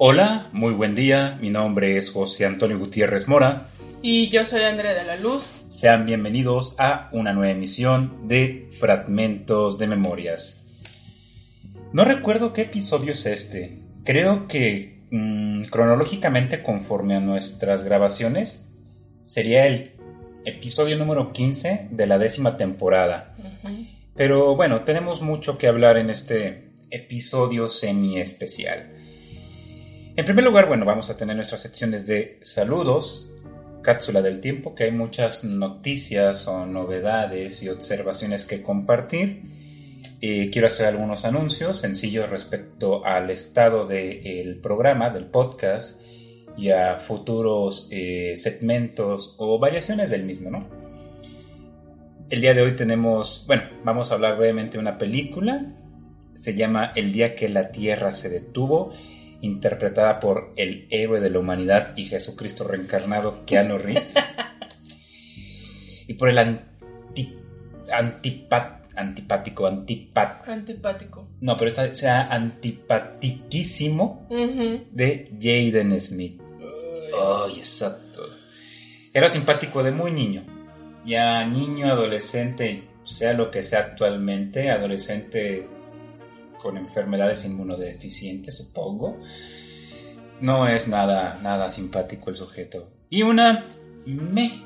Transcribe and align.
Hola, 0.00 0.48
muy 0.52 0.74
buen 0.74 0.94
día. 0.94 1.36
Mi 1.40 1.50
nombre 1.50 1.98
es 1.98 2.12
José 2.12 2.46
Antonio 2.46 2.78
Gutiérrez 2.78 3.26
Mora. 3.26 3.66
Y 4.00 4.28
yo 4.28 4.44
soy 4.44 4.62
Andrea 4.62 4.94
de 4.94 5.02
la 5.02 5.16
Luz. 5.16 5.44
Sean 5.70 6.06
bienvenidos 6.06 6.76
a 6.78 7.08
una 7.10 7.32
nueva 7.32 7.50
emisión 7.50 8.28
de 8.28 8.70
Fragmentos 8.78 9.76
de 9.76 9.88
Memorias. 9.88 10.64
No 11.92 12.04
recuerdo 12.04 12.52
qué 12.52 12.62
episodio 12.62 13.10
es 13.10 13.26
este. 13.26 13.76
Creo 14.04 14.46
que 14.46 15.02
mm, 15.10 15.64
cronológicamente 15.64 16.62
conforme 16.62 17.16
a 17.16 17.20
nuestras 17.20 17.82
grabaciones 17.82 18.68
sería 19.18 19.66
el 19.66 19.90
episodio 20.44 20.96
número 20.96 21.32
15 21.32 21.88
de 21.90 22.06
la 22.06 22.18
décima 22.18 22.56
temporada. 22.56 23.34
Pero 24.14 24.54
bueno, 24.54 24.82
tenemos 24.82 25.22
mucho 25.22 25.58
que 25.58 25.66
hablar 25.66 25.96
en 25.96 26.10
este 26.10 26.70
episodio 26.92 27.68
semi 27.68 28.20
especial. 28.20 28.94
En 30.18 30.24
primer 30.24 30.44
lugar, 30.44 30.66
bueno, 30.66 30.84
vamos 30.84 31.10
a 31.10 31.16
tener 31.16 31.36
nuestras 31.36 31.60
secciones 31.60 32.08
de 32.08 32.40
saludos, 32.42 33.30
cápsula 33.82 34.20
del 34.20 34.40
tiempo, 34.40 34.74
que 34.74 34.82
hay 34.82 34.90
muchas 34.90 35.44
noticias 35.44 36.48
o 36.48 36.66
novedades 36.66 37.62
y 37.62 37.68
observaciones 37.68 38.44
que 38.44 38.60
compartir. 38.60 39.42
Eh, 40.20 40.50
quiero 40.50 40.66
hacer 40.66 40.86
algunos 40.86 41.24
anuncios 41.24 41.78
sencillos 41.78 42.30
respecto 42.30 43.06
al 43.06 43.30
estado 43.30 43.86
del 43.86 44.60
programa, 44.60 45.10
del 45.10 45.26
podcast 45.26 46.02
y 46.56 46.70
a 46.70 46.96
futuros 46.96 47.86
eh, 47.92 48.34
segmentos 48.36 49.36
o 49.38 49.60
variaciones 49.60 50.10
del 50.10 50.24
mismo, 50.24 50.50
¿no? 50.50 50.68
El 52.28 52.40
día 52.40 52.54
de 52.54 52.62
hoy 52.62 52.74
tenemos, 52.74 53.44
bueno, 53.46 53.62
vamos 53.84 54.10
a 54.10 54.16
hablar 54.16 54.36
brevemente 54.36 54.78
de 54.78 54.80
una 54.80 54.98
película, 54.98 55.76
se 56.34 56.56
llama 56.56 56.90
El 56.96 57.12
día 57.12 57.36
que 57.36 57.48
la 57.48 57.70
Tierra 57.70 58.16
se 58.16 58.30
detuvo 58.30 58.92
interpretada 59.40 60.20
por 60.20 60.52
el 60.56 60.86
héroe 60.90 61.20
de 61.20 61.30
la 61.30 61.38
humanidad 61.38 61.96
y 61.96 62.06
Jesucristo 62.06 62.64
reencarnado, 62.64 63.44
Keanu 63.46 63.78
Reeves. 63.78 64.14
y 66.06 66.14
por 66.14 66.28
el 66.28 66.38
anti, 66.38 67.36
antipat, 67.92 68.92
antipático, 68.96 69.66
antipat, 69.66 70.48
Antipático. 70.48 71.28
no, 71.40 71.56
pero 71.56 71.68
esta 71.68 71.94
sea 71.94 72.28
antipatiquísimo 72.28 74.26
de 74.28 75.30
Jaden 75.40 76.00
Smith. 76.00 76.40
Ay, 77.16 77.58
exacto. 77.58 78.22
Era 79.12 79.28
simpático 79.28 79.82
de 79.82 79.92
muy 79.92 80.10
niño. 80.10 80.42
Ya 81.06 81.44
niño, 81.46 81.86
adolescente, 81.86 82.82
sea 83.04 83.32
lo 83.32 83.50
que 83.50 83.62
sea 83.62 83.80
actualmente, 83.80 84.70
adolescente 84.70 85.66
con 86.60 86.76
enfermedades 86.76 87.44
inmunodeficientes, 87.44 88.56
supongo. 88.56 89.18
No 90.40 90.68
es 90.68 90.88
nada, 90.88 91.38
nada 91.42 91.68
simpático 91.68 92.30
el 92.30 92.36
sujeto. 92.36 92.88
Y 93.10 93.22
una 93.22 93.64
me, 94.06 94.62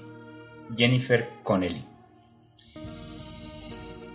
Jennifer 0.76 1.28
Connelly. 1.42 1.84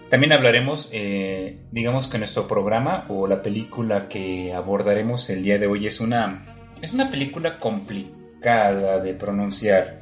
También 0.10 0.32
hablaremos, 0.32 0.90
eh, 0.94 1.60
digamos 1.72 2.08
que 2.08 2.18
nuestro 2.18 2.48
programa 2.48 3.06
o 3.10 3.28
la 3.28 3.42
película 3.42 4.08
que 4.08 4.54
abordaremos 4.54 5.30
el 5.30 5.44
día 5.44 5.58
de 5.60 5.68
hoy 5.68 5.86
es 5.86 6.00
una, 6.00 6.46
es 6.82 6.94
una 6.94 7.12
película 7.12 7.60
complicada 7.60 9.00
de 9.02 9.14
pronunciar. 9.14 10.00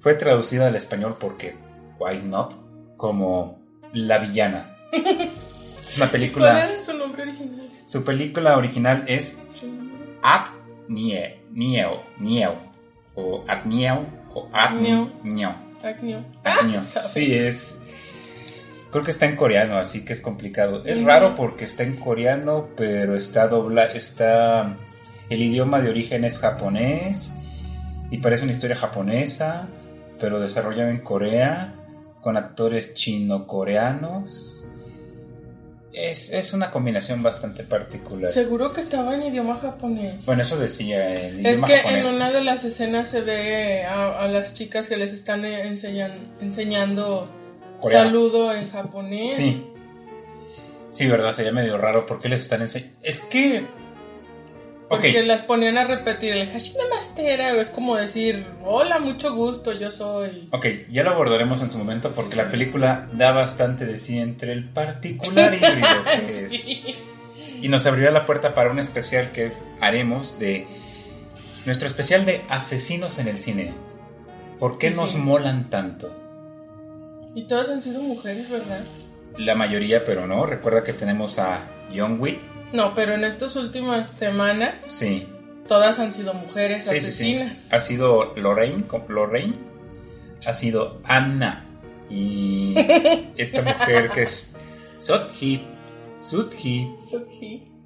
Fue 0.00 0.14
traducida 0.14 0.68
al 0.68 0.76
español 0.76 1.16
porque, 1.18 1.54
why 1.98 2.22
not, 2.22 2.54
como 2.96 3.58
La 3.92 4.18
Villana. 4.18 4.76
Es 5.92 5.98
una 5.98 6.10
película. 6.10 6.52
¿Cuál 6.52 6.70
era 6.70 6.82
su 6.82 6.94
nombre 7.12 7.22
original? 7.22 7.68
Su 7.84 8.04
película 8.04 8.56
original 8.56 9.04
es 9.06 9.46
Nieo, 10.88 12.02
Nieo, 12.18 12.56
o 13.14 13.44
Nieo, 13.64 14.06
o 14.34 14.48
Nieo. 14.74 15.10
Nieo. 15.22 16.82
Sabe. 16.82 17.06
Sí, 17.06 17.34
es. 17.34 17.82
Creo 18.90 19.04
que 19.04 19.10
está 19.10 19.26
en 19.26 19.36
coreano, 19.36 19.78
así 19.78 20.04
que 20.04 20.12
es 20.12 20.20
complicado. 20.20 20.84
Es 20.84 21.02
raro 21.02 21.34
porque 21.34 21.64
está 21.64 21.82
en 21.82 21.96
coreano, 21.96 22.68
pero 22.76 23.16
está 23.16 23.48
dobla, 23.48 23.84
está. 23.84 24.76
El 25.30 25.40
idioma 25.40 25.80
de 25.80 25.88
origen 25.88 26.24
es 26.24 26.38
japonés 26.38 27.34
y 28.10 28.18
parece 28.18 28.42
una 28.42 28.52
historia 28.52 28.76
japonesa, 28.76 29.66
pero 30.20 30.38
desarrollada 30.40 30.90
en 30.90 30.98
Corea 30.98 31.74
con 32.20 32.36
actores 32.36 32.94
chino-coreanos. 32.94 34.61
Es, 35.94 36.32
es 36.32 36.52
una 36.54 36.70
combinación 36.70 37.22
bastante 37.22 37.64
particular. 37.64 38.32
Seguro 38.32 38.72
que 38.72 38.80
estaba 38.80 39.14
en 39.14 39.24
idioma 39.24 39.56
japonés. 39.58 40.24
Bueno, 40.24 40.40
eso 40.42 40.56
decía 40.58 41.26
el 41.28 41.40
idioma 41.40 41.50
Es 41.50 41.62
que 41.62 41.76
japonés. 41.78 42.08
en 42.08 42.14
una 42.14 42.30
de 42.30 42.40
las 42.42 42.64
escenas 42.64 43.08
se 43.08 43.20
ve 43.20 43.84
a, 43.84 44.22
a 44.22 44.28
las 44.28 44.54
chicas 44.54 44.88
que 44.88 44.96
les 44.96 45.12
están 45.12 45.44
eh, 45.44 45.66
enseñan- 45.68 46.32
enseñando 46.40 47.28
Coreano. 47.80 48.06
saludo 48.06 48.54
en 48.54 48.70
japonés. 48.70 49.34
Sí. 49.36 49.66
Sí, 50.92 51.06
verdad, 51.06 51.32
sería 51.32 51.52
medio 51.52 51.76
raro. 51.78 52.06
¿Por 52.06 52.18
qué 52.20 52.28
les 52.28 52.40
están 52.42 52.62
enseñando? 52.62 52.96
Es 53.02 53.20
que. 53.20 53.66
Porque 55.00 55.22
las 55.22 55.42
ponían 55.42 55.78
a 55.78 55.84
repetir 55.84 56.32
el 56.34 56.50
Hashina 56.50 56.84
Mastera. 56.92 57.50
Es 57.60 57.70
como 57.70 57.96
decir, 57.96 58.44
hola, 58.64 58.98
mucho 58.98 59.34
gusto, 59.34 59.72
yo 59.72 59.90
soy. 59.90 60.48
ok, 60.52 60.66
ya 60.90 61.02
lo 61.02 61.10
abordaremos 61.10 61.62
en 61.62 61.70
su 61.70 61.78
momento 61.78 62.12
porque 62.12 62.36
la 62.36 62.50
película 62.50 63.08
da 63.12 63.32
bastante 63.32 63.86
de 63.86 63.98
sí 63.98 64.18
entre 64.18 64.52
el 64.52 64.68
particular 64.68 65.54
híbrido 65.54 66.04
que 66.04 66.44
es. 66.44 66.50
Sí. 66.50 66.82
Y 67.62 67.68
nos 67.68 67.86
abrirá 67.86 68.10
la 68.10 68.26
puerta 68.26 68.54
para 68.54 68.70
un 68.70 68.78
especial 68.78 69.30
que 69.32 69.52
haremos 69.80 70.38
de. 70.38 70.66
Nuestro 71.64 71.86
especial 71.86 72.24
de 72.24 72.40
asesinos 72.48 73.18
en 73.20 73.28
el 73.28 73.38
cine. 73.38 73.72
¿Por 74.58 74.78
qué 74.78 74.90
Sí. 74.90 74.96
nos 74.96 75.14
molan 75.14 75.70
tanto? 75.70 76.12
Y 77.34 77.44
todas 77.44 77.68
han 77.70 77.80
sido 77.80 78.02
mujeres, 78.02 78.50
¿verdad? 78.50 78.80
La 79.38 79.54
mayoría, 79.54 80.04
pero 80.04 80.26
no. 80.26 80.44
Recuerda 80.44 80.82
que 80.84 80.92
tenemos 80.92 81.38
a 81.38 81.64
Young 81.92 82.20
Wick. 82.20 82.40
No, 82.72 82.94
pero 82.94 83.14
en 83.14 83.24
estas 83.24 83.54
últimas 83.56 84.08
semanas 84.10 84.74
Sí, 84.88 85.26
todas 85.66 85.98
han 85.98 86.12
sido 86.12 86.32
mujeres 86.34 86.84
Sí, 86.84 87.00
sí, 87.00 87.12
sí. 87.12 87.34
asesinas. 87.36 87.66
Ha 87.70 87.78
sido 87.78 88.34
Lorraine, 88.36 88.84
Lorraine. 89.08 89.54
Ha 90.46 90.52
sido 90.52 90.98
Anna. 91.04 91.66
Y 92.08 92.74
esta 93.36 93.62
mujer 93.62 94.10
que 94.10 94.22
es. 94.22 94.56
Sutji. 94.98 95.66
Suki. 96.18 96.94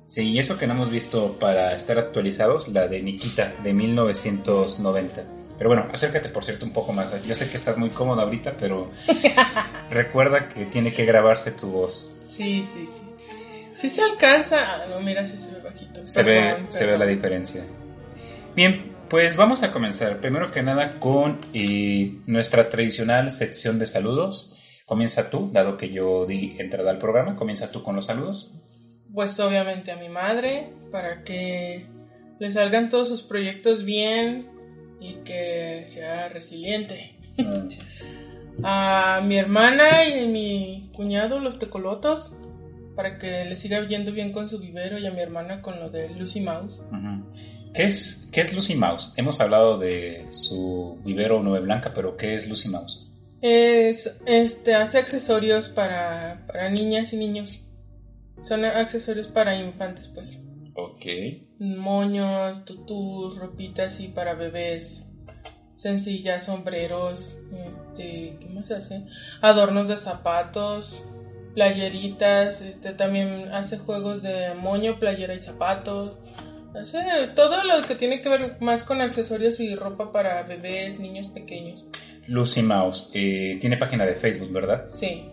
Sí, 0.06 0.22
y 0.22 0.38
eso 0.38 0.56
que 0.58 0.66
no 0.66 0.74
hemos 0.74 0.90
visto 0.90 1.36
para 1.38 1.74
estar 1.74 1.98
actualizados, 1.98 2.68
la 2.68 2.86
de 2.86 3.02
Nikita 3.02 3.54
de 3.62 3.72
1990. 3.72 5.24
Pero 5.58 5.70
bueno, 5.70 5.88
acércate 5.92 6.28
por 6.28 6.44
cierto 6.44 6.64
un 6.66 6.72
poco 6.72 6.92
más. 6.92 7.24
Yo 7.26 7.34
sé 7.34 7.48
que 7.48 7.56
estás 7.56 7.78
muy 7.78 7.88
cómoda 7.90 8.22
ahorita, 8.22 8.56
pero 8.58 8.90
recuerda 9.90 10.48
que 10.48 10.66
tiene 10.66 10.92
que 10.92 11.04
grabarse 11.06 11.50
tu 11.52 11.70
voz. 11.70 12.12
Sí, 12.20 12.62
sí, 12.62 12.86
sí. 12.86 13.00
Sí 13.76 13.90
se 13.90 14.02
alcanza. 14.02 14.56
Ah, 14.74 14.86
no, 14.88 15.00
mira, 15.00 15.26
sí 15.26 15.36
se 15.38 15.52
ve 15.52 15.60
bajito. 15.60 16.06
Se 16.06 16.22
ve, 16.22 16.40
Perdón, 16.40 16.66
se 16.72 16.86
ve 16.86 16.98
la 16.98 17.06
diferencia. 17.06 17.62
Bien, 18.54 18.90
pues 19.10 19.36
vamos 19.36 19.62
a 19.62 19.70
comenzar. 19.70 20.16
Primero 20.18 20.50
que 20.50 20.62
nada 20.62 20.98
con 20.98 21.38
eh, 21.52 22.14
nuestra 22.26 22.70
tradicional 22.70 23.30
sección 23.30 23.78
de 23.78 23.86
saludos. 23.86 24.56
Comienza 24.86 25.28
tú, 25.28 25.50
dado 25.52 25.76
que 25.76 25.90
yo 25.90 26.24
di 26.24 26.56
entrada 26.58 26.90
al 26.90 26.98
programa. 26.98 27.36
Comienza 27.36 27.70
tú 27.70 27.82
con 27.82 27.94
los 27.96 28.06
saludos. 28.06 28.50
Pues 29.14 29.38
obviamente 29.40 29.92
a 29.92 29.96
mi 29.96 30.08
madre, 30.08 30.72
para 30.90 31.22
que 31.22 31.86
le 32.38 32.52
salgan 32.52 32.88
todos 32.88 33.08
sus 33.08 33.22
proyectos 33.22 33.84
bien 33.84 34.48
y 35.00 35.16
que 35.16 35.82
sea 35.84 36.28
resiliente. 36.28 37.14
A 38.62 39.20
mi 39.22 39.36
hermana 39.36 40.06
y 40.06 40.24
a 40.24 40.26
mi 40.26 40.90
cuñado, 40.94 41.40
los 41.40 41.58
tecolotos, 41.58 42.32
para 42.96 43.18
que 43.18 43.44
le 43.44 43.54
siga 43.54 43.86
yendo 43.86 44.10
bien 44.10 44.32
con 44.32 44.48
su 44.48 44.58
vivero 44.58 44.98
y 44.98 45.06
a 45.06 45.10
mi 45.10 45.20
hermana 45.20 45.62
con 45.62 45.78
lo 45.78 45.90
de 45.90 46.08
Lucy 46.08 46.40
Mouse. 46.40 46.82
¿qué 47.74 47.84
es, 47.84 48.28
¿qué 48.32 48.40
es 48.40 48.54
Lucy 48.54 48.74
Mouse? 48.74 49.12
Hemos 49.16 49.40
hablado 49.40 49.78
de 49.78 50.26
su 50.32 50.98
vivero 51.04 51.42
Nube 51.42 51.60
Blanca, 51.60 51.92
pero 51.94 52.16
¿qué 52.16 52.36
es 52.36 52.48
Lucy 52.48 52.70
Mouse? 52.70 53.08
Es, 53.42 54.18
este, 54.24 54.74
hace 54.74 54.98
accesorios 54.98 55.68
para, 55.68 56.44
para 56.46 56.70
niñas 56.70 57.12
y 57.12 57.18
niños. 57.18 57.60
Son 58.42 58.64
accesorios 58.64 59.28
para 59.28 59.54
infantes, 59.54 60.08
pues. 60.08 60.40
Ok. 60.74 61.04
Moños, 61.58 62.64
tutús, 62.64 63.38
ropitas 63.38 64.00
y 64.00 64.08
para 64.08 64.34
bebés. 64.34 65.10
Sencillas, 65.74 66.46
sombreros, 66.46 67.36
este, 67.66 68.38
¿qué 68.40 68.48
más 68.54 68.70
hace? 68.70 69.04
Adornos 69.42 69.88
de 69.88 69.98
zapatos, 69.98 71.04
playeritas, 71.56 72.60
este, 72.60 72.92
también 72.92 73.48
hace 73.50 73.78
juegos 73.78 74.22
de 74.22 74.54
moño, 74.54 74.98
playera 74.98 75.34
y 75.34 75.38
zapatos. 75.38 76.18
Hace 76.78 77.00
todo 77.34 77.64
lo 77.64 77.80
que 77.86 77.94
tiene 77.94 78.20
que 78.20 78.28
ver 78.28 78.58
más 78.60 78.82
con 78.82 79.00
accesorios 79.00 79.58
y 79.58 79.74
ropa 79.74 80.12
para 80.12 80.42
bebés, 80.42 81.00
niños 81.00 81.28
pequeños. 81.28 81.86
Lucy 82.26 82.62
Mouse 82.62 83.10
eh, 83.14 83.56
tiene 83.58 83.78
página 83.78 84.04
de 84.04 84.14
Facebook, 84.14 84.52
¿verdad? 84.52 84.84
Sí. 84.90 85.30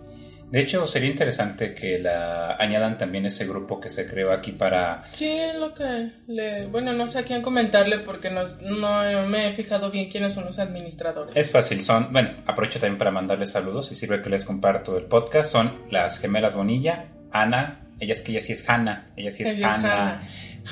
De 0.53 0.59
hecho, 0.59 0.85
sería 0.85 1.09
interesante 1.09 1.73
que 1.73 1.97
la 1.97 2.57
añadan 2.57 2.99
también 2.99 3.25
ese 3.25 3.47
grupo 3.47 3.81
que 3.81 3.89
se 3.89 4.07
creó 4.07 4.31
aquí 4.31 4.51
para... 4.51 5.03
Sí, 5.11 5.27
es 5.27 5.55
lo 5.55 5.73
que 5.73 6.11
le... 6.27 6.67
Bueno, 6.67 6.93
no 6.93 7.07
sé 7.07 7.17
a 7.17 7.23
quién 7.23 7.41
comentarle 7.41 7.97
porque 7.97 8.29
no, 8.29 8.43
no 8.61 9.27
me 9.27 9.47
he 9.47 9.53
fijado 9.53 9.89
bien 9.89 10.11
quiénes 10.11 10.35
son 10.35 10.45
los 10.45 10.59
administradores. 10.59 11.35
Es 11.35 11.49
fácil, 11.49 11.81
son... 11.81 12.13
Bueno, 12.13 12.29
aprovecho 12.45 12.79
también 12.79 12.99
para 12.99 13.09
mandarles 13.09 13.49
saludos 13.49 13.91
y 13.91 13.95
sirve 13.95 14.21
que 14.21 14.29
les 14.29 14.45
comparto 14.45 14.95
el 14.95 15.05
podcast. 15.05 15.51
Son 15.51 15.87
las 15.89 16.19
gemelas 16.19 16.53
Bonilla, 16.53 17.07
Ana, 17.31 17.87
ella 17.99 18.13
es 18.13 18.21
que 18.21 18.33
ella 18.33 18.41
sí 18.41 18.53
es 18.53 18.69
Hanna, 18.69 19.11
ella 19.17 19.31
sí 19.31 19.41
es 19.41 19.59
Hanna, 19.59 20.21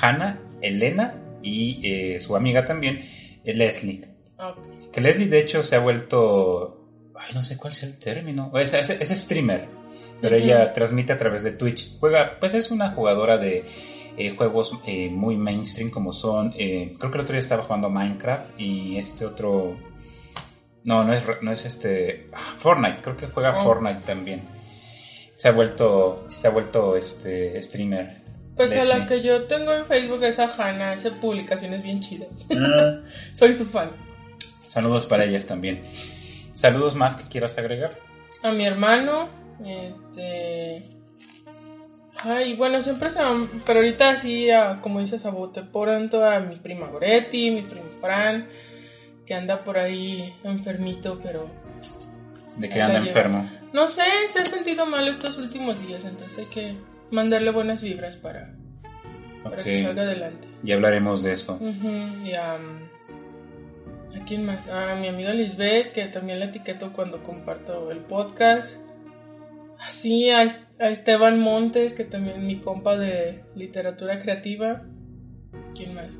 Hanna, 0.00 0.38
Elena 0.60 1.16
y 1.42 1.80
eh, 1.82 2.20
su 2.20 2.36
amiga 2.36 2.64
también, 2.64 3.10
eh, 3.44 3.52
Leslie. 3.52 4.04
Ok. 4.38 4.92
Que 4.92 5.00
Leslie 5.00 5.26
de 5.26 5.40
hecho 5.40 5.64
se 5.64 5.74
ha 5.74 5.80
vuelto... 5.80 6.78
Ay, 7.24 7.32
no 7.34 7.42
sé 7.42 7.56
cuál 7.56 7.72
es 7.72 7.82
el 7.84 7.98
término. 7.98 8.50
Es, 8.58 8.72
es- 8.74 8.90
es 8.90 9.08
streamer, 9.10 9.68
pero 10.20 10.36
ella 10.36 10.72
transmite 10.72 11.12
a 11.12 11.18
través 11.18 11.42
de 11.44 11.52
Twitch. 11.52 11.98
Juega, 12.00 12.38
pues 12.40 12.54
es 12.54 12.70
una 12.70 12.90
jugadora 12.92 13.38
de 13.38 13.64
eh, 14.16 14.34
juegos 14.36 14.72
eh, 14.86 15.08
muy 15.10 15.36
mainstream 15.36 15.90
como 15.90 16.12
son... 16.12 16.52
eh, 16.56 16.94
creo 16.98 17.10
que 17.10 17.18
el 17.18 17.22
otro 17.22 17.32
día 17.32 17.40
estaba 17.40 17.62
jugando 17.62 17.88
Minecraft 17.90 18.58
y 18.60 18.96
este 18.98 19.24
otro... 19.24 19.78
No, 20.84 21.04
no 21.04 21.12
es, 21.14 21.22
no 21.42 21.52
es 21.52 21.64
este... 21.64 22.28
ah, 22.34 22.54
Fortnite, 22.58 23.02
creo 23.02 23.16
que 23.16 23.26
juega 23.28 23.58
Oh. 23.60 23.64
Fortnite 23.64 24.00
también. 24.04 24.42
Se 25.36 25.48
ha 25.48 25.52
vuelto, 25.52 26.26
se 26.28 26.46
ha 26.46 26.50
vuelto 26.50 26.96
este 26.96 27.60
streamer. 27.62 28.20
Pues 28.56 28.76
a 28.76 28.84
la 28.84 29.06
que 29.06 29.22
yo 29.22 29.44
tengo 29.44 29.72
en 29.72 29.86
Facebook 29.86 30.22
es 30.24 30.38
a 30.38 30.44
Hannah, 30.46 30.92
hace 30.92 31.10
publicaciones 31.12 31.82
bien 31.82 32.00
chidas. 32.00 32.44
Mm. 32.50 33.06
Soy 33.32 33.52
su 33.54 33.64
fan. 33.66 33.92
Saludos 34.68 35.06
para 35.06 35.24
ellas 35.24 35.46
también. 35.46 35.82
Saludos 36.52 36.94
más 36.94 37.14
que 37.16 37.28
quieras 37.28 37.56
agregar. 37.58 37.98
A 38.42 38.52
mi 38.52 38.64
hermano, 38.64 39.28
este... 39.64 40.84
Ay, 42.24 42.54
bueno, 42.54 42.80
siempre 42.82 43.10
se 43.10 43.20
van, 43.20 43.48
pero 43.66 43.80
ahorita 43.80 44.16
sí, 44.16 44.48
a- 44.50 44.80
como 44.80 45.00
dices, 45.00 45.26
a 45.26 45.30
bote 45.30 45.62
pronto 45.62 46.24
a 46.24 46.38
mi 46.40 46.56
prima 46.56 46.86
Goretti, 46.88 47.50
mi 47.50 47.62
primo 47.62 47.86
Fran, 48.00 48.46
que 49.26 49.34
anda 49.34 49.64
por 49.64 49.76
ahí 49.78 50.32
enfermito, 50.44 51.18
pero 51.22 51.48
De 52.56 52.68
Ahí 52.72 52.80
anda 52.80 52.98
enfermo. 52.98 53.50
no 53.72 53.86
sé, 53.88 54.02
se 54.28 54.40
ha 54.40 54.44
sentido 54.44 54.86
mal 54.86 55.08
estos 55.08 55.36
últimos 55.38 55.84
días, 55.84 56.04
entonces 56.04 56.38
hay 56.38 56.44
que 56.46 56.76
mandarle 57.10 57.50
buenas 57.50 57.82
vibras 57.82 58.16
para, 58.16 58.54
para 59.42 59.62
que 59.64 59.82
salga 59.82 60.02
adelante. 60.02 60.46
Ya 60.62 60.76
hablaremos 60.76 61.22
de 61.24 61.32
eso. 61.32 61.54
Ujú, 61.54 62.24
Y 62.24 62.34
a, 62.34 62.56
¿a 64.20 64.24
quién 64.24 64.44
más? 64.46 64.68
A 64.68 64.94
mi 64.96 65.08
amiga 65.08 65.32
Lisbeth, 65.32 65.92
que 65.92 66.06
también 66.06 66.38
la 66.40 66.46
etiqueto 66.46 66.92
cuando 66.92 67.22
comparto 67.22 67.90
el 67.90 67.98
podcast. 67.98 68.76
Así, 69.80 70.30
a, 70.30 70.40
a 70.78 70.88
Esteban 70.88 71.40
Montes, 71.40 71.94
que 71.94 72.04
también 72.04 72.36
es 72.36 72.42
mi 72.42 72.56
compa 72.60 72.96
de 72.96 73.42
literatura 73.56 74.20
creativa. 74.20 74.82
¿Quién 75.74 75.94
más? 75.94 76.12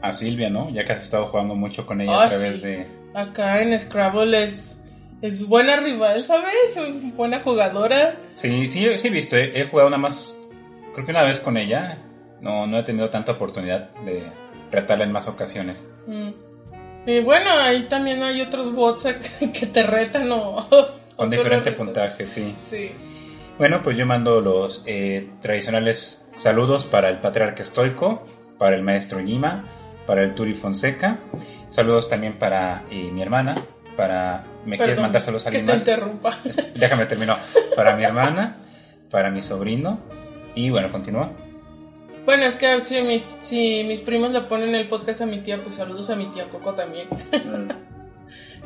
A 0.00 0.12
Silvia, 0.12 0.50
¿no? 0.50 0.70
Ya 0.70 0.84
que 0.84 0.92
has 0.92 1.02
estado 1.02 1.26
jugando 1.26 1.54
mucho 1.56 1.86
con 1.86 2.00
ella 2.00 2.20
Ah, 2.22 2.24
a 2.26 2.28
través 2.28 2.58
sí. 2.60 2.68
de... 2.68 2.86
Acá 3.14 3.62
en 3.62 3.78
Scrabble 3.78 4.42
es, 4.44 4.76
es 5.22 5.46
buena 5.46 5.76
rival, 5.76 6.24
¿sabes? 6.24 6.76
Es 6.76 7.16
buena 7.16 7.40
jugadora. 7.40 8.16
Sí, 8.32 8.68
sí, 8.68 8.86
sí 8.98 9.08
he 9.08 9.10
visto. 9.10 9.36
He, 9.36 9.60
he 9.60 9.64
jugado 9.64 9.90
nada 9.90 10.02
más... 10.02 10.38
Creo 10.92 11.04
que 11.06 11.12
una 11.12 11.22
vez 11.22 11.40
con 11.40 11.56
ella. 11.56 11.98
No, 12.40 12.66
no 12.66 12.78
he 12.78 12.82
tenido 12.82 13.10
tanta 13.10 13.32
oportunidad 13.32 13.90
de 14.04 14.22
retarla 14.70 15.04
en 15.04 15.12
más 15.12 15.26
ocasiones. 15.26 15.88
Mm. 16.06 16.30
Y 17.06 17.20
bueno, 17.20 17.50
ahí 17.50 17.82
también 17.82 18.22
hay 18.22 18.40
otros 18.40 18.72
bots 18.72 19.06
que 19.52 19.66
te 19.66 19.82
retan 19.82 20.30
o... 20.32 20.68
Con 21.16 21.30
diferente 21.30 21.72
puntaje, 21.72 22.26
sí. 22.26 22.54
Sí. 22.68 22.90
Bueno, 23.58 23.82
pues 23.82 23.96
yo 23.96 24.04
mando 24.04 24.40
los 24.40 24.82
eh, 24.86 25.28
tradicionales 25.40 26.28
saludos 26.34 26.84
para 26.84 27.08
el 27.08 27.18
patriarca 27.18 27.62
estoico, 27.62 28.24
para 28.58 28.74
el 28.74 28.82
maestro 28.82 29.20
Yima, 29.20 29.64
para 30.06 30.24
el 30.24 30.34
Turi 30.34 30.54
Fonseca. 30.54 31.18
Saludos 31.68 32.08
también 32.08 32.32
para 32.34 32.82
eh, 32.90 33.10
mi 33.12 33.22
hermana, 33.22 33.54
para... 33.96 34.44
¿Me 34.64 34.76
quieres 34.76 34.98
mandar 34.98 35.22
saludos 35.22 35.46
a 35.46 35.50
Que 35.50 35.58
alguien 35.58 35.66
te 35.66 35.72
más? 35.72 35.82
interrumpa. 35.82 36.38
Déjame 36.74 37.06
terminar. 37.06 37.38
Para 37.76 37.94
mi 37.94 38.02
hermana, 38.04 38.56
para 39.10 39.30
mi 39.30 39.42
sobrino. 39.42 40.00
Y 40.56 40.70
bueno, 40.70 40.90
continúa. 40.90 41.30
Bueno, 42.24 42.44
es 42.44 42.54
que 42.54 42.80
si, 42.80 43.00
mi- 43.02 43.22
si 43.40 43.84
mis 43.86 44.00
primos 44.00 44.30
le 44.30 44.40
ponen 44.42 44.74
el 44.74 44.88
podcast 44.88 45.20
a 45.22 45.26
mi 45.26 45.38
tía, 45.40 45.62
pues 45.62 45.74
saludos 45.76 46.08
a 46.10 46.16
mi 46.16 46.26
tía 46.26 46.44
Coco 46.44 46.74
también. 46.74 47.06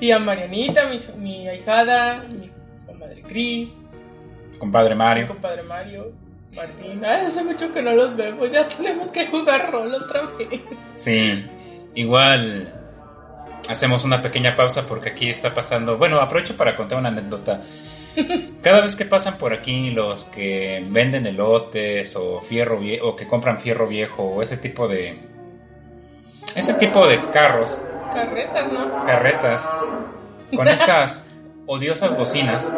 Y 0.00 0.12
a 0.12 0.20
Marianita, 0.20 0.88
mi, 0.88 1.00
mi 1.20 1.48
ahijada, 1.48 2.22
mi 2.30 2.48
comadre 2.86 3.20
Cris, 3.22 3.80
Compadre 4.60 4.90
mi 4.94 4.98
Mario. 5.00 5.26
compadre 5.26 5.62
Mario, 5.64 6.12
Martín. 6.54 7.04
Ay, 7.04 7.26
hace 7.26 7.42
mucho 7.42 7.72
que 7.72 7.82
no 7.82 7.90
los 7.92 8.14
vemos, 8.16 8.52
ya 8.52 8.68
tenemos 8.68 9.10
que 9.10 9.26
jugar 9.26 9.72
rol 9.72 9.92
otra 9.92 10.20
vez. 10.22 10.60
Sí, 10.94 11.44
igual 11.96 12.72
hacemos 13.68 14.04
una 14.04 14.22
pequeña 14.22 14.54
pausa 14.54 14.86
porque 14.86 15.08
aquí 15.08 15.28
está 15.28 15.52
pasando. 15.52 15.98
Bueno, 15.98 16.20
aprovecho 16.20 16.56
para 16.56 16.76
contar 16.76 16.98
una 16.98 17.08
anécdota. 17.08 17.60
Cada 18.62 18.80
vez 18.80 18.96
que 18.96 19.04
pasan 19.04 19.38
por 19.38 19.52
aquí 19.52 19.90
los 19.90 20.24
que 20.24 20.84
venden 20.88 21.26
elotes 21.26 22.16
o 22.16 22.40
fierro 22.40 22.78
viejo 22.78 23.08
o 23.08 23.16
que 23.16 23.26
compran 23.26 23.60
fierro 23.60 23.86
viejo 23.86 24.22
o 24.24 24.42
ese 24.42 24.56
tipo 24.56 24.88
de 24.88 25.18
ese 26.56 26.74
tipo 26.74 27.06
de 27.06 27.30
carros, 27.30 27.80
Carretas, 28.12 28.72
¿no? 28.72 29.04
carretas 29.04 29.70
con 30.54 30.66
estas 30.68 31.34
odiosas 31.66 32.16
bocinas. 32.16 32.74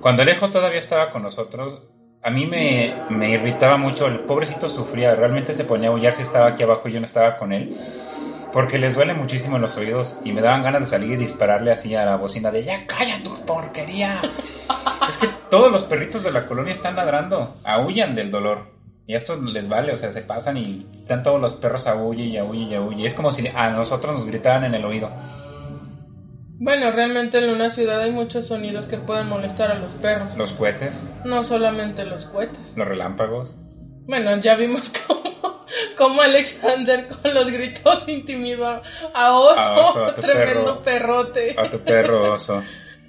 Cuando 0.00 0.22
Alejo 0.22 0.50
todavía 0.50 0.80
estaba 0.80 1.10
con 1.10 1.22
nosotros, 1.22 1.82
a 2.22 2.30
mí 2.30 2.46
me, 2.46 2.94
me 3.10 3.30
irritaba 3.30 3.76
mucho, 3.76 4.06
el 4.06 4.20
pobrecito 4.20 4.68
sufría, 4.68 5.14
realmente 5.14 5.54
se 5.54 5.64
ponía 5.64 5.88
a 5.88 5.92
aullar 5.92 6.14
si 6.14 6.22
estaba 6.22 6.48
aquí 6.48 6.62
abajo 6.62 6.88
y 6.88 6.92
yo 6.92 7.00
no 7.00 7.06
estaba 7.06 7.36
con 7.36 7.52
él, 7.52 7.78
porque 8.52 8.78
les 8.78 8.94
duele 8.94 9.14
muchísimo 9.14 9.56
en 9.56 9.62
los 9.62 9.76
oídos 9.76 10.18
y 10.24 10.32
me 10.32 10.40
daban 10.40 10.62
ganas 10.62 10.82
de 10.82 10.86
salir 10.86 11.12
y 11.12 11.16
dispararle 11.16 11.72
así 11.72 11.94
a 11.94 12.04
la 12.04 12.16
bocina 12.16 12.50
de 12.50 12.64
ya 12.64 12.86
calla 12.86 13.22
tu 13.22 13.34
porquería. 13.46 14.20
es 15.08 15.18
que 15.18 15.28
todos 15.48 15.70
los 15.70 15.84
perritos 15.84 16.22
de 16.24 16.32
la 16.32 16.46
colonia 16.46 16.72
están 16.72 16.96
ladrando, 16.96 17.56
aullan 17.64 18.14
del 18.14 18.30
dolor. 18.30 18.78
Y 19.06 19.14
esto 19.14 19.34
les 19.40 19.68
vale, 19.68 19.92
o 19.92 19.96
sea, 19.96 20.12
se 20.12 20.20
pasan 20.22 20.56
y 20.56 20.86
están 20.92 21.24
todos 21.24 21.40
los 21.40 21.54
perros 21.54 21.88
aúlle 21.88 22.24
y 22.24 22.36
aúlle 22.36 22.78
y. 22.96 23.06
Es 23.06 23.14
como 23.14 23.32
si 23.32 23.48
a 23.48 23.70
nosotros 23.70 24.14
nos 24.14 24.26
gritaran 24.26 24.62
en 24.64 24.74
el 24.74 24.84
oído. 24.84 25.10
Bueno, 26.62 26.92
realmente 26.92 27.38
en 27.38 27.50
una 27.50 27.70
ciudad 27.70 28.00
hay 28.02 28.12
muchos 28.12 28.46
sonidos 28.46 28.86
que 28.86 28.98
pueden 28.98 29.28
molestar 29.28 29.70
a 29.72 29.78
los 29.78 29.94
perros. 29.94 30.36
Los 30.36 30.52
cohetes, 30.52 31.08
No 31.24 31.42
solamente 31.42 32.04
los 32.04 32.26
cohetes. 32.26 32.76
los 32.76 32.86
relámpagos. 32.86 33.56
Bueno, 34.06 34.36
ya 34.36 34.54
vimos 34.56 34.92
cómo, 35.06 35.59
cómo 35.96 36.22
Alexander 36.22 37.08
con 37.08 37.34
los 37.34 37.50
gritos 37.50 38.08
intimidó 38.08 38.82
a, 39.14 39.32
Oso, 39.34 39.58
A 39.60 39.88
Oso, 39.90 40.04
a 40.06 40.14
tu 40.14 40.20
tremendo 40.20 40.82
perro. 40.82 41.22
perrote. 41.22 41.54
A 41.58 41.68
tu 41.70 41.80
perro 41.80 42.32
oso. 42.32 42.62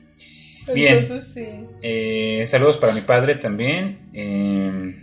Bien. 0.74 1.00
Entonces 1.00 1.34
sí. 1.34 1.66
Eh, 1.82 2.46
saludos 2.48 2.78
para 2.78 2.94
mi 2.94 3.02
padre 3.02 3.36
también. 3.36 4.10
eh, 4.14 4.98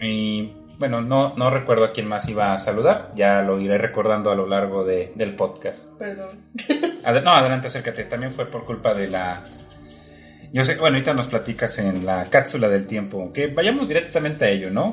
y 0.00 0.52
bueno, 0.78 1.00
no, 1.00 1.34
no 1.36 1.50
recuerdo 1.50 1.84
a 1.84 1.90
quién 1.90 2.08
más 2.08 2.28
iba 2.28 2.52
a 2.52 2.58
saludar. 2.58 3.12
Ya 3.14 3.42
lo 3.42 3.60
iré 3.60 3.78
recordando 3.78 4.30
a 4.30 4.34
lo 4.34 4.46
largo 4.46 4.84
de- 4.84 5.12
del 5.14 5.34
podcast. 5.34 5.96
Perdón. 5.98 6.40
No, 7.22 7.32
adelante, 7.32 7.66
acércate. 7.66 8.04
También 8.04 8.32
fue 8.32 8.46
por 8.46 8.64
culpa 8.64 8.94
de 8.94 9.08
la. 9.10 9.38
Yo 10.54 10.64
sé, 10.64 10.76
bueno, 10.76 10.96
ahorita 10.96 11.12
nos 11.12 11.26
platicas 11.26 11.78
en 11.78 12.06
la 12.06 12.24
cápsula 12.30 12.70
del 12.70 12.86
tiempo. 12.86 13.30
Que 13.30 13.48
vayamos 13.48 13.88
directamente 13.88 14.46
a 14.46 14.48
ello, 14.48 14.70
¿no? 14.70 14.90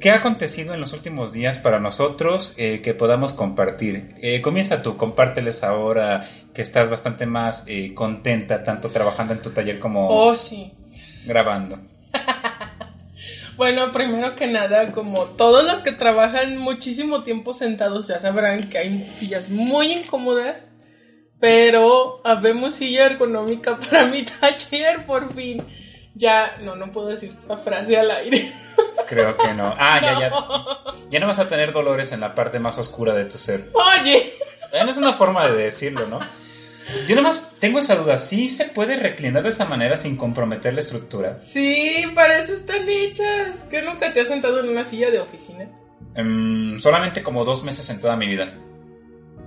¿Qué 0.00 0.10
ha 0.10 0.16
acontecido 0.16 0.74
en 0.74 0.80
los 0.80 0.92
últimos 0.92 1.32
días 1.32 1.58
para 1.58 1.80
nosotros 1.80 2.54
eh, 2.56 2.82
que 2.82 2.94
podamos 2.94 3.32
compartir? 3.32 4.14
Eh, 4.20 4.40
comienza 4.42 4.80
tú, 4.80 4.96
compárteles 4.96 5.64
ahora 5.64 6.28
que 6.54 6.62
estás 6.62 6.88
bastante 6.88 7.26
más 7.26 7.64
eh, 7.66 7.94
contenta, 7.94 8.62
tanto 8.62 8.90
trabajando 8.90 9.32
en 9.32 9.42
tu 9.42 9.50
taller 9.50 9.80
como 9.80 10.08
Oh, 10.08 10.34
sí. 10.36 10.72
grabando. 11.26 11.80
Bueno, 13.56 13.90
primero 13.90 14.36
que 14.36 14.46
nada, 14.46 14.92
como 14.92 15.24
todos 15.24 15.64
los 15.64 15.82
que 15.82 15.90
trabajan 15.90 16.58
muchísimo 16.58 17.24
tiempo 17.24 17.54
sentados 17.54 18.06
ya 18.06 18.20
sabrán 18.20 18.60
que 18.70 18.78
hay 18.78 18.96
sillas 18.98 19.48
muy 19.48 19.94
incómodas, 19.94 20.64
pero 21.40 22.20
habemos 22.24 22.76
silla 22.76 23.06
ergonómica 23.06 23.76
para 23.80 24.06
mi 24.06 24.22
taller 24.40 25.04
por 25.06 25.34
fin. 25.34 25.60
Ya, 26.18 26.56
no, 26.60 26.74
no 26.74 26.90
puedo 26.90 27.06
decir 27.06 27.32
esa 27.36 27.56
frase 27.56 27.96
al 27.96 28.10
aire. 28.10 28.50
Creo 29.08 29.36
que 29.36 29.54
no. 29.54 29.72
Ah, 29.78 30.00
ya, 30.02 30.18
ya. 30.18 30.32
Ya 31.10 31.20
no 31.20 31.28
vas 31.28 31.38
a 31.38 31.48
tener 31.48 31.72
dolores 31.72 32.12
en 32.12 32.20
la 32.20 32.34
parte 32.34 32.58
más 32.58 32.76
oscura 32.76 33.14
de 33.14 33.24
tu 33.26 33.38
ser. 33.38 33.70
Oye. 33.72 34.32
No 34.72 34.90
es 34.90 34.96
una 34.98 35.14
forma 35.14 35.48
de 35.48 35.56
decirlo, 35.64 36.06
¿no? 36.06 36.18
Yo 37.06 37.14
nomás 37.14 37.56
tengo 37.60 37.78
esa 37.78 37.96
duda. 37.96 38.18
¿Sí 38.18 38.48
se 38.48 38.64
puede 38.64 38.96
reclinar 38.96 39.42
de 39.42 39.50
esa 39.50 39.64
manera 39.64 39.96
sin 39.96 40.16
comprometer 40.16 40.74
la 40.74 40.80
estructura? 40.80 41.34
Sí, 41.34 42.04
para 42.14 42.40
eso 42.40 42.52
están 42.52 42.88
hechas. 42.88 43.64
¿Que 43.70 43.82
nunca 43.82 44.12
te 44.12 44.20
has 44.20 44.28
sentado 44.28 44.60
en 44.60 44.70
una 44.70 44.84
silla 44.84 45.10
de 45.10 45.20
oficina? 45.20 45.68
Em, 46.14 46.80
solamente 46.80 47.22
como 47.22 47.44
dos 47.44 47.62
meses 47.62 47.88
en 47.90 48.00
toda 48.00 48.16
mi 48.16 48.26
vida. 48.26 48.54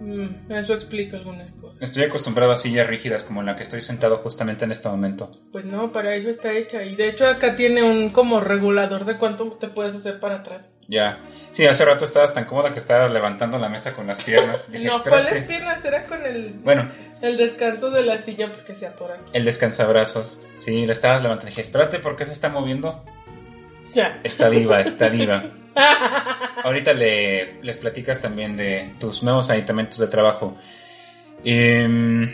Mm, 0.02 0.52
eso 0.52 0.74
explica 0.74 1.16
algunas 1.16 1.52
cosas. 1.52 1.80
Estoy 1.80 2.04
acostumbrado 2.04 2.52
a 2.52 2.58
sillas 2.58 2.88
rígidas 2.88 3.24
como 3.24 3.42
en 3.42 3.46
la 3.46 3.56
que 3.56 3.62
estoy 3.62 3.82
sentado 3.82 4.18
justamente 4.18 4.66
en 4.66 4.72
este 4.72 4.90
momento. 4.90 5.32
Pues 5.52 5.64
no, 5.64 5.92
para 5.92 6.16
eso 6.16 6.30
está 6.32 6.52
hecha. 6.54 6.84
Y 6.84 6.96
de 6.96 7.10
hecho 7.10 7.28
acá 7.28 7.56
tiene 7.56 7.84
un 7.84 8.10
como 8.10 8.40
regulador 8.40 9.06
de 9.06 9.18
cuánto 9.18 9.46
te 9.52 9.68
puedes 9.68 9.94
hacer 9.94 10.20
para 10.20 10.38
atrás. 10.38 10.72
Ya. 10.88 11.20
Sí, 11.52 11.68
hace 11.68 11.86
rato 11.86 12.06
estabas 12.06 12.34
tan 12.34 12.46
cómoda 12.46 12.74
que 12.74 12.80
estabas 12.80 13.12
levantando 13.12 13.60
la 13.60 13.70
mesa 13.70 13.94
con 13.94 14.08
las 14.08 14.24
piernas. 14.24 14.70
no, 14.84 15.04
¿cuáles 15.04 15.48
piernas? 15.48 15.86
Era 15.86 16.06
con 16.06 16.26
el... 16.26 16.54
Bueno. 16.64 16.90
El 17.22 17.38
descanso 17.38 17.92
de 17.92 18.04
la 18.04 18.18
silla 18.18 18.52
porque 18.52 18.74
se 18.74 18.88
atora. 18.88 19.20
El 19.34 19.46
descansabrazos. 19.46 20.40
Sí, 20.56 20.88
lo 20.88 20.94
estabas 20.94 21.22
levantando. 21.22 21.50
Dije, 21.52 21.62
espérate, 21.62 22.00
¿por 22.00 22.16
qué 22.16 22.26
se 22.26 22.32
está 22.32 22.50
moviendo? 22.50 23.06
Ya. 23.94 24.20
Está 24.24 24.50
viva, 24.50 24.82
está 24.82 25.10
viva. 25.10 25.44
Ahorita 26.64 26.94
le, 26.94 27.62
les 27.62 27.78
platicas 27.78 28.22
también 28.22 28.58
de 28.58 28.94
tus 29.00 29.24
nuevos 29.24 29.50
aditamentos 29.50 29.98
de 30.00 30.08
trabajo. 30.08 30.58
Em, 31.44 32.32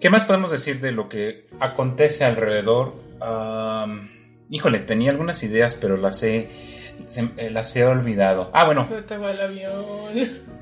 ¿Qué 0.00 0.10
más 0.10 0.24
podemos 0.24 0.50
decir 0.50 0.80
de 0.80 0.92
lo 0.92 1.08
que 1.08 1.46
acontece 1.60 2.24
alrededor? 2.24 3.12
híjole, 4.50 4.80
tenía 4.80 5.12
algunas 5.12 5.44
ideas, 5.44 5.76
pero 5.76 5.96
las 5.96 6.22
he, 6.24 6.50
eh, 7.36 7.50
las 7.50 7.74
he 7.76 7.84
olvidado. 7.84 8.50
Ah, 8.52 8.64
bueno. 8.64 8.88
el 8.90 9.40
avión. 9.40 10.52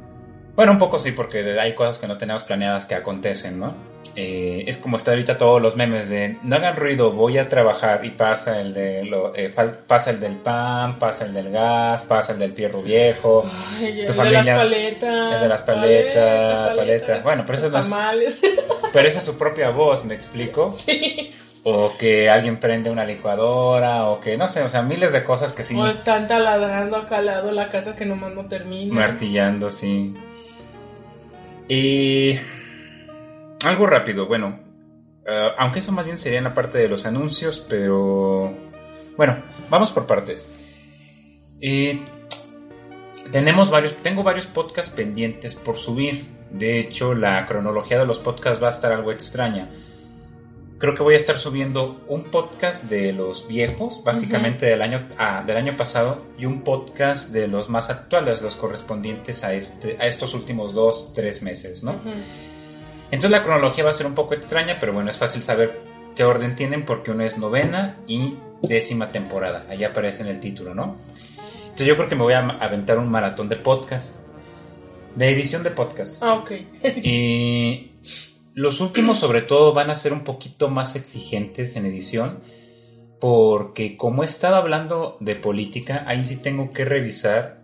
Bueno, 0.54 0.72
un 0.72 0.78
poco 0.78 0.98
sí, 0.98 1.12
porque 1.12 1.58
hay 1.58 1.74
cosas 1.74 1.98
que 1.98 2.06
no 2.06 2.18
tenemos 2.18 2.42
planeadas 2.42 2.84
que 2.84 2.94
acontecen, 2.94 3.58
¿no? 3.58 3.74
Eh, 4.16 4.64
es 4.66 4.76
como 4.78 4.96
está 4.96 5.12
ahorita 5.12 5.38
todos 5.38 5.62
los 5.62 5.76
memes 5.76 6.08
de 6.08 6.36
no 6.42 6.56
hagan 6.56 6.76
ruido, 6.76 7.12
voy 7.12 7.38
a 7.38 7.48
trabajar 7.48 8.04
y 8.04 8.10
pasa 8.10 8.60
el 8.60 8.74
de 8.74 9.04
lo, 9.04 9.34
eh, 9.36 9.54
pasa 9.86 10.10
el 10.10 10.18
del 10.18 10.36
pan, 10.36 10.98
pasa 10.98 11.26
el 11.26 11.32
del 11.32 11.50
gas, 11.50 12.04
pasa 12.04 12.32
el 12.32 12.40
del 12.40 12.52
fierro 12.52 12.82
viejo, 12.82 13.48
Ay, 13.78 14.04
tu 14.06 14.12
el 14.12 14.14
familia, 14.14 14.42
de 14.42 14.48
las 14.48 14.58
paletas, 14.58 15.34
el 15.34 15.40
de 15.40 15.48
las 15.48 15.62
paletas, 15.62 16.76
paleta, 16.76 17.20
Bueno, 17.20 17.44
pero 17.46 17.58
eso 17.58 17.78
es 17.78 17.94
pero 18.92 19.08
esa 19.08 19.18
es 19.18 19.24
su 19.24 19.38
propia 19.38 19.70
voz, 19.70 20.04
¿me 20.04 20.14
explico? 20.14 20.76
Sí. 20.84 21.32
O 21.62 21.92
que 21.98 22.30
alguien 22.30 22.58
prende 22.58 22.90
una 22.90 23.04
licuadora, 23.04 24.06
o 24.06 24.20
que 24.20 24.36
no 24.38 24.48
sé, 24.48 24.62
o 24.62 24.70
sea, 24.70 24.82
miles 24.82 25.12
de 25.12 25.22
cosas 25.24 25.52
que 25.52 25.64
sí. 25.64 25.76
O 25.76 25.86
están 25.86 26.26
taladrando 26.26 26.96
acá 26.96 27.18
al 27.18 27.26
lado 27.26 27.52
la 27.52 27.68
casa 27.68 27.94
que 27.94 28.06
nomás 28.06 28.34
no 28.34 28.46
termina. 28.46 28.94
Martillando, 28.94 29.70
sí. 29.70 30.14
Y 31.68 32.38
algo 33.64 33.86
rápido, 33.86 34.26
bueno, 34.26 34.60
eh, 35.26 35.48
aunque 35.58 35.80
eso 35.80 35.92
más 35.92 36.06
bien 36.06 36.18
sería 36.18 36.38
en 36.38 36.44
la 36.44 36.54
parte 36.54 36.78
de 36.78 36.88
los 36.88 37.06
anuncios, 37.06 37.64
pero 37.68 38.54
bueno, 39.16 39.36
vamos 39.68 39.90
por 39.90 40.06
partes. 40.06 40.50
tenemos 43.30 43.70
varios, 43.70 43.96
tengo 44.02 44.22
varios 44.22 44.46
podcasts 44.46 44.94
pendientes 44.94 45.54
por 45.54 45.76
subir. 45.76 46.40
De 46.50 46.80
hecho, 46.80 47.14
la 47.14 47.46
cronología 47.46 47.98
de 47.98 48.06
los 48.06 48.18
podcasts 48.18 48.62
va 48.62 48.68
a 48.68 48.72
estar 48.72 48.92
algo 48.92 49.12
extraña. 49.12 49.70
Creo 50.78 50.94
que 50.94 51.02
voy 51.02 51.12
a 51.12 51.18
estar 51.18 51.36
subiendo 51.36 52.02
un 52.08 52.24
podcast 52.24 52.84
de 52.84 53.12
los 53.12 53.46
viejos, 53.46 54.02
básicamente 54.02 54.64
del, 54.64 54.80
año, 54.80 55.10
ah, 55.18 55.44
del 55.46 55.58
año 55.58 55.76
pasado, 55.76 56.24
y 56.38 56.46
un 56.46 56.64
podcast 56.64 57.32
de 57.32 57.46
los 57.46 57.68
más 57.68 57.90
actuales, 57.90 58.40
los 58.40 58.56
correspondientes 58.56 59.44
a, 59.44 59.52
este, 59.52 59.98
a 60.00 60.06
estos 60.06 60.32
últimos 60.32 60.72
dos, 60.72 61.12
tres 61.14 61.42
meses, 61.42 61.84
¿no? 61.84 62.00
Entonces 63.10 63.30
la 63.30 63.42
cronología 63.42 63.84
va 63.84 63.90
a 63.90 63.94
ser 63.94 64.06
un 64.06 64.14
poco 64.14 64.34
extraña, 64.34 64.76
pero 64.78 64.92
bueno, 64.92 65.10
es 65.10 65.18
fácil 65.18 65.42
saber 65.42 65.80
qué 66.14 66.24
orden 66.24 66.54
tienen 66.54 66.84
porque 66.84 67.10
uno 67.10 67.24
es 67.24 67.38
novena 67.38 67.98
y 68.06 68.36
décima 68.62 69.10
temporada. 69.10 69.66
Allá 69.68 69.88
aparece 69.88 70.22
en 70.22 70.28
el 70.28 70.38
título, 70.38 70.74
¿no? 70.74 70.96
Entonces 71.62 71.86
yo 71.86 71.96
creo 71.96 72.08
que 72.08 72.16
me 72.16 72.22
voy 72.22 72.34
a 72.34 72.40
aventar 72.40 72.98
un 72.98 73.10
maratón 73.10 73.48
de 73.48 73.56
podcast. 73.56 74.20
De 75.16 75.28
edición 75.28 75.62
de 75.64 75.70
podcast. 75.70 76.22
Ah, 76.22 76.34
ok. 76.34 76.52
y 77.02 77.92
los 78.54 78.80
últimos 78.80 79.18
sobre 79.18 79.42
todo 79.42 79.72
van 79.72 79.90
a 79.90 79.94
ser 79.94 80.12
un 80.12 80.22
poquito 80.22 80.68
más 80.68 80.94
exigentes 80.94 81.74
en 81.76 81.86
edición 81.86 82.40
porque 83.20 83.96
como 83.96 84.22
he 84.22 84.26
estado 84.26 84.56
hablando 84.56 85.16
de 85.20 85.36
política, 85.36 86.04
ahí 86.06 86.24
sí 86.24 86.36
tengo 86.36 86.70
que 86.70 86.84
revisar 86.84 87.62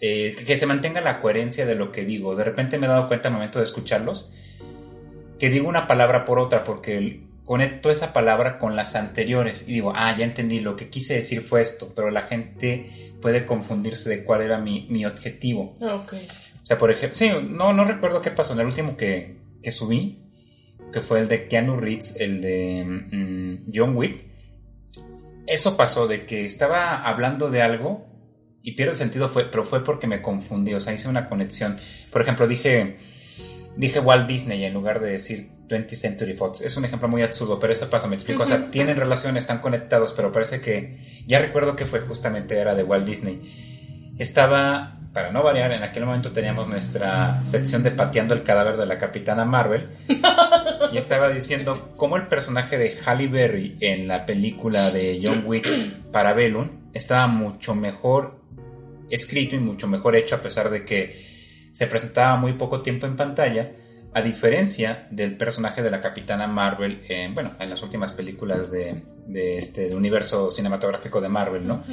eh, 0.00 0.34
que 0.34 0.56
se 0.56 0.66
mantenga 0.66 1.00
la 1.00 1.20
coherencia 1.20 1.66
de 1.66 1.74
lo 1.74 1.92
que 1.92 2.04
digo. 2.04 2.34
De 2.34 2.44
repente 2.44 2.78
me 2.78 2.86
he 2.86 2.88
dado 2.88 3.06
cuenta 3.06 3.28
al 3.28 3.34
momento 3.34 3.58
de 3.58 3.64
escucharlos 3.64 4.30
que 5.38 5.50
digo 5.50 5.68
una 5.68 5.86
palabra 5.86 6.24
por 6.24 6.38
otra 6.38 6.64
porque 6.64 7.22
conecto 7.44 7.90
esa 7.90 8.12
palabra 8.12 8.58
con 8.58 8.76
las 8.76 8.94
anteriores 8.94 9.68
y 9.68 9.72
digo, 9.72 9.92
ah, 9.94 10.14
ya 10.16 10.24
entendí, 10.24 10.60
lo 10.60 10.76
que 10.76 10.90
quise 10.90 11.14
decir 11.14 11.40
fue 11.40 11.62
esto, 11.62 11.92
pero 11.94 12.10
la 12.10 12.22
gente 12.22 13.12
puede 13.22 13.46
confundirse 13.46 14.10
de 14.10 14.24
cuál 14.24 14.42
era 14.42 14.58
mi, 14.58 14.86
mi 14.90 15.06
objetivo. 15.06 15.76
Ok. 15.80 16.14
O 16.62 16.66
sea, 16.66 16.76
por 16.76 16.90
ejemplo, 16.90 17.14
sí, 17.14 17.30
no, 17.48 17.72
no 17.72 17.84
recuerdo 17.84 18.20
qué 18.20 18.30
pasó 18.30 18.52
en 18.52 18.60
el 18.60 18.66
último 18.66 18.96
que, 18.96 19.38
que 19.62 19.72
subí, 19.72 20.18
que 20.92 21.00
fue 21.00 21.20
el 21.20 21.28
de 21.28 21.48
Keanu 21.48 21.78
Reeves, 21.78 22.20
el 22.20 22.40
de 22.42 22.84
mm, 22.84 23.72
John 23.74 23.96
Wick, 23.96 24.26
eso 25.46 25.76
pasó 25.76 26.06
de 26.06 26.26
que 26.26 26.44
estaba 26.44 27.08
hablando 27.08 27.50
de 27.50 27.62
algo 27.62 28.06
y 28.62 28.72
pierde 28.72 28.94
sentido, 28.94 29.30
fue, 29.30 29.44
pero 29.44 29.64
fue 29.64 29.82
porque 29.82 30.06
me 30.06 30.20
confundí, 30.20 30.74
o 30.74 30.80
sea, 30.80 30.92
hice 30.92 31.08
una 31.08 31.28
conexión. 31.28 31.78
Por 32.12 32.20
ejemplo, 32.20 32.46
dije, 32.46 32.98
dije 33.78 34.00
Walt 34.00 34.26
Disney 34.26 34.64
en 34.64 34.74
lugar 34.74 35.00
de 35.00 35.12
decir 35.12 35.50
20th 35.68 35.94
Century 35.94 36.34
Fox. 36.34 36.62
Es 36.62 36.76
un 36.76 36.84
ejemplo 36.84 37.08
muy 37.08 37.22
absurdo, 37.22 37.60
pero 37.60 37.72
eso 37.72 37.88
pasa, 37.88 38.08
me 38.08 38.16
explico. 38.16 38.42
O 38.42 38.46
sea, 38.46 38.70
tienen 38.70 38.96
relación, 38.96 39.36
están 39.36 39.60
conectados, 39.60 40.12
pero 40.12 40.32
parece 40.32 40.60
que 40.60 41.22
ya 41.26 41.38
recuerdo 41.38 41.76
que 41.76 41.86
fue 41.86 42.00
justamente 42.00 42.58
era 42.58 42.74
de 42.74 42.82
Walt 42.82 43.06
Disney. 43.06 44.12
Estaba 44.18 44.98
para 45.12 45.30
no 45.30 45.42
variar, 45.42 45.72
en 45.72 45.82
aquel 45.82 46.04
momento 46.04 46.32
teníamos 46.32 46.68
nuestra 46.68 47.40
sección 47.44 47.82
de 47.82 47.92
pateando 47.92 48.34
el 48.34 48.42
cadáver 48.42 48.76
de 48.76 48.86
la 48.86 48.98
capitana 48.98 49.44
Marvel. 49.44 49.86
y 50.92 50.96
estaba 50.96 51.28
diciendo 51.30 51.92
cómo 51.96 52.16
el 52.16 52.26
personaje 52.26 52.78
de 52.78 52.98
Halle 53.04 53.28
Berry 53.28 53.76
en 53.80 54.08
la 54.08 54.26
película 54.26 54.90
de 54.90 55.20
John 55.22 55.44
Wick 55.46 55.68
para 56.10 56.32
Bellum 56.32 56.68
estaba 56.94 57.28
mucho 57.28 57.74
mejor 57.74 58.40
escrito 59.08 59.54
y 59.54 59.60
mucho 59.60 59.86
mejor 59.86 60.16
hecho 60.16 60.34
a 60.34 60.42
pesar 60.42 60.68
de 60.68 60.84
que 60.84 61.27
se 61.72 61.86
presentaba 61.86 62.36
muy 62.36 62.54
poco 62.54 62.82
tiempo 62.82 63.06
en 63.06 63.16
pantalla, 63.16 63.72
a 64.14 64.22
diferencia 64.22 65.06
del 65.10 65.36
personaje 65.36 65.82
de 65.82 65.90
la 65.90 66.00
capitana 66.00 66.46
Marvel 66.46 67.02
en, 67.08 67.34
bueno, 67.34 67.52
en 67.60 67.70
las 67.70 67.82
últimas 67.82 68.12
películas 68.12 68.70
de, 68.70 69.02
este 69.28 69.94
universo 69.94 70.50
cinematográfico 70.50 71.20
de 71.20 71.28
Marvel, 71.28 71.66
¿no? 71.66 71.84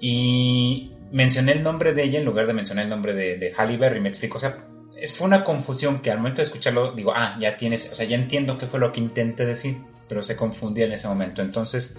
Y 0.00 0.92
mencioné 1.12 1.52
el 1.52 1.62
nombre 1.62 1.92
de 1.92 2.04
ella 2.04 2.18
en 2.18 2.24
lugar 2.24 2.46
de 2.46 2.54
mencionar 2.54 2.84
el 2.84 2.90
nombre 2.90 3.14
de, 3.14 3.36
de 3.36 3.52
Halle 3.54 3.76
Berry, 3.76 4.00
me 4.00 4.08
explico, 4.08 4.38
o 4.38 4.40
sea, 4.40 4.66
es, 4.96 5.14
fue 5.14 5.26
una 5.26 5.44
confusión 5.44 6.00
que 6.00 6.10
al 6.10 6.18
momento 6.18 6.40
de 6.40 6.46
escucharlo 6.46 6.92
digo, 6.92 7.12
ah, 7.14 7.36
ya 7.38 7.56
tienes, 7.56 7.92
o 7.92 7.94
sea, 7.94 8.06
ya 8.06 8.16
entiendo 8.16 8.58
qué 8.58 8.66
fue 8.66 8.80
lo 8.80 8.92
que 8.92 9.00
intenté 9.00 9.44
decir, 9.44 9.76
pero 10.08 10.22
se 10.22 10.36
confundía 10.36 10.86
en 10.86 10.92
ese 10.92 11.08
momento, 11.08 11.42
entonces 11.42 11.98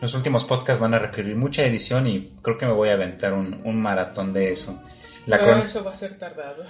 los 0.00 0.14
últimos 0.14 0.44
podcasts 0.44 0.80
van 0.80 0.94
a 0.94 0.98
requerir 0.98 1.36
mucha 1.36 1.64
edición 1.64 2.06
y 2.06 2.32
creo 2.42 2.58
que 2.58 2.66
me 2.66 2.72
voy 2.72 2.90
a 2.90 2.94
aventar 2.94 3.32
un, 3.32 3.80
maratón 3.80 4.32
de 4.32 4.50
eso. 4.50 4.82
La 5.26 5.36
eso 5.64 5.82
va 5.82 5.92
a 5.92 5.94
ser 5.94 6.16
tardado. 6.18 6.64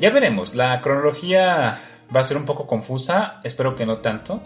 ya 0.00 0.10
veremos, 0.10 0.54
la 0.54 0.80
cronología 0.80 1.80
va 2.14 2.20
a 2.20 2.24
ser 2.24 2.36
un 2.36 2.44
poco 2.44 2.66
confusa, 2.66 3.40
espero 3.42 3.74
que 3.76 3.86
no 3.86 3.98
tanto. 3.98 4.42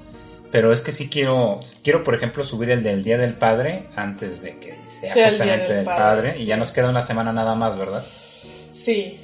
Pero 0.53 0.73
es 0.73 0.83
que 0.83 0.93
sí 0.93 1.11
quiero, 1.11 1.59
quiero 1.83 2.05
por 2.05 2.15
ejemplo 2.15 2.45
subir 2.45 2.71
el 2.71 2.85
del 2.85 3.03
Día 3.03 3.19
del 3.19 3.35
Padre 3.35 3.89
antes 3.97 4.41
de 4.41 4.57
que 4.61 4.79
sea 4.87 5.29
justamente 5.29 5.73
del, 5.73 5.85
padre, 5.85 6.39
y 6.39 6.45
ya 6.45 6.57
nos 6.57 6.71
queda 6.71 6.91
una 6.91 7.03
semana 7.03 7.33
nada 7.33 7.57
más, 7.57 7.77
¿verdad? 7.77 8.05
Sí. 8.73 9.19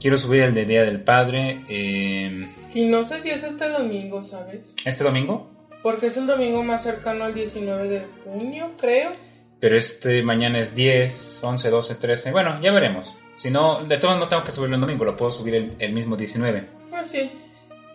Quiero 0.00 0.16
subir 0.16 0.42
el 0.42 0.54
del 0.54 0.66
Día 0.66 0.82
del 0.82 1.02
Padre. 1.02 1.62
Eh... 1.68 2.48
Y 2.74 2.86
no 2.86 3.04
sé 3.04 3.20
si 3.20 3.30
es 3.30 3.44
este 3.44 3.68
domingo, 3.68 4.22
¿sabes? 4.22 4.74
¿Este 4.84 5.04
domingo? 5.04 5.49
Porque 5.82 6.06
es 6.06 6.16
el 6.16 6.26
domingo 6.26 6.62
más 6.62 6.82
cercano 6.82 7.24
al 7.24 7.34
19 7.34 7.88
de 7.88 8.06
junio, 8.24 8.72
creo. 8.78 9.12
Pero 9.60 9.76
este 9.76 10.22
mañana 10.22 10.58
es 10.58 10.74
10, 10.74 11.40
11, 11.42 11.70
12, 11.70 11.94
13. 11.96 12.32
Bueno, 12.32 12.60
ya 12.60 12.72
veremos. 12.72 13.18
Si 13.34 13.50
no, 13.50 13.84
de 13.84 13.98
todos 13.98 14.18
no 14.18 14.28
tengo 14.28 14.44
que 14.44 14.52
subirlo 14.52 14.74
el 14.74 14.80
domingo, 14.80 15.04
lo 15.04 15.16
puedo 15.16 15.30
subir 15.30 15.54
el, 15.54 15.72
el 15.78 15.92
mismo 15.92 16.16
19. 16.16 16.68
Ah, 16.92 17.04
sí. 17.04 17.30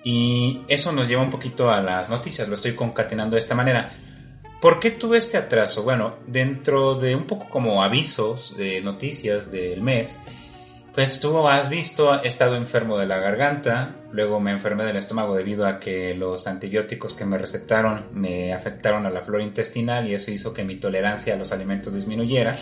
Y 0.03 0.61
eso 0.67 0.91
nos 0.91 1.07
lleva 1.07 1.23
un 1.23 1.31
poquito 1.31 1.71
a 1.71 1.81
las 1.81 2.09
noticias, 2.09 2.47
lo 2.47 2.55
estoy 2.55 2.75
concatenando 2.75 3.35
de 3.35 3.39
esta 3.39 3.55
manera. 3.55 3.97
¿Por 4.61 4.79
qué 4.79 4.91
tuve 4.91 5.17
este 5.17 5.37
atraso? 5.37 5.83
Bueno, 5.83 6.15
dentro 6.27 6.95
de 6.95 7.15
un 7.15 7.25
poco 7.25 7.49
como 7.49 7.83
avisos 7.83 8.55
de 8.57 8.81
noticias 8.81 9.51
del 9.51 9.81
mes, 9.81 10.19
pues 10.95 11.19
tú 11.19 11.45
has 11.47 11.69
visto, 11.69 12.23
he 12.23 12.27
estado 12.27 12.55
enfermo 12.55 12.97
de 12.97 13.05
la 13.05 13.17
garganta, 13.17 13.97
luego 14.11 14.39
me 14.39 14.51
enfermé 14.51 14.85
del 14.85 14.95
estómago 14.95 15.35
debido 15.35 15.67
a 15.67 15.79
que 15.79 16.15
los 16.15 16.47
antibióticos 16.47 17.13
que 17.13 17.25
me 17.25 17.37
recetaron 17.37 18.05
me 18.13 18.53
afectaron 18.53 19.05
a 19.05 19.09
la 19.09 19.21
flora 19.21 19.43
intestinal 19.43 20.07
y 20.07 20.13
eso 20.13 20.31
hizo 20.31 20.53
que 20.53 20.63
mi 20.63 20.77
tolerancia 20.77 21.33
a 21.33 21.37
los 21.37 21.51
alimentos 21.51 21.93
disminuyera. 21.93 22.55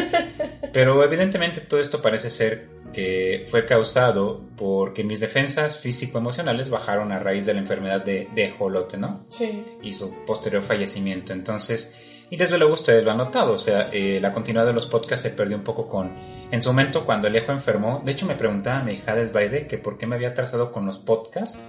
Pero 0.72 1.04
evidentemente 1.04 1.60
todo 1.60 1.80
esto 1.80 2.00
parece 2.00 2.30
ser 2.30 2.68
que 2.94 3.46
fue 3.50 3.66
causado 3.66 4.40
porque 4.56 5.04
mis 5.04 5.20
defensas 5.20 5.78
físico-emocionales 5.78 6.70
bajaron 6.70 7.12
a 7.12 7.18
raíz 7.18 7.44
de 7.44 7.52
la 7.52 7.60
enfermedad 7.60 8.02
de, 8.02 8.28
de 8.34 8.50
Jolote, 8.52 8.96
¿no? 8.96 9.22
Sí. 9.28 9.64
Y 9.82 9.92
su 9.92 10.24
posterior 10.24 10.62
fallecimiento. 10.62 11.34
Entonces, 11.34 11.94
y 12.30 12.36
desde 12.36 12.58
luego 12.58 12.74
ustedes 12.74 13.04
lo 13.04 13.12
han 13.12 13.18
notado, 13.18 13.52
o 13.52 13.58
sea, 13.58 13.90
eh, 13.92 14.18
la 14.20 14.32
continuidad 14.32 14.66
de 14.66 14.72
los 14.72 14.86
podcasts 14.86 15.22
se 15.22 15.30
perdió 15.30 15.56
un 15.56 15.62
poco 15.62 15.88
con... 15.88 16.35
En 16.50 16.62
su 16.62 16.70
momento, 16.70 17.04
cuando 17.04 17.26
Alejo 17.26 17.52
enfermó, 17.52 18.02
de 18.04 18.12
hecho 18.12 18.26
me 18.26 18.34
preguntaba 18.34 18.80
a 18.80 18.82
mi 18.84 18.94
hija 18.94 19.14
Desbaide 19.14 19.66
que 19.66 19.78
por 19.78 19.98
qué 19.98 20.06
me 20.06 20.14
había 20.14 20.28
atrasado 20.28 20.70
con 20.70 20.86
los 20.86 20.98
podcasts. 20.98 21.60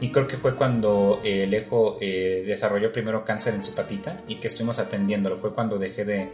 Y 0.00 0.10
creo 0.10 0.26
que 0.26 0.36
fue 0.36 0.56
cuando 0.56 1.20
eh, 1.22 1.44
Alejo 1.44 1.96
eh, 2.00 2.42
desarrolló 2.46 2.90
primero 2.92 3.24
cáncer 3.24 3.54
en 3.54 3.62
su 3.62 3.74
patita 3.74 4.20
y 4.26 4.36
que 4.36 4.48
estuvimos 4.48 4.78
atendiéndolo. 4.78 5.38
Fue 5.38 5.54
cuando 5.54 5.78
dejé 5.78 6.04
de, 6.04 6.28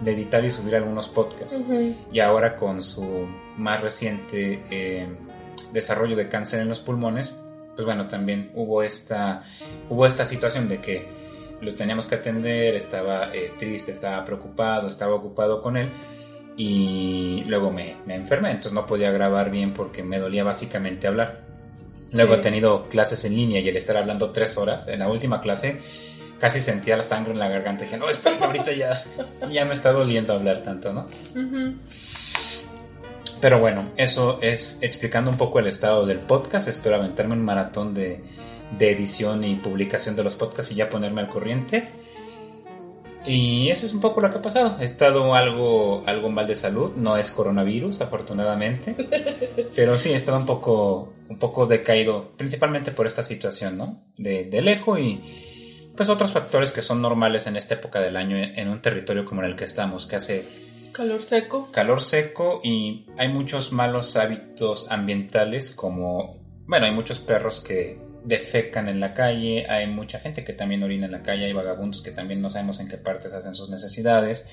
de 0.00 0.12
editar 0.12 0.44
y 0.44 0.50
subir 0.50 0.76
algunos 0.76 1.08
podcasts. 1.08 1.60
Y 2.12 2.20
ahora 2.20 2.56
con 2.56 2.82
su 2.82 3.26
más 3.56 3.80
reciente 3.80 4.62
eh, 4.70 5.06
desarrollo 5.72 6.16
de 6.16 6.28
cáncer 6.28 6.60
en 6.60 6.68
los 6.68 6.80
pulmones, 6.80 7.32
pues 7.74 7.84
bueno, 7.86 8.08
también 8.08 8.50
hubo 8.54 8.82
esta, 8.82 9.44
hubo 9.88 10.06
esta 10.06 10.26
situación 10.26 10.68
de 10.68 10.80
que 10.80 11.06
lo 11.60 11.74
teníamos 11.74 12.06
que 12.06 12.16
atender, 12.16 12.74
estaba 12.74 13.32
eh, 13.32 13.52
triste, 13.56 13.92
estaba 13.92 14.24
preocupado, 14.24 14.88
estaba 14.88 15.14
ocupado 15.14 15.62
con 15.62 15.76
él 15.76 15.90
y 16.56 17.44
luego 17.46 17.70
me, 17.70 17.96
me 18.06 18.14
enfermé, 18.14 18.50
entonces 18.50 18.72
no 18.72 18.86
podía 18.86 19.10
grabar 19.10 19.50
bien 19.50 19.72
porque 19.74 20.02
me 20.02 20.18
dolía 20.18 20.44
básicamente 20.44 21.06
hablar. 21.06 21.40
Luego 22.12 22.34
Sí. 22.34 22.40
he 22.40 22.42
tenido 22.42 22.88
clases 22.88 23.24
en 23.24 23.34
línea 23.34 23.60
y 23.60 23.68
el 23.68 23.76
estar 23.76 23.96
hablando 23.96 24.30
tres 24.30 24.58
horas, 24.58 24.88
en 24.88 24.98
la 25.00 25.08
última 25.08 25.40
clase 25.40 25.80
casi 26.38 26.60
sentía 26.60 26.96
la 26.96 27.04
sangre 27.04 27.32
en 27.32 27.38
la 27.38 27.48
garganta 27.48 27.84
y 27.84 27.86
dije, 27.86 27.96
no, 27.98 28.10
espérame, 28.10 28.42
ahorita 28.42 28.72
ya, 28.72 29.02
ya 29.50 29.64
me 29.64 29.74
está 29.74 29.92
doliendo 29.92 30.34
hablar 30.34 30.62
tanto, 30.62 30.92
¿no? 30.92 31.06
Pero 33.40 33.58
bueno, 33.58 33.90
eso 33.96 34.38
es 34.40 34.78
explicando 34.82 35.30
un 35.30 35.36
poco 35.36 35.58
el 35.58 35.66
estado 35.66 36.06
del 36.06 36.18
podcast. 36.18 36.68
Espero 36.68 36.96
aventarme 36.96 37.34
un 37.34 37.44
maratón 37.44 37.92
de, 37.94 38.22
de 38.78 38.90
edición 38.92 39.42
y 39.44 39.56
publicación 39.56 40.14
de 40.14 40.22
los 40.22 40.36
podcasts 40.36 40.70
y 40.72 40.76
ya 40.76 40.88
ponerme 40.88 41.22
al 41.22 41.28
corriente. 41.28 41.88
Y 43.26 43.70
eso 43.70 43.86
es 43.86 43.94
un 43.94 44.00
poco 44.00 44.20
lo 44.20 44.30
que 44.30 44.38
ha 44.38 44.42
pasado. 44.42 44.76
He 44.80 44.84
estado 44.84 45.34
algo, 45.34 46.02
algo 46.06 46.30
mal 46.30 46.46
de 46.46 46.56
salud. 46.56 46.92
No 46.96 47.16
es 47.16 47.30
coronavirus, 47.30 48.00
afortunadamente. 48.00 48.94
Pero 49.76 50.00
sí, 50.00 50.10
he 50.10 50.16
estado 50.16 50.38
un 50.38 50.46
poco, 50.46 51.12
un 51.28 51.38
poco 51.38 51.66
decaído, 51.66 52.32
principalmente 52.36 52.90
por 52.90 53.06
esta 53.06 53.22
situación, 53.22 53.78
¿no? 53.78 54.02
De, 54.16 54.44
de 54.44 54.62
lejos 54.62 54.98
y 54.98 55.20
pues 55.96 56.08
otros 56.08 56.32
factores 56.32 56.72
que 56.72 56.82
son 56.82 57.02
normales 57.02 57.46
en 57.46 57.56
esta 57.56 57.74
época 57.74 58.00
del 58.00 58.16
año 58.16 58.36
en 58.38 58.68
un 58.68 58.80
territorio 58.80 59.26
como 59.26 59.42
en 59.42 59.50
el 59.50 59.56
que 59.56 59.64
estamos, 59.64 60.06
que 60.06 60.16
hace 60.16 60.44
Calor 60.92 61.22
seco. 61.22 61.70
calor 61.72 62.02
seco 62.02 62.60
y 62.62 63.06
hay 63.16 63.28
muchos 63.28 63.72
malos 63.72 64.16
hábitos 64.16 64.90
ambientales 64.90 65.74
como, 65.74 66.36
bueno, 66.66 66.84
hay 66.84 66.92
muchos 66.92 67.18
perros 67.18 67.60
que 67.60 67.98
defecan 68.24 68.88
en 68.88 69.00
la 69.00 69.14
calle, 69.14 69.66
hay 69.68 69.86
mucha 69.86 70.20
gente 70.20 70.44
que 70.44 70.52
también 70.52 70.82
orina 70.82 71.06
en 71.06 71.12
la 71.12 71.22
calle, 71.22 71.46
hay 71.46 71.52
vagabundos 71.52 72.02
que 72.02 72.10
también 72.10 72.40
no 72.40 72.50
sabemos 72.50 72.80
en 72.80 72.88
qué 72.88 72.98
partes 72.98 73.32
hacen 73.32 73.54
sus 73.54 73.68
necesidades, 73.68 74.46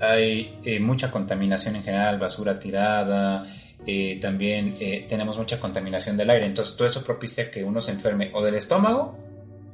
hay 0.00 0.58
eh, 0.64 0.80
mucha 0.80 1.10
contaminación 1.10 1.76
en 1.76 1.82
general, 1.82 2.18
basura 2.18 2.58
tirada, 2.58 3.46
eh, 3.86 4.18
también 4.20 4.74
eh, 4.80 5.06
tenemos 5.08 5.36
mucha 5.36 5.60
contaminación 5.60 6.16
del 6.16 6.30
aire, 6.30 6.46
entonces 6.46 6.76
todo 6.76 6.88
eso 6.88 7.04
propicia 7.04 7.50
que 7.50 7.64
uno 7.64 7.80
se 7.80 7.92
enferme 7.92 8.30
o 8.32 8.42
del 8.42 8.54
estómago 8.54 9.16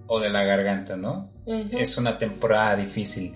o 0.06 0.20
de 0.20 0.30
la 0.30 0.44
garganta, 0.44 0.96
¿no? 0.96 1.30
Es 1.46 1.96
una 1.96 2.18
temporada 2.18 2.76
difícil. 2.76 3.35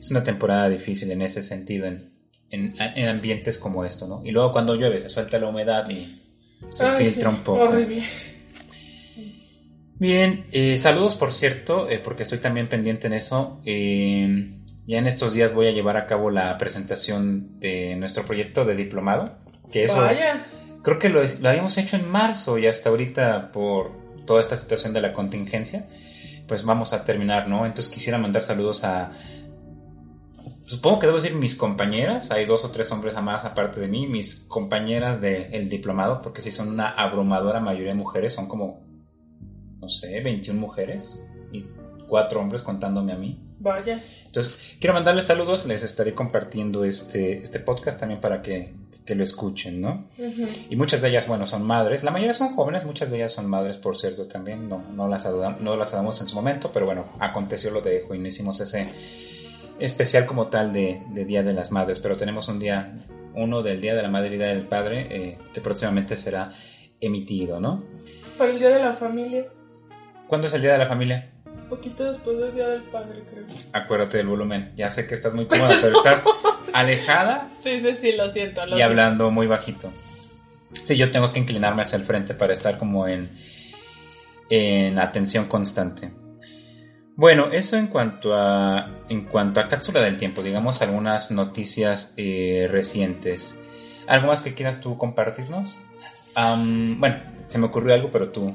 Es 0.00 0.10
una 0.10 0.24
temporada 0.24 0.68
difícil 0.68 1.10
en 1.10 1.22
ese 1.22 1.42
sentido, 1.42 1.86
en, 1.86 2.12
en, 2.50 2.74
en 2.78 3.08
ambientes 3.08 3.58
como 3.58 3.84
esto, 3.84 4.06
¿no? 4.06 4.24
Y 4.24 4.30
luego 4.30 4.52
cuando 4.52 4.74
llueve 4.74 5.00
se 5.00 5.08
suelta 5.08 5.38
la 5.38 5.48
humedad 5.48 5.88
y 5.90 6.22
se 6.70 6.86
Ay, 6.86 7.04
filtra 7.04 7.30
sí, 7.30 7.36
un 7.36 7.42
poco. 7.42 7.62
Horrible. 7.64 8.04
Bien, 9.98 10.46
eh, 10.52 10.78
saludos 10.78 11.16
por 11.16 11.32
cierto, 11.32 11.88
eh, 11.88 11.98
porque 11.98 12.22
estoy 12.22 12.38
también 12.38 12.68
pendiente 12.68 13.08
en 13.08 13.14
eso. 13.14 13.60
Eh, 13.64 14.54
ya 14.86 14.98
en 14.98 15.06
estos 15.06 15.32
días 15.32 15.52
voy 15.52 15.66
a 15.66 15.72
llevar 15.72 15.96
a 15.96 16.06
cabo 16.06 16.30
la 16.30 16.56
presentación 16.56 17.58
de 17.58 17.96
nuestro 17.96 18.24
proyecto 18.24 18.64
de 18.64 18.76
diplomado, 18.76 19.38
que 19.72 19.84
eso 19.84 20.00
Vaya. 20.00 20.46
creo 20.82 20.98
que 20.98 21.08
lo, 21.08 21.22
lo 21.22 21.48
habíamos 21.48 21.76
hecho 21.78 21.96
en 21.96 22.08
marzo 22.10 22.58
y 22.58 22.66
hasta 22.66 22.88
ahorita 22.88 23.50
por 23.52 24.24
toda 24.24 24.40
esta 24.40 24.56
situación 24.56 24.92
de 24.92 25.00
la 25.00 25.12
contingencia, 25.12 25.88
pues 26.46 26.64
vamos 26.64 26.92
a 26.92 27.02
terminar, 27.02 27.48
¿no? 27.48 27.66
Entonces 27.66 27.92
quisiera 27.92 28.18
mandar 28.18 28.42
saludos 28.42 28.84
a... 28.84 29.12
Supongo 30.64 31.00
que 31.00 31.06
debo 31.06 31.20
decir 31.20 31.36
mis 31.36 31.54
compañeras, 31.54 32.30
hay 32.30 32.44
dos 32.44 32.64
o 32.64 32.70
tres 32.70 32.92
hombres 32.92 33.16
a 33.16 33.22
más 33.22 33.44
aparte 33.44 33.80
de 33.80 33.88
mí, 33.88 34.06
mis 34.06 34.44
compañeras 34.44 35.20
del 35.20 35.68
diplomado, 35.68 36.20
porque 36.20 36.42
sí 36.42 36.52
son 36.52 36.68
una 36.68 36.90
abrumadora 36.90 37.58
mayoría 37.58 37.88
de 37.88 37.94
mujeres, 37.94 38.34
son 38.34 38.48
como, 38.48 38.87
no 39.88 39.94
sé, 39.94 40.20
21 40.20 40.60
mujeres 40.60 41.24
y 41.50 41.64
cuatro 42.06 42.40
hombres 42.40 42.60
contándome 42.60 43.14
a 43.14 43.16
mí. 43.16 43.40
Vaya. 43.58 44.02
Entonces, 44.26 44.76
quiero 44.78 44.92
mandarles 44.92 45.24
saludos, 45.24 45.64
les 45.64 45.82
estaré 45.82 46.14
compartiendo 46.14 46.84
este, 46.84 47.38
este 47.38 47.58
podcast 47.58 47.98
también 47.98 48.20
para 48.20 48.42
que, 48.42 48.74
que 49.06 49.14
lo 49.14 49.24
escuchen, 49.24 49.80
¿no? 49.80 50.10
Y 50.68 50.76
muchas 50.76 51.00
de 51.00 51.08
ellas, 51.08 51.26
bueno, 51.26 51.46
son 51.46 51.62
madres. 51.62 52.04
La 52.04 52.10
mayoría 52.10 52.34
son 52.34 52.54
jóvenes, 52.54 52.84
muchas 52.84 53.10
de 53.10 53.16
ellas 53.16 53.32
son 53.32 53.48
madres, 53.48 53.78
por 53.78 53.96
cierto, 53.96 54.26
también. 54.26 54.68
No, 54.68 54.84
no, 54.92 55.08
las, 55.08 55.26
no 55.58 55.76
las 55.76 55.92
damos 55.92 56.20
en 56.20 56.28
su 56.28 56.34
momento, 56.34 56.70
pero 56.70 56.84
bueno, 56.84 57.06
aconteció 57.18 57.70
lo 57.70 57.80
de 57.80 58.04
y 58.12 58.18
no 58.18 58.28
hicimos 58.28 58.60
ese 58.60 58.90
especial 59.78 60.26
como 60.26 60.48
tal 60.48 60.70
de, 60.70 61.02
de 61.14 61.24
Día 61.24 61.42
de 61.42 61.54
las 61.54 61.72
Madres. 61.72 61.98
Pero 61.98 62.18
tenemos 62.18 62.48
un 62.48 62.58
día, 62.58 63.06
uno 63.34 63.62
del 63.62 63.80
Día 63.80 63.94
de 63.94 64.02
la 64.02 64.10
Madre 64.10 64.34
y 64.34 64.36
Día 64.36 64.48
del 64.48 64.68
Padre, 64.68 65.06
eh, 65.10 65.38
que 65.54 65.62
próximamente 65.62 66.14
será 66.18 66.52
emitido, 67.00 67.58
¿no? 67.58 67.82
Para 68.36 68.50
el 68.50 68.58
Día 68.58 68.68
de 68.68 68.80
la 68.80 68.92
Familia. 68.92 69.46
¿Cuándo 70.28 70.46
es 70.46 70.52
el 70.52 70.60
Día 70.60 70.72
de 70.72 70.78
la 70.78 70.86
Familia? 70.86 71.30
Un 71.46 71.68
poquito 71.70 72.04
después 72.04 72.38
del 72.38 72.54
Día 72.54 72.68
del 72.68 72.82
Padre, 72.82 73.24
creo. 73.30 73.46
Acuérdate 73.72 74.18
del 74.18 74.26
volumen. 74.26 74.72
Ya 74.76 74.90
sé 74.90 75.06
que 75.06 75.14
estás 75.14 75.32
muy 75.32 75.46
cómoda, 75.46 75.74
pero 75.80 75.96
estás 75.96 76.24
alejada 76.74 77.48
Sí, 77.60 77.80
sí, 77.80 77.94
sí, 77.98 78.12
lo 78.12 78.30
siento. 78.30 78.64
Lo 78.66 78.78
y 78.78 78.82
hablando 78.82 79.30
muy 79.30 79.46
bajito. 79.46 79.90
Sí, 80.84 80.96
yo 80.96 81.10
tengo 81.10 81.32
que 81.32 81.38
inclinarme 81.38 81.82
hacia 81.82 81.96
el 81.96 82.04
frente 82.04 82.34
para 82.34 82.52
estar 82.52 82.76
como 82.76 83.08
en, 83.08 83.28
en 84.50 84.98
atención 84.98 85.46
constante. 85.46 86.10
Bueno, 87.16 87.46
eso 87.50 87.76
en 87.76 87.88
cuanto 87.88 88.34
a 88.34 88.90
en 89.08 89.24
cuanto 89.24 89.60
a 89.60 89.68
cápsula 89.68 90.00
del 90.02 90.18
tiempo, 90.18 90.42
digamos 90.42 90.82
algunas 90.82 91.30
noticias 91.30 92.12
eh, 92.18 92.68
recientes. 92.70 93.58
¿Algo 94.06 94.28
más 94.28 94.42
que 94.42 94.54
quieras 94.54 94.80
tú 94.80 94.96
compartirnos? 94.98 95.76
Bueno, 96.36 97.16
se 97.48 97.58
me 97.58 97.66
ocurrió 97.66 97.94
algo, 97.94 98.10
pero 98.12 98.28
tú. 98.28 98.54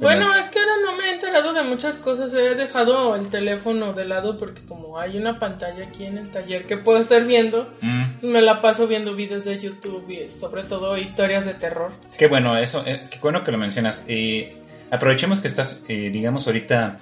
Bueno, 0.00 0.34
es 0.34 0.48
que 0.48 0.58
ahora 0.58 0.72
no 0.84 0.96
me 0.96 1.04
he 1.04 1.12
enterado 1.12 1.52
de 1.52 1.62
muchas 1.62 1.96
cosas. 1.96 2.32
He 2.34 2.54
dejado 2.54 3.16
el 3.16 3.28
teléfono 3.28 3.92
de 3.92 4.04
lado 4.04 4.38
porque 4.38 4.62
como 4.66 4.98
hay 4.98 5.16
una 5.16 5.38
pantalla 5.38 5.86
aquí 5.86 6.04
en 6.06 6.18
el 6.18 6.30
taller 6.30 6.66
que 6.66 6.76
puedo 6.78 6.98
estar 6.98 7.24
viendo, 7.24 7.68
Mm, 7.80 8.12
pues 8.20 8.32
me 8.32 8.40
la 8.42 8.60
paso 8.62 8.86
viendo 8.86 9.14
videos 9.14 9.44
de 9.44 9.58
YouTube 9.58 10.08
y 10.10 10.30
sobre 10.30 10.62
todo 10.62 10.96
historias 10.96 11.44
de 11.46 11.54
terror. 11.54 11.92
qué 12.16 12.26
bueno 12.28 12.56
eso, 12.56 12.82
eh, 12.86 13.08
qué 13.10 13.18
bueno 13.20 13.44
que 13.44 13.52
lo 13.52 13.58
mencionas. 13.58 14.04
Eh, 14.08 14.56
aprovechemos 14.90 15.40
que 15.40 15.48
estás, 15.48 15.84
eh, 15.88 16.10
digamos 16.10 16.46
ahorita 16.46 16.98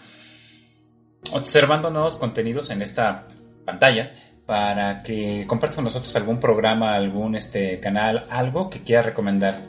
observando 1.32 1.90
nuevos 1.90 2.16
contenidos 2.16 2.70
en 2.70 2.82
esta 2.82 3.26
pantalla 3.64 4.12
para 4.46 5.02
que 5.02 5.44
compartas 5.48 5.76
con 5.76 5.84
nosotros 5.84 6.14
algún 6.16 6.38
programa, 6.38 6.94
algún 6.94 7.34
este 7.34 7.80
canal, 7.80 8.26
algo 8.30 8.70
que 8.70 8.82
quieras 8.82 9.06
recomendar. 9.06 9.60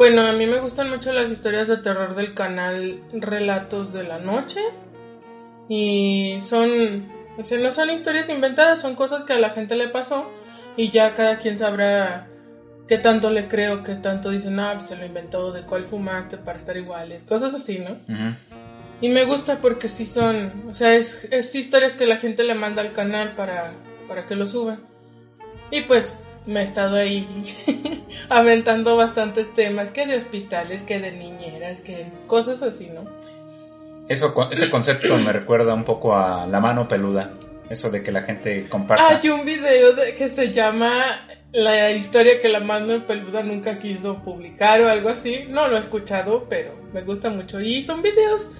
Bueno, 0.00 0.22
a 0.22 0.32
mí 0.32 0.46
me 0.46 0.60
gustan 0.60 0.88
mucho 0.88 1.12
las 1.12 1.30
historias 1.30 1.68
de 1.68 1.76
terror 1.76 2.14
del 2.14 2.32
canal 2.32 3.02
Relatos 3.12 3.92
de 3.92 4.02
la 4.02 4.18
Noche. 4.18 4.62
Y 5.68 6.38
son, 6.40 7.06
o 7.36 7.44
sea, 7.44 7.58
no 7.58 7.70
son 7.70 7.90
historias 7.90 8.30
inventadas, 8.30 8.80
son 8.80 8.94
cosas 8.94 9.24
que 9.24 9.34
a 9.34 9.38
la 9.38 9.50
gente 9.50 9.76
le 9.76 9.90
pasó. 9.90 10.30
Y 10.74 10.88
ya 10.88 11.12
cada 11.12 11.36
quien 11.36 11.58
sabrá 11.58 12.28
qué 12.88 12.96
tanto 12.96 13.28
le 13.28 13.46
creo, 13.46 13.82
qué 13.82 13.94
tanto 13.96 14.30
dicen, 14.30 14.58
ah, 14.58 14.72
pues 14.74 14.88
se 14.88 14.96
lo 14.96 15.04
inventó, 15.04 15.52
de 15.52 15.66
cuál 15.66 15.84
fumaste 15.84 16.38
para 16.38 16.56
estar 16.56 16.78
iguales, 16.78 17.22
cosas 17.24 17.52
así, 17.52 17.80
¿no? 17.80 17.98
Y 19.02 19.10
me 19.10 19.26
gusta 19.26 19.60
porque 19.60 19.88
sí 19.88 20.06
son, 20.06 20.64
o 20.70 20.72
sea, 20.72 20.94
es, 20.94 21.28
es 21.30 21.54
historias 21.54 21.92
que 21.94 22.06
la 22.06 22.16
gente 22.16 22.42
le 22.42 22.54
manda 22.54 22.80
al 22.80 22.94
canal 22.94 23.36
para, 23.36 23.74
para 24.08 24.24
que 24.24 24.34
lo 24.34 24.46
suban. 24.46 24.80
Y 25.70 25.82
pues 25.82 26.18
me 26.46 26.60
he 26.60 26.62
estado 26.62 26.96
ahí 26.96 27.28
aventando 28.28 28.96
bastantes 28.96 29.52
temas, 29.54 29.90
que 29.90 30.06
de 30.06 30.16
hospitales, 30.16 30.82
que 30.82 31.00
de 31.00 31.12
niñeras, 31.12 31.80
que 31.80 32.06
cosas 32.26 32.62
así, 32.62 32.90
¿no? 32.90 33.04
Eso, 34.08 34.34
ese 34.50 34.70
concepto 34.70 35.16
me 35.18 35.32
recuerda 35.32 35.72
un 35.72 35.84
poco 35.84 36.16
a 36.16 36.46
la 36.46 36.60
mano 36.60 36.88
peluda. 36.88 37.32
Eso 37.68 37.90
de 37.90 38.02
que 38.02 38.10
la 38.10 38.22
gente 38.22 38.66
comparta. 38.68 39.06
Hay 39.06 39.28
un 39.28 39.44
video 39.44 39.92
de, 39.94 40.16
que 40.16 40.28
se 40.28 40.50
llama 40.50 40.90
La 41.52 41.92
historia 41.92 42.40
que 42.40 42.48
la 42.48 42.58
mano 42.58 43.06
peluda 43.06 43.44
nunca 43.44 43.78
quiso 43.78 44.20
publicar 44.24 44.80
o 44.80 44.88
algo 44.88 45.10
así. 45.10 45.46
No 45.48 45.68
lo 45.68 45.76
he 45.76 45.78
escuchado, 45.78 46.46
pero 46.50 46.74
me 46.92 47.02
gusta 47.02 47.30
mucho. 47.30 47.60
Y 47.60 47.84
son 47.84 48.02
videos 48.02 48.50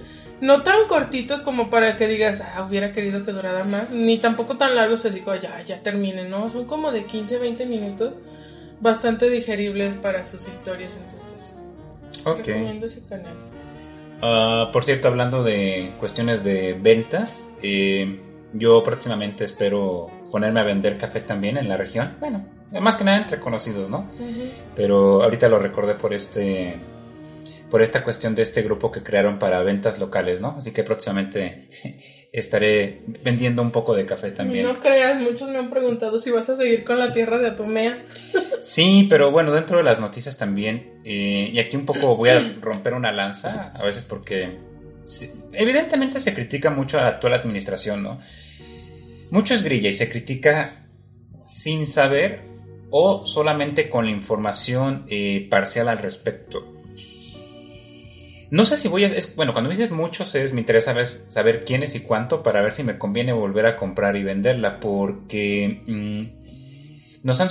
no 0.40 0.62
tan 0.62 0.86
cortitos 0.86 1.42
como 1.42 1.70
para 1.70 1.96
que 1.96 2.06
digas, 2.06 2.40
ah, 2.40 2.64
hubiera 2.68 2.92
querido 2.92 3.24
que 3.24 3.32
durara 3.32 3.64
más, 3.64 3.90
ni 3.90 4.18
tampoco 4.18 4.56
tan 4.56 4.74
largos 4.74 5.04
así 5.04 5.20
como 5.20 5.36
ya, 5.36 5.60
ya 5.62 5.82
terminen, 5.82 6.30
¿no? 6.30 6.48
Son 6.48 6.64
como 6.64 6.92
de 6.92 7.04
15, 7.04 7.38
20 7.38 7.66
minutos, 7.66 8.14
bastante 8.80 9.30
digeribles 9.30 9.94
para 9.94 10.24
sus 10.24 10.48
historias, 10.48 10.98
entonces. 11.02 11.56
Recomiendo 12.24 12.86
ese 12.86 13.02
canal. 13.04 13.34
Ah, 14.22 14.70
por 14.72 14.84
cierto, 14.84 15.08
hablando 15.08 15.42
de 15.42 15.92
cuestiones 15.98 16.44
de 16.44 16.74
ventas, 16.74 17.50
eh, 17.62 18.20
yo 18.52 18.82
próximamente 18.82 19.44
espero 19.44 20.10
ponerme 20.30 20.60
a 20.60 20.64
vender 20.64 20.98
café 20.98 21.20
también 21.20 21.56
en 21.56 21.68
la 21.68 21.76
región. 21.76 22.16
Bueno, 22.20 22.44
más 22.72 22.96
que 22.96 23.04
nada 23.04 23.18
entre 23.18 23.40
conocidos, 23.40 23.90
¿no? 23.90 24.10
Pero 24.76 25.22
ahorita 25.22 25.48
lo 25.48 25.58
recordé 25.58 25.94
por 25.94 26.14
este 26.14 26.78
por 27.70 27.82
esta 27.82 28.02
cuestión 28.02 28.34
de 28.34 28.42
este 28.42 28.62
grupo 28.62 28.90
que 28.90 29.04
crearon 29.04 29.38
para 29.38 29.62
ventas 29.62 30.00
locales, 30.00 30.40
¿no? 30.40 30.56
Así 30.58 30.72
que 30.72 30.82
próximamente 30.82 31.68
estaré 32.32 33.02
vendiendo 33.24 33.60
un 33.62 33.70
poco 33.70 33.94
de 33.94 34.06
café 34.06 34.30
también. 34.30 34.64
No 34.64 34.78
creas, 34.80 35.20
muchos 35.20 35.48
me 35.48 35.58
han 35.58 35.70
preguntado 35.70 36.20
si 36.20 36.30
vas 36.30 36.48
a 36.48 36.56
seguir 36.56 36.84
con 36.84 36.98
la 36.98 37.12
tierra 37.12 37.38
de 37.38 37.48
Atomea. 37.48 38.04
Sí, 38.62 39.06
pero 39.08 39.30
bueno, 39.30 39.52
dentro 39.52 39.78
de 39.78 39.84
las 39.84 40.00
noticias 40.00 40.36
también, 40.36 41.00
eh, 41.02 41.50
y 41.50 41.58
aquí 41.58 41.78
un 41.78 41.86
poco 41.86 42.14
voy 42.14 42.28
a 42.28 42.56
romper 42.60 42.92
una 42.92 43.10
lanza, 43.10 43.72
a 43.74 43.82
veces 43.82 44.04
porque 44.04 44.58
evidentemente 45.54 46.20
se 46.20 46.34
critica 46.34 46.68
mucho 46.68 46.98
a 46.98 47.04
la 47.04 47.08
actual 47.08 47.32
administración, 47.32 48.02
¿no? 48.02 48.20
Mucho 49.30 49.54
es 49.54 49.62
grilla 49.62 49.88
y 49.88 49.94
se 49.94 50.10
critica 50.10 50.88
sin 51.46 51.86
saber 51.86 52.42
o 52.90 53.24
solamente 53.24 53.88
con 53.88 54.04
la 54.04 54.10
información 54.10 55.06
eh, 55.08 55.46
parcial 55.48 55.88
al 55.88 55.98
respecto. 55.98 56.79
No 58.50 58.64
sé 58.64 58.76
si 58.76 58.88
voy 58.88 59.04
a... 59.04 59.06
Es, 59.06 59.36
bueno, 59.36 59.52
cuando 59.52 59.68
me 59.68 59.76
dices 59.76 59.92
muchos 59.92 60.34
es, 60.34 60.52
me 60.52 60.60
interesa 60.60 60.92
saber, 60.92 61.06
saber 61.28 61.64
quiénes 61.64 61.94
y 61.94 62.00
cuánto 62.00 62.42
para 62.42 62.62
ver 62.62 62.72
si 62.72 62.82
me 62.82 62.98
conviene 62.98 63.32
volver 63.32 63.66
a 63.66 63.76
comprar 63.76 64.16
y 64.16 64.24
venderla 64.24 64.80
porque 64.80 65.82
mm, 65.86 67.24
nos 67.24 67.40
han... 67.40 67.48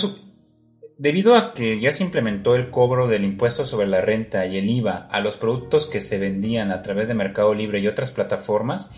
Debido 0.98 1.36
a 1.36 1.54
que 1.54 1.80
ya 1.80 1.94
se 1.94 2.04
implementó 2.04 2.56
el 2.56 2.72
cobro 2.72 3.08
del 3.08 3.24
impuesto 3.24 3.66
sobre 3.66 3.88
la 3.88 4.02
renta 4.02 4.46
y 4.46 4.58
el 4.58 4.70
IVA 4.70 5.08
a 5.10 5.22
los 5.22 5.38
productos 5.38 5.88
que 5.88 6.02
se 6.02 6.20
vendían 6.20 6.72
a 6.72 6.82
través 6.82 7.08
de 7.08 7.14
Mercado 7.14 7.54
Libre 7.54 7.80
y 7.80 7.88
otras 7.88 8.12
plataformas, 8.12 8.94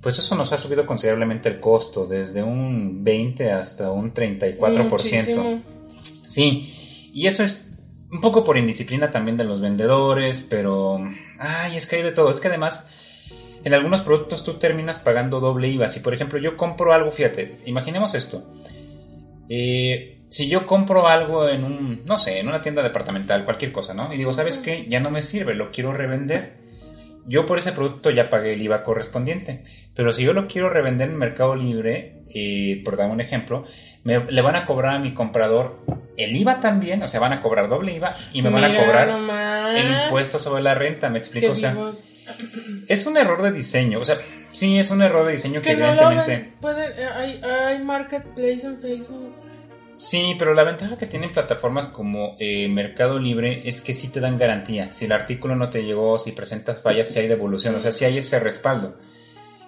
pues 0.00 0.20
eso 0.20 0.36
nos 0.36 0.52
ha 0.52 0.58
subido 0.58 0.86
considerablemente 0.86 1.48
el 1.48 1.58
costo, 1.58 2.06
desde 2.06 2.44
un 2.44 3.02
20 3.02 3.50
hasta 3.50 3.90
un 3.90 4.14
34%. 4.14 5.60
Sí, 6.26 7.10
y 7.12 7.26
eso 7.26 7.42
es 7.42 7.69
un 8.12 8.20
poco 8.20 8.44
por 8.44 8.56
indisciplina 8.56 9.10
también 9.10 9.36
de 9.36 9.44
los 9.44 9.60
vendedores, 9.60 10.46
pero... 10.48 10.98
Ay, 11.38 11.76
es 11.76 11.86
que 11.86 11.96
hay 11.96 12.02
de 12.02 12.12
todo. 12.12 12.30
Es 12.30 12.40
que 12.40 12.48
además, 12.48 12.90
en 13.64 13.74
algunos 13.74 14.02
productos 14.02 14.44
tú 14.44 14.54
terminas 14.54 14.98
pagando 14.98 15.40
doble 15.40 15.68
IVA. 15.68 15.88
Si 15.88 16.00
por 16.00 16.14
ejemplo 16.14 16.38
yo 16.38 16.56
compro 16.56 16.92
algo, 16.92 17.12
fíjate, 17.12 17.58
imaginemos 17.66 18.14
esto. 18.14 18.52
Eh, 19.48 20.22
si 20.28 20.48
yo 20.48 20.66
compro 20.66 21.08
algo 21.08 21.48
en 21.48 21.64
un, 21.64 22.04
no 22.04 22.18
sé, 22.18 22.38
en 22.38 22.48
una 22.48 22.62
tienda 22.62 22.82
departamental, 22.82 23.44
cualquier 23.44 23.72
cosa, 23.72 23.94
¿no? 23.94 24.12
Y 24.12 24.16
digo, 24.16 24.32
¿sabes 24.32 24.58
qué? 24.58 24.86
Ya 24.88 25.00
no 25.00 25.10
me 25.10 25.22
sirve, 25.22 25.54
lo 25.54 25.70
quiero 25.70 25.92
revender. 25.92 26.54
Yo 27.26 27.46
por 27.46 27.58
ese 27.58 27.72
producto 27.72 28.10
ya 28.10 28.30
pagué 28.30 28.54
el 28.54 28.62
IVA 28.62 28.82
correspondiente. 28.82 29.62
Pero 29.94 30.12
si 30.12 30.22
yo 30.22 30.32
lo 30.32 30.46
quiero 30.46 30.70
revender 30.70 31.10
en 31.10 31.18
Mercado 31.18 31.54
Libre, 31.56 32.22
eh, 32.34 32.80
por 32.84 32.96
dar 32.96 33.10
un 33.10 33.20
ejemplo, 33.20 33.66
le 34.04 34.42
van 34.42 34.56
a 34.56 34.66
cobrar 34.66 34.96
a 34.96 34.98
mi 34.98 35.14
comprador 35.14 35.78
el 36.16 36.36
IVA 36.36 36.60
también, 36.60 37.02
o 37.02 37.08
sea, 37.08 37.20
van 37.20 37.32
a 37.32 37.40
cobrar 37.40 37.68
doble 37.68 37.94
IVA 37.94 38.16
y 38.32 38.42
me 38.42 38.50
van 38.50 38.64
a 38.64 38.76
cobrar 38.76 39.08
el 39.76 40.04
impuesto 40.04 40.38
sobre 40.38 40.62
la 40.62 40.74
renta, 40.74 41.08
me 41.08 41.18
explico, 41.18 41.52
o 41.52 41.54
sea, 41.54 41.76
es 42.88 43.06
un 43.06 43.16
error 43.16 43.42
de 43.42 43.52
diseño, 43.52 44.00
o 44.00 44.04
sea, 44.04 44.16
sí, 44.52 44.78
es 44.78 44.90
un 44.90 45.02
error 45.02 45.26
de 45.26 45.32
diseño 45.32 45.62
que, 45.62 45.72
evidentemente... 45.72 46.54
hay, 47.14 47.40
hay 47.42 47.78
marketplace 47.80 48.66
en 48.66 48.80
Facebook. 48.80 49.34
Sí, 50.00 50.34
pero 50.38 50.54
la 50.54 50.64
ventaja 50.64 50.96
que 50.96 51.06
tienen 51.06 51.28
plataformas 51.30 51.86
como 51.86 52.34
eh, 52.38 52.68
Mercado 52.70 53.18
Libre 53.18 53.60
es 53.66 53.82
que 53.82 53.92
sí 53.92 54.08
te 54.08 54.20
dan 54.20 54.38
garantía. 54.38 54.94
Si 54.94 55.04
el 55.04 55.12
artículo 55.12 55.56
no 55.56 55.68
te 55.68 55.84
llegó, 55.84 56.18
si 56.18 56.32
presentas 56.32 56.80
fallas, 56.80 57.08
si 57.08 57.18
hay 57.18 57.28
devolución, 57.28 57.74
o 57.74 57.80
sea, 57.80 57.92
si 57.92 58.06
hay 58.06 58.16
ese 58.16 58.40
respaldo. 58.40 58.96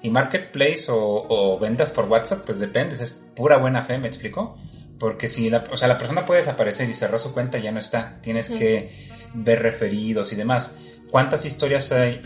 Y 0.02 0.10
Marketplace 0.10 0.86
o, 0.88 1.58
ventas 1.60 1.90
por 1.92 2.06
WhatsApp, 2.06 2.44
pues 2.44 2.58
depende, 2.58 2.94
es 2.94 3.24
pura 3.36 3.58
buena 3.58 3.84
fe, 3.84 3.98
¿me 3.98 4.08
explico? 4.08 4.58
Porque 4.98 5.28
si 5.28 5.48
la, 5.48 5.64
o 5.70 5.76
sea, 5.76 5.88
la 5.88 5.98
persona 5.98 6.26
puede 6.26 6.40
desaparecer 6.40 6.90
y 6.90 6.94
cerrar 6.94 7.20
su 7.20 7.32
cuenta, 7.32 7.58
ya 7.58 7.72
no 7.72 7.80
está. 7.80 8.20
Tienes 8.22 8.50
que 8.50 9.08
ver 9.34 9.62
referidos 9.62 10.32
y 10.32 10.36
demás. 10.36 10.78
¿Cuántas 11.12 11.44
historias 11.44 11.92
hay 11.92 12.22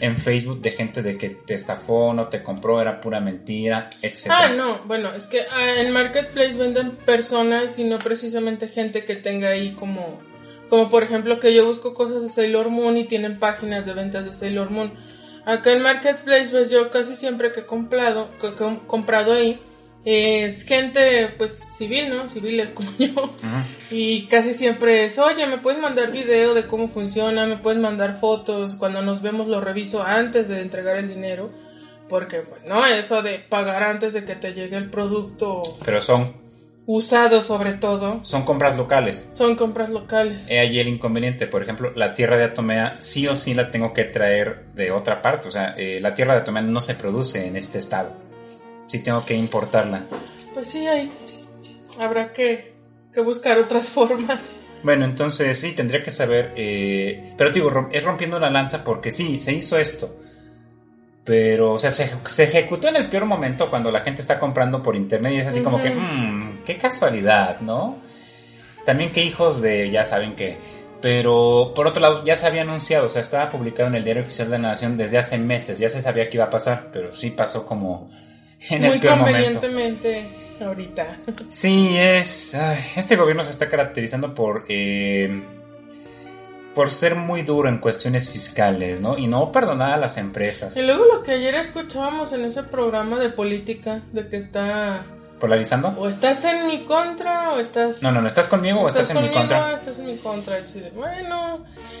en 0.00 0.16
Facebook 0.16 0.62
de 0.62 0.70
gente 0.70 1.02
de 1.02 1.18
que 1.18 1.28
te 1.28 1.52
estafó, 1.52 2.14
no 2.14 2.28
te 2.28 2.42
compró, 2.42 2.80
era 2.80 3.02
pura 3.02 3.20
mentira, 3.20 3.90
etcétera? 4.00 4.38
Ah, 4.44 4.48
no, 4.48 4.78
bueno, 4.86 5.12
es 5.12 5.24
que 5.24 5.42
ah, 5.42 5.78
en 5.78 5.92
Marketplace 5.92 6.56
venden 6.56 6.92
personas 6.92 7.78
y 7.78 7.84
no 7.84 7.98
precisamente 7.98 8.68
gente 8.68 9.04
que 9.04 9.16
tenga 9.16 9.50
ahí 9.50 9.72
como, 9.72 10.18
como 10.70 10.88
por 10.88 11.02
ejemplo 11.02 11.38
que 11.38 11.52
yo 11.52 11.66
busco 11.66 11.92
cosas 11.92 12.22
de 12.22 12.30
Sailor 12.30 12.70
Moon 12.70 12.96
y 12.96 13.04
tienen 13.04 13.38
páginas 13.38 13.84
de 13.84 13.92
ventas 13.92 14.24
de 14.24 14.32
Sailor 14.32 14.70
Moon. 14.70 14.94
Acá 15.46 15.72
en 15.72 15.82
Marketplace, 15.82 16.48
pues 16.50 16.70
yo 16.70 16.90
casi 16.90 17.14
siempre 17.14 17.52
que 17.52 17.60
he 17.60 17.64
comprado, 17.64 18.28
que, 18.40 18.48
he 18.48 18.86
comprado 18.86 19.32
ahí, 19.32 19.60
es 20.04 20.64
gente 20.64 21.34
pues 21.38 21.62
civil, 21.76 22.10
¿no? 22.10 22.28
Civiles 22.28 22.70
como 22.74 22.90
yo. 22.98 23.34
Y 23.90 24.26
casi 24.26 24.54
siempre 24.54 25.04
es, 25.04 25.18
oye, 25.18 25.46
me 25.46 25.58
puedes 25.58 25.80
mandar 25.80 26.10
video 26.10 26.54
de 26.54 26.66
cómo 26.66 26.88
funciona, 26.88 27.46
me 27.46 27.58
puedes 27.58 27.80
mandar 27.80 28.18
fotos, 28.18 28.76
cuando 28.76 29.02
nos 29.02 29.22
vemos 29.22 29.46
lo 29.46 29.60
reviso 29.60 30.02
antes 30.02 30.48
de 30.48 30.60
entregar 30.60 30.96
el 30.96 31.08
dinero. 31.08 31.50
Porque 32.08 32.40
pues 32.40 32.64
no, 32.64 32.84
eso 32.84 33.22
de 33.22 33.38
pagar 33.38 33.82
antes 33.82 34.12
de 34.12 34.24
que 34.24 34.36
te 34.36 34.52
llegue 34.52 34.76
el 34.76 34.90
producto. 34.90 35.62
Pero 35.84 36.02
son 36.02 36.43
usado 36.86 37.40
sobre 37.40 37.74
todo. 37.74 38.20
Son 38.24 38.44
compras 38.44 38.76
locales. 38.76 39.30
Son 39.32 39.56
compras 39.56 39.88
locales. 39.90 40.46
He 40.48 40.58
ahí 40.58 40.78
el 40.78 40.88
inconveniente. 40.88 41.46
Por 41.46 41.62
ejemplo, 41.62 41.92
la 41.94 42.14
tierra 42.14 42.36
de 42.36 42.44
Atomea 42.44 42.96
sí 43.00 43.26
o 43.26 43.36
sí 43.36 43.54
la 43.54 43.70
tengo 43.70 43.92
que 43.92 44.04
traer 44.04 44.66
de 44.74 44.90
otra 44.90 45.22
parte. 45.22 45.48
O 45.48 45.50
sea, 45.50 45.74
eh, 45.76 46.00
la 46.00 46.14
tierra 46.14 46.34
de 46.34 46.40
Atomea 46.40 46.62
no 46.62 46.80
se 46.80 46.94
produce 46.94 47.46
en 47.46 47.56
este 47.56 47.78
estado. 47.78 48.12
Sí 48.86 49.00
tengo 49.00 49.24
que 49.24 49.34
importarla. 49.34 50.04
Pues 50.52 50.68
sí, 50.68 50.86
hay. 50.86 51.10
Habrá 52.00 52.32
que, 52.32 52.74
que 53.12 53.20
buscar 53.20 53.58
otras 53.58 53.88
formas. 53.90 54.54
Bueno, 54.82 55.06
entonces 55.06 55.58
sí, 55.58 55.72
tendría 55.72 56.02
que 56.02 56.10
saber. 56.10 56.52
Eh, 56.56 57.34
pero 57.38 57.50
digo, 57.50 57.88
es 57.90 58.04
rompiendo 58.04 58.38
la 58.38 58.50
lanza 58.50 58.84
porque 58.84 59.10
sí, 59.10 59.40
se 59.40 59.54
hizo 59.54 59.78
esto. 59.78 60.20
Pero, 61.24 61.72
o 61.72 61.80
sea, 61.80 61.90
se, 61.90 62.10
se, 62.26 62.44
ejecutó 62.44 62.88
en 62.88 62.96
el 62.96 63.08
peor 63.08 63.24
momento 63.24 63.70
cuando 63.70 63.90
la 63.90 64.02
gente 64.02 64.20
está 64.20 64.38
comprando 64.38 64.82
por 64.82 64.94
internet 64.94 65.32
y 65.32 65.38
es 65.38 65.46
así 65.46 65.62
como 65.62 65.82
que, 65.82 65.88
mmm, 65.88 66.53
qué 66.64 66.78
casualidad, 66.78 67.60
¿no? 67.60 67.98
También 68.84 69.12
que 69.12 69.22
hijos 69.22 69.62
de, 69.62 69.90
ya 69.90 70.06
saben 70.06 70.34
que. 70.36 70.58
Pero, 71.00 71.72
por 71.74 71.86
otro 71.86 72.00
lado, 72.00 72.24
ya 72.24 72.36
se 72.36 72.46
había 72.46 72.62
anunciado, 72.62 73.06
o 73.06 73.08
sea, 73.08 73.20
estaba 73.20 73.50
publicado 73.50 73.88
en 73.88 73.94
el 73.94 74.04
Diario 74.04 74.22
Oficial 74.22 74.50
de 74.50 74.58
la 74.58 74.68
Nación 74.68 74.96
desde 74.96 75.18
hace 75.18 75.36
meses, 75.36 75.78
ya 75.78 75.90
se 75.90 76.00
sabía 76.00 76.30
que 76.30 76.38
iba 76.38 76.46
a 76.46 76.50
pasar, 76.50 76.88
pero 76.92 77.14
sí 77.14 77.30
pasó 77.30 77.66
como 77.66 78.10
en 78.70 78.84
el 78.84 79.00
peor 79.00 79.18
convenientemente 79.18 80.24
ahorita. 80.60 81.18
Sí, 81.48 81.96
es. 81.98 82.56
este 82.96 83.16
gobierno 83.16 83.44
se 83.44 83.50
está 83.50 83.68
caracterizando 83.68 84.34
por. 84.34 84.64
Eh, 84.68 85.42
por 86.74 86.90
ser 86.90 87.14
muy 87.14 87.42
duro 87.42 87.68
en 87.68 87.78
cuestiones 87.78 88.28
fiscales, 88.28 89.00
¿no? 89.00 89.16
Y 89.16 89.28
no 89.28 89.52
perdonar 89.52 89.92
a 89.92 89.96
las 89.96 90.18
empresas. 90.18 90.76
Y 90.76 90.82
luego 90.82 91.04
lo 91.04 91.22
que 91.22 91.32
ayer 91.32 91.54
escuchábamos 91.54 92.32
en 92.32 92.44
ese 92.44 92.64
programa 92.64 93.18
de 93.20 93.30
política, 93.30 94.02
de 94.12 94.26
que 94.26 94.36
está... 94.36 95.06
¿Polarizando? 95.40 95.94
O 95.98 96.08
estás 96.08 96.44
en 96.44 96.66
mi 96.66 96.84
contra 96.84 97.52
o 97.52 97.58
estás... 97.58 98.02
No, 98.02 98.12
no, 98.12 98.20
no, 98.20 98.28
¿estás 98.28 98.48
conmigo 98.48 98.80
o 98.80 98.88
estás, 98.88 99.10
en 99.10 99.22
mi 99.22 99.30
contra? 99.30 99.74
Estás 99.74 99.98
en 99.98 100.06
mi 100.06 100.16
contra, 100.16 100.58
bueno. 100.94 101.58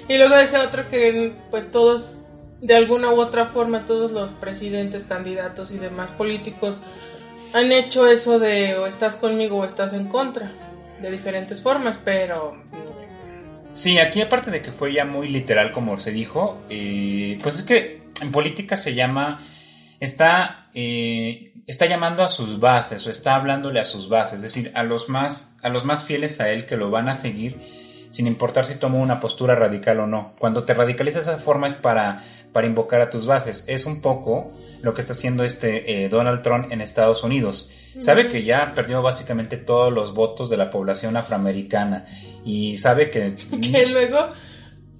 Y 0.08 0.16
luego 0.16 0.36
ese 0.36 0.58
otro 0.58 0.88
que 0.88 1.32
pues 1.50 1.70
todos, 1.70 2.16
de 2.60 2.74
alguna 2.74 3.12
u 3.12 3.20
otra 3.20 3.46
forma, 3.46 3.84
todos 3.84 4.10
los 4.10 4.30
presidentes, 4.30 5.04
candidatos 5.04 5.72
y 5.72 5.78
demás 5.78 6.10
políticos 6.10 6.80
han 7.52 7.70
hecho 7.72 8.06
eso 8.06 8.38
de 8.38 8.76
o 8.76 8.86
estás 8.86 9.14
conmigo 9.14 9.58
o 9.58 9.64
estás 9.64 9.92
en 9.92 10.08
contra, 10.08 10.50
de 11.00 11.10
diferentes 11.10 11.60
formas, 11.60 11.98
pero 12.04 12.54
Sí, 13.74 13.98
aquí 13.98 14.22
aparte 14.22 14.52
de 14.52 14.62
que 14.62 14.70
fue 14.70 14.92
ya 14.92 15.04
muy 15.04 15.28
literal 15.28 15.72
como 15.72 15.98
se 15.98 16.12
dijo, 16.12 16.62
eh, 16.70 17.38
pues 17.42 17.56
es 17.56 17.62
que 17.64 18.00
en 18.22 18.30
política 18.30 18.76
se 18.76 18.94
llama, 18.94 19.42
está, 19.98 20.63
eh, 20.74 21.52
está 21.66 21.86
llamando 21.86 22.22
a 22.22 22.28
sus 22.28 22.60
bases 22.60 23.06
o 23.06 23.10
está 23.10 23.36
hablándole 23.36 23.80
a 23.80 23.84
sus 23.84 24.08
bases, 24.08 24.36
es 24.36 24.42
decir, 24.42 24.72
a 24.74 24.82
los 24.82 25.08
más, 25.08 25.56
a 25.62 25.68
los 25.68 25.84
más 25.84 26.04
fieles 26.04 26.40
a 26.40 26.50
él 26.50 26.66
que 26.66 26.76
lo 26.76 26.90
van 26.90 27.08
a 27.08 27.14
seguir 27.14 27.56
sin 28.14 28.28
importar 28.28 28.64
si 28.64 28.76
tomo 28.76 29.00
una 29.00 29.18
postura 29.18 29.56
radical 29.56 29.98
o 29.98 30.06
no. 30.06 30.34
Cuando 30.38 30.62
te 30.62 30.72
radicalizas 30.72 31.26
de 31.26 31.32
esa 31.32 31.42
forma 31.42 31.66
es 31.66 31.74
para, 31.74 32.22
para 32.52 32.68
invocar 32.68 33.00
a 33.00 33.10
tus 33.10 33.26
bases. 33.26 33.64
Es 33.66 33.86
un 33.86 34.00
poco 34.00 34.52
lo 34.82 34.94
que 34.94 35.00
está 35.00 35.14
haciendo 35.14 35.42
este 35.42 36.04
eh, 36.04 36.08
Donald 36.08 36.42
Trump 36.42 36.70
en 36.70 36.80
Estados 36.80 37.24
Unidos. 37.24 37.72
Sabe 38.00 38.28
que 38.28 38.44
ya 38.44 38.72
perdió 38.72 39.02
básicamente 39.02 39.56
todos 39.56 39.92
los 39.92 40.14
votos 40.14 40.48
de 40.48 40.56
la 40.56 40.70
población 40.70 41.16
afroamericana 41.16 42.06
y 42.44 42.78
sabe 42.78 43.10
que... 43.10 43.34
Que 43.60 43.86
luego... 43.86 44.28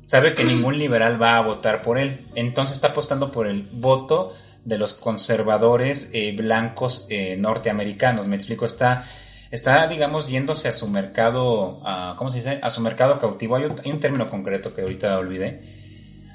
Sabe 0.06 0.34
que 0.34 0.44
ningún 0.44 0.78
liberal 0.78 1.20
va 1.20 1.38
a 1.38 1.40
votar 1.40 1.82
por 1.82 1.98
él. 1.98 2.20
Entonces 2.34 2.76
está 2.76 2.88
apostando 2.88 3.30
por 3.30 3.46
el 3.46 3.62
voto 3.72 4.34
de 4.64 4.78
los 4.78 4.94
conservadores 4.94 6.10
eh, 6.12 6.34
blancos 6.36 7.06
eh, 7.10 7.36
norteamericanos. 7.36 8.26
Me 8.26 8.36
explico, 8.36 8.66
está, 8.66 9.06
está, 9.50 9.86
digamos, 9.86 10.28
yéndose 10.28 10.68
a 10.68 10.72
su 10.72 10.88
mercado, 10.88 11.80
a, 11.84 12.14
¿cómo 12.16 12.30
se 12.30 12.38
dice? 12.38 12.58
A 12.62 12.70
su 12.70 12.80
mercado 12.80 13.20
cautivo. 13.20 13.56
Hay 13.56 13.64
un, 13.64 14.00
término 14.00 14.28
concreto 14.30 14.74
que 14.74 14.82
ahorita 14.82 15.18
olvidé. 15.18 15.60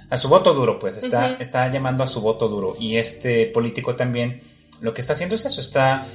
A 0.10 0.18
su 0.18 0.28
voto 0.28 0.54
duro, 0.54 0.80
pues, 0.80 0.98
está, 0.98 1.34
está 1.34 1.72
llamando 1.72 2.04
a 2.04 2.08
su 2.08 2.22
voto 2.22 2.48
duro. 2.48 2.76
Y 2.80 2.98
este 2.98 3.46
político 3.48 3.96
también 3.96 4.42
lo 4.82 4.94
que 4.94 5.02
está 5.02 5.14
haciendo 5.14 5.36
es 5.36 5.46
eso, 5.46 5.62
está 5.62 6.08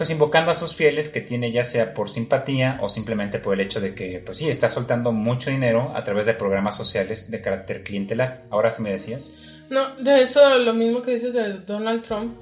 pues 0.00 0.08
invocando 0.08 0.50
a 0.50 0.54
sus 0.54 0.74
fieles 0.74 1.10
que 1.10 1.20
tiene 1.20 1.52
ya 1.52 1.66
sea 1.66 1.92
por 1.92 2.08
simpatía 2.08 2.78
o 2.80 2.88
simplemente 2.88 3.38
por 3.38 3.52
el 3.52 3.60
hecho 3.60 3.82
de 3.82 3.94
que, 3.94 4.22
pues 4.24 4.38
sí, 4.38 4.48
está 4.48 4.70
soltando 4.70 5.12
mucho 5.12 5.50
dinero 5.50 5.92
a 5.94 6.02
través 6.04 6.24
de 6.24 6.32
programas 6.32 6.74
sociales 6.74 7.30
de 7.30 7.42
carácter 7.42 7.84
clientelar. 7.84 8.40
Ahora 8.48 8.72
sí 8.72 8.80
me 8.80 8.92
decías. 8.92 9.30
No, 9.70 9.94
de 9.96 10.22
eso 10.22 10.58
lo 10.58 10.74
mismo 10.74 11.00
que 11.00 11.14
dices 11.14 11.32
de 11.32 11.54
Donald 11.60 12.02
Trump. 12.02 12.34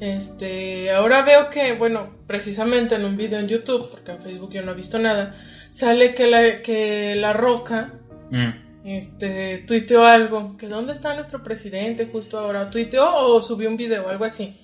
Este, 0.00 0.90
ahora 0.90 1.22
veo 1.22 1.48
que, 1.48 1.74
bueno, 1.74 2.08
precisamente 2.26 2.96
en 2.96 3.04
un 3.04 3.16
video 3.16 3.38
en 3.38 3.46
YouTube, 3.46 3.88
porque 3.88 4.10
en 4.10 4.18
Facebook 4.18 4.52
yo 4.52 4.62
no 4.62 4.72
he 4.72 4.74
visto 4.74 4.98
nada, 4.98 5.36
sale 5.70 6.12
que 6.12 6.26
la, 6.26 6.60
que 6.60 7.14
la 7.14 7.32
Roca 7.32 7.92
mm. 8.32 8.48
este, 8.84 9.58
tuiteó 9.58 10.04
algo, 10.04 10.56
que 10.58 10.66
dónde 10.66 10.92
está 10.92 11.14
nuestro 11.14 11.44
presidente 11.44 12.08
justo 12.10 12.36
ahora, 12.36 12.68
tuiteó 12.68 13.14
o 13.14 13.40
subió 13.42 13.68
un 13.68 13.76
video, 13.76 14.08
algo 14.08 14.24
así. 14.24 14.58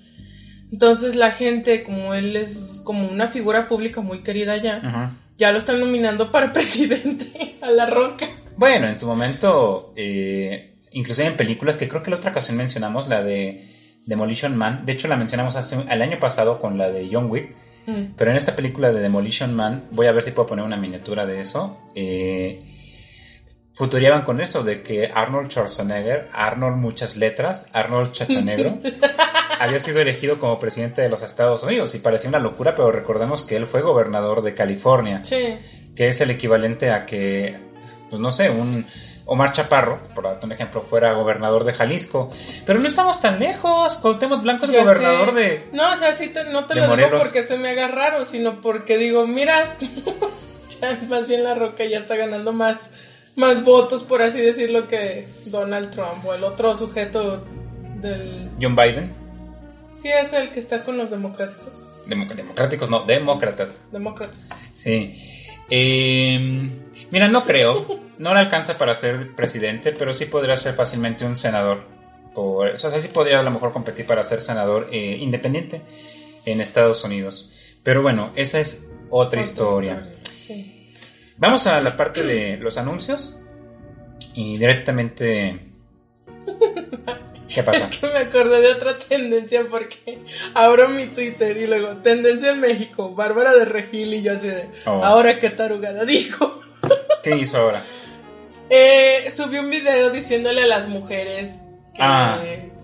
Entonces 0.73 1.15
la 1.15 1.31
gente, 1.31 1.85
como 1.85 2.15
él 2.15 2.35
es 2.35 2.81
como 2.83 3.09
una 3.09 3.29
figura 3.29 3.69
pública 3.69 4.01
muy 4.01 4.25
querida 4.25 4.57
ya, 4.57 5.15
ya 5.39 5.53
lo 5.53 5.59
están 5.59 5.79
nominando 5.79 6.33
para 6.33 6.53
presidente 6.53 7.57
a 7.63 7.71
la 7.71 7.87
Roca. 7.87 8.29
Bueno, 8.57 8.89
en 8.89 8.99
su 8.99 9.07
momento 9.07 9.93
eh, 9.95 10.75
inclusive 10.99 11.29
en 11.29 11.37
películas 11.37 11.77
que 11.77 11.89
creo 11.89 12.03
que 12.03 12.11
la 12.11 12.17
otra 12.17 12.33
ocasión 12.33 12.57
mencionamos, 12.57 13.07
la 13.09 13.23
de 13.23 13.65
Demolition 14.07 14.57
Man, 14.57 14.85
de 14.85 14.93
hecho 14.93 15.07
la 15.07 15.17
mencionamos 15.17 15.55
hace, 15.55 15.77
el 15.89 16.03
año 16.03 16.19
pasado 16.19 16.61
con 16.61 16.77
la 16.77 16.91
de 16.91 17.09
John 17.11 17.31
Wick, 17.31 17.55
mm. 17.87 18.17
pero 18.17 18.33
en 18.33 18.37
esta 18.37 18.57
película 18.57 18.91
de 18.91 19.01
Demolition 19.01 19.55
Man, 19.55 19.85
voy 19.93 20.09
a 20.09 20.13
ver 20.13 20.25
si 20.25 20.33
puedo 20.33 20.49
poner 20.49 20.65
una 20.65 20.77
miniatura 20.77 21.25
de 21.25 21.41
eso, 21.41 21.79
eh, 21.95 22.61
futuriaban 23.77 24.23
con 24.23 24.41
eso, 24.41 24.65
de 24.65 24.83
que 24.83 25.13
Arnold 25.15 25.51
Schwarzenegger, 25.53 26.31
Arnold 26.33 26.79
muchas 26.79 27.17
letras, 27.17 27.71
Arnold 27.75 28.11
Chatanegro, 28.11 28.79
había 29.61 29.79
sido 29.79 30.01
elegido 30.01 30.41
como 30.41 30.59
presidente 30.59 31.01
de 31.01 31.09
los 31.09 31.23
Estados 31.23 31.63
Unidos 31.63 31.95
y 31.95 32.01
parecía 32.01 32.29
una 32.29 32.41
locura, 32.41 32.75
pero 32.75 32.91
recordemos 32.91 33.45
que 33.45 33.55
él 33.55 33.69
fue 33.69 33.83
gobernador 33.83 34.43
de 34.43 34.55
California, 34.55 35.23
que 35.95 36.09
es 36.09 36.21
el 36.21 36.33
equivalente 36.33 36.91
a 36.91 37.07
que, 37.07 37.57
pues 38.11 38.21
no 38.21 38.33
sé, 38.33 38.51
un 38.51 38.85
Omar 39.31 39.53
Chaparro, 39.53 39.99
por 40.15 40.25
darte 40.25 40.47
un 40.47 40.53
ejemplo, 40.53 40.81
fuera 40.81 41.13
gobernador 41.13 41.65
de 41.65 41.75
Jalisco. 41.75 42.31
Pero 42.65 42.81
no 42.81 42.89
estamos 42.89 43.21
tan 43.21 43.39
lejos. 43.39 43.99
Cuauhtémoc 43.99 44.43
Blanco 44.43 44.65
es 44.65 44.73
gobernador 44.73 45.35
de. 45.35 45.67
No, 45.73 45.93
o 45.93 45.97
sea, 45.97 46.15
sí 46.15 46.33
no 46.51 46.65
te 46.65 46.75
lo 46.75 46.97
digo 46.97 47.11
porque 47.19 47.43
se 47.43 47.59
me 47.59 47.69
haga 47.69 47.89
raro, 47.89 48.25
sino 48.25 48.55
porque 48.63 48.97
digo, 48.97 49.27
mira, 49.27 49.77
ya 50.81 50.99
más 51.11 51.29
bien 51.29 51.45
la 51.45 51.55
Roca 51.55 51.85
ya 51.85 51.99
está 51.99 52.17
ganando 52.17 52.55
más, 52.55 52.89
más 53.37 53.65
votos, 53.65 54.03
por 54.03 54.23
así 54.23 54.41
decirlo, 54.41 54.89
que 54.89 55.29
Donald 55.45 55.91
Trump 55.91 56.25
o 56.25 56.33
el 56.33 56.43
otro 56.43 56.75
sujeto 56.75 57.45
del. 57.97 58.49
John 58.59 58.75
Biden. 58.75 59.13
Sí, 59.93 60.09
es 60.09 60.33
el 60.33 60.49
que 60.49 60.61
está 60.61 60.83
con 60.83 60.97
los 60.97 61.11
democráticos. 61.11 61.83
democráticos, 62.07 62.89
no, 62.89 63.05
demócratas. 63.05 63.79
Demócratas. 63.93 64.49
Sí. 64.75 65.23
Eh, 65.69 66.71
mira, 67.11 67.29
no 67.29 67.45
creo. 67.45 67.85
No 68.19 68.35
le 68.35 68.41
alcanza 68.41 68.77
para 68.77 68.95
ser 68.95 69.35
presidente, 69.37 69.93
pero 69.93 70.13
sí 70.13 70.27
podría 70.27 70.57
ser 70.57 70.75
fácilmente 70.75 71.25
un 71.25 71.37
senador. 71.37 71.83
o 72.35 72.79
sea, 72.79 73.01
sí 73.01 73.09
podría 73.09 73.41
a 73.41 73.43
lo 73.43 73.51
mejor 73.51 73.73
competir 73.73 74.07
para 74.07 74.25
ser 74.25 74.41
senador 74.41 74.89
eh, 74.93 75.17
independiente 75.21 75.81
en 76.45 76.61
Estados 76.61 77.05
Unidos. 77.05 77.53
Pero 77.83 78.03
bueno, 78.03 78.31
esa 78.35 78.61
es 78.61 78.91
otra, 79.11 79.41
historia. 79.41 80.03
Vamos 81.37 81.67
a 81.69 81.81
la 81.81 81.97
parte 81.97 82.23
de 82.25 82.57
los 82.57 82.77
anuncios. 82.79 83.39
Y 84.35 84.59
directamente... 84.59 85.59
¿Qué 87.55 87.63
pasa? 87.63 87.89
que 87.89 88.07
me 88.09 88.19
acordé 88.19 88.61
de 88.61 88.73
otra 88.73 88.99
tendencia 88.99 89.65
porque 89.71 90.19
abro 90.53 90.91
mi 90.91 91.07
Twitter 91.07 91.57
y 91.57 91.67
luego 91.67 91.97
tendencia 92.03 92.51
en 92.51 92.61
México, 92.61 93.15
Bárbara 93.15 93.55
de 93.55 93.65
Regil 93.65 94.13
y 94.13 94.23
yo 94.23 94.35
así 94.35 94.49
de, 94.49 94.67
oh. 94.85 95.03
ahora 95.03 95.41
qué 95.41 95.49
tarugada 95.49 96.05
dijo. 96.05 96.61
¿Qué 97.23 97.37
hizo 97.37 97.57
ahora? 97.59 97.83
Eh, 98.71 99.31
subió 99.35 99.61
un 99.61 99.71
video 99.71 100.11
diciéndole 100.11 100.63
a 100.63 100.67
las 100.67 100.89
mujeres 100.89 101.59
que 101.99 102.05
ah, 102.05 102.39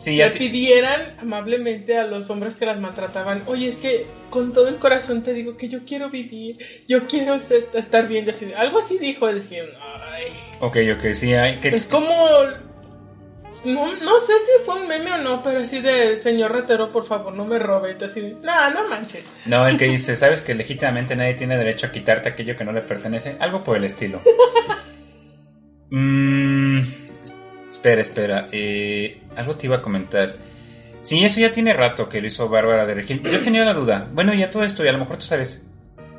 le 0.07 0.31
pidieran 0.31 1.15
amablemente 1.21 1.97
a 1.97 2.05
los 2.05 2.29
hombres 2.31 2.57
que 2.57 2.67
las 2.67 2.81
maltrataban, 2.81 3.45
oye, 3.47 3.69
es 3.69 3.77
que 3.77 4.07
con 4.29 4.53
todo 4.53 4.69
el 4.69 4.77
corazón 4.77 5.23
te 5.23 5.33
digo 5.33 5.57
que 5.57 5.69
yo 5.69 5.85
quiero 5.87 6.11
vivir, 6.11 6.59
yo 6.89 7.07
quiero 7.07 7.35
estar 7.35 8.09
bien, 8.09 8.29
así, 8.29 8.53
algo 8.57 8.81
así 8.81 8.99
dijo, 8.99 9.33
dije, 9.33 9.63
ay. 9.81 10.25
Ok, 10.61 10.79
ok, 10.99 11.15
sí, 11.15 11.33
hay 11.33 11.61
que... 11.61 11.69
Es 11.69 11.87
como... 11.87 12.13
No, 13.65 13.87
no 13.95 14.21
sé 14.21 14.35
si 14.41 14.65
fue 14.67 14.75
un 14.75 14.89
meme 14.89 15.11
o 15.13 15.19
no, 15.19 15.43
pero 15.43 15.61
así 15.61 15.81
de 15.81 16.17
señor 16.17 16.53
retero, 16.53 16.93
por 16.93 17.07
favor, 17.07 17.33
no 17.33 17.47
me 17.47 17.59
robe. 17.59 17.97
así 18.05 18.21
de, 18.21 18.31
no, 18.43 18.71
no 18.71 18.89
manches. 18.89 19.25
No, 19.47 19.67
el 19.67 19.79
que 19.79 19.85
dice, 19.89 20.17
sabes 20.17 20.43
que 20.43 20.55
legítimamente 20.55 21.17
nadie 21.17 21.35
tiene 21.35 21.57
derecho 21.57 21.87
a 21.87 21.93
quitarte 21.93 22.29
aquello 22.29 22.59
que 22.59 22.65
no 22.65 22.73
le 22.73 22.83
pertenece, 22.83 23.37
algo 23.39 23.65
por 23.65 23.77
el 23.77 23.85
estilo. 23.85 24.21
Mm, 25.95 26.81
espera, 27.71 28.03
espera. 28.03 28.49
Eh, 28.51 29.21
algo 29.37 29.55
te 29.55 29.67
iba 29.67 29.77
a 29.77 29.83
comentar. 29.83 30.35
Sí, 31.03 31.25
eso 31.25 31.39
ya 31.39 31.53
tiene 31.53 31.73
rato 31.73 32.09
que 32.09 32.21
lo 32.21 32.27
hizo 32.27 32.49
Bárbara 32.49 32.85
de 32.85 32.95
Regil. 32.95 33.23
Yo 33.23 33.41
tenía 33.43 33.65
la 33.65 33.75
duda. 33.75 34.09
Bueno, 34.13 34.35
ya 34.35 34.51
todo 34.51 34.65
esto, 34.65 34.85
y 34.85 34.89
a 34.89 34.93
lo 34.93 34.99
mejor 34.99 35.19
tú 35.19 35.25
sabes. 35.25 35.63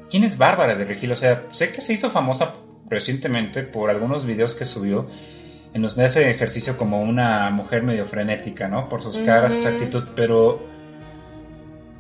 ¿Quién 0.10 0.24
es 0.24 0.38
Bárbara 0.38 0.76
de 0.76 0.86
Regil? 0.86 1.12
O 1.12 1.18
sea, 1.18 1.44
sé 1.52 1.74
que 1.74 1.82
se 1.82 1.92
hizo 1.92 2.10
famosa 2.10 2.54
recientemente 2.90 3.64
por 3.64 3.90
algunos 3.90 4.26
videos 4.26 4.56
que 4.56 4.64
subió 4.64 5.10
en 5.74 5.82
los 5.82 5.98
de 5.98 6.06
ese 6.06 6.30
ejercicio 6.30 6.78
como 6.78 7.02
una 7.02 7.50
mujer 7.50 7.84
medio 7.84 8.06
frenética, 8.06 8.70
¿no? 8.70 8.88
Por 8.88 9.02
sus 9.02 9.18
caras, 9.18 9.56
esa 9.56 9.70
actitud, 9.70 10.04
pero 10.16 10.66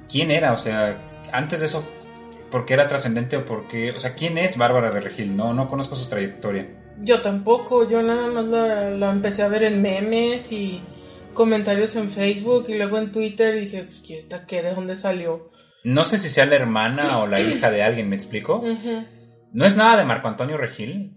¿quién 0.09 0.31
era? 0.31 0.53
O 0.53 0.57
sea, 0.57 0.95
antes 1.33 1.59
de 1.59 1.65
eso, 1.65 1.85
¿por 2.51 2.65
qué 2.65 2.75
era 2.75 2.87
trascendente 2.87 3.35
o 3.35 3.45
por 3.45 3.67
qué? 3.67 3.91
O 3.91 3.99
sea, 3.99 4.13
¿quién 4.13 4.37
es 4.37 4.55
Bárbara 4.55 4.91
de 4.91 5.01
Regil? 5.01 5.35
No, 5.35 5.53
no 5.53 5.67
conozco 5.67 5.97
su 5.97 6.07
trayectoria. 6.07 6.67
Yo 7.01 7.21
tampoco, 7.21 7.87
yo 7.87 8.01
nada 8.01 8.27
más 8.27 8.45
la, 8.45 9.11
empecé 9.11 9.43
a 9.43 9.47
ver 9.47 9.63
en 9.63 9.81
memes 9.81 10.51
y 10.51 10.81
comentarios 11.33 11.95
en 11.95 12.09
Facebook 12.09 12.65
y 12.69 12.75
luego 12.75 12.97
en 12.97 13.11
Twitter 13.11 13.55
y 13.55 13.61
dije, 13.61 13.83
pues, 13.83 14.01
¿quién 14.05 14.19
está 14.19 14.45
qué? 14.45 14.61
¿De 14.61 14.73
dónde 14.73 14.97
salió? 14.97 15.41
No 15.83 16.05
sé 16.05 16.17
si 16.17 16.29
sea 16.29 16.45
la 16.45 16.55
hermana 16.55 17.19
o 17.19 17.27
la 17.27 17.39
hija 17.41 17.69
de 17.69 17.83
alguien, 17.83 18.09
¿me 18.09 18.15
explico? 18.15 18.63
No 19.53 19.65
es 19.65 19.75
nada 19.75 19.97
de 19.97 20.05
Marco 20.05 20.27
Antonio 20.27 20.57
Regil, 20.57 21.11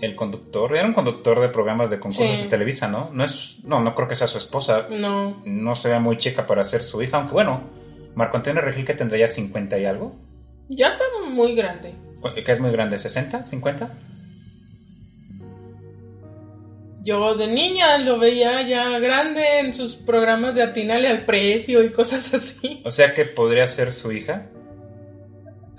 el 0.00 0.14
conductor, 0.14 0.76
era 0.76 0.86
un 0.86 0.94
conductor 0.94 1.40
de 1.40 1.48
programas 1.48 1.90
de 1.90 1.98
concursos 1.98 2.38
de 2.38 2.48
Televisa, 2.48 2.88
¿no? 2.88 3.10
No 3.12 3.24
es, 3.24 3.58
no, 3.64 3.80
no 3.80 3.94
creo 3.94 4.08
que 4.08 4.16
sea 4.16 4.26
su 4.26 4.38
esposa. 4.38 4.86
No. 4.90 5.42
No 5.44 5.74
sería 5.74 5.98
muy 5.98 6.18
chica 6.18 6.46
para 6.46 6.64
ser 6.64 6.82
su 6.82 7.02
hija, 7.02 7.16
aunque 7.16 7.32
bueno, 7.32 7.60
Marco 8.14 8.36
Antonio 8.36 8.62
Regil 8.62 8.86
que 8.86 8.94
tendría 8.94 9.26
ya 9.26 9.32
50 9.32 9.78
y 9.78 9.84
algo. 9.84 10.16
Ya 10.68 10.88
está 10.88 11.04
muy 11.30 11.54
grande. 11.54 11.94
¿Qué 12.34 12.52
es 12.52 12.60
muy 12.60 12.70
grande? 12.70 12.96
¿60? 12.96 13.42
¿50? 13.42 13.88
Yo 17.08 17.34
de 17.34 17.46
niña 17.46 17.96
lo 17.96 18.18
veía 18.18 18.60
ya 18.60 18.98
grande 18.98 19.60
en 19.60 19.72
sus 19.72 19.94
programas 19.94 20.54
de 20.54 20.62
atinale 20.62 21.08
al 21.08 21.24
precio 21.24 21.82
y 21.82 21.88
cosas 21.88 22.34
así. 22.34 22.82
O 22.84 22.92
sea 22.92 23.14
que 23.14 23.24
podría 23.24 23.66
ser 23.66 23.94
su 23.94 24.12
hija. 24.12 24.44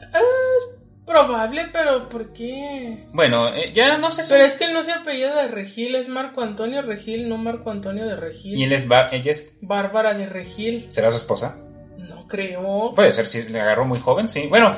Es 0.01 1.05
probable, 1.05 1.67
pero 1.71 2.09
¿por 2.09 2.33
qué? 2.33 3.03
Bueno, 3.13 3.53
eh, 3.53 3.71
ya 3.75 3.99
no 3.99 4.09
sé 4.09 4.23
si... 4.23 4.33
Pero 4.33 4.43
es 4.43 4.55
que 4.55 4.63
él 4.63 4.73
no 4.73 4.81
se 4.81 4.91
apellida 4.91 5.43
de 5.43 5.49
Regil, 5.49 5.93
es 5.93 6.07
Marco 6.07 6.41
Antonio 6.41 6.81
Regil, 6.81 7.29
no 7.29 7.37
Marco 7.37 7.69
Antonio 7.69 8.07
de 8.07 8.15
Regil. 8.15 8.57
¿Y 8.57 8.63
él 8.63 8.73
es 8.73 8.85
ella 9.11 9.31
es... 9.31 9.59
Bárbara 9.61 10.15
de 10.15 10.25
Regil. 10.25 10.87
¿Será 10.89 11.11
su 11.11 11.17
esposa? 11.17 11.59
No 12.07 12.25
creo. 12.27 12.93
Puede 12.95 13.13
ser, 13.13 13.27
si 13.27 13.43
le 13.49 13.61
agarró 13.61 13.85
muy 13.85 13.99
joven, 13.99 14.27
sí. 14.27 14.47
Bueno, 14.47 14.75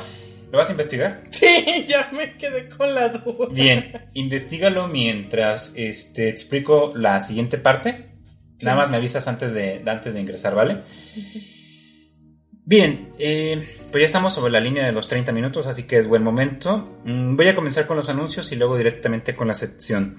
¿Lo 0.52 0.58
vas 0.58 0.70
a 0.70 0.72
investigar? 0.72 1.22
Sí, 1.32 1.86
ya 1.88 2.10
me 2.12 2.34
quedé 2.34 2.70
con 2.70 2.94
la 2.94 3.10
duda. 3.10 3.48
Bien, 3.52 3.92
investigalo 4.14 4.88
mientras 4.88 5.74
este, 5.76 6.30
explico 6.30 6.94
la 6.96 7.20
siguiente 7.22 7.58
parte. 7.58 8.06
Nada 8.62 8.78
más 8.78 8.92
me 8.92 8.98
avisas 8.98 9.28
antes 9.28 9.54
de, 9.54 9.82
antes 9.86 10.14
de 10.14 10.20
ingresar, 10.20 10.54
¿vale? 10.54 10.78
Bien, 12.66 13.10
eh, 13.18 13.76
Pues 13.92 14.02
ya 14.02 14.06
estamos 14.06 14.34
sobre 14.34 14.52
la 14.52 14.60
línea 14.60 14.86
de 14.86 14.92
los 14.92 15.08
30 15.08 15.32
minutos, 15.32 15.68
así 15.68 15.84
que 15.84 15.98
es 15.98 16.08
buen 16.08 16.24
momento. 16.24 17.00
Mm, 17.06 17.36
voy 17.36 17.48
a 17.48 17.56
comenzar 17.56 17.88
con 17.88 17.98
los 17.98 18.10
anuncios 18.10 18.52
y 18.52 18.56
luego 18.56 18.78
directamente 18.78 19.36
con 19.36 19.48
la 19.48 19.56
sección. 19.56 20.18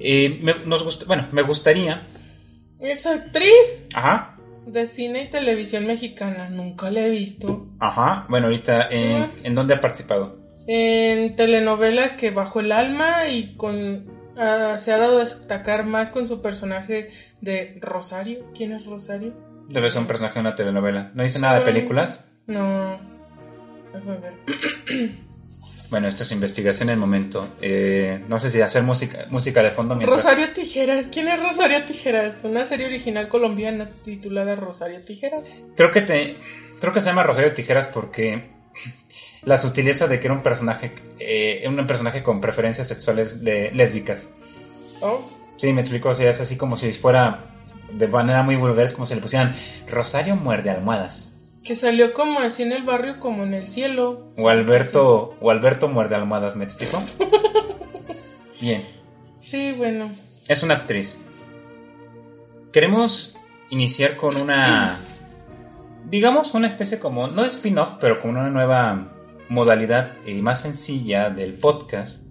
Eh, 0.00 0.40
me, 0.42 0.54
nos 0.66 1.06
bueno, 1.06 1.26
me 1.32 1.42
gustaría. 1.42 2.02
Es 2.80 3.06
actriz. 3.06 3.86
Ajá. 3.94 4.33
De 4.66 4.86
cine 4.86 5.22
y 5.24 5.30
televisión 5.30 5.86
mexicana. 5.86 6.48
Nunca 6.50 6.90
la 6.90 7.00
he 7.06 7.10
visto. 7.10 7.66
Ajá. 7.80 8.26
Bueno, 8.28 8.46
ahorita, 8.46 8.88
¿en, 8.90 9.22
Ah. 9.22 9.30
¿en 9.42 9.54
dónde 9.54 9.74
ha 9.74 9.80
participado? 9.80 10.36
En 10.66 11.36
telenovelas 11.36 12.12
que 12.12 12.30
bajo 12.30 12.60
el 12.60 12.72
alma 12.72 13.28
y 13.28 13.54
con. 13.56 14.04
se 14.78 14.92
ha 14.92 14.98
dado 14.98 15.18
a 15.18 15.24
destacar 15.24 15.84
más 15.84 16.10
con 16.10 16.26
su 16.26 16.40
personaje 16.42 17.10
de 17.40 17.78
Rosario. 17.80 18.50
¿Quién 18.54 18.72
es 18.72 18.86
Rosario? 18.86 19.34
Debe 19.68 19.90
ser 19.90 20.00
un 20.00 20.06
personaje 20.06 20.34
de 20.34 20.40
una 20.40 20.54
telenovela. 20.54 21.10
¿No 21.14 21.22
dice 21.22 21.38
nada 21.38 21.58
de 21.58 21.64
películas? 21.64 22.24
No. 22.46 22.98
Déjame 23.92 24.18
ver. 24.18 24.34
Bueno, 25.94 26.08
esto 26.08 26.24
es 26.24 26.32
investigación 26.32 26.88
en 26.88 26.94
el 26.94 26.98
momento. 26.98 27.50
Eh, 27.62 28.20
no 28.26 28.40
sé 28.40 28.50
si 28.50 28.60
hacer 28.60 28.82
música, 28.82 29.26
música 29.30 29.62
de 29.62 29.70
fondo 29.70 29.94
mientras... 29.94 30.24
Rosario 30.24 30.52
Tijeras. 30.52 31.06
¿Quién 31.06 31.28
es 31.28 31.40
Rosario 31.40 31.84
Tijeras? 31.84 32.40
Una 32.42 32.64
serie 32.64 32.86
original 32.86 33.28
colombiana 33.28 33.88
titulada 34.04 34.56
Rosario 34.56 35.04
Tijeras. 35.04 35.44
Creo 35.76 35.92
que 35.92 36.00
te, 36.00 36.36
creo 36.80 36.92
que 36.92 37.00
se 37.00 37.06
llama 37.06 37.22
Rosario 37.22 37.54
Tijeras 37.54 37.86
porque 37.86 38.42
la 39.44 39.56
sutileza 39.56 40.08
de 40.08 40.18
que 40.18 40.26
era 40.26 40.34
un 40.34 40.42
personaje, 40.42 40.90
eh, 41.20 41.64
un 41.68 41.86
personaje 41.86 42.24
con 42.24 42.40
preferencias 42.40 42.88
sexuales 42.88 43.44
de, 43.44 43.70
lésbicas. 43.70 44.26
Oh. 45.00 45.20
Sí, 45.58 45.72
me 45.72 45.82
explico, 45.82 46.08
o 46.08 46.14
sea, 46.16 46.28
es 46.28 46.40
así 46.40 46.56
como 46.56 46.76
si 46.76 46.92
fuera 46.92 47.44
de 47.92 48.08
manera 48.08 48.42
muy 48.42 48.56
vulgar, 48.56 48.84
es 48.84 48.94
como 48.94 49.06
si 49.06 49.14
le 49.14 49.20
pusieran 49.20 49.54
Rosario 49.88 50.34
muerde 50.34 50.70
almohadas. 50.70 51.33
Que 51.64 51.76
salió 51.76 52.12
como 52.12 52.40
así 52.40 52.62
en 52.62 52.72
el 52.72 52.82
barrio 52.82 53.18
como 53.20 53.44
en 53.44 53.54
el 53.54 53.68
cielo. 53.68 54.20
O 54.36 54.48
Alberto, 54.48 55.34
o 55.40 55.50
Alberto 55.50 55.88
muerde 55.88 56.14
almohadas, 56.14 56.56
¿me 56.56 56.64
explico? 56.64 57.02
Bien, 58.60 58.84
Sí, 59.40 59.72
bueno. 59.76 60.10
es 60.48 60.62
una 60.62 60.74
actriz. 60.74 61.20
Queremos 62.72 63.38
iniciar 63.70 64.16
con 64.16 64.36
una, 64.36 64.98
digamos, 66.10 66.54
una 66.54 66.66
especie 66.66 66.98
como, 66.98 67.28
no 67.28 67.44
spin-off, 67.44 67.94
pero 68.00 68.20
con 68.20 68.32
una 68.36 68.50
nueva 68.50 69.12
modalidad 69.48 70.12
eh, 70.26 70.40
más 70.42 70.62
sencilla 70.62 71.30
del 71.30 71.54
podcast, 71.54 72.22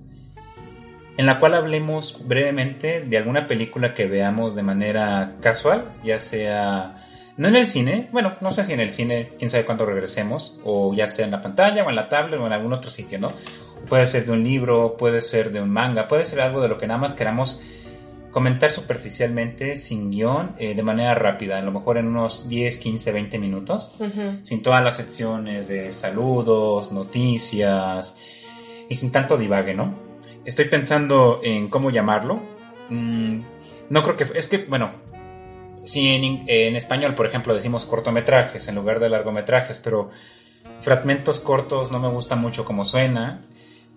en 1.17 1.26
la 1.26 1.39
cual 1.39 1.54
hablemos 1.54 2.28
brevemente 2.28 3.02
de 3.02 3.17
alguna 3.17 3.48
película 3.48 3.93
que 3.93 4.06
veamos 4.08 4.56
de 4.56 4.63
manera 4.63 5.36
casual, 5.41 5.91
ya 6.04 6.19
sea 6.19 7.02
no 7.36 7.48
en 7.48 7.56
el 7.56 7.65
cine, 7.65 8.10
bueno, 8.12 8.36
no 8.41 8.52
sé 8.52 8.63
si 8.63 8.74
en 8.74 8.80
el 8.80 8.89
cine, 8.89 9.32
quién 9.39 9.50
sabe 9.50 9.65
cuándo 9.65 9.86
regresemos, 9.86 10.60
o 10.63 10.93
ya 10.93 11.08
sea 11.08 11.26
en 11.26 11.32
la 11.32 11.41
pantalla 11.41 11.84
o 11.84 11.89
en 11.89 11.96
la 11.96 12.10
tablet 12.10 12.39
o 12.39 12.46
en 12.46 12.54
algún 12.54 12.74
otro 12.74 12.91
sitio, 12.91 13.19
¿no? 13.19 13.32
Puede 13.89 14.08
ser 14.08 14.26
de 14.26 14.32
un 14.32 14.43
libro, 14.43 14.96
puede 14.98 15.19
ser 15.22 15.52
de 15.52 15.62
un 15.62 15.69
manga, 15.69 16.08
puede 16.08 16.26
ser 16.26 16.41
algo 16.41 16.62
de 16.62 16.67
lo 16.67 16.78
que 16.78 16.88
nada 16.88 17.00
más 17.00 17.13
queramos 17.13 17.60
comentar 18.32 18.72
superficialmente, 18.72 19.78
sin 19.78 20.12
guion, 20.12 20.54
eh, 20.58 20.76
de 20.76 20.84
manera 20.84 21.15
rápida, 21.15 21.60
a 21.60 21.62
lo 21.62 21.72
mejor 21.72 21.98
en 21.98 22.08
unos 22.08 22.50
10, 22.50 22.78
15, 22.78 23.12
20 23.12 23.39
minutos, 23.39 23.93
sin 24.41 24.63
todas 24.63 24.84
las 24.84 24.98
secciones 24.98 25.67
de 25.67 25.91
saludos, 25.91 26.91
noticias 26.91 28.19
y 28.89 28.96
sin 28.96 29.12
tanto 29.12 29.38
divague, 29.38 29.74
¿no? 29.76 29.96
Estoy 30.46 30.65
pensando 30.65 31.39
en 31.43 31.69
cómo 31.69 31.89
llamarlo. 31.89 32.41
Mm, 32.89 33.41
no 33.89 34.04
creo 34.04 34.17
que... 34.17 34.26
Es 34.38 34.48
que, 34.48 34.58
bueno, 34.58 34.91
si 35.86 36.10
en, 36.10 36.43
en 36.48 36.76
español, 36.76 37.13
por 37.15 37.26
ejemplo, 37.26 37.54
decimos 37.54 37.86
cortometrajes 37.86 38.67
en 38.67 38.76
lugar 38.76 39.00
de 39.00 39.10
largometrajes, 39.10 39.78
pero 39.78 40.10
fragmentos 40.82 41.39
cortos 41.39 41.91
no 41.91 42.00
me 42.00 42.10
gusta 42.10 42.36
mucho 42.36 42.65
como 42.65 42.86
suena. 42.86 43.46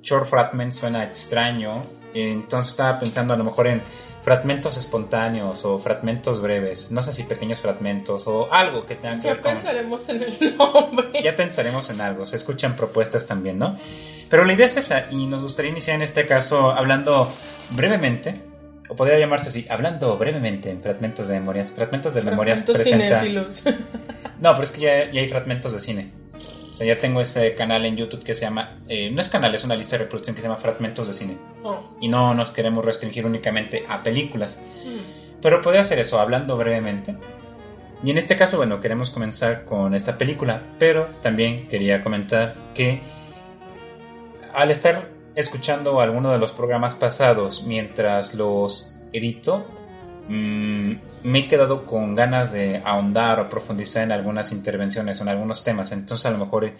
Short 0.02 0.28
fragment 0.28 0.72
suena 0.72 1.04
extraño. 1.04 1.84
Entonces 2.14 2.70
estaba 2.70 2.98
pensando 2.98 3.34
a 3.34 3.36
lo 3.36 3.44
mejor 3.44 3.66
en 3.66 3.82
fragmentos 4.26 4.76
espontáneos 4.76 5.64
o 5.64 5.78
fragmentos 5.78 6.40
breves. 6.40 6.90
No 6.90 7.00
sé 7.00 7.12
si 7.12 7.22
pequeños 7.22 7.60
fragmentos 7.60 8.26
o 8.26 8.52
algo 8.52 8.84
que 8.84 8.96
tenga 8.96 9.20
que 9.20 9.28
Ya 9.28 9.34
ver 9.34 9.42
con... 9.42 9.52
pensaremos 9.52 10.08
en 10.08 10.22
el 10.24 10.56
nombre. 10.58 11.22
Ya 11.22 11.36
pensaremos 11.36 11.90
en 11.90 12.00
algo, 12.00 12.26
se 12.26 12.34
escuchan 12.34 12.74
propuestas 12.74 13.26
también, 13.28 13.58
¿no? 13.58 13.78
Pero 14.28 14.44
la 14.44 14.52
idea 14.52 14.66
es 14.66 14.76
esa 14.76 15.06
y 15.12 15.26
nos 15.26 15.42
gustaría 15.42 15.70
iniciar 15.70 15.94
en 15.94 16.02
este 16.02 16.26
caso 16.26 16.72
hablando 16.72 17.32
brevemente, 17.70 18.40
o 18.88 18.96
podría 18.96 19.18
llamarse 19.18 19.48
así, 19.48 19.66
hablando 19.68 20.16
brevemente 20.16 20.70
en 20.70 20.82
Fragmentos 20.82 21.28
de 21.28 21.34
Memorias. 21.34 21.72
Fragmentos 21.72 22.14
de 22.14 22.22
Memorias 22.22 22.62
presenta... 22.62 23.20
cinéfilos. 23.20 23.62
No, 24.38 24.50
pero 24.52 24.64
es 24.64 24.72
que 24.72 24.80
ya, 24.82 25.10
ya 25.10 25.22
hay 25.22 25.28
fragmentos 25.28 25.72
de 25.72 25.80
cine. 25.80 26.10
O 26.70 26.74
sea, 26.76 26.86
ya 26.86 27.00
tengo 27.00 27.22
este 27.22 27.54
canal 27.54 27.86
en 27.86 27.96
YouTube 27.96 28.22
que 28.22 28.34
se 28.34 28.42
llama... 28.42 28.80
eh, 28.86 29.10
no 29.10 29.22
es 29.22 29.30
canal, 29.30 29.54
es 29.54 29.64
una 29.64 29.74
lista 29.74 29.96
de 29.96 30.04
reproducción 30.04 30.36
que 30.36 30.42
se 30.42 30.48
llama 30.48 30.60
Fragmentos 30.60 31.08
de 31.08 31.14
Cine. 31.14 31.38
Oh. 31.62 31.96
Y 32.02 32.08
no 32.08 32.34
nos 32.34 32.50
queremos 32.50 32.84
restringir 32.84 33.24
únicamente 33.24 33.86
a 33.88 34.02
películas. 34.02 34.60
Mm. 34.84 35.40
Pero 35.40 35.62
podría 35.62 35.80
hacer 35.80 35.98
eso, 36.00 36.20
hablando 36.20 36.54
brevemente. 36.58 37.16
Y 38.04 38.10
en 38.10 38.18
este 38.18 38.36
caso, 38.36 38.58
bueno, 38.58 38.80
queremos 38.80 39.08
comenzar 39.08 39.64
con 39.64 39.94
esta 39.94 40.18
película, 40.18 40.62
pero 40.78 41.06
también 41.22 41.66
quería 41.68 42.04
comentar 42.04 42.54
que 42.74 43.00
al 44.52 44.70
estar 44.70 45.15
escuchando 45.36 46.00
alguno 46.00 46.32
de 46.32 46.38
los 46.38 46.50
programas 46.50 46.94
pasados 46.94 47.62
mientras 47.64 48.34
los 48.34 48.96
edito, 49.12 49.66
mm, 50.28 50.92
me 51.22 51.38
he 51.38 51.48
quedado 51.48 51.86
con 51.86 52.14
ganas 52.14 52.52
de 52.52 52.82
ahondar 52.84 53.38
o 53.38 53.48
profundizar 53.48 54.02
en 54.02 54.12
algunas 54.12 54.50
intervenciones 54.50 55.20
o 55.20 55.22
en 55.24 55.28
algunos 55.28 55.62
temas. 55.62 55.92
Entonces, 55.92 56.26
a 56.26 56.30
lo 56.30 56.38
mejor 56.38 56.72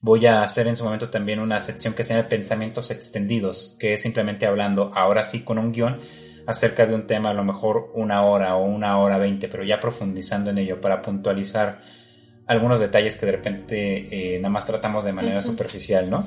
voy 0.00 0.26
a 0.26 0.44
hacer 0.44 0.68
en 0.68 0.76
su 0.76 0.84
momento 0.84 1.10
también 1.10 1.40
una 1.40 1.60
sección 1.60 1.92
que 1.92 2.04
se 2.04 2.14
llama 2.14 2.28
Pensamientos 2.28 2.92
Extendidos, 2.92 3.76
que 3.80 3.94
es 3.94 4.00
simplemente 4.00 4.46
hablando 4.46 4.92
ahora 4.94 5.24
sí 5.24 5.42
con 5.42 5.58
un 5.58 5.72
guion 5.72 6.00
acerca 6.46 6.86
de 6.86 6.94
un 6.94 7.08
tema, 7.08 7.30
a 7.30 7.34
lo 7.34 7.42
mejor 7.42 7.90
una 7.94 8.22
hora 8.22 8.54
o 8.54 8.64
una 8.64 8.98
hora 8.98 9.18
veinte, 9.18 9.48
pero 9.48 9.64
ya 9.64 9.80
profundizando 9.80 10.50
en 10.50 10.58
ello 10.58 10.80
para 10.80 11.02
puntualizar 11.02 11.82
algunos 12.46 12.78
detalles 12.78 13.16
que 13.16 13.26
de 13.26 13.32
repente 13.32 14.36
eh, 14.36 14.38
nada 14.38 14.50
más 14.50 14.66
tratamos 14.66 15.04
de 15.04 15.12
manera 15.12 15.40
superficial, 15.42 16.08
¿no? 16.08 16.24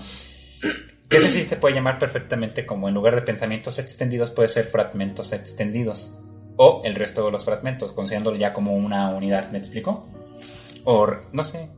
Que 1.09 1.17
ese 1.17 1.29
sí 1.29 1.43
se 1.43 1.55
puede 1.55 1.75
llamar 1.75 1.97
perfectamente 1.97 2.65
como 2.65 2.87
en 2.87 2.93
lugar 2.93 3.15
de 3.15 3.23
pensamientos 3.23 3.79
extendidos 3.79 4.29
puede 4.29 4.47
ser 4.47 4.65
fragmentos 4.65 5.33
extendidos 5.33 6.19
o 6.55 6.81
el 6.83 6.95
resto 6.95 7.25
de 7.25 7.31
los 7.31 7.45
fragmentos, 7.45 7.93
considerándolo 7.93 8.37
ya 8.37 8.53
como 8.53 8.75
una 8.75 9.09
unidad, 9.15 9.49
¿me 9.49 9.57
explico? 9.57 10.07
O 10.83 11.07
no 11.31 11.43
sé, 11.43 11.71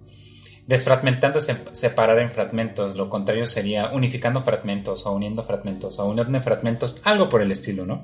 desfragmentando 0.67 1.39
es 1.39 1.49
separar 1.71 2.19
en 2.19 2.31
fragmentos, 2.31 2.95
lo 2.95 3.09
contrario 3.09 3.45
sería 3.45 3.91
unificando 3.91 4.43
fragmentos 4.43 5.05
o 5.05 5.11
uniendo 5.13 5.43
fragmentos 5.43 5.99
o 5.99 6.05
uniendo 6.05 6.35
en 6.35 6.43
fragmentos, 6.43 6.99
algo 7.03 7.29
por 7.29 7.41
el 7.41 7.51
estilo, 7.51 7.85
¿no? 7.85 8.03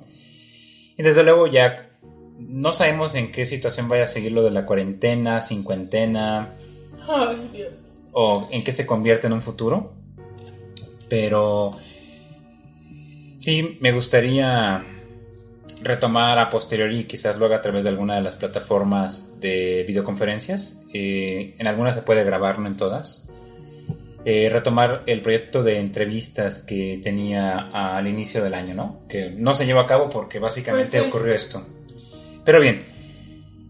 Y 0.98 1.04
desde 1.04 1.24
luego 1.24 1.48
ya 1.48 1.90
no 2.38 2.74
sabemos 2.74 3.16
en 3.16 3.32
qué 3.32 3.46
situación 3.46 3.90
vaya 3.90 4.04
a 4.04 4.08
seguir 4.08 4.32
lo 4.32 4.44
de 4.44 4.52
la 4.52 4.66
cuarentena, 4.66 5.42
cincuentena 5.42 6.54
Ay, 7.08 7.50
Dios. 7.52 7.74
o 8.12 8.48
en 8.52 8.64
qué 8.64 8.72
se 8.72 8.86
convierte 8.86 9.28
en 9.28 9.34
un 9.34 9.42
futuro. 9.42 9.97
Pero 11.10 11.78
sí, 13.38 13.78
me 13.82 13.92
gustaría 13.92 14.84
retomar 15.82 16.40
a 16.40 16.50
posteriori, 16.50 17.06
quizás 17.06 17.38
lo 17.38 17.46
haga 17.46 17.58
a 17.58 17.62
través 17.62 17.84
de 17.84 17.90
alguna 17.90 18.16
de 18.16 18.22
las 18.22 18.36
plataformas 18.36 19.40
de 19.40 19.84
videoconferencias. 19.88 20.84
Eh, 20.94 21.56
en 21.58 21.68
algunas 21.68 21.96
se 21.96 22.02
puede 22.02 22.24
grabar, 22.24 22.60
no 22.60 22.68
en 22.68 22.78
todas. 22.78 23.30
Eh, 24.26 24.50
retomar 24.50 25.04
el 25.06 25.22
proyecto 25.22 25.64
de 25.64 25.80
entrevistas 25.80 26.60
que 26.60 27.00
tenía 27.02 27.70
al 27.72 28.08
inicio 28.08 28.44
del 28.44 28.56
año, 28.56 28.74
¿no? 28.74 29.00
Que 29.08 29.30
no 29.32 29.54
se 29.54 29.66
llevó 29.66 29.80
a 29.80 29.88
cabo 29.88 30.10
porque 30.10 30.40
básicamente 30.40 30.98
Pues 30.98 31.04
sí. 31.04 31.10
ocurrió 31.10 31.34
esto. 31.34 31.66
Pero 32.44 32.60
bien, 32.60 32.86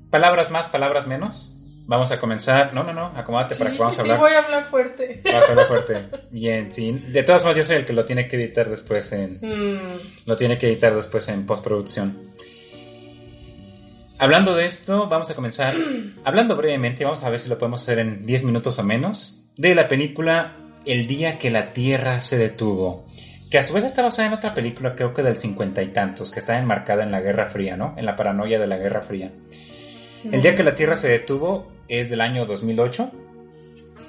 palabras 0.09 0.49
más, 0.49 0.67
palabras 0.67 1.05
menos. 1.05 1.53
Vamos 1.87 2.11
a 2.11 2.19
comenzar. 2.19 2.73
No, 2.73 2.83
no, 2.83 2.91
no, 2.93 3.05
acomódate 3.17 3.55
para 3.55 3.69
Sí, 3.71 3.77
que 3.77 3.79
vamos 3.79 3.95
sí, 3.95 4.01
a 4.01 4.03
sí, 4.03 4.09
hablar. 4.11 4.19
voy 4.27 4.35
a 4.35 4.39
hablar 4.45 4.65
fuerte. 4.65 5.21
Vas 5.33 5.47
a 5.47 5.51
hablar 5.51 5.67
fuerte. 5.67 6.05
Bien, 6.31 6.71
sí. 6.71 6.91
De 6.91 7.23
todas 7.23 7.41
formas, 7.43 7.57
yo 7.57 7.63
soy 7.65 7.77
el 7.77 7.85
que 7.85 7.93
lo 7.93 8.03
tiene 8.05 8.27
que 8.27 8.35
editar 8.35 8.69
después 8.69 9.11
en. 9.13 9.39
Mm, 9.41 9.79
Lo 10.25 10.35
tiene 10.35 10.57
que 10.57 10.67
editar 10.67 10.93
después 10.93 11.27
en 11.29 11.45
postproducción. 11.45 12.17
Hablando 14.19 14.55
de 14.55 14.65
esto, 14.65 15.07
vamos 15.07 15.29
a 15.29 15.35
comenzar. 15.35 15.73
Hablando 16.25 16.55
brevemente, 16.55 17.03
vamos 17.05 17.23
a 17.23 17.29
ver 17.29 17.39
si 17.39 17.49
lo 17.49 17.57
podemos 17.57 17.81
hacer 17.83 17.99
en 17.99 18.25
10 18.25 18.43
minutos 18.43 18.77
o 18.79 18.83
menos. 18.83 19.43
De 19.55 19.73
la 19.75 19.87
película 19.87 20.57
El 20.85 21.07
día 21.07 21.37
que 21.39 21.49
la 21.51 21.71
Tierra 21.73 22.21
se 22.21 22.37
detuvo. 22.37 23.05
Que 23.49 23.59
a 23.59 23.63
su 23.63 23.73
vez 23.73 23.85
está 23.85 24.01
basada 24.01 24.27
en 24.27 24.33
otra 24.33 24.53
película, 24.53 24.93
creo 24.93 25.13
que 25.13 25.23
del 25.23 25.37
cincuenta 25.37 25.81
y 25.81 25.87
tantos, 25.93 26.31
que 26.31 26.39
está 26.39 26.59
enmarcada 26.59 27.03
en 27.03 27.11
la 27.11 27.21
Guerra 27.21 27.49
Fría, 27.49 27.77
¿no? 27.77 27.93
En 27.97 28.05
la 28.05 28.17
paranoia 28.17 28.59
de 28.59 28.67
la 28.67 28.77
Guerra 28.77 29.03
Fría. 29.03 29.31
El 30.23 30.41
día 30.41 30.55
que 30.55 30.63
la 30.63 30.75
Tierra 30.75 30.95
se 30.95 31.09
detuvo 31.09 31.71
es 31.87 32.09
del 32.09 32.21
año 32.21 32.45
2008. 32.45 33.11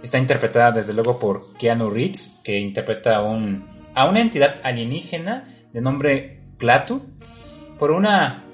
Está 0.02 0.18
interpretada 0.18 0.72
desde 0.72 0.92
luego 0.92 1.18
por 1.18 1.54
Keanu 1.54 1.90
Reeves, 1.90 2.40
que 2.44 2.58
interpreta 2.58 3.16
a, 3.16 3.22
un, 3.22 3.66
a 3.94 4.08
una 4.08 4.20
entidad 4.20 4.56
alienígena 4.62 5.54
de 5.72 5.80
nombre 5.80 6.40
Klaatu, 6.56 7.02
por 7.78 7.90
una 7.90 8.44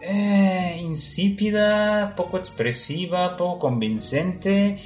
eh, 0.00 0.78
insípida, 0.80 2.14
poco 2.16 2.38
expresiva, 2.38 3.36
poco 3.36 3.58
convincente 3.58 4.80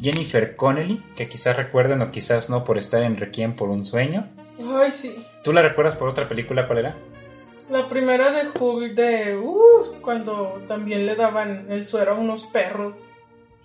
Jennifer 0.00 0.56
Connelly, 0.56 1.02
que 1.16 1.28
quizás 1.28 1.56
recuerden 1.56 2.02
o 2.02 2.10
quizás 2.10 2.50
no 2.50 2.64
por 2.64 2.78
estar 2.78 3.02
en 3.02 3.16
Requiem 3.16 3.54
por 3.54 3.70
un 3.70 3.84
sueño. 3.84 4.28
Ay, 4.76 4.92
sí. 4.92 5.14
¿Tú 5.42 5.52
la 5.52 5.62
recuerdas 5.62 5.96
por 5.96 6.08
otra 6.08 6.28
película? 6.28 6.66
¿Cuál 6.66 6.78
era? 6.80 6.96
La 7.70 7.88
primera 7.88 8.30
de 8.30 8.48
Hulk 8.58 8.94
de... 8.94 9.36
Uh, 9.36 10.00
cuando 10.00 10.62
también 10.66 11.04
le 11.06 11.14
daban 11.16 11.66
el 11.70 11.84
suero 11.84 12.12
a 12.12 12.18
unos 12.18 12.44
perros. 12.44 12.96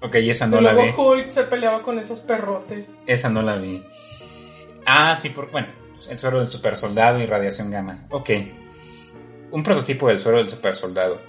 Ok, 0.02 0.16
esa 0.16 0.48
no 0.48 0.60
y 0.60 0.64
la 0.64 0.74
vi. 0.74 0.82
luego 0.82 1.12
Hulk 1.14 1.30
se 1.30 1.44
peleaba 1.44 1.82
con 1.82 1.98
esos 2.00 2.20
perrotes. 2.20 2.92
Esa 3.08 3.30
no 3.30 3.42
la 3.42 3.56
vi. 3.56 3.82
Ah, 4.86 5.16
sí, 5.16 5.30
por, 5.30 5.50
bueno, 5.52 5.68
el 6.10 6.18
suero 6.20 6.40
del 6.40 6.50
super 6.50 6.76
soldado 6.76 7.20
y 7.20 7.26
radiación 7.26 7.72
gamma. 7.72 8.06
Ok. 8.10 8.30
Un 9.52 9.64
prototipo 9.64 10.10
del 10.10 10.20
suero 10.20 10.40
del 10.40 10.50
super 10.50 10.76
soldado. 10.76 11.22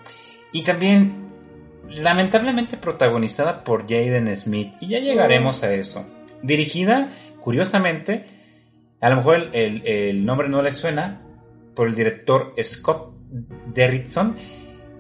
Y 0.51 0.65
también, 0.65 1.29
lamentablemente 1.89 2.77
protagonizada 2.77 3.63
por 3.63 3.83
Jaden 3.83 4.37
Smith. 4.37 4.75
Y 4.81 4.89
ya 4.89 4.99
llegaremos 4.99 5.63
a 5.63 5.73
eso. 5.73 6.05
Dirigida, 6.43 7.11
curiosamente, 7.41 8.27
a 9.01 9.09
lo 9.11 9.17
mejor 9.17 9.37
el, 9.37 9.51
el- 9.55 9.87
el 9.87 10.27
nombre 10.27 10.49
no 10.49 10.63
le 10.63 10.73
suena, 10.73 11.21
por 11.75 11.89
el 11.89 11.95
director 11.95 12.55
Scott 12.63 13.13
Derrickson. 13.75 14.37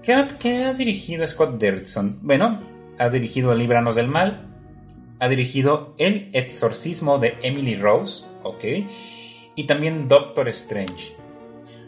¿Qué 0.02 0.12
ha, 0.14 0.38
qué 0.38 0.64
ha 0.64 0.74
dirigido 0.74 1.26
Scott 1.26 1.58
Derrickson? 1.58 2.18
Bueno, 2.22 2.60
ha 2.98 3.08
dirigido 3.08 3.54
Líbranos 3.54 3.96
del 3.96 4.08
Mal, 4.08 4.46
ha 5.20 5.28
dirigido 5.28 5.94
El 5.98 6.28
exorcismo 6.32 7.18
de 7.18 7.34
Emily 7.42 7.76
Rose, 7.76 8.24
ok, 8.42 8.64
y 9.56 9.64
también 9.64 10.08
Doctor 10.08 10.48
Strange. 10.48 11.14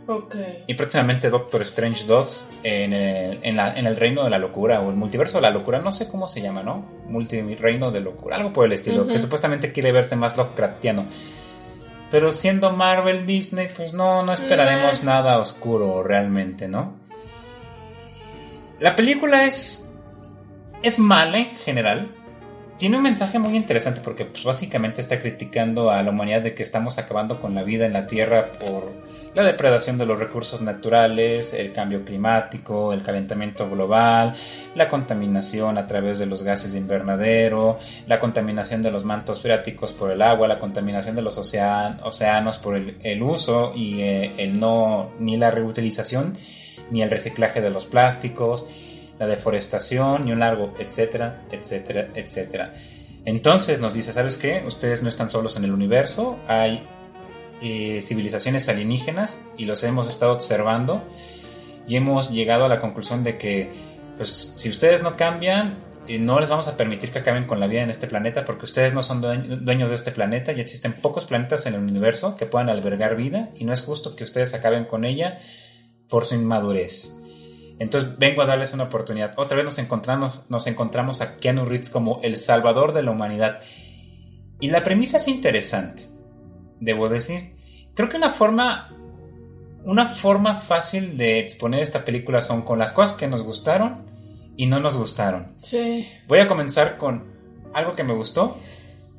Ok. 0.09 0.37
Y 0.69 0.75
próximamente 0.75 1.29
Doctor 1.31 1.63
Strange 1.63 2.05
2 2.07 2.49
en 2.63 2.93
el, 2.93 3.39
en 3.43 3.57
la- 3.57 3.77
en 3.77 3.87
el 3.87 3.97
reino 3.97 4.23
de 4.23 4.31
la 4.31 4.39
locura 4.39 4.81
o 4.81 4.89
el 4.91 4.95
multiverso 4.95 5.39
de 5.39 5.43
la 5.43 5.51
locura, 5.51 5.81
no 5.81 5.91
sé 5.91 6.09
cómo 6.09 6.29
se 6.29 6.41
llama, 6.41 6.63
¿no? 6.63 6.89
Multireino 7.09 7.91
de 7.91 8.01
locura, 8.01 8.37
algo 8.37 8.53
por 8.53 8.67
el 8.67 8.73
estilo, 8.73 9.03
Ujú. 9.03 9.13
que 9.13 9.19
supuestamente 9.19 9.73
quiere 9.73 9.91
verse 9.91 10.15
más 10.15 10.37
Lovecraftiano. 10.37 11.07
Pero 12.11 12.31
siendo 12.33 12.71
Marvel, 12.71 13.27
Disney, 13.27 13.69
pues 13.77 13.93
no, 13.93 14.23
no 14.23 14.33
esperaremos 14.33 15.03
nada 15.03 15.39
oscuro 15.39 16.03
realmente, 16.03 16.69
¿no? 16.69 16.97
La 18.79 18.95
película 18.95 19.47
es. 19.47 19.89
es 20.83 20.99
mala 20.99 21.39
en 21.39 21.57
general. 21.65 22.09
Tiene 22.79 22.99
un 22.99 23.03
mensaje 23.03 23.39
muy 23.39 23.57
interesante 23.57 24.01
porque 24.05 24.27
pues, 24.27 24.45
básicamente 24.45 25.01
está 25.01 25.21
criticando 25.21 25.91
a 25.91 26.03
la 26.03 26.11
humanidad 26.11 26.43
de 26.43 26.55
que 26.55 26.63
estamos 26.63 26.99
acabando 26.99 27.41
con 27.41 27.55
la 27.55 27.63
vida 27.63 27.87
en 27.87 27.95
la 27.95 28.07
Tierra 28.07 28.51
por 28.61 28.93
la 29.37 29.45
depredación 29.45 29.99
de 29.99 30.07
los 30.07 30.19
recursos 30.19 30.63
naturales, 30.63 31.53
el 31.53 31.75
cambio 31.75 32.03
climático, 32.07 32.95
el 32.95 33.03
calentamiento 33.03 33.69
global, 33.69 34.35
la 34.75 34.89
contaminación 34.89 35.77
a 35.77 35.87
través 35.87 36.19
de 36.19 36.25
los 36.25 36.43
gases 36.43 36.73
de 36.73 36.79
invernadero, 36.79 37.79
la 38.07 38.19
contaminación 38.19 38.83
de 38.83 38.91
los 38.91 39.05
mantos 39.05 39.43
freáticos 39.43 39.93
por 39.93 40.11
el 40.11 40.23
agua, 40.23 40.49
la 40.49 40.59
contaminación 40.59 41.17
de 41.17 41.21
los 41.21 41.37
océanos 41.37 42.57
por 42.57 42.77
el, 42.77 42.97
el 43.03 43.23
uso 43.23 43.75
y 43.77 44.01
eh, 44.01 44.33
el 44.39 44.59
no 44.59 45.11
ni 45.19 45.37
la 45.37 45.51
reutilización 45.51 46.33
ni 46.91 47.03
el 47.03 47.11
reciclaje 47.11 47.61
de 47.61 47.69
los 47.69 47.85
plásticos, 47.85 48.67
la 49.19 49.27
deforestación 49.27 50.27
y 50.27 50.33
un 50.33 50.41
largo 50.41 50.73
etcétera, 50.79 51.43
etcétera, 51.51 52.09
etcétera. 52.15 52.73
Entonces 53.27 53.81
nos 53.81 53.93
dice, 53.93 54.15
¿sabes 54.15 54.39
qué? 54.39 54.65
Ustedes 54.67 55.03
no 55.03 55.11
están 55.11 55.29
solos 55.29 55.59
en 55.59 55.65
el 55.65 55.73
universo, 55.73 56.39
hay 56.49 56.89
eh, 57.61 58.01
civilizaciones 58.03 58.69
alienígenas 58.69 59.43
y 59.57 59.65
los 59.65 59.83
hemos 59.85 60.09
estado 60.09 60.33
observando 60.33 61.03
y 61.89 61.97
hemos 61.97 62.31
llegado 62.31 62.65
a 62.65 62.69
la 62.69 62.81
conclusión 62.81 63.23
de 63.25 63.39
que 63.39 63.71
pues 64.17 64.55
si 64.57 64.69
ustedes 64.69 65.03
no 65.03 65.17
cambian 65.17 65.79
eh, 66.09 66.19
no 66.19 66.39
les 66.41 66.51
vamos 66.51 66.69
a 66.69 66.77
permitir 66.77 67.11
que 67.11 67.19
acaben 67.21 67.45
con 67.45 67.59
la 67.61 67.67
vida 67.67 67.83
en 67.83 67.91
este 67.91 68.07
planeta 68.07 68.45
porque 68.45 68.65
ustedes 68.65 68.95
no 68.95 69.03
son 69.03 69.21
due- 69.23 69.39
dueños 69.61 69.89
de 69.91 69.97
este 69.97 70.13
planeta 70.13 70.53
y 70.53 70.61
existen 70.61 70.93
pocos 70.95 71.25
planetas 71.25 71.67
en 71.67 71.75
el 71.75 71.81
universo 71.81 72.37
que 72.37 72.47
puedan 72.47 72.69
albergar 72.69 73.17
vida 73.17 73.51
y 73.57 73.65
no 73.65 73.73
es 73.73 73.81
justo 73.83 74.15
que 74.17 74.25
ustedes 74.25 74.55
acaben 74.55 74.85
con 74.85 75.05
ella 75.05 75.39
por 76.09 76.25
su 76.25 76.35
inmadurez. 76.37 77.13
Entonces 77.79 78.19
vengo 78.19 78.41
a 78.43 78.47
darles 78.47 78.73
una 78.73 78.85
oportunidad. 78.85 79.35
Otra 79.37 79.57
vez 79.57 79.65
nos 79.65 79.79
encontramos, 79.79 80.41
nos 80.49 80.67
encontramos 80.67 81.21
a 81.21 81.37
Keanu 81.37 81.65
Reeves 81.67 81.91
como 81.91 82.21
el 82.23 82.37
salvador 82.39 82.93
de 82.95 83.03
la 83.03 83.11
humanidad. 83.11 83.61
Y 84.61 84.71
la 84.71 84.83
premisa 84.83 85.19
es 85.19 85.29
interesante, 85.29 86.05
debo 86.81 87.09
decir. 87.09 87.51
Creo 87.95 88.09
que 88.09 88.17
una 88.17 88.33
forma, 88.33 88.91
una 89.85 90.07
forma 90.09 90.57
fácil 90.61 91.17
de 91.17 91.41
exponer 91.41 91.81
esta 91.83 92.05
película 92.05 92.43
son 92.43 92.63
con 92.63 92.79
las 92.79 92.93
cosas 92.93 93.17
que 93.17 93.27
nos 93.27 93.43
gustaron 93.43 93.99
y 94.57 94.67
no 94.67 94.81
nos 94.81 94.97
gustaron. 94.97 95.47
Sí. 95.63 96.09
Voy 96.29 96.41
a 96.41 96.49
comenzar 96.49 96.99
con 96.99 97.25
algo 97.75 97.95
que 97.95 98.03
me 98.05 98.15
gustó, 98.15 98.57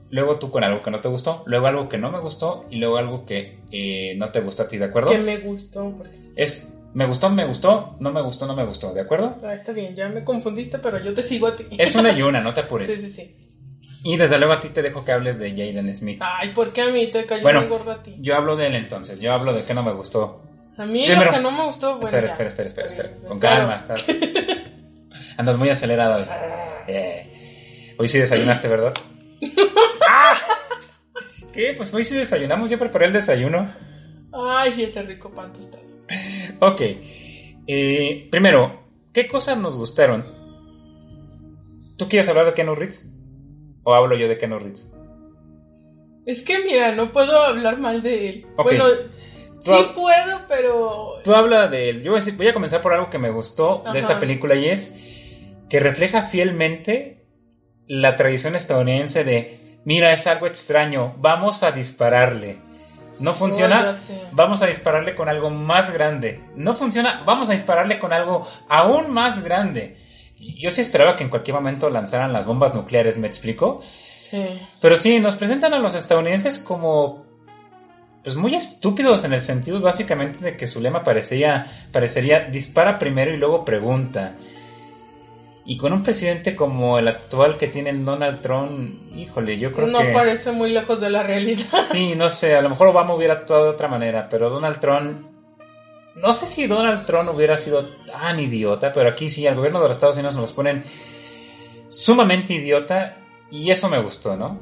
luego 0.10 0.38
tú 0.40 0.52
con 0.52 0.64
algo 0.64 0.82
que 0.84 0.92
no 0.92 1.00
te 1.02 1.08
gustó, 1.10 1.44
luego 1.46 1.68
algo 1.68 1.90
que 1.90 1.98
no 1.98 2.12
me 2.12 2.20
gustó 2.20 2.66
y 2.70 2.78
luego 2.78 2.98
algo 2.98 3.26
que 3.26 3.58
eh, 3.72 4.16
no 4.18 4.30
te 4.32 4.42
gustó 4.42 4.64
a 4.64 4.68
ti, 4.68 4.78
¿de 4.78 4.86
acuerdo? 4.86 5.10
Que 5.12 5.20
me 5.20 5.38
gustó. 5.38 5.94
porque- 5.98 6.18
Es 6.36 6.74
me 6.94 7.06
gustó, 7.06 7.30
me 7.30 7.46
gustó, 7.46 7.96
no 8.00 8.12
me 8.12 8.22
gustó, 8.22 8.48
no 8.48 8.56
me 8.56 8.66
gustó, 8.66 8.94
¿de 8.94 9.02
acuerdo? 9.02 9.36
Ah, 9.44 9.54
está 9.54 9.72
bien, 9.72 9.96
ya 9.96 10.10
me 10.10 10.24
confundiste, 10.24 10.80
pero 10.80 10.98
yo 11.00 11.14
te 11.14 11.22
sigo 11.22 11.48
a 11.48 11.56
ti. 11.56 11.66
Es 11.78 11.96
una 11.96 12.12
y 12.12 12.22
una, 12.24 12.42
no 12.42 12.54
te 12.54 12.62
apures. 12.62 12.92
Sí, 12.92 13.02
sí, 13.02 13.10
sí. 13.10 13.36
Y 14.10 14.16
desde 14.16 14.38
luego 14.38 14.54
a 14.54 14.60
ti 14.62 14.70
te 14.70 14.82
dejo 14.82 15.04
que 15.04 15.12
hables 15.12 15.38
de 15.38 15.50
Jaden 15.52 15.94
Smith. 15.94 16.22
Ay, 16.22 16.54
¿por 16.54 16.72
qué 16.72 16.82
a 16.84 16.88
mí 16.88 17.08
te 17.08 17.26
cayó 17.26 17.42
Bueno, 17.42 17.60
muy 17.60 17.70
gordo 17.70 17.92
a 17.92 18.02
ti? 18.02 18.16
Yo 18.20 18.38
hablo 18.38 18.56
de 18.56 18.68
él 18.68 18.76
entonces, 18.76 19.20
yo 19.20 19.34
hablo 19.34 19.52
de 19.54 19.64
que 19.64 19.74
no 19.74 19.84
me 19.84 19.92
gustó. 19.92 20.42
A 20.78 20.86
mí 20.86 21.04
primero- 21.06 21.26
lo 21.32 21.38
que 21.38 21.44
no 21.44 21.52
me 21.52 21.66
gustó, 21.66 21.98
bueno, 21.98 22.06
espera, 22.06 22.28
ya. 22.28 22.32
espera, 22.32 22.48
espera, 22.50 22.68
espera, 22.70 22.88
espera. 22.88 23.28
Con 23.28 23.40
calma, 23.40 23.76
estás. 23.76 24.06
Andas 25.38 25.58
muy 25.58 25.70
acelerado 25.70 26.16
hoy. 26.18 26.26
Eh, 26.88 27.94
Hoy 28.00 28.08
sí 28.08 28.18
desayunaste, 28.20 28.68
¿verdad? 28.70 28.94
¡Ah! 30.08 30.36
¿Qué? 31.52 31.74
Pues 31.76 31.94
hoy 31.94 32.06
sí 32.06 32.16
desayunamos, 32.16 32.70
yo 32.70 32.80
preparé 32.80 33.08
el 33.08 33.14
desayuno. 33.14 33.74
Ay, 34.32 34.84
ese 34.84 35.02
rico 35.04 35.32
pan 35.32 35.52
tostado. 35.52 35.84
Ok. 36.62 36.82
Eh, 37.68 38.28
primero, 38.32 38.84
¿qué 39.14 39.28
cosas 39.28 39.58
nos 39.58 39.76
gustaron? 39.76 40.26
¿Tú 41.98 42.08
quieres 42.08 42.30
hablar 42.30 42.46
de 42.46 42.54
Keanu 42.54 42.74
Reeves? 42.76 43.14
¿O 43.90 43.94
hablo 43.94 44.18
yo 44.18 44.28
de 44.28 44.36
Reeves? 44.36 45.00
Es 46.26 46.42
que 46.42 46.60
mira, 46.66 46.92
no 46.92 47.14
puedo 47.14 47.40
hablar 47.40 47.78
mal 47.80 48.02
de 48.02 48.28
él. 48.28 48.48
Bueno, 48.58 48.84
Tú 49.64 49.72
sí 49.74 49.88
puedo, 49.96 50.42
pero 50.50 51.14
Tú 51.24 51.34
habla 51.34 51.70
de 51.70 51.90
él. 51.90 52.04
Yo 52.04 52.12
voy 52.12 52.20
a, 52.20 52.22
decir- 52.22 52.36
voy 52.36 52.50
a 52.50 52.54
comenzar 52.54 52.82
por 52.82 52.92
algo 52.94 53.10
que 53.10 53.18
me 53.18 53.30
gustó 53.30 53.84
de 53.94 54.00
esta 54.00 54.16
película 54.20 54.56
y 54.56 54.68
es 54.68 55.00
que 55.70 55.80
refleja 55.80 56.24
fielmente 56.24 57.26
la 57.88 58.18
tradición 58.18 58.58
estadounidense 58.58 59.24
de, 59.24 59.80
mira, 59.86 60.12
es 60.12 60.28
algo 60.28 60.48
extraño, 60.48 61.16
vamos 61.20 61.64
a 61.64 61.72
dispararle. 61.72 62.58
No 63.20 63.36
funciona, 63.36 63.94
vamos 64.34 64.62
a 64.62 64.66
dispararle 64.68 65.16
con 65.16 65.30
algo 65.30 65.50
más 65.50 65.94
grande. 65.94 66.42
No 66.58 66.76
funciona, 66.76 67.24
vamos 67.26 67.50
a 67.50 67.54
dispararle 67.54 68.00
con 68.00 68.12
algo 68.12 68.46
aún 68.68 69.12
más 69.12 69.42
grande. 69.46 70.06
Yo 70.40 70.72
sí 70.72 70.82
esperaba 70.82 71.16
que 71.16 71.24
en 71.24 71.30
cualquier 71.30 71.56
momento 71.56 71.90
lanzaran 71.90 72.34
las 72.34 72.46
bombas 72.46 72.74
nucleares, 72.74 73.18
¿me 73.18 73.28
explico? 73.28 73.82
Sí. 74.16 74.44
Pero 74.82 74.98
sí, 74.98 75.20
nos 75.20 75.36
presentan 75.36 75.74
a 75.74 75.80
los 75.80 75.96
estadounidenses 75.96 76.60
como 76.60 77.26
pues 78.24 78.36
muy 78.36 78.56
estúpidos 78.56 79.24
en 79.24 79.32
el 79.32 79.40
sentido 79.40 79.80
básicamente 79.80 80.40
de 80.40 80.58
que 80.58 80.68
su 80.68 80.82
lema 80.82 81.02
parecía, 81.02 81.88
parecería 81.94 82.42
dispara 82.42 83.00
primero 83.00 83.34
y 83.34 83.38
luego 83.38 83.64
pregunta. 83.64 84.36
Y 85.66 85.78
con 85.78 85.94
un 85.94 86.04
presidente 86.04 86.56
como 86.56 87.00
el 87.00 87.08
actual 87.08 87.58
que 87.58 87.68
tiene 87.68 87.94
Donald 87.94 88.42
Trump, 88.42 89.16
híjole, 89.16 89.58
yo 89.58 89.72
creo 89.72 89.88
No 89.88 90.00
que... 90.00 90.12
parece 90.12 90.52
muy 90.52 90.72
lejos 90.72 91.00
de 91.00 91.10
la 91.10 91.24
realidad. 91.24 91.66
Sí, 91.92 92.16
no 92.16 92.30
sé, 92.30 92.56
a 92.56 92.62
lo 92.62 92.70
mejor 92.70 92.88
Obama 92.88 93.14
hubiera 93.14 93.34
actuado 93.34 93.66
de 93.66 93.70
otra 93.72 93.88
manera, 93.88 94.28
pero 94.30 94.50
Donald 94.50 94.80
Trump... 94.80 95.37
No 96.22 96.34
sé 96.34 96.48
si 96.48 96.68
Donald 96.68 97.06
Trump 97.06 97.30
hubiera 97.30 97.58
sido 97.58 97.90
tan 98.06 98.40
idiota, 98.40 98.92
pero 98.92 99.10
aquí 99.10 99.30
sí, 99.30 99.46
al 99.46 99.56
gobierno 99.56 99.82
de 99.82 99.88
los 99.88 99.98
Estados 99.98 100.18
Unidos 100.18 100.36
nos 100.36 100.52
ponen 100.52 100.84
sumamente 101.90 102.54
idiota 102.54 103.18
y 103.52 103.70
eso 103.72 103.88
me 103.90 104.00
gustó, 104.00 104.36
¿no? 104.36 104.60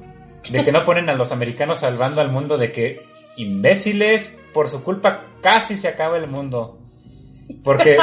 De 0.49 0.64
que 0.64 0.72
no 0.72 0.86
ponen 0.86 1.10
a 1.10 1.16
los 1.16 1.32
americanos 1.32 1.80
salvando 1.80 2.22
al 2.22 2.32
mundo 2.32 2.58
de 2.58 2.72
que 2.72 3.01
imbéciles, 3.38 4.43
por 4.53 4.68
su 4.70 4.84
culpa 4.84 5.26
casi 5.41 5.78
se 5.78 5.88
acaba 5.88 6.18
el 6.18 6.28
mundo. 6.28 6.78
Porque 7.64 7.97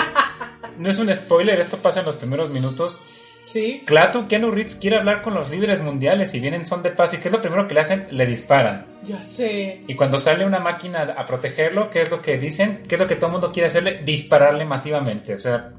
no 0.79 0.91
es 0.91 0.99
un 0.99 1.15
spoiler, 1.15 1.61
esto 1.61 1.79
pasa 1.79 2.01
en 2.01 2.07
los 2.07 2.17
primeros 2.17 2.51
minutos. 2.51 3.01
Sí. 3.45 3.83
Claro, 3.85 4.29
Keanu 4.29 4.51
Reeves 4.51 4.77
quiere 4.77 4.97
hablar 4.97 5.23
con 5.23 5.35
los 5.35 5.51
líderes 5.51 5.83
mundiales 5.83 6.35
y 6.35 6.41
vienen 6.41 6.67
son 6.67 6.83
de 6.83 6.91
paz 6.91 7.15
y 7.15 7.19
¿qué 7.19 7.29
es 7.29 7.33
lo 7.33 7.43
primero 7.43 7.69
que 7.69 7.75
le 7.75 7.81
hacen? 7.81 8.07
Le 8.11 8.27
disparan. 8.27 8.87
Ya 9.03 9.21
sé. 9.23 9.83
Y 9.87 9.95
cuando 9.95 10.19
sale 10.19 10.47
una 10.47 10.61
máquina 10.61 11.03
a 11.03 11.27
protegerlo, 11.27 11.91
¿qué 11.91 12.03
es 12.03 12.11
lo 12.11 12.23
que 12.23 12.39
dicen? 12.39 12.85
¿Qué 12.89 12.95
es 12.95 13.01
lo 13.01 13.09
que 13.09 13.17
todo 13.17 13.27
el 13.27 13.33
mundo 13.33 13.53
quiere 13.53 13.69
hacerle? 13.69 14.03
Dispararle 14.05 14.65
masivamente. 14.65 15.35
O 15.35 15.41
sea, 15.41 15.73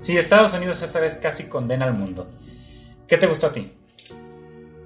sí, 0.00 0.16
Estados 0.16 0.54
Unidos 0.54 0.80
esta 0.82 1.00
vez 1.00 1.14
casi 1.14 1.48
condena 1.48 1.84
al 1.84 1.94
mundo. 1.94 2.30
¿Qué 3.06 3.18
te 3.18 3.26
gustó 3.26 3.48
a 3.48 3.52
ti? 3.52 3.70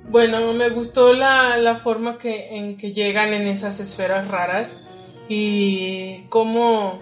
Bueno, 0.09 0.53
me 0.53 0.71
gustó 0.71 1.13
la, 1.13 1.57
la 1.57 1.77
forma 1.77 2.19
que, 2.19 2.57
en 2.57 2.77
que 2.77 2.93
llegan 2.93 3.33
en 3.33 3.47
esas 3.49 3.81
esferas 3.81 4.29
raras 4.29 4.79
y 5.29 6.25
cómo, 6.29 7.01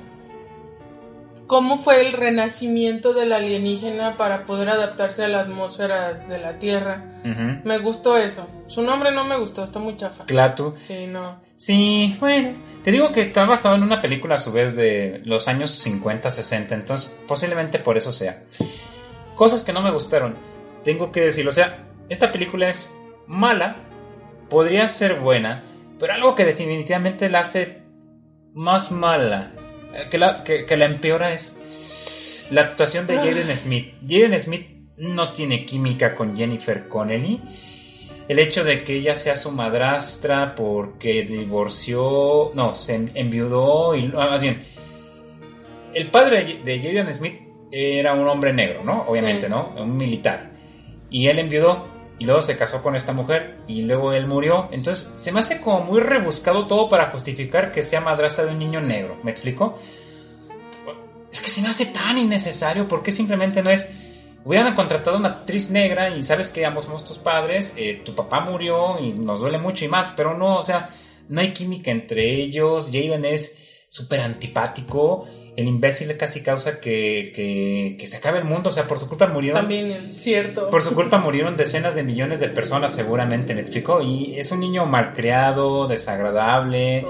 cómo 1.47 1.79
fue 1.79 2.01
el 2.07 2.13
renacimiento 2.13 3.13
del 3.13 3.33
alienígena 3.33 4.17
para 4.17 4.47
poder 4.47 4.71
adaptarse 4.71 5.25
a 5.25 5.29
la 5.29 5.41
atmósfera 5.41 6.15
de 6.15 6.39
la 6.39 6.59
Tierra. 6.59 7.05
Me 7.65 7.79
gustó 7.79 8.17
eso. 8.17 8.49
Su 8.67 8.83
nombre 8.83 9.13
no 9.13 9.25
me 9.25 9.39
gustó, 9.39 9.63
está 9.65 9.79
muy 9.79 9.97
chafa. 9.97 10.25
Clatu. 10.25 10.75
Sí, 10.79 11.07
no. 11.07 11.41
Sí, 11.57 12.17
bueno. 12.19 12.59
Te 12.83 12.91
digo 12.91 13.13
que 13.13 13.21
está 13.21 13.45
basado 13.45 13.77
en 13.77 13.85
una 13.85 14.01
película 14.01 14.35
a 14.35 14.39
su 14.39 14.51
vez 14.51 14.75
de 14.75 15.23
los 15.25 15.47
años 15.47 15.71
50, 15.71 16.31
60, 16.31 16.75
entonces 16.75 17.21
posiblemente 17.29 17.79
por 17.79 17.97
eso 17.97 18.13
sea. 18.13 18.43
Cosas 19.37 19.63
que 19.63 19.73
no 19.73 19.83
me 19.83 19.93
gustaron. 19.93 20.35
Tengo 20.83 21.13
que 21.13 21.21
decirlo, 21.21 21.51
o 21.51 21.55
sea, 21.55 21.87
esta 22.09 22.33
película 22.33 22.69
es 22.69 22.93
mala, 23.29 23.77
podría 24.49 24.89
ser 24.89 25.21
buena, 25.21 25.63
pero 26.01 26.13
algo 26.15 26.35
que 26.35 26.45
definitivamente 26.45 27.31
la 27.31 27.41
hace 27.41 27.83
más 28.53 28.91
mala, 28.91 29.53
que 30.11 30.19
la, 30.19 30.45
que, 30.45 30.77
la 30.77 30.85
empeora 30.85 31.33
es 31.33 32.49
la 32.51 32.63
actuación 32.63 33.07
de 33.07 33.17
Jaden 33.17 33.57
Smith. 33.57 33.95
Jaden 34.07 34.41
Smith 34.41 34.67
no 34.97 35.33
tiene 35.33 35.65
química 35.65 36.15
con 36.15 36.37
Jennifer 36.37 36.89
Connelly. 36.89 37.41
El 38.29 38.39
hecho 38.39 38.65
de 38.65 38.85
que 38.85 38.97
ella 38.97 39.17
sea 39.17 39.37
su 39.37 39.51
madrastra 39.51 40.55
porque 40.55 41.23
divorció, 41.25 42.53
no, 42.55 42.75
se 42.75 42.95
enviudó 43.15 43.95
y 43.95 44.13
ah, 44.17 44.29
más 44.31 44.43
bien, 44.43 44.65
el 45.93 46.09
padre 46.09 46.61
de 46.65 46.79
Jaden 46.79 47.15
Smith 47.15 47.41
era 47.71 48.15
un 48.15 48.29
hombre 48.29 48.53
negro, 48.53 48.85
¿no? 48.85 49.05
Obviamente, 49.07 49.49
¿no? 49.49 49.75
Un 49.77 49.97
militar. 49.97 50.53
Y 51.11 51.27
él 51.27 51.39
enviudó 51.39 51.92
y 52.23 52.25
luego 52.25 52.41
se 52.41 52.57
casó 52.57 52.85
con 52.85 52.95
esta 52.95 53.13
mujer 53.13 53.57
y 53.67 53.83
luego 53.83 54.13
él 54.13 54.29
murió. 54.29 54.69
Entonces 54.71 55.13
se 55.17 55.33
me 55.33 55.41
hace 55.41 55.61
como 55.61 55.81
muy 55.81 56.01
rebuscado 56.01 56.69
todo 56.69 56.89
para 56.89 57.11
justificar 57.11 57.73
que 57.73 57.83
sea 57.83 58.01
madrastra 58.01 58.45
de 58.45 58.53
un 58.53 58.61
niño 58.61 58.81
negro. 58.81 59.17
¿Me 59.25 59.33
explico? 59.33 59.77
Es 61.33 61.43
que 61.43 61.49
se 61.49 61.63
me 61.63 61.69
hace 61.69 61.87
tan 61.87 62.19
innecesario 62.19 62.87
porque 62.87 63.11
simplemente 63.11 63.61
no 63.61 63.71
es 63.71 63.99
hubieran 64.45 64.77
contratado 64.77 65.17
una 65.17 65.31
actriz 65.31 65.73
negra 65.73 66.11
y 66.11 66.23
sabes 66.23 66.49
que 66.49 66.65
ambos 66.65 66.85
somos 66.85 67.05
tus 67.05 67.19
padres, 67.19 67.75
eh, 67.77 68.03
tu 68.05 68.15
papá 68.15 68.39
murió 68.39 69.01
y 69.01 69.13
nos 69.13 69.41
duele 69.41 69.59
mucho 69.59 69.85
y 69.85 69.89
más, 69.89 70.15
pero 70.17 70.39
no, 70.39 70.59
o 70.59 70.63
sea, 70.63 70.91
no 71.29 71.41
hay 71.41 71.53
química 71.53 71.91
entre 71.91 72.35
ellos, 72.35 72.87
Jaden 72.87 73.25
es 73.25 73.67
súper 73.89 74.21
antipático, 74.21 75.27
el 75.57 75.67
imbécil 75.67 76.17
casi 76.17 76.43
causa 76.43 76.81
que, 76.81 77.97
que, 77.99 78.07
se 78.07 78.17
acabe 78.17 78.39
el 78.39 78.45
mundo, 78.45 78.71
o 78.71 78.73
sea, 78.73 78.89
por 78.89 78.99
su 78.99 79.09
culpa 79.09 79.27
murieron... 79.27 79.61
También, 79.61 80.13
cierto. 80.13 80.71
Por 80.71 80.83
su 80.83 80.95
culpa 80.95 81.19
murieron 81.19 81.57
decenas 81.57 81.95
de 81.95 82.03
millones 82.03 82.41
de 82.41 82.49
personas 82.49 82.95
seguramente, 82.95 83.55
¿me 83.55 83.61
explico? 83.61 84.01
Y 84.01 84.39
es 84.39 84.51
un 84.51 84.61
niño 84.61 84.87
malcriado, 84.87 85.87
desagradable, 85.87 87.07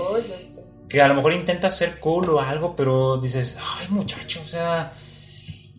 que 0.89 1.01
a 1.01 1.09
lo 1.09 1.15
mejor 1.15 1.35
intenta 1.35 1.71
ser 1.71 2.01
cool 2.01 2.31
o 2.31 2.41
algo, 2.41 2.75
pero 2.75 3.17
dices, 3.17 3.59
ay 3.79 3.87
muchacho, 3.91 4.41
o 4.43 4.47
sea... 4.47 4.95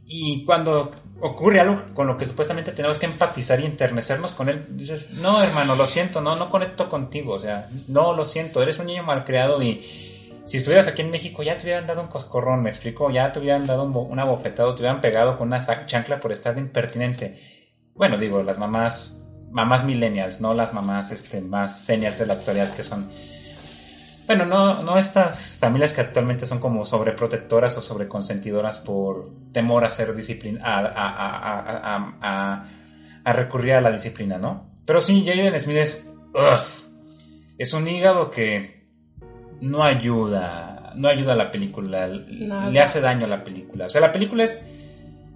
Y 0.06 0.46
cuando 0.46 0.92
ocurre 1.22 1.60
algo 1.60 1.86
con 1.94 2.06
lo 2.06 2.18
que 2.18 2.26
supuestamente 2.26 2.72
tenemos 2.72 3.00
que 3.00 3.06
empatizar 3.08 3.60
y 3.60 3.66
enternecernos 3.66 4.34
con 4.34 4.50
él, 4.50 4.68
dices, 4.70 5.12
no, 5.22 5.42
hermano, 5.42 5.76
lo 5.76 5.88
siento, 5.88 6.22
no, 6.22 6.36
no 6.36 6.50
conecto 6.50 6.90
contigo, 6.90 7.34
o 7.34 7.40
sea, 7.40 7.70
no, 7.88 8.14
lo 8.14 8.26
siento, 8.26 8.62
eres 8.62 8.80
un 8.80 8.88
niño 8.88 9.04
malcriado 9.04 9.62
y 9.64 10.13
si 10.46 10.58
estuvieras 10.58 10.88
aquí 10.88 11.02
en 11.02 11.12
México 11.12 11.44
ya 11.44 11.58
te 11.58 11.64
hubieran 11.64 11.88
dado 11.88 12.02
un 12.02 12.08
coscorrón, 12.08 12.64
me 12.64 12.70
explico, 12.70 13.10
ya 13.12 13.32
te 13.32 13.40
hubieran 13.40 13.66
dado 13.66 13.84
un, 13.84 13.96
una 13.96 14.26
bofetada, 14.26 14.74
te 14.76 14.82
hubieran 14.82 15.02
pegado 15.02 15.38
con 15.38 15.48
una 15.48 15.86
chancla 15.86 16.20
por 16.20 16.32
estar 16.32 16.58
impertinente. 16.58 17.40
Bueno, 17.96 18.18
digo, 18.18 18.44
las 18.44 18.60
mamás, 18.60 19.22
mamás 19.52 19.86
millennials, 19.86 20.42
no 20.42 20.54
las 20.54 20.74
mamás 20.74 21.12
este, 21.12 21.42
más 21.42 21.86
seniors 21.86 22.20
de 22.20 22.26
la 22.26 22.34
actualidad 22.34 22.74
que 22.76 22.84
son 22.84 23.10
bueno, 24.26 24.46
no, 24.46 24.82
no 24.82 24.98
estas 24.98 25.58
familias 25.60 25.92
que 25.92 26.00
actualmente 26.02 26.46
son 26.46 26.60
como 26.60 26.86
sobreprotectoras 26.86 27.78
o 27.78 27.82
sobreconsentidoras 27.82 28.80
por 28.80 29.30
temor 29.52 29.84
a 29.84 29.90
ser 29.90 30.16
disciplina, 30.16 30.62
a, 33.26 33.34
recurrir 33.34 33.74
a 33.74 33.82
la 33.82 33.92
disciplina, 33.92 34.38
¿no? 34.38 34.72
Pero 34.86 35.02
sí, 35.02 35.26
Jaden 35.26 35.60
Smith 35.60 35.78
es, 35.78 36.10
es 37.58 37.74
un 37.74 37.88
hígado 37.88 38.32
que 38.32 38.73
no 39.64 39.82
ayuda, 39.82 40.92
no 40.96 41.08
ayuda 41.08 41.34
a 41.34 41.38
la 41.38 41.50
película, 41.50 42.08
le 42.08 42.82
hace 42.82 43.00
daño 43.00 43.26
a 43.26 43.30
la 43.30 43.46
película. 43.46 43.86
O 43.86 43.90
sea, 43.90 44.02
la 44.02 44.12
película 44.12 44.44
es, 44.44 44.70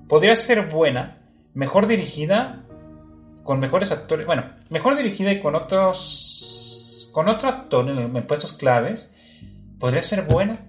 podría 0.10 0.36
ser 0.36 0.68
buena, 0.68 1.20
mejor 1.54 1.88
dirigida, 1.88 2.64
con 3.44 3.62
mejores 3.62 3.94
actores, 3.94 4.26
bueno, 4.26 4.44
mejor 4.70 4.98
dirigida 4.98 5.32
y 5.32 5.40
con 5.40 5.56
otros 5.56 7.10
con 7.14 7.30
otro 7.30 7.48
actor 7.48 7.90
en, 7.90 8.28
puestos 8.28 8.52
claves, 8.54 9.16
podría 9.80 10.04
ser 10.04 10.26
buena. 10.26 10.60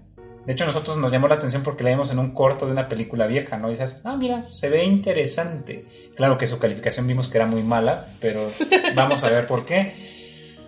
De 0.47 0.53
hecho, 0.53 0.65
nosotros 0.65 0.97
nos 0.97 1.11
llamó 1.11 1.27
la 1.27 1.35
atención 1.35 1.65
porque 1.65 1.83
la 1.83 1.91
vimos 1.91 2.11
en 2.13 2.21
un 2.21 2.33
corto 2.33 2.65
de 2.65 2.73
una 2.73 2.89
película 2.89 3.27
vieja, 3.27 3.59
¿no? 3.59 3.69
Y 3.69 3.73
dices, 3.73 4.03
ah, 4.05 4.17
mira, 4.17 4.47
se 4.53 4.71
ve 4.71 4.85
interesante. 4.85 5.85
Claro 6.17 6.39
que 6.39 6.47
su 6.47 6.59
calificación 6.59 7.07
vimos 7.07 7.29
que 7.29 7.37
era 7.39 7.47
muy 7.47 7.63
mala, 7.63 8.07
pero 8.21 8.47
vamos 8.95 9.25
a 9.25 9.31
ver 9.31 9.47
por 9.47 9.67
qué. 9.67 9.93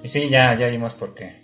Y 0.03 0.09
sí, 0.09 0.29
ya, 0.29 0.55
ya 0.55 0.67
vimos 0.67 0.95
por 0.95 1.15
qué. 1.15 1.41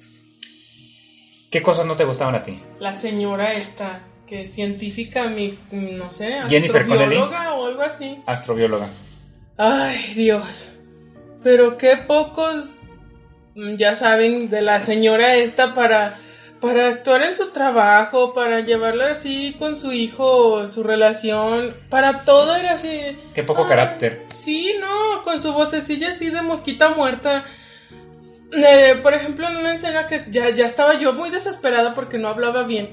¿Qué 1.57 1.63
cosas 1.63 1.87
no 1.87 1.97
te 1.97 2.05
gustaban 2.05 2.35
a 2.35 2.43
ti? 2.43 2.61
La 2.81 2.93
señora 2.93 3.55
esta, 3.55 4.01
que 4.27 4.43
es 4.43 4.53
científica, 4.53 5.27
mi, 5.29 5.59
no 5.73 6.11
sé, 6.11 6.41
Jennifer 6.49 6.83
astrobióloga 6.83 7.55
o 7.55 7.67
algo 7.67 7.83
así. 7.83 8.23
Astrobióloga. 8.27 8.89
Ay, 9.57 9.99
Dios. 10.15 10.73
Pero 11.43 11.79
qué 11.79 11.97
pocos 11.97 12.77
Mm, 13.57 13.77
ya 13.77 13.97
saben, 13.97 14.51
de 14.51 14.61
la 14.61 14.81
señora 14.81 15.35
esta 15.35 15.75
para, 15.75 16.19
para 16.61 16.89
actuar 16.89 17.23
en 17.23 17.35
su 17.35 17.51
trabajo, 17.53 18.35
para 18.35 18.61
llevarla 18.61 19.13
así 19.13 19.57
con 19.59 19.79
su 19.79 19.93
hijo, 19.93 20.69
su 20.69 20.83
relación, 20.83 21.75
para 21.89 22.25
todo 22.25 22.55
era 22.55 22.75
así. 22.75 23.17
Qué 23.35 23.43
poco 23.43 23.67
carácter. 23.67 24.27
Sí, 24.35 24.75
no, 24.79 25.23
con 25.25 25.41
su 25.41 25.55
vocecilla 25.55 26.11
así 26.11 26.29
de 26.29 26.43
mosquita 26.43 26.91
muerta. 26.91 27.47
Eh, 28.53 28.99
por 29.03 29.15
ejemplo, 29.15 29.49
en 29.49 29.57
una 29.57 29.75
escena 29.75 30.07
que 30.07 30.25
ya, 30.31 30.51
ya 30.51 30.67
estaba 30.67 30.99
yo 30.99 31.13
muy 31.13 31.31
desesperada 31.31 31.95
porque 31.95 32.19
no 32.19 32.29
hablaba 32.29 32.63
bien. 32.63 32.91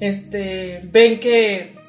Este, 0.00 0.80
ven 0.84 1.20
que 1.20 1.80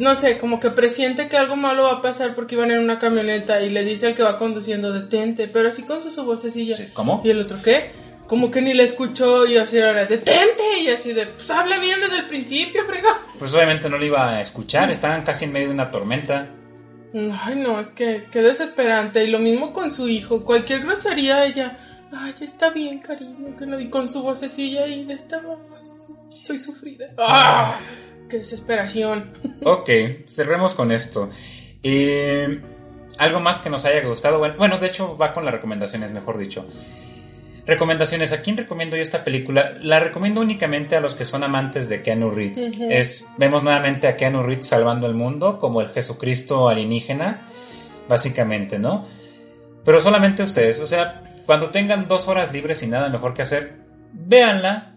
no 0.00 0.14
sé, 0.14 0.38
como 0.38 0.58
que 0.58 0.70
presiente 0.70 1.28
que 1.28 1.36
algo 1.36 1.56
malo 1.56 1.84
va 1.84 1.92
a 1.92 2.02
pasar 2.02 2.34
porque 2.34 2.54
iban 2.54 2.70
en 2.70 2.80
una 2.80 2.98
camioneta 2.98 3.60
y 3.60 3.68
le 3.68 3.84
dice 3.84 4.06
al 4.06 4.14
que 4.14 4.22
va 4.22 4.38
conduciendo, 4.38 4.92
detente, 4.92 5.46
pero 5.46 5.68
así 5.68 5.82
con 5.82 6.02
su, 6.02 6.24
vocecilla. 6.24 6.74
¿Cómo? 6.94 7.20
Y 7.24 7.30
el 7.30 7.40
otro, 7.40 7.60
¿qué? 7.62 7.90
Como 8.26 8.50
que 8.50 8.62
ni 8.62 8.72
le 8.72 8.84
escuchó 8.84 9.46
y 9.46 9.58
así 9.58 9.80
ahora, 9.80 10.06
detente, 10.06 10.80
y 10.80 10.88
así 10.88 11.12
de, 11.12 11.26
pues 11.26 11.50
habla 11.50 11.78
bien 11.78 12.00
desde 12.00 12.20
el 12.20 12.26
principio, 12.26 12.84
frega. 12.86 13.18
Pues 13.38 13.52
obviamente 13.52 13.90
no 13.90 13.98
le 13.98 14.06
iba 14.06 14.36
a 14.36 14.40
escuchar, 14.40 14.90
estaban 14.90 15.22
casi 15.22 15.44
en 15.44 15.52
medio 15.52 15.68
de 15.68 15.74
una 15.74 15.90
tormenta. 15.90 16.48
Ay, 17.14 17.56
no, 17.56 17.80
es 17.80 17.88
que, 17.88 18.24
qué 18.30 18.42
desesperante. 18.42 19.24
Y 19.24 19.28
lo 19.28 19.38
mismo 19.38 19.72
con 19.72 19.92
su 19.92 20.08
hijo, 20.08 20.44
cualquier 20.44 20.80
grosería 20.80 21.44
ella, 21.44 21.78
ay, 22.12 22.34
está 22.40 22.70
bien, 22.70 23.00
cariño, 23.00 23.56
que 23.58 23.66
no, 23.66 23.80
y 23.80 23.90
con 23.90 24.08
su 24.08 24.22
vocecilla 24.22 24.86
y 24.86 25.04
de 25.04 25.14
esta 25.14 25.40
mamá, 25.40 25.78
soy 26.44 26.58
sufrida. 26.58 27.06
¡Ah! 27.18 27.78
qué 28.30 28.38
desesperación. 28.38 29.24
Ok, 29.62 29.90
cerremos 30.26 30.74
con 30.74 30.90
esto. 30.90 31.28
Eh, 31.82 32.62
algo 33.18 33.40
más 33.40 33.58
que 33.58 33.68
nos 33.68 33.84
haya 33.84 34.02
gustado. 34.08 34.38
Bueno, 34.56 34.78
de 34.78 34.86
hecho 34.86 35.18
va 35.18 35.34
con 35.34 35.44
las 35.44 35.52
recomendaciones, 35.52 36.10
mejor 36.12 36.38
dicho. 36.38 36.66
Recomendaciones. 37.70 38.32
¿A 38.32 38.42
quién 38.42 38.56
recomiendo 38.56 38.96
yo 38.96 39.02
esta 39.04 39.22
película? 39.22 39.78
La 39.80 40.00
recomiendo 40.00 40.40
únicamente 40.40 40.96
a 40.96 41.00
los 41.00 41.14
que 41.14 41.24
son 41.24 41.44
amantes 41.44 41.88
de 41.88 42.02
Keanu 42.02 42.32
Reeves. 42.32 42.72
es, 42.80 43.30
vemos 43.38 43.62
nuevamente 43.62 44.08
a 44.08 44.16
Keanu 44.16 44.42
Reeves 44.42 44.66
salvando 44.66 45.06
el 45.06 45.14
mundo 45.14 45.60
como 45.60 45.80
el 45.80 45.90
Jesucristo 45.90 46.68
alienígena, 46.68 47.46
básicamente, 48.08 48.80
¿no? 48.80 49.06
Pero 49.84 50.00
solamente 50.00 50.42
ustedes. 50.42 50.82
O 50.82 50.88
sea, 50.88 51.22
cuando 51.46 51.70
tengan 51.70 52.08
dos 52.08 52.26
horas 52.26 52.52
libres 52.52 52.82
y 52.82 52.88
nada 52.88 53.08
mejor 53.08 53.34
que 53.34 53.42
hacer, 53.42 53.76
véanla, 54.12 54.96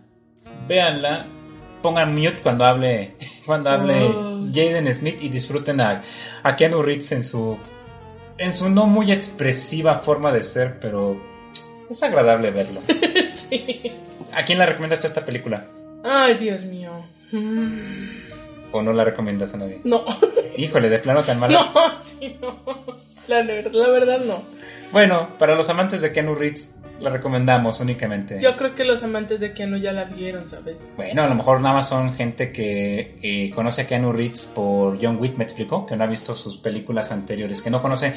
véanla 0.68 1.28
pongan 1.84 2.16
mute 2.16 2.40
cuando 2.42 2.66
hable, 2.66 3.18
cuando 3.46 3.70
hable 3.70 4.04
oh. 4.04 4.48
Jaden 4.52 4.92
Smith 4.96 5.18
y 5.22 5.30
disfruten 5.30 5.80
a, 5.80 6.02
a 6.42 6.56
Keanu 6.56 6.82
Reeves 6.82 7.12
en 7.12 7.24
su, 7.24 7.56
en 8.40 8.56
su 8.56 8.68
no 8.72 8.88
muy 8.88 9.12
expresiva 9.12 10.00
forma 10.00 10.32
de 10.32 10.42
ser, 10.42 10.80
pero 10.80 11.33
es 11.90 12.04
agradable 12.04 12.52
verlo. 12.52 12.82
¿A 14.34 14.44
quién 14.46 14.60
la 14.60 14.66
recomiendas 14.66 15.06
esta 15.06 15.26
película? 15.26 15.68
Ay, 16.04 16.36
Dios 16.36 16.64
mío. 16.64 16.92
¿O 18.72 18.82
no 18.82 18.94
la 18.94 19.04
recomiendas 19.04 19.54
a 19.54 19.58
nadie? 19.58 19.82
No. 19.84 20.04
Híjole, 20.58 20.90
de 20.90 21.00
plano 21.00 21.24
tan 21.24 21.40
malo. 21.40 21.60
No, 21.74 21.82
sí, 22.04 22.38
no. 22.42 22.60
La, 23.28 23.44
la 23.44 23.90
verdad 23.90 24.20
no. 24.26 24.42
Bueno, 24.92 25.30
para 25.40 25.56
los 25.56 25.70
amantes 25.70 26.02
de 26.02 26.12
Keanu 26.14 26.36
Reeves, 26.36 26.78
la 27.00 27.10
recomendamos 27.10 27.80
únicamente. 27.80 28.40
Yo 28.42 28.56
creo 28.56 28.76
que 28.76 28.86
los 28.86 29.04
amantes 29.04 29.40
de 29.40 29.54
Keanu 29.54 29.78
ya 29.78 29.92
la 29.92 30.06
vieron, 30.06 30.48
¿sabes? 30.48 30.78
Bueno, 30.96 31.24
a 31.24 31.28
lo 31.28 31.36
mejor 31.36 31.62
nada 31.62 31.76
más 31.76 31.90
son 31.90 32.14
gente 32.14 32.52
que 32.52 33.18
eh, 33.22 33.52
conoce 33.56 33.82
a 33.82 33.88
Keanu 33.88 34.14
Reeves 34.14 34.52
por 34.54 35.04
John 35.04 35.18
Wick, 35.20 35.36
me 35.36 35.44
explicó, 35.44 35.86
que 35.86 35.96
no 35.96 36.04
ha 36.04 36.08
visto 36.08 36.36
sus 36.36 36.58
películas 36.58 37.12
anteriores, 37.12 37.62
que 37.62 37.70
no 37.70 37.82
conoce. 37.82 38.14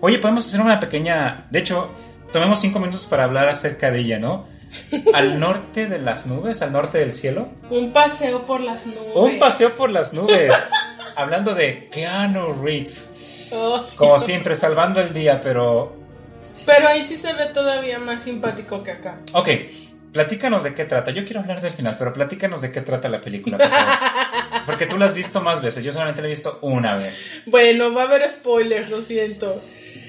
Oye, 0.00 0.18
podemos 0.18 0.46
hacer 0.46 0.60
una 0.60 0.80
pequeña. 0.80 1.46
De 1.50 1.58
hecho, 1.58 1.90
tomemos 2.32 2.60
cinco 2.60 2.78
minutos 2.78 3.06
para 3.06 3.24
hablar 3.24 3.48
acerca 3.48 3.90
de 3.90 4.00
ella, 4.00 4.18
¿no? 4.18 4.46
Al 5.14 5.38
norte 5.38 5.86
de 5.86 5.98
las 5.98 6.26
nubes, 6.26 6.62
al 6.62 6.72
norte 6.72 6.98
del 6.98 7.12
cielo. 7.12 7.48
Un 7.68 7.92
paseo 7.92 8.46
por 8.46 8.60
las 8.60 8.86
nubes. 8.86 9.12
Un 9.14 9.38
paseo 9.38 9.76
por 9.76 9.90
las 9.90 10.14
nubes. 10.14 10.52
Hablando 11.16 11.54
de 11.54 11.88
Keanu 11.90 12.54
Reeves. 12.54 13.48
Oh, 13.52 13.84
Como 13.96 14.18
siempre, 14.18 14.54
salvando 14.54 15.00
el 15.02 15.12
día, 15.12 15.42
pero... 15.42 15.94
Pero 16.64 16.88
ahí 16.88 17.04
sí 17.06 17.18
se 17.18 17.34
ve 17.34 17.46
todavía 17.52 17.98
más 17.98 18.22
simpático 18.22 18.82
que 18.82 18.92
acá. 18.92 19.18
Ok, 19.34 19.48
platícanos 20.10 20.64
de 20.64 20.74
qué 20.74 20.86
trata. 20.86 21.10
Yo 21.10 21.24
quiero 21.24 21.40
hablar 21.40 21.60
del 21.60 21.72
final, 21.74 21.96
pero 21.98 22.14
platícanos 22.14 22.62
de 22.62 22.72
qué 22.72 22.80
trata 22.80 23.10
la 23.10 23.20
película. 23.20 23.58
por 23.58 23.68
favor. 23.68 24.62
Porque 24.66 24.86
tú 24.86 24.96
la 24.96 25.06
has 25.06 25.14
visto 25.14 25.40
más 25.40 25.60
veces, 25.60 25.84
yo 25.84 25.92
solamente 25.92 26.22
la 26.22 26.28
he 26.28 26.30
visto 26.30 26.60
una 26.62 26.96
vez. 26.96 27.42
Bueno, 27.46 27.92
va 27.92 28.02
a 28.02 28.06
haber 28.06 28.30
spoilers, 28.30 28.88
lo 28.88 29.00
siento. 29.00 29.60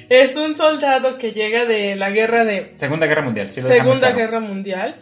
Es 0.09 0.35
un 0.35 0.55
soldado 0.55 1.17
que 1.17 1.31
llega 1.31 1.65
de 1.65 1.95
la 1.95 2.11
guerra 2.11 2.43
de 2.45 2.73
Segunda 2.75 3.05
Guerra 3.07 3.21
Mundial. 3.21 3.51
sí 3.51 3.61
lo 3.61 3.67
Segunda 3.67 3.99
claro. 3.99 4.17
Guerra 4.17 4.39
Mundial. 4.39 4.95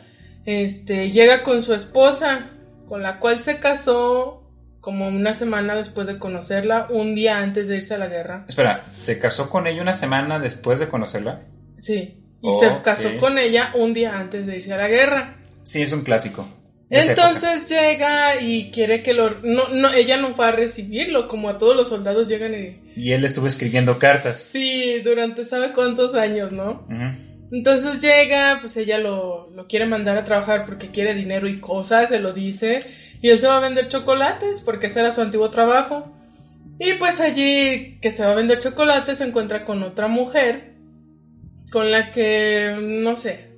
Este, 0.45 1.11
llega 1.11 1.43
con 1.43 1.63
su 1.63 1.73
esposa, 1.73 2.49
con 2.87 3.03
la 3.03 3.19
cual 3.19 3.39
se 3.39 3.59
casó 3.59 4.41
como 4.79 5.07
una 5.07 5.33
semana 5.33 5.75
después 5.75 6.07
de 6.07 6.17
conocerla, 6.17 6.87
un 6.89 7.13
día 7.13 7.37
antes 7.37 7.67
de 7.67 7.77
irse 7.77 7.93
a 7.93 7.99
la 7.99 8.07
guerra. 8.07 8.45
Espera, 8.49 8.83
¿se 8.89 9.19
casó 9.19 9.49
con 9.49 9.67
ella 9.67 9.81
una 9.81 9.93
semana 9.93 10.39
después 10.39 10.79
de 10.79 10.89
conocerla? 10.89 11.41
Sí. 11.77 12.17
Y 12.41 12.53
se 12.59 12.81
casó 12.81 13.15
con 13.19 13.37
ella 13.37 13.71
un 13.75 13.93
día 13.93 14.17
antes 14.17 14.47
de 14.47 14.57
irse 14.57 14.73
a 14.73 14.77
la 14.77 14.87
guerra. 14.87 15.37
Sí, 15.63 15.83
es 15.83 15.93
un 15.93 16.01
clásico. 16.01 16.47
Entonces 16.89 17.69
llega 17.69 18.41
y 18.41 18.71
quiere 18.71 19.01
que 19.01 19.13
lo... 19.13 19.29
No, 19.43 19.69
no, 19.69 19.93
ella 19.93 20.17
no 20.17 20.35
va 20.35 20.49
a 20.49 20.51
recibirlo, 20.51 21.27
como 21.27 21.47
a 21.49 21.57
todos 21.57 21.75
los 21.75 21.89
soldados 21.89 22.27
llegan 22.27 22.53
y... 22.53 22.80
Y 22.95 23.13
él 23.13 23.23
estuvo 23.25 23.47
escribiendo 23.47 23.97
cartas. 23.99 24.49
Sí, 24.51 24.99
durante 25.03 25.45
sabe 25.45 25.71
cuántos 25.73 26.13
años, 26.15 26.51
¿no? 26.51 26.85
Entonces 27.51 28.01
llega, 28.01 28.57
pues 28.61 28.77
ella 28.77 28.97
lo, 28.97 29.49
lo 29.51 29.67
quiere 29.67 29.85
mandar 29.85 30.17
a 30.17 30.23
trabajar 30.23 30.65
porque 30.65 30.89
quiere 30.89 31.13
dinero 31.13 31.47
y 31.47 31.59
cosas, 31.59 32.09
se 32.09 32.19
lo 32.19 32.33
dice. 32.33 32.79
Y 33.21 33.29
él 33.29 33.37
se 33.37 33.47
va 33.47 33.57
a 33.57 33.61
vender 33.61 33.87
chocolates 33.87 34.61
porque 34.61 34.87
ese 34.87 34.99
era 35.01 35.11
su 35.11 35.21
antiguo 35.21 35.49
trabajo. 35.49 36.11
Y 36.79 36.93
pues 36.95 37.19
allí 37.21 37.99
que 38.01 38.09
se 38.11 38.23
va 38.25 38.31
a 38.31 38.35
vender 38.35 38.59
chocolates 38.59 39.19
se 39.19 39.25
encuentra 39.25 39.65
con 39.65 39.83
otra 39.83 40.07
mujer 40.07 40.73
con 41.71 41.91
la 41.91 42.11
que, 42.11 42.75
no 42.81 43.15
sé. 43.17 43.51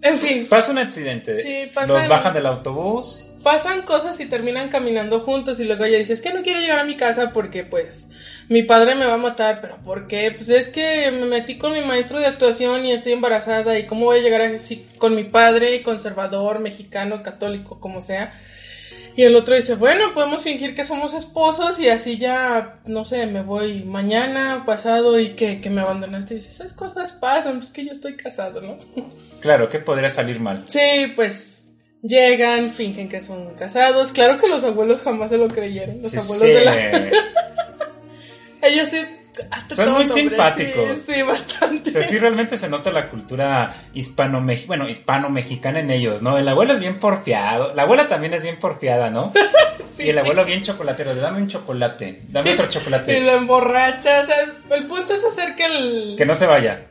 En 0.00 0.18
fin, 0.18 0.46
Pasa 0.48 0.70
un 0.72 0.78
accidente. 0.78 1.38
Sí, 1.38 1.70
pasa 1.74 1.92
Los 1.94 2.02
el- 2.04 2.08
bajan 2.08 2.32
del 2.34 2.46
autobús. 2.46 3.27
Pasan 3.42 3.82
cosas 3.82 4.18
y 4.20 4.26
terminan 4.26 4.68
caminando 4.68 5.20
juntos 5.20 5.60
y 5.60 5.64
luego 5.64 5.84
ella 5.84 5.98
dice, 5.98 6.12
es 6.12 6.20
que 6.20 6.32
no 6.32 6.42
quiero 6.42 6.60
llegar 6.60 6.78
a 6.78 6.84
mi 6.84 6.96
casa 6.96 7.32
porque 7.32 7.64
pues 7.64 8.06
mi 8.48 8.62
padre 8.62 8.94
me 8.94 9.06
va 9.06 9.14
a 9.14 9.18
matar, 9.18 9.60
pero 9.60 9.76
¿por 9.78 10.06
qué? 10.06 10.32
Pues 10.32 10.48
es 10.48 10.68
que 10.68 11.10
me 11.10 11.26
metí 11.26 11.58
con 11.58 11.72
mi 11.72 11.80
maestro 11.80 12.18
de 12.18 12.26
actuación 12.26 12.84
y 12.84 12.92
estoy 12.92 13.12
embarazada 13.12 13.78
y 13.78 13.86
cómo 13.86 14.06
voy 14.06 14.20
a 14.20 14.22
llegar 14.22 14.42
así 14.42 14.86
con 14.98 15.14
mi 15.14 15.24
padre 15.24 15.82
conservador, 15.82 16.58
mexicano, 16.58 17.22
católico, 17.22 17.78
como 17.80 18.00
sea. 18.00 18.40
Y 19.16 19.24
el 19.24 19.34
otro 19.34 19.56
dice, 19.56 19.74
bueno, 19.74 20.14
podemos 20.14 20.42
fingir 20.42 20.76
que 20.76 20.84
somos 20.84 21.12
esposos 21.12 21.80
y 21.80 21.88
así 21.88 22.18
ya, 22.18 22.78
no 22.86 23.04
sé, 23.04 23.26
me 23.26 23.42
voy 23.42 23.82
mañana, 23.82 24.62
pasado 24.64 25.18
y 25.18 25.30
que, 25.30 25.60
que 25.60 25.70
me 25.70 25.80
abandonaste. 25.80 26.34
Y 26.34 26.36
dice, 26.36 26.50
esas 26.50 26.72
cosas 26.72 27.10
pasan, 27.10 27.58
pues 27.58 27.70
que 27.70 27.84
yo 27.84 27.92
estoy 27.92 28.14
casado, 28.14 28.60
¿no? 28.60 28.78
Claro, 29.40 29.68
¿qué 29.68 29.80
podría 29.80 30.08
salir 30.08 30.38
mal? 30.38 30.62
Sí, 30.68 31.12
pues 31.16 31.57
llegan, 32.02 32.70
fingen 32.70 33.08
que 33.08 33.20
son 33.20 33.54
casados. 33.54 34.12
Claro 34.12 34.38
que 34.38 34.48
los 34.48 34.64
abuelos 34.64 35.00
jamás 35.02 35.30
se 35.30 35.38
lo 35.38 35.48
creyeron. 35.48 36.02
Los 36.02 36.12
Sí, 36.12 36.18
abuelos 36.18 36.38
sí. 36.46 36.48
de 36.52 36.64
la. 36.64 37.10
Ellos 38.62 38.88
sí. 38.88 38.98
hasta 39.50 39.74
Son 39.76 39.92
muy 39.92 40.04
nombre, 40.04 40.22
simpáticos. 40.22 40.98
Sí, 40.98 41.14
sí, 41.14 41.22
bastante. 41.22 41.90
O 41.90 41.92
sea, 41.92 42.02
sí 42.02 42.18
realmente 42.18 42.58
se 42.58 42.68
nota 42.68 42.90
la 42.90 43.08
cultura 43.08 43.88
hispano 43.94 44.44
bueno, 44.66 44.88
hispano-mexicana 44.88 45.80
en 45.80 45.90
ellos, 45.90 46.22
¿no? 46.22 46.38
El 46.38 46.48
abuelo 46.48 46.72
es 46.72 46.80
bien 46.80 46.98
porfiado, 46.98 47.72
la 47.74 47.82
abuela 47.82 48.08
también 48.08 48.34
es 48.34 48.42
bien 48.42 48.58
porfiada, 48.58 49.10
¿no? 49.10 49.32
Sí. 49.96 50.04
Y 50.04 50.10
el 50.10 50.18
abuelo 50.18 50.44
bien 50.44 50.62
chocolatero, 50.62 51.12
dame 51.16 51.38
un 51.38 51.48
chocolate, 51.48 52.22
dame 52.28 52.52
otro 52.52 52.66
Y 52.68 52.68
chocolate, 52.68 53.20
lo 53.20 53.32
emborracha. 53.32 54.20
O 54.20 54.26
sea, 54.26 54.36
el 54.76 54.86
punto 54.86 55.12
es 55.12 55.24
hacer 55.24 55.56
que 55.56 55.64
el. 55.64 56.14
que 56.16 56.24
no 56.24 56.36
se 56.36 56.46
vaya, 56.46 56.86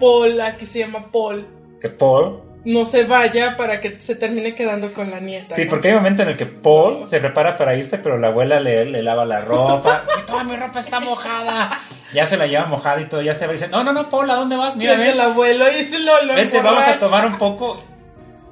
Paul, 0.00 0.40
aquí 0.40 0.66
se 0.66 0.80
llama 0.80 1.06
Paul, 1.12 1.46
que 1.80 1.88
Paul, 1.88 2.40
no 2.64 2.84
se 2.84 3.04
vaya 3.04 3.56
para 3.56 3.80
que 3.80 4.00
se 4.00 4.14
termine 4.16 4.54
quedando 4.54 4.92
con 4.92 5.10
la 5.10 5.20
nieta. 5.20 5.54
sí, 5.54 5.64
¿no? 5.64 5.70
porque 5.70 5.88
hay 5.88 5.94
un 5.94 6.00
momento 6.00 6.22
en 6.22 6.28
el 6.28 6.36
que 6.36 6.46
Paul 6.46 7.06
se 7.06 7.20
prepara 7.20 7.56
para 7.56 7.74
irse, 7.76 7.98
pero 7.98 8.18
la 8.18 8.28
abuela 8.28 8.60
le, 8.60 8.84
le 8.84 9.02
lava 9.02 9.24
la 9.24 9.40
ropa, 9.40 10.04
y 10.22 10.26
toda 10.26 10.44
mi 10.44 10.56
ropa 10.56 10.80
está 10.80 11.00
mojada, 11.00 11.80
ya 12.12 12.26
se 12.26 12.36
la 12.36 12.46
lleva 12.46 12.66
mojada 12.66 13.00
y 13.00 13.06
todo, 13.06 13.22
ya 13.22 13.34
se 13.34 13.46
va 13.46 13.52
y 13.52 13.56
dice, 13.56 13.68
no, 13.68 13.82
no, 13.84 13.92
no, 13.92 14.10
Paul, 14.10 14.30
¿a 14.30 14.34
dónde 14.34 14.56
vas? 14.56 14.76
Mira, 14.76 14.96
ven, 14.96 15.08
el 15.12 15.20
abuelo 15.20 15.64
y 15.70 15.84
se 15.84 15.98
lo, 16.00 16.22
lo 16.24 16.34
vente, 16.34 16.60
vamos 16.60 16.86
a 16.86 16.98
tomar 16.98 17.24
un 17.26 17.38
poco, 17.38 17.82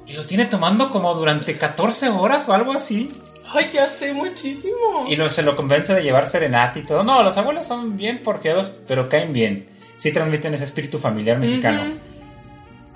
y 0.07 0.13
lo 0.13 0.25
tiene 0.25 0.45
tomando 0.45 0.89
como 0.89 1.13
durante 1.13 1.57
14 1.57 2.09
horas 2.09 2.47
o 2.49 2.53
algo 2.53 2.73
así. 2.73 3.11
Ay, 3.53 3.69
ya 3.71 3.89
sé 3.89 4.13
muchísimo. 4.13 5.05
Y 5.07 5.15
lo- 5.15 5.29
se 5.29 5.41
lo 5.41 5.55
convence 5.55 5.93
de 5.93 6.01
llevar 6.03 6.27
serenata 6.27 6.79
y 6.79 6.83
todo. 6.85 7.03
No, 7.03 7.23
los 7.23 7.37
abuelos 7.37 7.65
son 7.65 7.95
bien 7.95 8.19
porfiados, 8.23 8.71
pero 8.87 9.07
caen 9.07 9.31
bien. 9.31 9.67
Sí 9.97 10.11
transmiten 10.11 10.53
ese 10.53 10.65
espíritu 10.65 10.99
familiar 10.99 11.37
mexicano. 11.39 11.81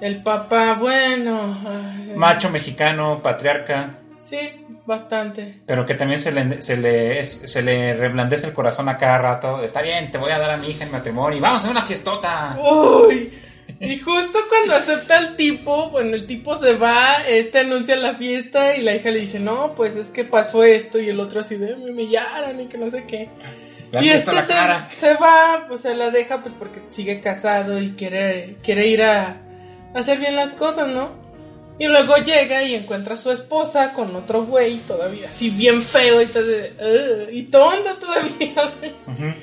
El 0.02 0.24
papá, 0.24 0.74
bueno. 0.80 1.58
ay, 1.66 2.14
Macho 2.16 2.50
mexicano, 2.50 3.22
patriarca, 3.22 3.98
Sí, 4.22 4.38
bastante. 4.86 5.60
pero 5.66 5.86
que 5.86 5.96
también 5.96 6.20
se 6.20 6.32
le, 6.32 6.62
se, 6.62 6.78
le, 6.78 7.24
se 7.26 7.62
le 7.62 7.96
reblandece 7.96 8.48
el 8.48 8.54
corazón 8.54 8.88
a 8.90 8.98
cada 8.98 9.18
rato. 9.18 9.64
Está 9.64 9.82
bien, 9.82 10.12
te 10.12 10.18
voy 10.18 10.32
a 10.32 10.40
dar 10.40 10.52
a 10.52 10.58
mi 10.58 10.70
hija 10.70 10.86
en 10.86 10.92
matrimonio 10.92 11.38
y 11.38 11.42
vamos 11.42 11.62
a 11.62 11.66
hacer 11.66 11.78
una 11.78 11.86
fiestota. 11.86 12.58
Uy. 12.62 13.32
Y 13.80 13.98
justo 13.98 14.40
cuando 14.50 14.76
acepta 14.76 15.18
el 15.18 15.36
tipo, 15.36 15.90
bueno, 15.90 16.16
el 16.16 16.28
tipo 16.28 16.56
se 16.56 16.76
va, 16.76 17.24
este 17.28 17.60
anuncia 17.60 17.96
la 17.96 18.14
fiesta 18.14 18.76
y 18.76 18.82
la 18.82 18.94
hija 18.96 19.10
le 19.12 19.20
dice, 19.22 19.40
no, 19.40 19.74
pues 19.76 19.96
es 19.96 20.10
que 20.10 20.24
pasó 20.24 20.64
esto 20.64 21.00
y 21.00 21.10
el 21.10 21.20
otro 21.20 21.40
así 21.40 21.56
de 21.56 21.76
me 21.78 21.92
humillaron 21.92 22.60
y 22.60 22.68
que 22.68 22.78
no 22.78 22.90
sé 22.90 23.06
qué. 23.06 23.30
Y 24.02 24.10
este 24.10 24.32
se, 24.42 24.96
se 24.96 25.14
va, 25.16 25.66
pues 25.68 25.82
se 25.82 25.96
la 25.96 26.10
deja 26.12 26.42
pues 26.42 26.54
porque 26.58 26.82
sigue 26.90 27.22
casado 27.22 27.82
y 27.82 27.92
quiere, 27.92 28.56
quiere 28.64 28.88
ir 28.88 29.04
a 29.04 29.36
hacer 29.94 30.20
bien 30.20 30.36
las 30.36 30.54
cosas, 30.54 30.88
¿no? 30.88 31.10
Y 31.80 31.88
luego 31.88 32.16
llega 32.18 32.62
y 32.64 32.76
encuentra 32.76 33.16
a 33.16 33.18
su 33.18 33.32
esposa 33.32 33.92
con 33.94 34.16
otro 34.16 34.44
güey 34.46 34.78
todavía, 34.80 35.28
así 35.30 35.50
bien 35.50 35.84
feo 35.84 36.22
y 36.22 36.26
todo, 36.28 36.44
de, 36.46 36.72
"Ugh", 37.28 37.34
y 37.34 37.44
tonta 37.44 37.98
todavía. 37.98 38.74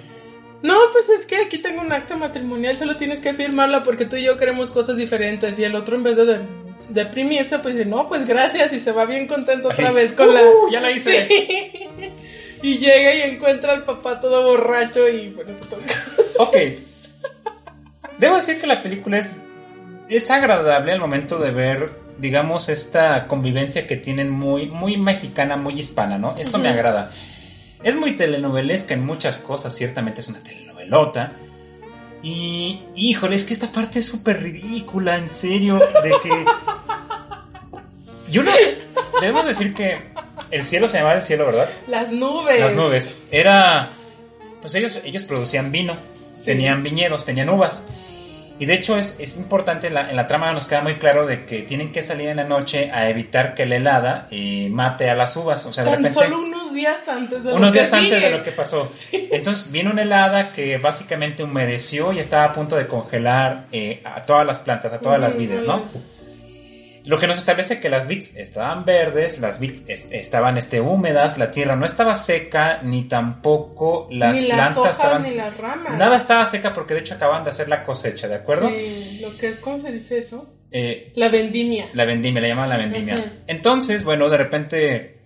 No, 0.60 0.74
pues 0.92 1.08
es 1.08 1.24
que 1.24 1.36
aquí 1.36 1.58
tengo 1.58 1.82
un 1.82 1.92
acta 1.92 2.16
matrimonial, 2.16 2.76
solo 2.76 2.96
tienes 2.96 3.20
que 3.20 3.32
firmarla 3.32 3.84
porque 3.84 4.06
tú 4.06 4.16
y 4.16 4.24
yo 4.24 4.36
queremos 4.36 4.72
cosas 4.72 4.96
diferentes. 4.96 5.56
Y 5.56 5.62
el 5.62 5.76
otro, 5.76 5.94
en 5.94 6.02
vez 6.02 6.16
de, 6.16 6.24
de- 6.26 6.40
deprimirse, 6.88 7.60
pues 7.60 7.76
dice, 7.76 7.88
no, 7.88 8.08
pues 8.08 8.26
gracias, 8.26 8.72
y 8.72 8.80
se 8.80 8.90
va 8.90 9.04
bien 9.04 9.28
contento 9.28 9.68
otra 9.68 9.92
vez 9.92 10.14
con 10.14 10.34
la. 10.34 10.42
"Uh, 10.42 10.68
ya 10.72 10.80
la 10.80 10.90
hice". 10.90 11.28
Sí. 11.28 11.88
Y 12.62 12.78
llega 12.78 13.14
y 13.14 13.20
encuentra 13.30 13.72
al 13.72 13.84
papá 13.84 14.18
todo 14.20 14.42
borracho 14.42 15.08
y 15.08 15.28
bueno, 15.28 15.52
te 15.52 15.66
toca. 15.66 15.94
Ok. 16.38 16.56
Debo 18.18 18.34
decir 18.34 18.60
que 18.60 18.66
la 18.66 18.82
película 18.82 19.18
es, 19.18 19.44
es 20.16 20.30
agradable 20.30 20.92
al 20.92 21.00
momento 21.00 21.38
de 21.38 21.50
ver, 21.50 21.92
digamos, 22.18 22.68
esta 22.68 23.26
convivencia 23.26 23.86
que 23.86 23.96
tienen 23.96 24.30
muy, 24.30 24.66
muy 24.66 24.96
mexicana, 24.96 25.56
muy 25.56 25.78
hispana, 25.78 26.18
¿no? 26.18 26.36
Esto 26.36 26.58
me 26.58 26.68
agrada. 26.68 27.10
Es 27.82 27.94
muy 27.96 28.16
telenovelesca 28.16 28.94
en 28.94 29.04
muchas 29.06 29.38
cosas, 29.38 29.74
ciertamente 29.74 30.20
es 30.20 30.28
una 30.28 30.42
telenovelota. 30.42 31.32
Y, 32.22 32.82
híjole, 32.96 33.36
es 33.36 33.44
que 33.44 33.52
esta 33.54 33.70
parte 33.70 34.00
es 34.00 34.06
súper 34.06 34.42
ridícula, 34.42 35.16
en 35.16 35.28
serio, 35.28 35.78
de 36.02 36.12
que... 36.22 36.44
Yo 38.30 38.42
no... 38.42 38.50
Debemos 39.20 39.46
decir 39.46 39.74
que 39.74 39.98
el 40.50 40.64
cielo 40.66 40.88
se 40.88 40.98
llamaba 40.98 41.16
el 41.16 41.22
cielo, 41.22 41.46
¿verdad? 41.46 41.68
Las 41.86 42.12
nubes. 42.12 42.60
Las 42.60 42.74
nubes. 42.74 43.20
Era. 43.30 43.92
Pues 44.60 44.74
ellos, 44.74 45.00
ellos 45.04 45.24
producían 45.24 45.72
vino, 45.72 45.96
Sí. 46.34 46.44
tenían 46.46 46.82
viñedos, 46.84 47.24
tenían 47.24 47.48
uvas. 47.48 47.88
Y 48.58 48.66
de 48.66 48.74
hecho 48.74 48.96
es, 48.96 49.16
es 49.20 49.36
importante, 49.36 49.86
en 49.86 49.94
la, 49.94 50.10
en 50.10 50.16
la 50.16 50.26
trama 50.26 50.52
nos 50.52 50.66
queda 50.66 50.80
muy 50.80 50.96
claro 50.96 51.26
de 51.26 51.46
que 51.46 51.62
tienen 51.62 51.92
que 51.92 52.02
salir 52.02 52.28
en 52.28 52.38
la 52.38 52.44
noche 52.44 52.90
a 52.90 53.08
evitar 53.08 53.54
que 53.54 53.66
la 53.66 53.76
helada 53.76 54.26
eh, 54.30 54.68
mate 54.70 55.08
a 55.08 55.14
las 55.14 55.36
uvas. 55.36 55.64
O 55.66 55.72
sea, 55.72 55.84
de 55.84 55.90
repente... 55.90 56.12
solo 56.12 56.38
unos 56.40 56.72
días 56.74 57.08
antes 57.08 57.44
de 57.44 57.50
lo 57.50 57.56
Unos 57.56 57.72
que 57.72 57.78
días 57.78 57.92
antes 57.92 58.22
de 58.22 58.30
lo 58.30 58.42
que 58.42 58.52
pasó. 58.52 58.90
Entonces 59.12 59.70
vino 59.70 59.90
una 59.90 60.02
helada 60.02 60.52
que 60.52 60.78
básicamente 60.78 61.44
humedeció 61.44 62.12
y 62.12 62.18
estaba 62.18 62.44
a 62.44 62.52
punto 62.52 62.76
de 62.76 62.86
congelar 62.86 63.66
eh, 63.70 64.02
a 64.04 64.22
todas 64.22 64.46
las 64.46 64.58
plantas, 64.58 64.92
a 64.92 64.98
todas 64.98 65.20
las 65.20 65.36
vides, 65.36 65.64
¿no? 65.64 65.84
Lo 67.08 67.18
que 67.18 67.26
nos 67.26 67.38
establece 67.38 67.80
que 67.80 67.88
las 67.88 68.06
vides 68.06 68.36
estaban 68.36 68.84
verdes, 68.84 69.40
las 69.40 69.60
est- 69.62 70.12
estaban 70.12 70.58
este, 70.58 70.80
húmedas, 70.80 71.38
la 71.38 71.50
tierra 71.50 71.74
no 71.74 71.86
estaba 71.86 72.14
seca, 72.14 72.80
ni 72.82 73.04
tampoco 73.08 74.08
las 74.10 74.34
ni 74.34 74.42
las 74.42 74.56
plantas 74.56 74.76
hojas 74.78 74.92
estaban... 74.92 75.22
ni 75.22 75.34
las 75.34 75.56
ramas. 75.56 75.98
Nada 75.98 76.16
estaba 76.18 76.44
seca 76.44 76.72
porque 76.74 76.92
de 76.94 77.00
hecho 77.00 77.14
acaban 77.14 77.44
de 77.44 77.50
hacer 77.50 77.68
la 77.68 77.82
cosecha, 77.84 78.28
¿de 78.28 78.34
acuerdo? 78.34 78.68
Sí, 78.68 79.20
lo 79.22 79.36
que 79.38 79.48
es, 79.48 79.56
¿cómo 79.56 79.78
se 79.78 79.90
dice 79.90 80.18
eso? 80.18 80.54
Eh, 80.70 81.12
La 81.16 81.28
vendimia. 81.30 81.86
la 81.94 82.04
vendimia, 82.04 82.42
le 82.42 82.48
llaman 82.48 82.68
la 82.68 82.76
vendimia. 82.76 83.24
Entonces, 83.46 84.04
bueno, 84.04 84.28
de 84.28 84.36
repente 84.36 85.17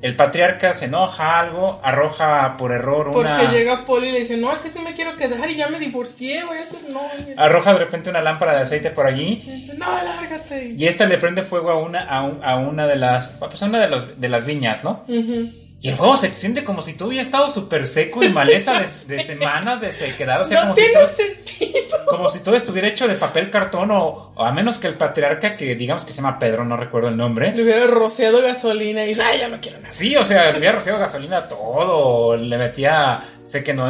el 0.00 0.14
patriarca 0.16 0.74
se 0.74 0.84
enoja 0.86 1.40
algo, 1.40 1.80
arroja 1.82 2.56
por 2.56 2.70
error 2.72 3.10
Porque 3.12 3.28
una... 3.28 3.50
llega 3.50 3.84
Paul 3.84 4.04
y 4.04 4.12
le 4.12 4.18
dice, 4.20 4.36
no, 4.36 4.52
es 4.52 4.60
que 4.60 4.68
sí 4.68 4.78
me 4.78 4.94
quiero 4.94 5.16
quedar 5.16 5.50
y 5.50 5.56
ya 5.56 5.68
me 5.68 5.78
divorcié, 5.78 6.40
a 6.40 6.44
hacer 6.62 6.88
no. 6.90 7.00
Arroja 7.36 7.72
de 7.72 7.78
repente 7.80 8.08
una 8.10 8.20
lámpara 8.22 8.54
de 8.56 8.62
aceite 8.62 8.90
por 8.90 9.06
allí 9.06 9.42
Y 9.46 9.50
dice, 9.56 9.74
no, 9.76 9.86
lárgate. 9.86 10.74
y 10.76 10.86
esta 10.86 11.06
le 11.06 11.18
prende 11.18 11.42
fuego 11.42 11.70
a 11.70 11.78
una, 11.78 12.04
a, 12.04 12.22
un- 12.22 12.44
a 12.44 12.56
una 12.56 12.86
de 12.86 12.96
las, 12.96 13.30
pues 13.40 13.62
a 13.62 13.66
una 13.66 13.80
de, 13.80 13.88
los, 13.88 14.20
de 14.20 14.28
las 14.28 14.46
viñas, 14.46 14.84
¿no? 14.84 15.04
Ujú. 15.08 15.50
Y 15.80 15.90
el 15.90 15.96
juego 15.96 16.16
se 16.16 16.26
extiende 16.26 16.64
como 16.64 16.82
si 16.82 16.94
todo 16.94 17.08
hubiera 17.08 17.22
estado 17.22 17.50
súper 17.50 17.86
seco 17.86 18.24
y 18.24 18.30
maleza 18.30 18.80
de, 18.80 18.86
semanas 19.24 19.80
de 19.80 19.92
sequedad. 19.92 20.40
O 20.40 20.44
sea, 20.44 20.62
como, 20.62 20.74
si 20.74 20.92
todo, 20.92 22.06
como 22.06 22.28
si 22.28 22.40
todo 22.40 22.56
estuviera 22.56 22.88
hecho 22.88 23.06
de 23.06 23.14
papel 23.14 23.48
cartón 23.48 23.90
o, 23.92 24.32
a 24.36 24.50
menos 24.50 24.78
que 24.78 24.88
el 24.88 24.94
patriarca, 24.94 25.56
que 25.56 25.76
digamos 25.76 26.04
que 26.04 26.10
se 26.10 26.20
llama 26.20 26.38
Pedro, 26.38 26.64
no 26.64 26.76
recuerdo 26.76 27.08
el 27.08 27.16
nombre. 27.16 27.52
Le 27.54 27.62
hubiera 27.62 27.86
rociado 27.86 28.42
gasolina 28.42 29.04
y 29.04 29.08
dice, 29.08 29.22
ay, 29.22 29.38
ya 29.38 29.48
no 29.48 29.60
quiero 29.60 29.78
nada. 29.78 29.92
Sí, 29.92 30.16
o 30.16 30.24
sea, 30.24 30.50
le 30.50 30.58
hubiera 30.58 30.74
rociado 30.74 30.98
gasolina 30.98 31.38
a 31.38 31.48
todo. 31.48 32.36
Le 32.36 32.58
metía, 32.58 33.22
sé 33.46 33.62
que 33.62 33.72
no, 33.72 33.88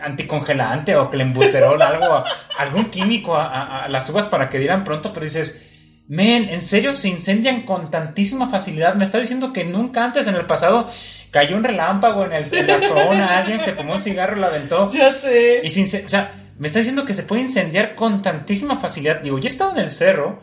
anticongelante 0.00 0.96
o 0.96 1.10
que 1.10 1.18
le 1.18 1.24
embuteró 1.24 1.72
algo, 1.82 2.24
algún 2.56 2.86
químico 2.86 3.36
a 3.36 3.86
las 3.90 4.08
uvas 4.08 4.24
para 4.24 4.48
que 4.48 4.58
dieran 4.58 4.84
pronto, 4.84 5.12
pero 5.12 5.24
dices 5.24 5.66
Men, 6.08 6.48
¿en 6.50 6.62
serio 6.62 6.94
se 6.94 7.08
incendian 7.08 7.62
con 7.62 7.90
tantísima 7.90 8.48
facilidad? 8.48 8.94
Me 8.94 9.04
está 9.04 9.18
diciendo 9.18 9.52
que 9.52 9.64
nunca 9.64 10.04
antes 10.04 10.26
en 10.28 10.36
el 10.36 10.46
pasado 10.46 10.88
cayó 11.30 11.56
un 11.56 11.64
relámpago 11.64 12.24
en, 12.24 12.32
el, 12.32 12.54
en 12.54 12.66
la 12.66 12.78
zona, 12.78 13.26
alguien 13.38 13.60
se 13.60 13.72
fumó 13.72 13.94
un 13.94 14.02
cigarro 14.02 14.36
y 14.36 14.40
lo 14.40 14.46
aventó. 14.46 14.90
Ya 14.90 15.14
sé. 15.14 15.60
Y 15.62 15.70
sin, 15.70 15.84
o 15.84 16.08
sea, 16.08 16.32
me 16.58 16.68
está 16.68 16.78
diciendo 16.78 17.04
que 17.04 17.14
se 17.14 17.24
puede 17.24 17.42
incendiar 17.42 17.94
con 17.94 18.22
tantísima 18.22 18.78
facilidad. 18.78 19.20
Digo, 19.20 19.38
yo 19.38 19.46
he 19.46 19.48
estado 19.48 19.72
en 19.72 19.78
el 19.78 19.90
cerro 19.90 20.42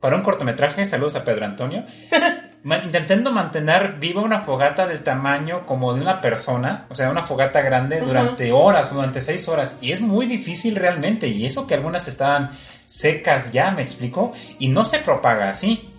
para 0.00 0.16
un 0.16 0.22
cortometraje, 0.22 0.84
saludos 0.84 1.16
a 1.16 1.24
Pedro 1.24 1.44
Antonio, 1.44 1.84
intentando 2.84 3.32
mantener 3.32 3.94
viva 3.94 4.22
una 4.22 4.42
fogata 4.42 4.86
del 4.86 5.02
tamaño 5.02 5.66
como 5.66 5.94
de 5.94 6.00
una 6.00 6.20
persona, 6.20 6.86
o 6.88 6.94
sea, 6.94 7.10
una 7.10 7.22
fogata 7.22 7.60
grande 7.60 8.00
durante 8.00 8.52
horas, 8.52 8.94
durante 8.94 9.20
seis 9.20 9.48
horas. 9.48 9.78
Y 9.80 9.92
es 9.92 10.00
muy 10.00 10.26
difícil 10.26 10.76
realmente, 10.76 11.28
y 11.28 11.46
eso 11.46 11.66
que 11.66 11.74
algunas 11.74 12.08
estaban 12.08 12.50
secas 12.86 13.52
ya, 13.52 13.70
me 13.70 13.82
explico, 13.82 14.32
y 14.58 14.68
no 14.68 14.84
se 14.84 14.98
propaga 14.98 15.50
así. 15.50 15.90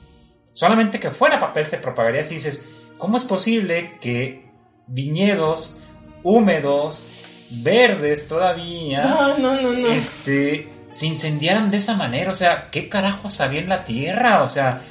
Solamente 0.53 0.99
que 0.99 1.11
fuera 1.11 1.39
papel 1.39 1.65
se 1.67 1.77
propagaría 1.77 2.21
así. 2.21 2.35
Dices, 2.35 2.67
¿cómo 3.01 3.17
es 3.17 3.23
posible 3.23 3.97
que 3.99 4.45
viñedos 4.85 5.79
húmedos, 6.21 7.07
verdes 7.49 8.27
todavía, 8.27 9.01
no, 9.01 9.37
no, 9.39 9.59
no, 9.59 9.73
no. 9.73 9.87
este, 9.87 10.69
se 10.91 11.07
incendiaran 11.07 11.71
de 11.71 11.77
esa 11.77 11.95
manera? 11.95 12.31
O 12.31 12.35
sea, 12.35 12.69
¿qué 12.69 12.87
carajos 12.87 13.41
había 13.41 13.61
en 13.61 13.69
la 13.69 13.83
tierra? 13.83 14.43
O 14.43 14.49
sea, 14.49 14.83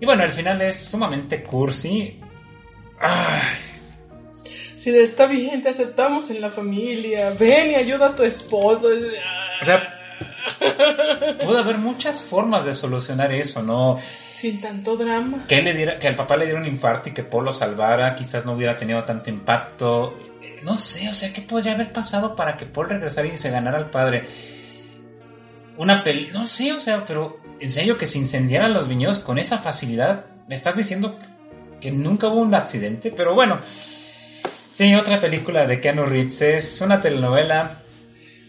y 0.00 0.06
bueno, 0.06 0.22
al 0.22 0.32
final 0.32 0.62
es 0.62 0.76
sumamente 0.76 1.42
cursi. 1.42 2.20
Ay. 3.00 3.42
Si 4.76 4.92
de 4.92 5.02
esta 5.02 5.26
vigente 5.26 5.68
aceptamos 5.68 6.30
en 6.30 6.40
la 6.40 6.50
familia, 6.50 7.30
ven 7.38 7.72
y 7.72 7.74
ayuda 7.74 8.06
a 8.06 8.14
tu 8.14 8.22
esposo. 8.22 8.86
O 9.60 9.64
sea, 9.64 9.98
Puede 11.44 11.58
haber 11.58 11.78
muchas 11.78 12.22
formas 12.22 12.64
de 12.64 12.74
solucionar 12.74 13.32
eso, 13.32 13.62
¿no? 13.62 13.98
Sin 14.38 14.60
tanto 14.60 14.96
drama. 14.96 15.46
Que, 15.48 15.62
le 15.62 15.74
diera, 15.74 15.98
que 15.98 16.06
al 16.06 16.14
papá 16.14 16.36
le 16.36 16.44
diera 16.44 16.60
un 16.60 16.66
infarto 16.66 17.08
y 17.08 17.12
que 17.12 17.24
Paul 17.24 17.46
lo 17.46 17.52
salvara, 17.52 18.14
quizás 18.14 18.46
no 18.46 18.52
hubiera 18.52 18.76
tenido 18.76 19.02
tanto 19.02 19.30
impacto. 19.30 20.16
No 20.62 20.78
sé, 20.78 21.08
o 21.08 21.14
sea, 21.14 21.32
¿qué 21.32 21.42
podría 21.42 21.72
haber 21.72 21.90
pasado 21.92 22.36
para 22.36 22.56
que 22.56 22.64
Paul 22.64 22.88
regresara 22.88 23.26
y 23.26 23.36
se 23.36 23.50
ganara 23.50 23.78
al 23.78 23.90
padre? 23.90 24.28
Una 25.76 26.04
peli... 26.04 26.28
No 26.32 26.46
sé, 26.46 26.72
o 26.72 26.80
sea, 26.80 27.04
pero 27.04 27.40
en 27.58 27.72
serio 27.72 27.98
que 27.98 28.06
se 28.06 28.20
incendiaran 28.20 28.74
los 28.74 28.86
viñedos 28.86 29.18
con 29.18 29.40
esa 29.40 29.58
facilidad. 29.58 30.26
Me 30.46 30.54
estás 30.54 30.76
diciendo 30.76 31.18
que 31.80 31.90
nunca 31.90 32.28
hubo 32.28 32.40
un 32.40 32.54
accidente, 32.54 33.10
pero 33.10 33.34
bueno. 33.34 33.58
Sí, 34.72 34.94
otra 34.94 35.20
película 35.20 35.66
de 35.66 35.80
Keanu 35.80 36.04
Reeves 36.04 36.42
es 36.42 36.80
una 36.80 37.00
telenovela 37.00 37.82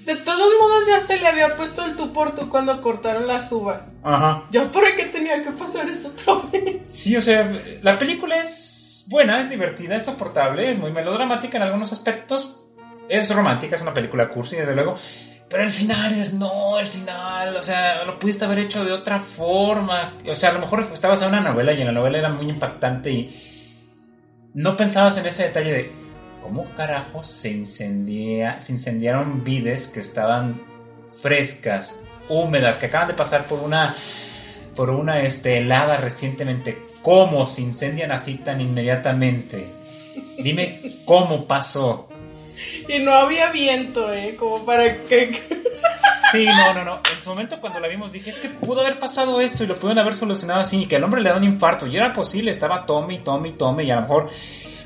de 0.09 0.15
todos 0.15 0.51
modos 0.59 0.87
ya 0.87 0.99
se 0.99 1.19
le 1.19 1.27
había 1.27 1.55
puesto 1.55 1.85
el 1.85 1.95
tú 1.95 2.11
por 2.11 2.33
tú 2.33 2.49
cuando 2.49 2.81
cortaron 2.81 3.27
las 3.27 3.51
uvas. 3.51 3.91
Ajá. 4.03 4.43
¿Ya 4.49 4.71
por 4.71 4.83
qué 4.95 5.03
tenía 5.03 5.43
que 5.43 5.51
pasar 5.51 5.87
eso 5.87 6.07
otra 6.07 6.49
vez? 6.51 6.81
Sí, 6.89 7.15
o 7.15 7.21
sea, 7.21 7.47
la 7.83 7.99
película 7.99 8.41
es 8.41 9.05
buena, 9.07 9.39
es 9.39 9.51
divertida, 9.51 9.97
es 9.97 10.05
soportable, 10.05 10.71
es 10.71 10.79
muy 10.79 10.91
melodramática 10.91 11.57
en 11.57 11.63
algunos 11.63 11.93
aspectos. 11.93 12.59
Es 13.07 13.29
romántica, 13.29 13.75
es 13.75 13.83
una 13.83 13.93
película 13.93 14.29
cursi, 14.29 14.55
desde 14.55 14.73
luego. 14.73 14.97
Pero 15.47 15.61
el 15.61 15.71
final 15.71 16.11
es 16.13 16.33
no, 16.33 16.79
el 16.79 16.87
final, 16.87 17.55
o 17.55 17.61
sea, 17.61 18.03
lo 18.03 18.17
pudiste 18.17 18.45
haber 18.45 18.59
hecho 18.59 18.83
de 18.83 18.91
otra 18.91 19.19
forma. 19.19 20.11
O 20.27 20.33
sea, 20.33 20.49
a 20.49 20.53
lo 20.53 20.59
mejor 20.61 20.87
estabas 20.91 21.21
en 21.21 21.29
una 21.29 21.41
novela 21.41 21.71
y 21.71 21.81
en 21.81 21.85
la 21.85 21.93
novela 21.93 22.17
era 22.17 22.29
muy 22.29 22.49
impactante 22.49 23.11
y 23.11 24.49
no 24.55 24.75
pensabas 24.75 25.19
en 25.19 25.27
ese 25.27 25.43
detalle 25.43 25.71
de 25.71 25.98
¿cómo 26.41 26.65
carajos 26.75 27.27
se, 27.27 27.49
incendia, 27.49 28.61
se 28.61 28.73
incendiaron 28.73 29.43
vides 29.43 29.87
que 29.87 29.99
estaban 29.99 30.61
frescas, 31.21 32.03
húmedas, 32.29 32.77
que 32.77 32.87
acaban 32.87 33.07
de 33.07 33.13
pasar 33.13 33.45
por 33.45 33.59
una 33.59 33.95
por 34.75 34.89
una 34.89 35.21
este, 35.21 35.57
helada 35.57 35.97
recientemente? 35.97 36.85
¿Cómo 37.01 37.47
se 37.47 37.61
incendian 37.61 38.11
así 38.11 38.35
tan 38.35 38.61
inmediatamente? 38.61 39.65
Dime 40.37 40.99
cómo 41.05 41.45
pasó. 41.45 42.07
Y 42.87 42.99
no 42.99 43.13
había 43.13 43.51
viento, 43.51 44.13
¿eh? 44.13 44.35
Como 44.37 44.65
para 44.65 45.03
que... 45.05 45.31
Sí, 46.31 46.45
no, 46.45 46.75
no, 46.75 46.85
no. 46.85 46.99
En 47.11 47.23
su 47.23 47.31
momento 47.31 47.59
cuando 47.59 47.79
la 47.79 47.87
vimos 47.87 48.11
dije, 48.11 48.29
es 48.29 48.37
que 48.37 48.49
pudo 48.49 48.81
haber 48.81 48.99
pasado 48.99 49.41
esto 49.41 49.63
y 49.63 49.67
lo 49.67 49.75
pudieron 49.75 49.97
haber 49.97 50.13
solucionado 50.13 50.61
así, 50.61 50.83
y 50.83 50.85
que 50.85 50.97
el 50.97 51.03
hombre 51.03 51.21
le 51.21 51.29
da 51.29 51.37
un 51.37 51.43
infarto. 51.43 51.87
Y 51.87 51.97
era 51.97 52.13
posible, 52.13 52.51
estaba 52.51 52.85
tome, 52.85 53.17
tome, 53.19 53.51
tome, 53.53 53.83
y 53.83 53.89
a 53.91 53.95
lo 53.95 54.01
mejor 54.03 54.29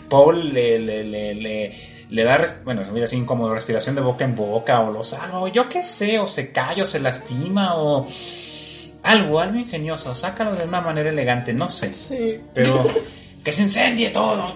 Paul 0.09 0.53
le, 0.53 0.79
le, 0.79 1.03
le, 1.03 1.73
le, 2.09 2.23
da, 2.23 2.43
bueno, 2.63 2.83
así 3.03 3.21
como 3.25 3.49
respiración 3.49 3.95
de 3.95 4.01
boca 4.01 4.25
en 4.25 4.35
boca, 4.35 4.81
o 4.81 4.91
lo 4.91 5.03
salva, 5.03 5.39
o 5.39 5.47
yo 5.47 5.69
qué 5.69 5.83
sé, 5.83 6.19
o 6.19 6.27
se 6.27 6.51
cae, 6.51 6.81
o 6.81 6.85
se 6.85 6.99
lastima, 6.99 7.75
o 7.75 8.07
algo, 9.03 9.39
algo 9.39 9.57
ingenioso, 9.57 10.15
sácalo 10.15 10.55
de 10.55 10.63
una 10.63 10.81
manera 10.81 11.09
elegante, 11.09 11.53
no 11.53 11.69
sé. 11.69 11.93
Sí. 11.93 12.39
Pero 12.53 12.87
que 13.43 13.51
se 13.51 13.63
incendie 13.63 14.09
todo. 14.09 14.53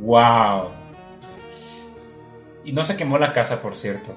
¡Wow! 0.00 0.70
Y 2.64 2.72
no 2.72 2.84
se 2.84 2.96
quemó 2.96 3.18
la 3.18 3.32
casa, 3.32 3.60
por 3.60 3.74
cierto. 3.76 4.14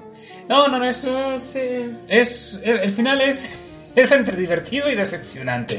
No, 0.48 0.68
no, 0.68 0.78
no 0.78 0.84
es. 0.84 1.04
No, 1.04 1.40
sí. 1.40 1.60
Es. 2.08 2.60
El, 2.64 2.92
final 2.92 3.20
es. 3.20 3.50
Es 3.94 4.10
entre 4.10 4.36
divertido 4.36 4.90
y 4.90 4.96
decepcionante. 4.96 5.78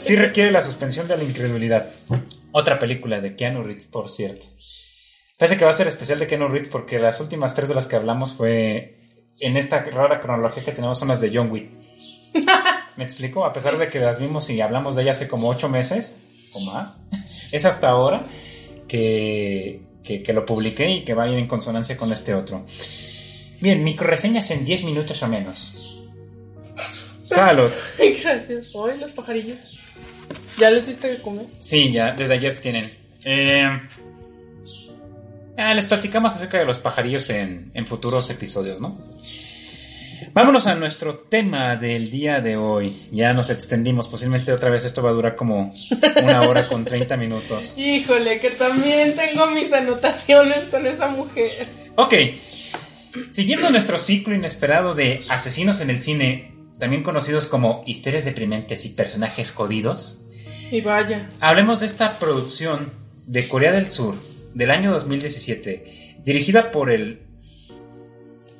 Sí 0.00 0.16
requiere 0.16 0.50
la 0.50 0.62
suspensión 0.62 1.06
de 1.06 1.18
la 1.18 1.24
incredulidad. 1.24 1.90
Otra 2.52 2.78
película 2.78 3.20
de 3.20 3.36
Keanu 3.36 3.62
Reeves, 3.62 3.86
por 3.86 4.08
cierto. 4.08 4.46
Parece 5.38 5.56
que 5.56 5.64
va 5.64 5.70
a 5.70 5.74
ser 5.74 5.88
especial 5.88 6.18
de 6.18 6.26
Keanu 6.26 6.48
Reeves 6.48 6.68
porque 6.68 6.98
las 6.98 7.20
últimas 7.20 7.54
tres 7.54 7.68
de 7.68 7.74
las 7.74 7.86
que 7.86 7.96
hablamos 7.96 8.32
fue 8.32 8.94
en 9.40 9.56
esta 9.56 9.82
rara 9.84 10.20
cronología 10.20 10.64
que 10.64 10.72
tenemos 10.72 10.98
son 10.98 11.08
las 11.08 11.20
de 11.20 11.30
John 11.32 11.50
Wick. 11.50 11.70
¿Me 12.96 13.04
explico? 13.04 13.44
A 13.44 13.52
pesar 13.52 13.78
de 13.78 13.88
que 13.88 14.00
las 14.00 14.18
vimos 14.18 14.50
y 14.50 14.60
hablamos 14.60 14.94
de 14.94 15.02
ella 15.02 15.12
hace 15.12 15.28
como 15.28 15.48
ocho 15.48 15.68
meses 15.68 16.20
o 16.52 16.60
más, 16.60 16.98
es 17.52 17.64
hasta 17.64 17.88
ahora 17.88 18.24
que, 18.86 19.80
que, 20.04 20.32
lo 20.32 20.44
publiqué 20.44 20.90
y 20.90 21.04
que 21.04 21.14
va 21.14 21.24
a 21.24 21.28
ir 21.28 21.38
en 21.38 21.46
consonancia 21.46 21.96
con 21.96 22.12
este 22.12 22.34
otro. 22.34 22.66
Bien, 23.60 23.84
microreseñas 23.84 24.50
en 24.50 24.64
10 24.64 24.84
minutos 24.84 25.22
o 25.22 25.28
menos. 25.28 25.72
Salud. 27.28 27.70
Gracias. 27.98 28.74
Hoy 28.74 28.98
los 28.98 29.12
pajarillos. 29.12 29.79
¿Ya 30.60 30.70
les 30.70 30.86
diste 30.86 31.08
de 31.08 31.22
comer? 31.22 31.46
Sí, 31.58 31.90
ya, 31.90 32.12
desde 32.12 32.34
ayer 32.34 32.60
tienen. 32.60 32.92
Eh, 33.24 33.80
les 35.74 35.86
platicamos 35.86 36.34
acerca 36.34 36.58
de 36.58 36.66
los 36.66 36.78
pajarillos 36.78 37.30
en, 37.30 37.72
futuros 37.86 38.28
episodios, 38.28 38.78
¿no? 38.78 38.94
Vámonos 40.34 40.66
a 40.66 40.74
nuestro 40.74 41.14
tema 41.14 41.76
del 41.76 42.10
día 42.10 42.40
de 42.40 42.58
hoy. 42.58 42.94
Ya 43.10 43.32
nos 43.32 43.48
extendimos, 43.48 44.06
posiblemente 44.06 44.52
otra 44.52 44.68
vez 44.68 44.84
esto 44.84 45.02
va 45.02 45.10
a 45.10 45.14
durar 45.14 45.34
como 45.34 45.72
una 46.22 46.42
hora 46.42 46.68
con 46.68 46.84
30 46.84 47.16
minutos. 47.16 47.74
Híjole, 47.78 48.38
que 48.38 48.50
también 48.50 49.16
tengo 49.16 49.46
mis 49.46 49.72
anotaciones 49.72 50.64
con 50.70 50.86
esa 50.86 51.08
mujer. 51.08 51.66
Ok, 51.96 52.14
siguiendo 53.32 53.70
nuestro 53.70 53.98
ciclo 53.98 54.34
inesperado 54.34 54.94
de 54.94 55.22
asesinos 55.30 55.80
en 55.80 55.88
el 55.88 56.02
cine, 56.02 56.52
también 56.78 57.02
conocidos 57.02 57.46
como 57.46 57.82
historias 57.86 58.26
deprimentes 58.26 58.84
y 58.84 58.90
personajes 58.90 59.52
jodidos. 59.52 60.20
Y 60.70 60.80
vaya. 60.82 61.28
Hablemos 61.40 61.80
de 61.80 61.86
esta 61.86 62.16
producción 62.18 62.92
de 63.26 63.48
Corea 63.48 63.72
del 63.72 63.88
Sur 63.88 64.14
del 64.54 64.70
año 64.70 64.92
2017, 64.92 66.22
dirigida 66.24 66.70
por 66.70 66.90
el 66.90 67.22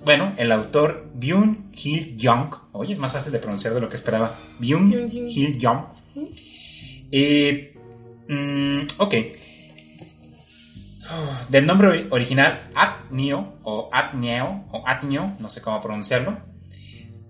bueno, 0.05 0.33
el 0.37 0.51
autor 0.51 1.09
Byung 1.15 1.73
Hil 1.73 2.17
Young. 2.17 2.53
Oye, 2.73 2.95
es 2.95 2.99
más 2.99 3.13
fácil 3.13 3.31
de 3.31 3.39
pronunciar 3.39 3.75
de 3.75 3.81
lo 3.81 3.89
que 3.89 3.95
esperaba. 3.95 4.37
Byung 4.59 4.93
Hil 5.09 5.59
Young. 5.61 5.85
Eh, 7.13 7.75
mm, 8.29 8.81
ok. 8.99 9.15
Del 11.49 11.67
nombre 11.67 12.09
original 12.11 12.71
Atnio 12.75 13.55
o 13.63 13.89
Atneo 13.93 14.65
o 14.73 14.83
Atnio, 14.85 15.37
no 15.39 15.49
sé 15.49 15.63
cómo 15.63 15.81
pronunciarlo. 15.81 16.37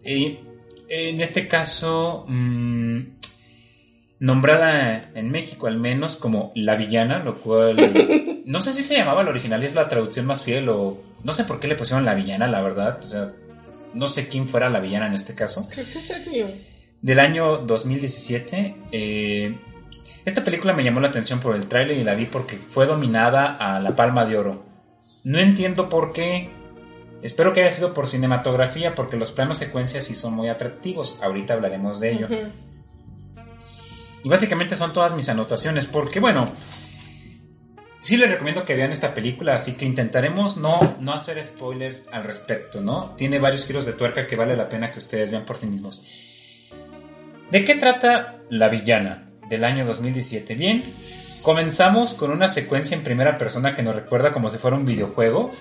Y 0.04 0.38
en 0.88 1.20
este 1.20 1.48
caso, 1.48 2.24
mm, 2.28 3.19
nombrada 4.20 5.10
en 5.14 5.30
México 5.30 5.66
al 5.66 5.78
menos 5.78 6.14
como 6.16 6.52
la 6.54 6.76
villana, 6.76 7.18
lo 7.24 7.40
cual 7.40 8.42
no 8.44 8.62
sé 8.62 8.72
si 8.74 8.82
se 8.82 8.96
llamaba 8.96 9.24
la 9.24 9.30
original, 9.30 9.64
es 9.64 9.74
la 9.74 9.88
traducción 9.88 10.26
más 10.26 10.44
fiel 10.44 10.68
o 10.68 10.98
no 11.24 11.32
sé 11.32 11.44
por 11.44 11.58
qué 11.58 11.66
le 11.66 11.74
pusieron 11.74 12.04
la 12.04 12.14
villana, 12.14 12.46
la 12.46 12.60
verdad. 12.60 12.98
O 13.00 13.02
sea, 13.02 13.32
no 13.94 14.06
sé 14.06 14.28
quién 14.28 14.48
fuera 14.48 14.68
la 14.68 14.80
villana 14.80 15.06
en 15.06 15.14
este 15.14 15.34
caso. 15.34 15.66
Creo 15.70 15.86
que 15.92 16.00
sería. 16.00 16.46
Del 17.02 17.18
año 17.18 17.58
2017. 17.58 18.76
Eh, 18.92 19.58
Esta 20.24 20.44
película 20.44 20.74
me 20.74 20.84
llamó 20.84 21.00
la 21.00 21.08
atención 21.08 21.40
por 21.40 21.56
el 21.56 21.66
tráiler 21.66 21.96
y 21.96 22.04
la 22.04 22.14
vi 22.14 22.26
porque 22.26 22.56
fue 22.56 22.86
dominada 22.86 23.56
a 23.56 23.80
la 23.80 23.96
Palma 23.96 24.26
de 24.26 24.36
Oro. 24.36 24.64
No 25.24 25.38
entiendo 25.38 25.88
por 25.88 26.12
qué. 26.12 26.50
Espero 27.22 27.52
que 27.52 27.62
haya 27.62 27.72
sido 27.72 27.92
por 27.94 28.06
cinematografía 28.06 28.94
porque 28.94 29.16
los 29.16 29.32
planos 29.32 29.58
secuencias 29.58 30.04
sí 30.04 30.14
son 30.14 30.34
muy 30.34 30.48
atractivos. 30.48 31.18
Ahorita 31.22 31.54
hablaremos 31.54 32.00
de 32.00 32.12
ello. 32.12 32.28
Y 34.22 34.28
básicamente 34.28 34.76
son 34.76 34.92
todas 34.92 35.14
mis 35.14 35.28
anotaciones 35.28 35.86
porque 35.86 36.20
bueno, 36.20 36.52
sí 38.00 38.16
les 38.16 38.30
recomiendo 38.30 38.64
que 38.64 38.74
vean 38.74 38.92
esta 38.92 39.14
película, 39.14 39.54
así 39.54 39.74
que 39.74 39.84
intentaremos 39.84 40.56
no, 40.56 40.96
no 41.00 41.12
hacer 41.12 41.42
spoilers 41.44 42.06
al 42.12 42.24
respecto, 42.24 42.80
¿no? 42.80 43.14
Tiene 43.16 43.38
varios 43.38 43.66
giros 43.66 43.86
de 43.86 43.92
tuerca 43.92 44.26
que 44.26 44.36
vale 44.36 44.56
la 44.56 44.68
pena 44.68 44.92
que 44.92 44.98
ustedes 44.98 45.30
vean 45.30 45.44
por 45.44 45.56
sí 45.56 45.66
mismos. 45.66 46.02
¿De 47.50 47.64
qué 47.64 47.74
trata 47.74 48.36
La 48.48 48.68
Villana 48.68 49.28
del 49.48 49.64
año 49.64 49.84
2017? 49.84 50.54
Bien, 50.54 50.84
comenzamos 51.42 52.14
con 52.14 52.30
una 52.30 52.48
secuencia 52.48 52.96
en 52.96 53.04
primera 53.04 53.38
persona 53.38 53.74
que 53.74 53.82
nos 53.82 53.94
recuerda 53.94 54.32
como 54.32 54.50
si 54.50 54.58
fuera 54.58 54.76
un 54.76 54.86
videojuego 54.86 55.52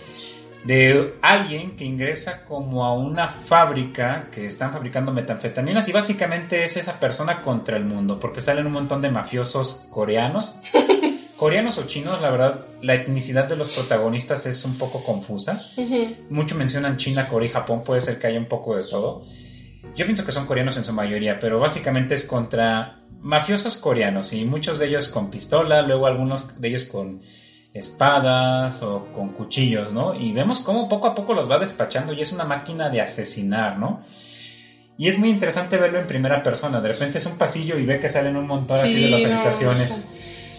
de 0.64 1.14
alguien 1.22 1.78
que 1.78 1.86
ingresa 1.86 2.46
como 2.46 2.86
a 2.86 2.94
una 2.94 3.30
fábrica 3.30 4.28
que 4.34 4.46
están 4.46 4.74
fabricando 4.74 5.12
metanfetaminas 5.12 5.88
y 5.88 5.92
básicamente 5.94 6.64
es 6.64 6.76
esa 6.78 7.00
persona 7.00 7.42
contra 7.42 7.78
el 7.78 7.86
mundo 7.86 8.20
porque 8.20 8.42
salen 8.42 8.68
un 8.68 8.74
montón 8.74 9.02
de 9.02 9.10
mafiosos 9.10 9.88
coreanos. 9.90 10.56
coreanos 11.38 11.78
o 11.78 11.88
chinos, 11.88 12.22
la 12.22 12.30
verdad, 12.30 12.66
la 12.82 12.96
etnicidad 12.96 13.48
de 13.48 13.56
los 13.56 13.70
protagonistas 13.70 14.46
es 14.46 14.66
un 14.66 14.78
poco 14.78 15.02
confusa. 15.04 15.66
Mucho 16.30 16.56
mencionan 16.56 16.98
China, 16.98 17.30
Corea 17.30 17.50
y 17.50 17.54
Japón, 17.54 17.84
puede 17.86 18.02
ser 18.02 18.20
que 18.20 18.28
haya 18.28 18.40
un 18.40 18.48
poco 18.48 18.76
de 18.76 18.84
todo. 18.84 19.26
Yo 19.96 20.06
pienso 20.06 20.26
que 20.26 20.34
son 20.34 20.46
coreanos 20.46 20.76
en 20.76 20.84
su 20.84 20.92
mayoría, 20.92 21.40
pero 21.40 21.60
básicamente 21.60 22.16
es 22.16 22.26
contra 22.26 23.00
mafiosos 23.22 23.78
coreanos 23.78 24.34
y 24.34 24.44
muchos 24.46 24.80
de 24.80 24.88
ellos 24.88 25.08
con 25.08 25.30
pistola, 25.30 25.82
luego 25.82 26.08
algunos 26.08 26.60
de 26.60 26.68
ellos 26.68 26.84
con 26.84 27.22
espadas 27.74 28.82
o 28.82 29.08
con 29.14 29.30
cuchillos, 29.30 29.94
¿no? 29.94 30.16
Y 30.16 30.34
vemos 30.34 30.62
cómo 30.62 30.90
poco 30.90 31.08
a 31.08 31.16
poco 31.16 31.34
los 31.34 31.50
va 31.50 31.60
despachando 31.60 32.14
y 32.14 32.22
es 32.22 32.32
una 32.32 32.46
máquina 32.46 32.90
de 32.90 33.02
asesinar, 33.02 33.78
¿no? 33.78 34.04
Y 34.98 35.08
es 35.08 35.18
muy 35.18 35.30
interesante 35.30 35.78
verlo 35.78 36.00
en 36.00 36.08
primera 36.08 36.44
persona. 36.44 36.82
De 36.82 36.90
repente 36.90 37.20
es 37.20 37.26
un 37.26 37.38
pasillo 37.38 37.78
y 37.78 37.86
ve 37.86 38.00
que 38.00 38.10
salen 38.10 38.36
un 38.36 38.48
montón 38.48 38.80
así 38.80 39.02
de 39.02 39.10
las 39.10 39.24
habitaciones. 39.24 40.10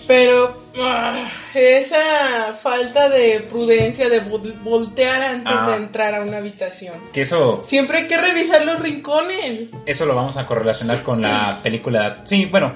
Pero 0.07 0.57
ah, 0.79 1.15
esa 1.55 2.55
falta 2.55 3.09
de 3.09 3.41
prudencia 3.41 4.09
de 4.09 4.21
voltear 4.21 5.23
antes 5.23 5.53
de 5.67 5.73
ah. 5.73 5.77
entrar 5.77 6.15
a 6.15 6.23
una 6.23 6.39
habitación. 6.39 6.95
Que 7.13 7.21
eso. 7.21 7.63
Siempre 7.65 7.99
hay 7.99 8.07
que 8.07 8.17
revisar 8.17 8.65
los 8.65 8.81
rincones. 8.81 9.69
Eso 9.85 10.07
lo 10.07 10.15
vamos 10.15 10.37
a 10.37 10.47
correlacionar 10.47 11.03
con 11.03 11.21
la 11.21 11.61
película. 11.63 12.23
Sí, 12.25 12.47
bueno. 12.47 12.75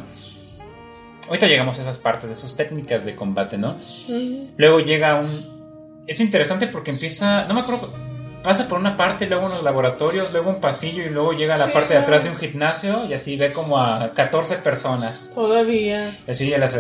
Ahorita 1.29 1.47
llegamos 1.47 1.79
a 1.79 1.83
esas 1.83 1.99
partes 1.99 2.31
de 2.31 2.37
sus 2.37 2.57
técnicas 2.57 3.05
de 3.05 3.17
combate, 3.17 3.59
¿no? 3.59 3.77
Luego 4.57 4.81
llega 4.81 5.17
un. 5.17 6.03
Es 6.07 6.21
interesante 6.21 6.67
porque 6.67 6.91
empieza. 6.91 7.47
No 7.47 7.55
me 7.55 7.61
acuerdo. 7.61 7.93
Pasa 8.43 8.69
por 8.69 8.79
una 8.79 8.95
parte, 8.95 9.27
luego 9.27 9.47
unos 9.47 9.63
laboratorios, 9.63 10.31
luego 10.31 10.51
un 10.51 10.61
pasillo 10.61 11.03
y 11.03 11.09
luego 11.09 11.33
llega 11.33 11.55
a 11.55 11.59
la 11.59 11.73
parte 11.73 11.95
de 11.95 12.01
atrás 12.01 12.25
de 12.25 12.31
un 12.31 12.37
gimnasio 12.37 13.07
y 13.07 13.15
así 13.15 13.39
ve 13.39 13.55
como 13.55 13.79
a 13.81 14.13
14 14.13 14.57
personas. 14.57 15.31
Todavía. 15.35 16.15
así 16.29 16.51
ya 16.51 16.59
las 16.59 16.75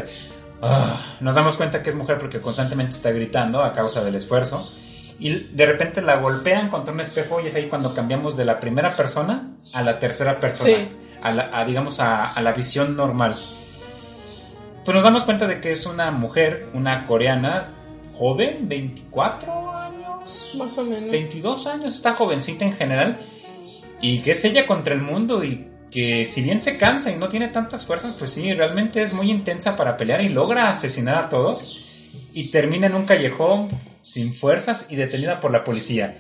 Ah, 0.66 0.97
nos 1.20 1.34
damos 1.34 1.57
cuenta 1.57 1.82
que 1.82 1.90
es 1.90 1.97
mujer 1.97 2.18
porque 2.18 2.40
constantemente 2.40 2.92
está 2.92 3.11
gritando 3.11 3.62
a 3.62 3.74
causa 3.74 4.03
del 4.03 4.14
esfuerzo. 4.14 4.72
Y 5.18 5.30
de 5.30 5.66
repente 5.66 6.03
la 6.03 6.16
golpean 6.16 6.68
contra 6.68 6.92
un 6.92 7.01
espejo 7.01 7.40
y 7.40 7.47
es 7.47 7.55
ahí 7.55 7.68
cuando 7.68 7.95
cambiamos 7.95 8.36
de 8.36 8.45
la 8.45 8.59
primera 8.61 8.97
persona 8.97 9.51
a 9.72 9.82
la 9.82 9.99
tercera 9.99 10.40
persona. 10.40 10.88
A, 11.22 11.64
digamos, 11.64 12.01
a, 12.01 12.38
la 12.42 12.53
visión 12.53 12.97
normal. 12.97 13.34
Pues 14.85 14.95
nos 14.95 15.05
damos 15.05 15.22
cuenta 15.22 15.47
de 15.47 15.61
que 15.61 15.72
es 15.72 15.87
una 15.87 16.11
mujer, 16.11 16.68
una 16.74 17.07
coreana, 17.07 17.74
joven, 18.14 18.68
24 18.68 19.72
años. 19.72 20.53
Más 20.57 20.76
o 20.76 20.85
menos. 20.85 21.11
22 21.11 21.66
años, 21.66 21.95
está 21.95 22.14
jovencita 22.14 22.64
en 22.64 22.74
general. 22.74 23.20
Y 24.03 24.20
que 24.20 24.32
es 24.32 24.45
ella 24.45 24.66
contra 24.66 24.95
el 24.95 25.01
mundo 25.01 25.43
y 25.43 25.68
que 25.91 26.26
si 26.26 26.43
bien 26.43 26.61
se 26.61 26.76
cansa 26.76 27.11
y 27.12 27.16
no 27.16 27.28
tiene 27.28 27.49
tantas 27.49 27.87
fuerzas, 27.87 28.12
pues 28.12 28.32
sí, 28.32 28.53
realmente 28.53 29.01
es 29.01 29.14
muy 29.14 29.30
intensa 29.30 29.76
para 29.76 29.97
pelear 29.97 30.22
y 30.22 30.28
logra 30.28 30.68
asesinar 30.68 31.16
a 31.16 31.28
todos 31.28 31.85
y 32.35 32.49
termina 32.49 32.89
en 32.89 32.95
un 32.95 33.07
callejón 33.07 33.68
sin 34.03 34.35
fuerzas 34.35 34.89
y 34.91 34.97
detenida 34.97 35.41
por 35.41 35.51
la 35.51 35.64
policía. 35.64 36.18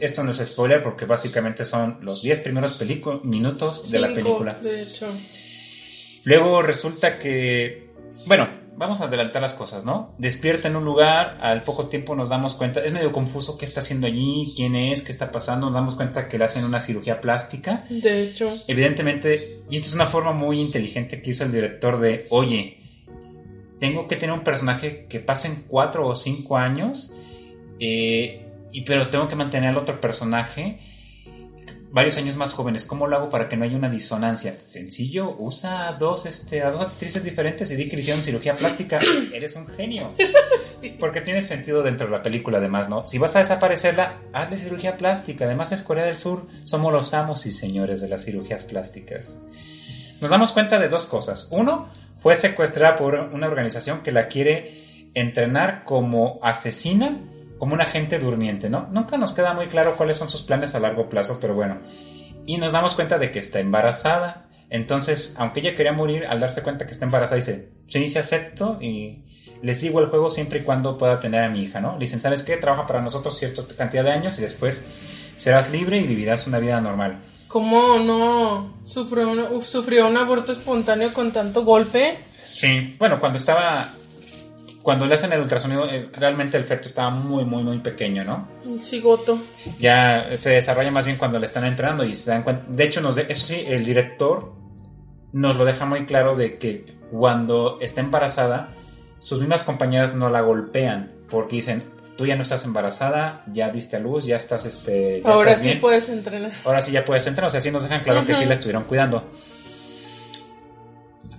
Esto 0.00 0.24
no 0.24 0.30
es 0.30 0.38
spoiler 0.38 0.82
porque 0.82 1.04
básicamente 1.04 1.66
son 1.66 1.98
los 2.00 2.22
10 2.22 2.40
primeros 2.40 2.78
minutos 3.24 3.90
de 3.90 3.98
la 3.98 4.14
película. 4.14 4.54
De 4.62 4.82
hecho. 4.82 5.08
Luego 6.24 6.62
resulta 6.62 7.18
que, 7.18 7.87
bueno, 8.26 8.48
vamos 8.76 9.00
a 9.00 9.04
adelantar 9.04 9.42
las 9.42 9.54
cosas, 9.54 9.84
¿no? 9.84 10.14
Despierta 10.18 10.68
en 10.68 10.76
un 10.76 10.84
lugar, 10.84 11.38
al 11.40 11.62
poco 11.62 11.88
tiempo 11.88 12.14
nos 12.14 12.28
damos 12.28 12.54
cuenta, 12.54 12.84
es 12.84 12.92
medio 12.92 13.10
confuso 13.10 13.58
qué 13.58 13.64
está 13.64 13.80
haciendo 13.80 14.06
allí, 14.06 14.52
quién 14.56 14.76
es, 14.76 15.02
qué 15.02 15.10
está 15.10 15.32
pasando, 15.32 15.66
nos 15.66 15.74
damos 15.74 15.96
cuenta 15.96 16.28
que 16.28 16.38
le 16.38 16.44
hacen 16.44 16.64
una 16.64 16.80
cirugía 16.80 17.20
plástica. 17.20 17.84
De 17.90 18.22
hecho. 18.22 18.62
Evidentemente, 18.68 19.62
y 19.68 19.76
esta 19.76 19.88
es 19.88 19.94
una 19.94 20.06
forma 20.06 20.32
muy 20.32 20.60
inteligente 20.60 21.20
que 21.20 21.30
hizo 21.30 21.44
el 21.44 21.52
director 21.52 21.98
de, 21.98 22.26
oye, 22.30 22.78
tengo 23.80 24.06
que 24.06 24.16
tener 24.16 24.34
un 24.34 24.44
personaje 24.44 25.06
que 25.08 25.20
pasen 25.20 25.64
cuatro 25.66 26.06
o 26.06 26.14
cinco 26.14 26.56
años, 26.56 27.14
eh, 27.80 28.44
y 28.70 28.82
pero 28.82 29.08
tengo 29.08 29.28
que 29.28 29.36
mantener 29.36 29.70
al 29.70 29.78
otro 29.78 30.00
personaje 30.00 30.87
varios 31.90 32.16
años 32.16 32.36
más 32.36 32.52
jóvenes. 32.54 32.84
¿Cómo 32.84 33.06
lo 33.06 33.16
hago 33.16 33.30
para 33.30 33.48
que 33.48 33.56
no 33.56 33.64
haya 33.64 33.76
una 33.76 33.88
disonancia? 33.88 34.56
Sencillo, 34.66 35.36
usa 35.38 35.92
dos, 35.98 36.26
este, 36.26 36.62
a 36.62 36.70
dos 36.70 36.80
actrices 36.80 37.24
diferentes 37.24 37.70
y 37.70 37.76
di 37.76 37.88
que 37.88 37.96
le 37.96 38.02
hicieron 38.02 38.22
cirugía 38.22 38.56
plástica. 38.56 39.00
Eres 39.32 39.56
un 39.56 39.66
genio. 39.66 40.12
Porque 41.00 41.20
tiene 41.20 41.42
sentido 41.42 41.82
dentro 41.82 42.06
de 42.06 42.12
la 42.12 42.22
película, 42.22 42.58
además, 42.58 42.88
¿no? 42.88 43.06
Si 43.06 43.18
vas 43.18 43.36
a 43.36 43.40
desaparecerla, 43.40 44.20
hazle 44.32 44.56
cirugía 44.56 44.96
plástica. 44.96 45.44
Además, 45.44 45.72
es 45.72 45.82
Corea 45.82 46.04
del 46.04 46.16
Sur. 46.16 46.46
Somos 46.64 46.92
los 46.92 47.14
amos 47.14 47.46
y 47.46 47.52
señores 47.52 48.00
de 48.00 48.08
las 48.08 48.24
cirugías 48.24 48.64
plásticas. 48.64 49.36
Nos 50.20 50.30
damos 50.30 50.52
cuenta 50.52 50.78
de 50.78 50.88
dos 50.88 51.06
cosas. 51.06 51.48
Uno, 51.50 51.90
fue 52.20 52.34
secuestrada 52.34 52.96
por 52.96 53.14
una 53.14 53.46
organización 53.46 54.02
que 54.02 54.12
la 54.12 54.28
quiere 54.28 55.10
entrenar 55.14 55.84
como 55.84 56.38
asesina 56.42 57.20
como 57.58 57.74
un 57.74 57.80
agente 57.80 58.18
durmiente, 58.18 58.70
¿no? 58.70 58.88
Nunca 58.90 59.16
nos 59.16 59.32
queda 59.32 59.54
muy 59.54 59.66
claro 59.66 59.96
cuáles 59.96 60.16
son 60.16 60.30
sus 60.30 60.42
planes 60.42 60.74
a 60.74 60.80
largo 60.80 61.08
plazo, 61.08 61.38
pero 61.40 61.54
bueno. 61.54 61.78
Y 62.46 62.56
nos 62.56 62.72
damos 62.72 62.94
cuenta 62.94 63.18
de 63.18 63.30
que 63.30 63.40
está 63.40 63.60
embarazada. 63.60 64.48
Entonces, 64.70 65.34
aunque 65.38 65.60
ella 65.60 65.74
quería 65.74 65.92
morir, 65.92 66.26
al 66.26 66.40
darse 66.40 66.62
cuenta 66.62 66.86
que 66.86 66.92
está 66.92 67.04
embarazada, 67.04 67.36
dice, 67.36 67.72
sí, 67.88 68.08
sí 68.08 68.18
acepto 68.18 68.78
y 68.80 69.24
le 69.62 69.74
sigo 69.74 70.00
el 70.00 70.06
juego 70.06 70.30
siempre 70.30 70.60
y 70.60 70.62
cuando 70.62 70.96
pueda 70.96 71.18
tener 71.18 71.42
a 71.42 71.48
mi 71.48 71.62
hija, 71.62 71.80
¿no? 71.80 71.94
Le 71.94 72.00
dicen, 72.00 72.20
¿sabes 72.20 72.42
qué? 72.42 72.56
Trabaja 72.56 72.86
para 72.86 73.00
nosotros 73.00 73.36
cierta 73.38 73.62
cantidad 73.76 74.04
de 74.04 74.12
años 74.12 74.38
y 74.38 74.42
después 74.42 74.86
serás 75.36 75.70
libre 75.72 75.98
y 75.98 76.06
vivirás 76.06 76.46
una 76.46 76.58
vida 76.58 76.80
normal. 76.80 77.18
¿Cómo 77.48 77.98
no 77.98 78.74
sufrió 78.84 79.62
sufrió 79.62 80.06
un 80.06 80.16
aborto 80.16 80.52
espontáneo 80.52 81.12
con 81.12 81.32
tanto 81.32 81.64
golpe? 81.64 82.18
Sí, 82.54 82.96
bueno, 82.98 83.18
cuando 83.18 83.38
estaba 83.38 83.94
cuando 84.82 85.06
le 85.06 85.14
hacen 85.14 85.32
el 85.32 85.40
ultrasonido, 85.40 85.88
eh, 85.88 86.08
realmente 86.12 86.56
el 86.56 86.64
feto 86.64 86.88
estaba 86.88 87.10
muy, 87.10 87.44
muy, 87.44 87.62
muy 87.62 87.78
pequeño, 87.80 88.24
¿no? 88.24 88.48
Un 88.64 88.82
cigoto. 88.82 89.38
Ya 89.78 90.36
se 90.36 90.50
desarrolla 90.50 90.90
más 90.90 91.04
bien 91.04 91.16
cuando 91.16 91.38
le 91.38 91.46
están 91.46 91.64
entrenando 91.64 92.04
y 92.04 92.14
se 92.14 92.30
dan 92.30 92.42
cuenta. 92.42 92.64
De 92.68 92.84
hecho, 92.84 93.00
nos 93.00 93.18
eso 93.18 93.46
sí, 93.46 93.64
el 93.66 93.84
director 93.84 94.54
nos 95.32 95.56
lo 95.56 95.64
deja 95.64 95.84
muy 95.84 96.06
claro 96.06 96.36
de 96.36 96.58
que 96.58 96.98
cuando 97.10 97.78
está 97.80 98.00
embarazada, 98.00 98.74
sus 99.20 99.40
mismas 99.40 99.64
compañeras 99.64 100.14
no 100.14 100.30
la 100.30 100.40
golpean 100.40 101.12
porque 101.28 101.56
dicen, 101.56 101.82
tú 102.16 102.26
ya 102.26 102.36
no 102.36 102.42
estás 102.42 102.64
embarazada, 102.64 103.44
ya 103.52 103.70
diste 103.70 103.96
a 103.96 104.00
luz, 104.00 104.24
ya 104.24 104.36
estás, 104.36 104.64
este... 104.64 105.22
Ahora 105.24 105.54
sí 105.54 105.74
puedes 105.80 106.08
entrenar. 106.08 106.50
Ahora 106.64 106.82
sí 106.82 106.92
ya 106.92 107.04
puedes 107.04 107.26
entrenar, 107.26 107.48
o 107.48 107.50
sea, 107.50 107.60
sí 107.60 107.70
nos 107.70 107.82
dejan 107.82 108.02
claro 108.02 108.24
que 108.24 108.34
sí 108.34 108.44
la 108.44 108.54
estuvieron 108.54 108.84
cuidando. 108.84 109.24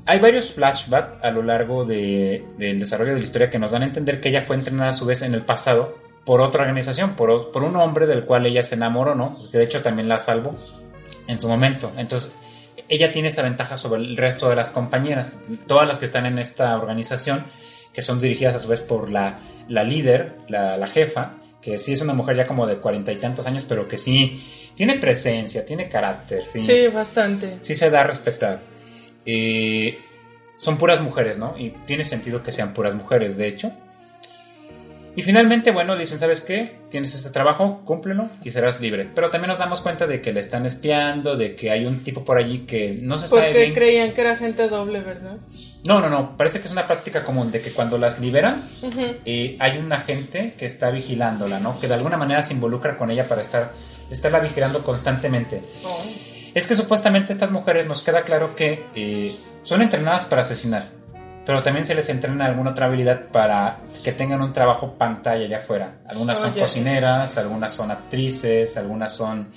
Hay 0.09 0.17
varios 0.17 0.49
flashbacks 0.49 1.23
a 1.23 1.29
lo 1.29 1.43
largo 1.43 1.85
del 1.85 2.57
desarrollo 2.57 3.11
de 3.11 3.19
la 3.19 3.23
historia 3.23 3.51
que 3.51 3.59
nos 3.59 3.69
dan 3.69 3.83
a 3.83 3.85
entender 3.85 4.19
que 4.19 4.29
ella 4.29 4.41
fue 4.41 4.55
entrenada 4.55 4.89
a 4.89 4.93
su 4.93 5.05
vez 5.05 5.21
en 5.21 5.35
el 5.35 5.43
pasado 5.43 5.99
por 6.25 6.41
otra 6.41 6.61
organización, 6.61 7.15
por, 7.15 7.29
un 7.29 7.75
hombre 7.75 8.07
del 8.07 8.25
cual 8.25 8.47
ella 8.47 8.63
se 8.63 8.73
enamoró, 8.73 9.13
¿no? 9.13 9.37
Que 9.51 9.59
de 9.59 9.65
hecho 9.65 9.83
también 9.83 10.09
la 10.09 10.17
salvó 10.17 10.55
en 11.27 11.39
su 11.39 11.47
momento. 11.47 11.91
Entonces, 11.95 12.31
ella 12.87 13.11
tiene 13.11 13.27
esa 13.27 13.43
ventaja 13.43 13.77
sobre 13.77 14.01
el 14.01 14.17
resto 14.17 14.49
de 14.49 14.55
las 14.55 14.71
compañeras. 14.71 15.37
Todas 15.67 15.87
las 15.87 15.99
que 15.99 16.05
están 16.05 16.25
en 16.25 16.39
esta 16.39 16.75
organización, 16.75 17.45
que 17.93 18.01
son 18.01 18.19
dirigidas 18.19 18.55
a 18.55 18.59
su 18.59 18.67
vez 18.67 18.81
por 18.81 19.11
la, 19.11 19.41
líder, 19.67 20.37
la, 20.47 20.87
jefa, 20.87 21.35
que 21.61 21.77
sí 21.77 21.93
es 21.93 22.01
una 22.01 22.15
mujer 22.15 22.35
ya 22.35 22.47
como 22.47 22.65
de 22.65 22.79
cuarenta 22.79 23.11
y 23.11 23.17
tantos 23.17 23.45
años, 23.45 23.63
pero 23.69 23.87
que 23.87 23.99
sí 23.99 24.43
tiene 24.73 24.97
presencia, 24.97 25.63
tiene 25.63 25.87
carácter. 25.87 26.43
Sí, 26.45 26.63
sí 26.63 26.87
bastante. 26.87 27.59
Sí 27.61 27.75
se 27.75 27.91
da 27.91 28.01
a 28.01 28.05
respetar. 28.05 28.68
Eh, 29.31 29.99
son 30.57 30.77
puras 30.77 31.01
mujeres, 31.01 31.37
¿no? 31.37 31.55
Y 31.55 31.69
tiene 31.85 32.03
sentido 32.03 32.41
que 32.41 32.51
sean 32.51 32.73
puras 32.73 32.95
mujeres, 32.95 33.37
de 33.37 33.47
hecho. 33.47 33.71
Y 35.15 35.21
finalmente, 35.21 35.71
bueno, 35.71 35.93
le 35.93 36.01
dicen, 36.01 36.17
¿sabes 36.17 36.41
qué? 36.41 36.79
Tienes 36.89 37.13
este 37.13 37.29
trabajo, 37.29 37.81
cúmplelo 37.85 38.29
y 38.43 38.49
serás 38.49 38.81
libre. 38.81 39.07
Pero 39.13 39.29
también 39.29 39.49
nos 39.49 39.59
damos 39.59 39.81
cuenta 39.81 40.07
de 40.07 40.19
que 40.19 40.33
le 40.33 40.39
están 40.39 40.65
espiando, 40.65 41.35
de 41.35 41.55
que 41.55 41.69
hay 41.69 41.85
un 41.85 42.03
tipo 42.03 42.25
por 42.25 42.39
allí 42.39 42.59
que 42.59 42.97
no 42.99 43.19
se 43.19 43.27
sabe 43.27 43.47
Porque 43.47 43.73
creían 43.73 44.13
que 44.13 44.21
era 44.21 44.35
gente 44.35 44.67
doble, 44.67 45.01
¿verdad? 45.01 45.37
No, 45.85 46.01
no, 46.01 46.09
no. 46.09 46.35
Parece 46.35 46.59
que 46.59 46.67
es 46.67 46.71
una 46.71 46.87
práctica 46.87 47.23
común 47.23 47.51
de 47.51 47.61
que 47.61 47.71
cuando 47.71 47.99
las 47.99 48.19
liberan, 48.19 48.63
eh, 49.25 49.57
hay 49.59 49.77
un 49.77 49.91
agente 49.93 50.53
que 50.57 50.65
está 50.65 50.89
vigilándola, 50.89 51.59
¿no? 51.59 51.79
Que 51.79 51.87
de 51.87 51.93
alguna 51.93 52.17
manera 52.17 52.41
se 52.41 52.53
involucra 52.53 52.97
con 52.97 53.11
ella 53.11 53.27
para 53.27 53.41
estar, 53.41 53.73
estarla 54.09 54.39
vigilando 54.39 54.83
constantemente. 54.83 55.61
Oh. 55.85 56.01
Es 56.53 56.67
que 56.67 56.75
supuestamente 56.75 57.31
estas 57.31 57.51
mujeres 57.51 57.87
nos 57.87 58.01
queda 58.01 58.23
claro 58.23 58.55
que 58.55 58.85
eh, 58.95 59.37
son 59.63 59.81
entrenadas 59.81 60.25
para 60.25 60.41
asesinar, 60.41 60.89
pero 61.45 61.61
también 61.61 61.85
se 61.85 61.95
les 61.95 62.09
entrena 62.09 62.45
alguna 62.45 62.71
otra 62.71 62.87
habilidad 62.87 63.27
para 63.31 63.79
que 64.03 64.11
tengan 64.11 64.41
un 64.41 64.53
trabajo 64.53 64.95
pantalla 64.97 65.45
allá 65.45 65.59
afuera. 65.59 65.99
Algunas 66.07 66.39
son 66.39 66.53
cocineras, 66.53 67.37
algunas 67.37 67.73
son 67.73 67.91
actrices, 67.91 68.77
algunas 68.77 69.13
son, 69.13 69.51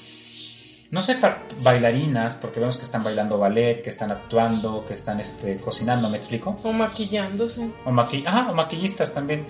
no 0.91 1.01
sé, 1.01 1.19
bailarinas, 1.61 2.35
porque 2.35 2.61
vemos 2.61 2.77
que 2.77 2.85
están 2.85 3.03
bailando 3.03 3.39
ballet, 3.39 3.83
que 3.83 3.91
están 3.91 4.11
actuando, 4.11 4.85
que 4.87 4.95
están 4.95 5.21
este, 5.21 5.57
cocinando, 5.57 6.09
¿me 6.09 6.19
explico? 6.19 6.61
O 6.63 6.73
maquillándose. 6.73 7.69
O, 7.85 7.91
maqui 7.91 8.25
ah, 8.27 8.49
o 8.51 8.55
maquillistas 8.55 9.15
también. 9.15 9.47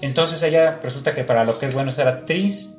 Entonces 0.00 0.42
ella 0.42 0.80
resulta 0.82 1.14
que 1.14 1.24
para 1.24 1.44
lo 1.44 1.58
que 1.58 1.66
es 1.66 1.74
bueno 1.74 1.92
ser 1.92 2.08
actriz, 2.08 2.76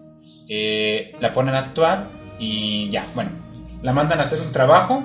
eh, 0.47 1.15
la 1.19 1.33
ponen 1.33 1.55
a 1.55 1.59
actuar 1.59 2.07
y 2.37 2.89
ya, 2.89 3.07
bueno, 3.15 3.44
la 3.85 3.93
mandan 3.93 4.19
a 4.19 4.23
hacer 4.23 4.41
un 4.41 4.51
trabajo. 4.51 5.03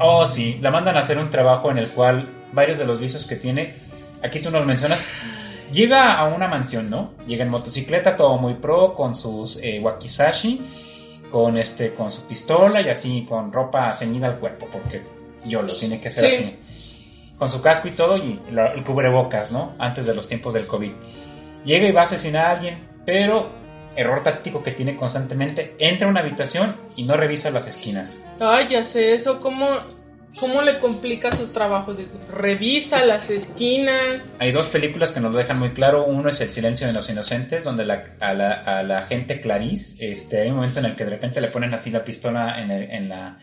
Oh, 0.00 0.26
sí, 0.26 0.58
la 0.62 0.70
mandan 0.70 0.96
a 0.96 1.00
hacer 1.00 1.18
un 1.18 1.28
trabajo 1.28 1.70
en 1.70 1.76
el 1.76 1.90
cual 1.90 2.30
varios 2.52 2.78
de 2.78 2.86
los 2.86 2.98
vicios 2.98 3.26
que 3.26 3.36
tiene, 3.36 3.74
aquí 4.22 4.40
tú 4.40 4.50
nos 4.50 4.66
mencionas, 4.66 5.10
llega 5.70 6.14
a 6.14 6.24
una 6.24 6.48
mansión, 6.48 6.88
¿no? 6.88 7.12
Llega 7.26 7.44
en 7.44 7.50
motocicleta, 7.50 8.16
todo 8.16 8.38
muy 8.38 8.54
pro, 8.54 8.94
con 8.94 9.14
sus 9.14 9.58
eh, 9.62 9.80
wakizashi, 9.82 10.66
con, 11.30 11.58
este, 11.58 11.92
con 11.92 12.10
su 12.10 12.22
pistola 12.26 12.80
y 12.80 12.88
así, 12.88 13.26
con 13.28 13.52
ropa 13.52 13.92
ceñida 13.92 14.28
al 14.28 14.38
cuerpo, 14.38 14.68
porque 14.72 15.02
yo 15.44 15.60
lo 15.60 15.76
tiene 15.76 16.00
que 16.00 16.08
hacer 16.08 16.30
Sí. 16.30 16.36
así 16.36 16.58
con 17.38 17.50
su 17.50 17.60
casco 17.60 17.86
y 17.88 17.90
todo 17.90 18.16
y 18.16 18.40
el 18.48 18.82
cubrebocas, 18.82 19.52
¿no? 19.52 19.74
Antes 19.78 20.06
de 20.06 20.14
los 20.14 20.26
tiempos 20.26 20.54
del 20.54 20.66
COVID. 20.66 20.92
Llega 21.66 21.86
y 21.86 21.92
va 21.92 22.00
a 22.00 22.04
asesinar 22.04 22.46
a 22.46 22.50
alguien, 22.52 22.88
pero 23.04 23.50
error 23.96 24.22
táctico 24.22 24.62
que 24.62 24.72
tiene 24.72 24.96
constantemente, 24.96 25.74
entra 25.78 26.06
a 26.06 26.10
una 26.10 26.20
habitación 26.20 26.74
y 26.96 27.04
no 27.04 27.16
revisa 27.16 27.50
las 27.50 27.66
esquinas. 27.66 28.22
Ay, 28.40 28.66
ya 28.68 28.84
sé 28.84 29.14
eso, 29.14 29.40
¿cómo, 29.40 29.66
cómo 30.38 30.62
le 30.62 30.78
complica 30.78 31.32
sus 31.32 31.52
trabajos? 31.52 31.98
Revisa 32.30 33.04
las 33.04 33.30
esquinas. 33.30 34.22
Hay 34.38 34.52
dos 34.52 34.66
películas 34.66 35.12
que 35.12 35.20
nos 35.20 35.32
lo 35.32 35.38
dejan 35.38 35.58
muy 35.58 35.70
claro. 35.70 36.04
Uno 36.04 36.28
es 36.28 36.40
El 36.40 36.50
silencio 36.50 36.86
de 36.86 36.92
los 36.92 37.08
inocentes, 37.10 37.64
donde 37.64 37.84
la- 37.84 38.04
a, 38.20 38.34
la, 38.34 38.52
a 38.52 38.82
la 38.82 39.02
gente 39.06 39.40
Clarice, 39.40 40.12
este, 40.12 40.42
hay 40.42 40.48
un 40.50 40.56
momento 40.56 40.78
en 40.80 40.86
el 40.86 40.96
que 40.96 41.04
de 41.04 41.10
repente 41.10 41.40
le 41.40 41.48
ponen 41.48 41.72
así 41.74 41.90
la 41.90 42.04
pistola 42.04 42.60
en, 42.60 42.70
el- 42.70 42.90
en 42.90 43.08
la, 43.08 43.38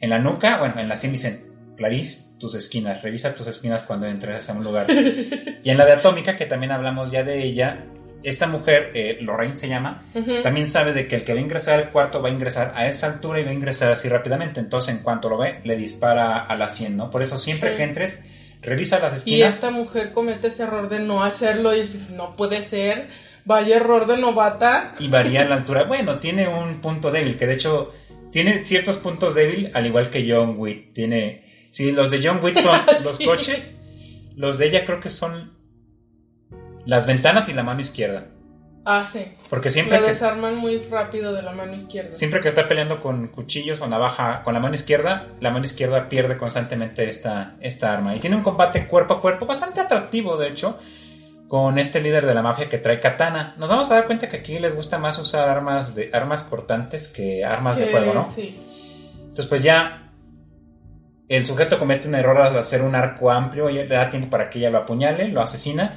en 0.00 0.10
la 0.10 0.18
nuca, 0.18 0.58
bueno, 0.58 0.78
en 0.80 0.88
la 0.88 0.96
sien 0.96 1.12
dicen, 1.12 1.46
Clarice, 1.76 2.30
tus 2.40 2.56
esquinas, 2.56 3.02
revisa 3.02 3.34
tus 3.36 3.46
esquinas 3.46 3.82
cuando 3.82 4.06
entres 4.08 4.48
a 4.50 4.52
un 4.52 4.64
lugar. 4.64 4.86
y 5.62 5.70
en 5.70 5.76
la 5.78 5.84
de 5.86 5.92
Atómica, 5.92 6.36
que 6.36 6.46
también 6.46 6.72
hablamos 6.72 7.12
ya 7.12 7.22
de 7.22 7.44
ella, 7.44 7.84
esta 8.22 8.46
mujer, 8.46 8.90
eh, 8.94 9.18
Lorraine 9.20 9.56
se 9.56 9.68
llama, 9.68 10.04
también 10.42 10.68
sabe 10.68 10.92
de 10.92 11.06
que 11.06 11.16
el 11.16 11.24
que 11.24 11.32
va 11.32 11.38
a 11.38 11.42
ingresar 11.42 11.78
al 11.78 11.90
cuarto 11.90 12.20
va 12.20 12.28
a 12.28 12.32
ingresar 12.32 12.72
a 12.76 12.86
esa 12.86 13.06
altura 13.06 13.40
y 13.40 13.44
va 13.44 13.50
a 13.50 13.54
ingresar 13.54 13.92
así 13.92 14.08
rápidamente. 14.08 14.58
Entonces, 14.60 14.94
en 14.96 15.02
cuanto 15.02 15.28
lo 15.28 15.38
ve, 15.38 15.60
le 15.64 15.76
dispara 15.76 16.38
a 16.44 16.56
la 16.56 16.68
100, 16.68 16.96
¿no? 16.96 17.10
Por 17.10 17.22
eso, 17.22 17.36
siempre 17.38 17.70
Sí. 17.70 17.76
que 17.76 17.82
entres, 17.84 18.24
revisa 18.60 18.98
las 18.98 19.12
Y 19.14 19.16
esquinas. 19.34 19.54
esta 19.54 19.70
mujer 19.70 20.12
comete 20.12 20.48
ese 20.48 20.64
error 20.64 20.88
de 20.88 20.98
no 21.00 21.22
hacerlo 21.22 21.74
y 21.74 21.80
dice, 21.80 22.00
no 22.10 22.34
puede 22.36 22.62
ser. 22.62 23.08
Vaya 23.44 23.76
error 23.76 24.06
de 24.06 24.18
novata. 24.18 24.94
y 24.98 25.08
varía 25.08 25.44
la 25.44 25.54
altura. 25.54 25.84
Bueno, 25.84 26.18
tiene 26.18 26.48
un 26.48 26.80
punto 26.82 27.10
débil, 27.10 27.38
que 27.38 27.46
de 27.46 27.54
hecho 27.54 27.94
tiene 28.30 28.64
ciertos 28.64 28.96
puntos 28.98 29.34
débil, 29.34 29.70
al 29.74 29.86
igual 29.86 30.10
que 30.10 30.26
John 30.30 30.56
Wick. 30.58 30.92
Tiene. 30.92 31.44
Sí, 31.70 31.92
los 31.92 32.10
de 32.10 32.20
John 32.26 32.40
Wick 32.42 32.58
son 32.58 32.78
los 33.04 33.16
Sí. 33.16 33.24
coches. 33.24 33.76
Los 34.36 34.58
de 34.58 34.66
ella 34.66 34.84
creo 34.84 35.00
que 35.00 35.08
son 35.08 35.56
las 36.86 37.06
ventanas 37.06 37.48
y 37.48 37.52
la 37.52 37.62
mano 37.62 37.80
izquierda. 37.80 38.26
Ah, 38.84 39.04
sí. 39.06 39.22
Porque 39.50 39.70
siempre 39.70 39.98
Lo 39.98 40.06
que, 40.06 40.12
desarman 40.12 40.56
muy 40.56 40.78
rápido 40.78 41.34
de 41.34 41.42
la 41.42 41.52
mano 41.52 41.74
izquierda. 41.74 42.12
siempre 42.12 42.40
que 42.40 42.48
está 42.48 42.68
peleando 42.68 43.02
con 43.02 43.28
cuchillos 43.28 43.82
o 43.82 43.86
navaja 43.86 44.42
con 44.42 44.54
la 44.54 44.60
mano 44.60 44.74
izquierda, 44.74 45.28
la 45.40 45.50
mano 45.50 45.66
izquierda 45.66 46.08
pierde 46.08 46.38
constantemente 46.38 47.06
esta, 47.08 47.56
esta 47.60 47.92
arma. 47.92 48.16
Y 48.16 48.20
tiene 48.20 48.36
un 48.36 48.42
combate 48.42 48.86
cuerpo 48.86 49.14
a 49.14 49.20
cuerpo 49.20 49.44
bastante 49.44 49.80
atractivo, 49.80 50.38
de 50.38 50.48
hecho, 50.48 50.78
con 51.48 51.78
este 51.78 52.00
líder 52.00 52.24
de 52.24 52.32
la 52.32 52.40
mafia 52.40 52.70
que 52.70 52.78
trae 52.78 52.98
katana. 52.98 53.54
Nos 53.58 53.68
vamos 53.68 53.90
a 53.90 53.94
dar 53.94 54.06
cuenta 54.06 54.30
que 54.30 54.38
aquí 54.38 54.58
les 54.58 54.74
gusta 54.74 54.98
más 54.98 55.18
usar 55.18 55.50
armas, 55.50 55.94
de, 55.94 56.10
armas 56.14 56.44
cortantes 56.44 57.08
que 57.08 57.44
armas 57.44 57.78
de 57.78 57.86
fuego, 57.88 58.14
¿no? 58.14 58.30
Sí. 58.30 58.58
Entonces, 59.20 59.46
pues 59.46 59.62
ya 59.62 60.12
el 61.28 61.44
sujeto 61.44 61.78
comete 61.78 62.08
un 62.08 62.14
error 62.14 62.40
al 62.40 62.58
hacer 62.58 62.80
un 62.80 62.94
arco 62.94 63.30
amplio, 63.30 63.68
y 63.68 63.74
le 63.74 63.86
da 63.86 64.08
tiempo 64.08 64.30
para 64.30 64.48
que 64.48 64.60
ella 64.60 64.70
lo 64.70 64.78
apuñale, 64.78 65.28
lo 65.28 65.42
asesina. 65.42 65.94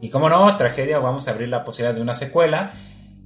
Y 0.00 0.10
como 0.10 0.28
no, 0.28 0.56
tragedia, 0.56 0.98
vamos 0.98 1.28
a 1.28 1.32
abrir 1.32 1.48
la 1.48 1.64
posibilidad 1.64 1.94
de 1.94 2.02
una 2.02 2.14
secuela. 2.14 2.72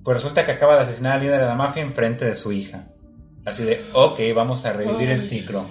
Pues 0.03 0.17
resulta 0.17 0.45
que 0.45 0.53
acaba 0.53 0.75
de 0.75 0.83
asesinar 0.83 1.15
al 1.15 1.21
líder 1.21 1.41
de 1.41 1.47
la 1.47 1.55
mafia 1.55 1.83
en 1.83 1.93
frente 1.95 2.25
de 2.25 2.37
su 2.37 2.53
hija. 2.53 2.89
Así 3.45 3.65
de, 3.65 3.85
ok, 3.93 4.21
vamos 4.35 4.65
a 4.65 4.73
revivir 4.73 5.11
el 5.11 5.21
ciclo. 5.21 5.67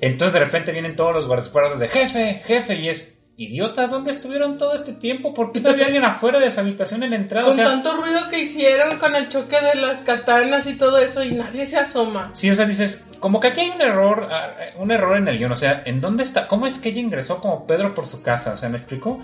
Entonces 0.00 0.32
de 0.32 0.40
repente 0.40 0.72
vienen 0.72 0.96
todos 0.96 1.14
los 1.14 1.26
guardaespaldas 1.26 1.78
de 1.78 1.88
jefe, 1.88 2.42
jefe, 2.44 2.74
y 2.76 2.88
es, 2.88 3.22
idiotas, 3.36 3.90
¿dónde 3.90 4.10
estuvieron 4.10 4.56
todo 4.56 4.74
este 4.74 4.92
tiempo? 4.92 5.34
¿Por 5.34 5.52
qué 5.52 5.60
no 5.60 5.70
había 5.70 5.86
alguien 5.86 6.04
afuera 6.04 6.38
de 6.38 6.50
su 6.50 6.60
habitación 6.60 7.02
en 7.02 7.10
la 7.10 7.16
entrada? 7.16 7.46
O 7.46 7.48
Con 7.48 7.56
sea, 7.56 7.66
tanto 7.66 7.96
ruido 7.96 8.28
que 8.30 8.40
hicieron 8.40 8.98
con 8.98 9.14
el 9.14 9.28
choque 9.28 9.60
de 9.60 9.74
las 9.74 10.02
katanas 10.02 10.66
y 10.66 10.74
todo 10.74 10.98
eso 10.98 11.22
y 11.22 11.32
nadie 11.32 11.66
se 11.66 11.76
asoma. 11.76 12.30
Sí, 12.34 12.50
o 12.50 12.54
sea, 12.54 12.66
dices, 12.66 13.10
como 13.20 13.40
que 13.40 13.48
aquí 13.48 13.60
hay 13.60 13.70
un 13.70 13.82
error, 13.82 14.28
ah, 14.30 14.54
un 14.76 14.90
error 14.90 15.16
en 15.16 15.28
el 15.28 15.38
guion, 15.38 15.52
o 15.52 15.56
sea, 15.56 15.82
¿en 15.84 16.00
dónde 16.00 16.22
está? 16.22 16.48
¿Cómo 16.48 16.66
es 16.66 16.78
que 16.78 16.90
ella 16.90 17.00
ingresó 17.00 17.40
como 17.40 17.66
Pedro 17.66 17.94
por 17.94 18.06
su 18.06 18.22
casa? 18.22 18.52
O 18.52 18.56
sea, 18.56 18.68
¿me 18.68 18.78
explico? 18.78 19.20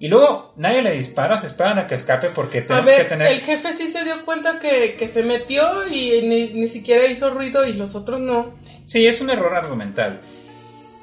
Y 0.00 0.08
luego 0.08 0.52
nadie 0.56 0.82
le 0.82 0.92
dispara, 0.92 1.36
se 1.38 1.48
esperan 1.48 1.78
a 1.78 1.86
que 1.86 1.96
escape 1.96 2.28
porque 2.30 2.58
A 2.58 2.66
tenemos 2.66 2.86
ver, 2.86 3.02
que 3.02 3.08
tener... 3.08 3.32
el 3.32 3.40
jefe 3.40 3.72
sí 3.72 3.88
se 3.88 4.04
dio 4.04 4.24
cuenta 4.24 4.60
que, 4.60 4.94
que 4.96 5.08
se 5.08 5.24
metió 5.24 5.88
y 5.88 6.22
ni, 6.22 6.52
ni 6.52 6.68
siquiera 6.68 7.06
hizo 7.06 7.30
ruido 7.30 7.66
y 7.66 7.72
los 7.72 7.96
otros 7.96 8.20
no. 8.20 8.54
Sí, 8.86 9.06
es 9.06 9.20
un 9.20 9.30
error 9.30 9.54
argumental. 9.54 10.20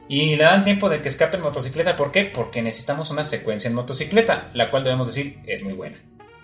Y 0.08 0.36
le 0.36 0.44
dan 0.44 0.64
tiempo 0.64 0.88
de 0.88 1.02
que 1.02 1.10
escape 1.10 1.38
en 1.38 1.44
motocicleta, 1.44 1.96
¿por 1.96 2.12
qué? 2.12 2.26
Porque 2.26 2.62
necesitamos 2.62 3.10
una 3.10 3.26
secuencia 3.26 3.68
en 3.68 3.74
motocicleta, 3.74 4.50
la 4.54 4.70
cual 4.72 4.84
debemos 4.84 5.08
decir 5.08 5.40
es 5.46 5.64
muy 5.64 5.74
buena. 5.74 5.98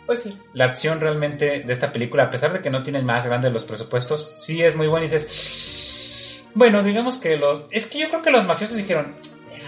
Pues 0.06 0.24
sí. 0.24 0.38
La 0.54 0.66
acción 0.66 1.00
realmente 1.00 1.62
de 1.62 1.72
esta 1.72 1.94
película, 1.94 2.24
a 2.24 2.30
pesar 2.32 2.52
de 2.52 2.62
que 2.62 2.70
no 2.70 2.84
tiene 2.84 3.00
el 3.00 3.06
más 3.06 3.24
grande 3.24 3.48
de 3.48 3.54
los 3.54 3.64
presupuestos, 3.64 4.34
sí 4.36 4.62
es 4.62 4.76
muy 4.76 4.88
buena 4.88 5.06
y 5.06 5.10
dices, 5.10 6.42
bueno, 6.54 6.84
digamos 6.84 7.18
que 7.18 7.38
los... 7.38 7.64
Es 7.72 7.86
que 7.86 8.00
yo 8.00 8.10
creo 8.10 8.22
que 8.22 8.32
los 8.32 8.46
mafiosos 8.46 8.78
dijeron, 8.78 9.16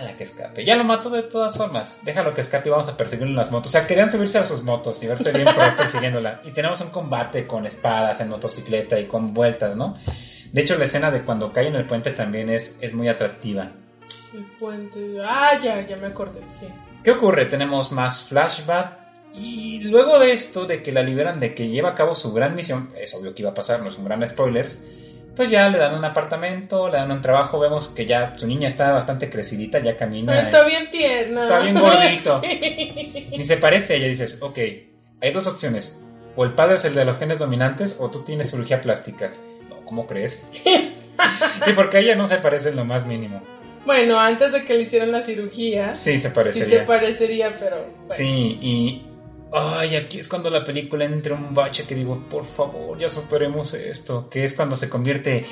déjala 0.04 0.18
que 0.18 0.24
escape, 0.24 0.66
ya 0.66 0.76
lo 0.76 0.84
mató 0.84 1.10
de 1.10 1.24
todas 1.24 1.58
formas, 1.58 2.00
déjalo 2.04 2.34
que 2.34 2.42
escape 2.42 2.70
y 2.70 2.72
vamos 2.72 2.88
a 2.88 2.98
perseguirlo 2.98 3.32
en 3.32 3.38
las 3.38 3.52
motos. 3.52 3.70
O 3.70 3.72
sea, 3.72 3.88
querían 3.88 4.12
subirse 4.12 4.38
a 4.38 4.46
sus 4.46 4.64
motos 4.64 5.02
y 5.02 5.08
verse 5.08 5.32
bien 5.32 5.46
pro 5.46 5.64
persiguiéndola. 5.78 6.42
Y 6.44 6.52
tenemos 6.52 6.82
un 6.82 6.90
combate 6.90 7.48
con 7.48 7.66
espadas 7.66 8.20
en 8.22 8.30
motocicleta 8.30 9.00
y 9.00 9.06
con 9.06 9.34
vueltas, 9.34 9.76
¿no? 9.76 9.98
De 10.52 10.62
hecho, 10.62 10.78
la 10.78 10.84
escena 10.84 11.10
de 11.10 11.24
cuando 11.24 11.52
cae 11.52 11.68
en 11.68 11.76
el 11.76 11.88
puente 11.88 12.12
también 12.12 12.50
es, 12.50 12.78
es 12.82 12.94
muy 12.94 13.08
atractiva. 13.08 13.72
El 14.34 14.46
puente. 14.60 15.18
Ah, 15.24 15.58
ya, 15.60 15.82
ya 15.82 15.98
me 15.98 16.08
acordé, 16.08 16.42
sí. 16.50 16.68
¿Qué 17.04 17.12
ocurre? 17.12 17.46
Tenemos 17.46 17.92
más 17.92 18.26
flashback. 18.26 19.02
Y 19.36 19.80
luego 19.80 20.20
de 20.20 20.32
esto, 20.32 20.66
de 20.66 20.84
que 20.84 20.92
la 20.92 21.02
liberan 21.02 21.40
de 21.40 21.56
que 21.56 21.70
lleva 21.70 21.90
a 21.90 21.96
cabo 21.96 22.14
su 22.14 22.34
gran 22.34 22.56
misión, 22.56 22.92
es 22.96 23.16
obvio 23.16 23.34
que 23.34 23.42
iba 23.42 23.50
a 23.50 23.56
pasar, 23.56 23.82
no 23.82 23.90
es 23.90 23.98
un 23.98 24.06
gran 24.06 24.26
spoilers, 24.28 24.86
pues 25.36 25.50
ya 25.50 25.70
le 25.70 25.78
dan 25.80 25.96
un 25.96 26.06
apartamento, 26.06 26.90
le 26.90 26.98
dan 26.98 27.12
un 27.12 27.22
trabajo, 27.22 27.60
vemos 27.60 27.88
que 27.90 28.06
ya 28.06 28.34
su 28.38 28.48
niña 28.48 28.68
está 28.68 28.92
bastante 28.92 29.30
crecidita, 29.30 29.80
ya 29.80 29.98
camina. 29.98 30.32
Pero 30.34 30.46
está 30.46 30.66
bien 30.66 30.92
tierna. 30.92 31.44
Está 31.44 31.60
bien 31.60 31.80
gordito. 31.80 32.42
Ni 33.38 33.44
se 33.44 33.58
parece, 33.58 33.96
ella 33.96 34.08
dices, 34.08 34.40
ok, 34.42 34.58
hay 35.22 35.32
dos 35.34 35.48
opciones. 35.48 36.04
O 36.36 36.44
el 36.44 36.54
padre 36.54 36.76
es 36.76 36.86
el 36.86 36.96
de 36.96 37.06
los 37.06 37.18
genes 37.18 37.40
dominantes 37.40 37.98
o 38.00 38.10
tú 38.10 38.24
tienes 38.24 38.52
cirugía 38.52 38.82
plástica. 38.82 39.32
No, 39.70 39.84
¿cómo 39.86 40.08
crees? 40.08 40.46
sí, 40.54 41.74
porque 41.76 41.98
a 41.98 42.00
ella 42.02 42.16
no 42.16 42.26
se 42.26 42.38
parece 42.38 42.70
en 42.70 42.76
lo 42.76 42.86
más 42.86 43.06
mínimo. 43.06 43.42
Bueno, 43.86 44.20
antes 44.20 44.52
de 44.52 44.64
que 44.64 44.74
le 44.76 44.84
hicieran 44.84 45.12
la 45.12 45.22
cirugía, 45.22 45.96
Sí, 45.96 46.12
se 46.12 46.18
sí 46.18 46.20
se 46.20 46.30
parecería. 46.30 46.86
parecería, 46.86 47.58
pero. 47.60 47.78
bueno. 48.08 48.14
Sí, 48.16 48.58
y. 48.62 49.08
Ay, 49.56 49.96
aquí 49.96 50.20
es 50.20 50.28
cuando 50.28 50.50
la 50.50 50.64
película 50.64 51.06
entra 51.06 51.36
en 51.36 51.44
un 51.44 51.54
bache 51.54 51.86
que 51.86 51.94
digo, 51.94 52.20
por 52.30 52.46
favor, 52.46 52.98
ya 52.98 53.08
superemos 53.08 53.74
esto. 53.76 54.28
Que 54.30 54.44
es 54.46 54.56
cuando 54.56 54.76
se 54.76 54.90
convierte. 54.90 55.46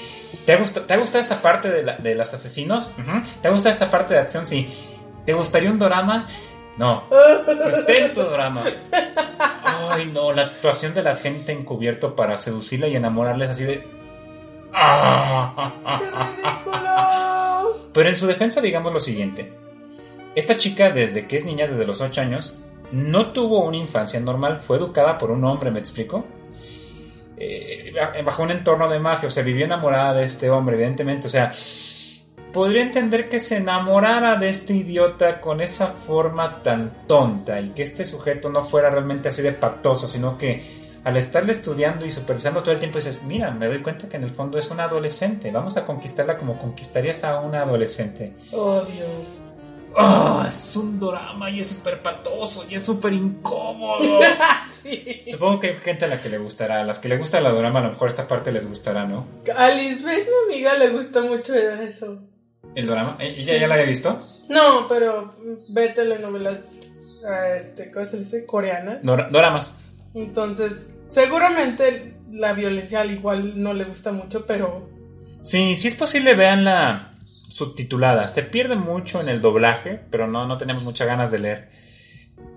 ¿Te 0.45 0.53
ha 0.53 0.57
gustado, 0.57 0.85
¿te 0.87 0.93
ha 0.93 0.97
gustado 0.97 1.21
esta 1.21 1.41
parte 1.41 1.69
de, 1.69 1.83
la- 1.83 1.97
de 1.97 2.15
los 2.15 2.33
asesinos? 2.33 2.93
¿Te 3.41 3.47
ha 3.47 3.51
gustado 3.51 3.71
esta 3.73 3.89
parte 3.91 4.15
de 4.15 4.19
acción? 4.21 4.47
Sí. 4.47 4.67
¿Te 5.25 5.33
gustaría 5.33 5.69
un 5.69 5.77
drama? 5.77 6.27
No. 6.77 7.03
Pues 7.09 8.13
tu 8.15 8.21
drama. 8.23 8.63
Ay, 9.91 10.09
no, 10.11 10.31
la 10.31 10.43
actuación 10.43 10.93
de 10.95 11.03
la 11.03 11.15
gente 11.15 11.51
encubierto 11.51 12.15
para 12.15 12.37
seducirla 12.37 12.87
y 12.87 12.95
enamorarles 12.95 13.49
así 13.51 13.65
de. 13.65 13.83
¡Qué 14.71 16.05
ridículo! 16.05 17.89
Pero 17.93 18.09
en 18.09 18.15
su 18.15 18.25
defensa 18.25 18.61
digamos 18.61 18.93
lo 18.93 18.99
siguiente. 18.99 19.53
Esta 20.33 20.57
chica 20.57 20.91
desde 20.91 21.27
que 21.27 21.37
es 21.37 21.45
niña, 21.45 21.67
desde 21.67 21.85
los 21.85 21.99
8 22.01 22.21
años, 22.21 22.57
no 22.91 23.31
tuvo 23.31 23.65
una 23.65 23.77
infancia 23.77 24.19
normal, 24.19 24.61
fue 24.65 24.77
educada 24.77 25.17
por 25.17 25.31
un 25.31 25.43
hombre, 25.43 25.71
¿me 25.71 25.79
explico? 25.79 26.25
Eh, 27.37 27.93
bajo 28.23 28.43
un 28.43 28.51
entorno 28.51 28.87
de 28.89 28.99
mafia, 28.99 29.27
o 29.27 29.31
sea, 29.31 29.43
vivió 29.43 29.65
enamorada 29.65 30.13
de 30.13 30.25
este 30.25 30.49
hombre, 30.49 30.75
evidentemente, 30.75 31.27
o 31.27 31.29
sea, 31.29 31.51
podría 32.51 32.83
entender 32.83 33.29
que 33.29 33.39
se 33.39 33.57
enamorara 33.57 34.35
de 34.35 34.49
este 34.49 34.73
idiota 34.73 35.41
con 35.41 35.61
esa 35.61 35.87
forma 35.87 36.61
tan 36.61 37.07
tonta 37.07 37.59
y 37.59 37.69
que 37.69 37.83
este 37.83 38.05
sujeto 38.05 38.49
no 38.49 38.63
fuera 38.63 38.89
realmente 38.89 39.29
así 39.29 39.41
de 39.41 39.53
patoso, 39.53 40.07
sino 40.07 40.37
que 40.37 40.81
al 41.03 41.17
estarle 41.17 41.51
estudiando 41.51 42.05
y 42.05 42.11
supervisando 42.11 42.61
todo 42.61 42.73
el 42.73 42.79
tiempo 42.79 42.99
dices, 42.99 43.23
mira, 43.23 43.51
me 43.51 43.67
doy 43.67 43.81
cuenta 43.81 44.07
que 44.07 44.17
en 44.17 44.23
el 44.23 44.31
fondo 44.31 44.59
es 44.59 44.69
una 44.69 44.83
adolescente, 44.83 45.51
vamos 45.51 45.77
a 45.77 45.85
conquistarla 45.85 46.37
como 46.37 46.59
conquistarías 46.59 47.23
a 47.23 47.39
una 47.39 47.63
adolescente. 47.63 48.33
Oh, 48.51 48.81
Dios. 48.81 49.41
Oh, 49.95 50.43
es 50.47 50.75
un 50.75 50.99
drama 50.99 51.49
y 51.49 51.59
es 51.59 51.69
súper 51.69 52.01
patoso 52.01 52.65
y 52.69 52.75
es 52.75 52.85
súper 52.85 53.13
incómodo. 53.13 54.19
Supongo 55.27 55.59
que 55.59 55.67
hay 55.67 55.75
gente 55.77 56.05
a 56.05 56.07
la 56.07 56.21
que 56.21 56.29
le 56.29 56.37
gustará. 56.37 56.81
A 56.81 56.85
las 56.85 56.99
que 56.99 57.09
le 57.09 57.17
gusta 57.17 57.41
la 57.41 57.51
drama, 57.51 57.79
a 57.79 57.83
lo 57.83 57.89
mejor 57.89 58.09
esta 58.09 58.27
parte 58.27 58.51
les 58.51 58.67
gustará, 58.67 59.05
¿no? 59.05 59.27
A 59.55 59.69
Lisbeth, 59.69 60.27
mi 60.47 60.55
amiga, 60.55 60.77
le 60.77 60.89
gusta 60.89 61.21
mucho 61.21 61.53
eso. 61.53 62.19
¿El 62.73 62.87
drama? 62.87 63.17
¿Ella 63.19 63.57
ya 63.57 63.67
la 63.67 63.75
había 63.75 63.85
visto? 63.85 64.27
No, 64.49 64.87
pero 64.87 65.35
ve 65.69 65.89
telenovelas, 65.89 66.69
este, 67.57 67.91
¿cómo 67.91 68.05
se 68.05 68.17
dice? 68.17 68.45
Coreanas. 68.45 68.99
doramas. 69.03 69.77
Entonces, 70.13 70.91
seguramente 71.09 72.17
la 72.31 72.53
violencia 72.53 73.01
al 73.01 73.11
igual 73.11 73.61
no 73.61 73.73
le 73.73 73.85
gusta 73.85 74.11
mucho, 74.11 74.45
pero... 74.45 74.89
Sí, 75.41 75.75
sí 75.75 75.89
es 75.89 75.95
posible, 75.95 76.35
veanla 76.35 77.11
subtitulada. 77.51 78.27
Se 78.27 78.43
pierde 78.43 78.75
mucho 78.75 79.21
en 79.21 79.29
el 79.29 79.41
doblaje, 79.41 79.99
pero 80.09 80.25
no, 80.27 80.47
no 80.47 80.57
tenemos 80.57 80.83
muchas 80.83 81.07
ganas 81.07 81.31
de 81.31 81.39
leer. 81.39 81.69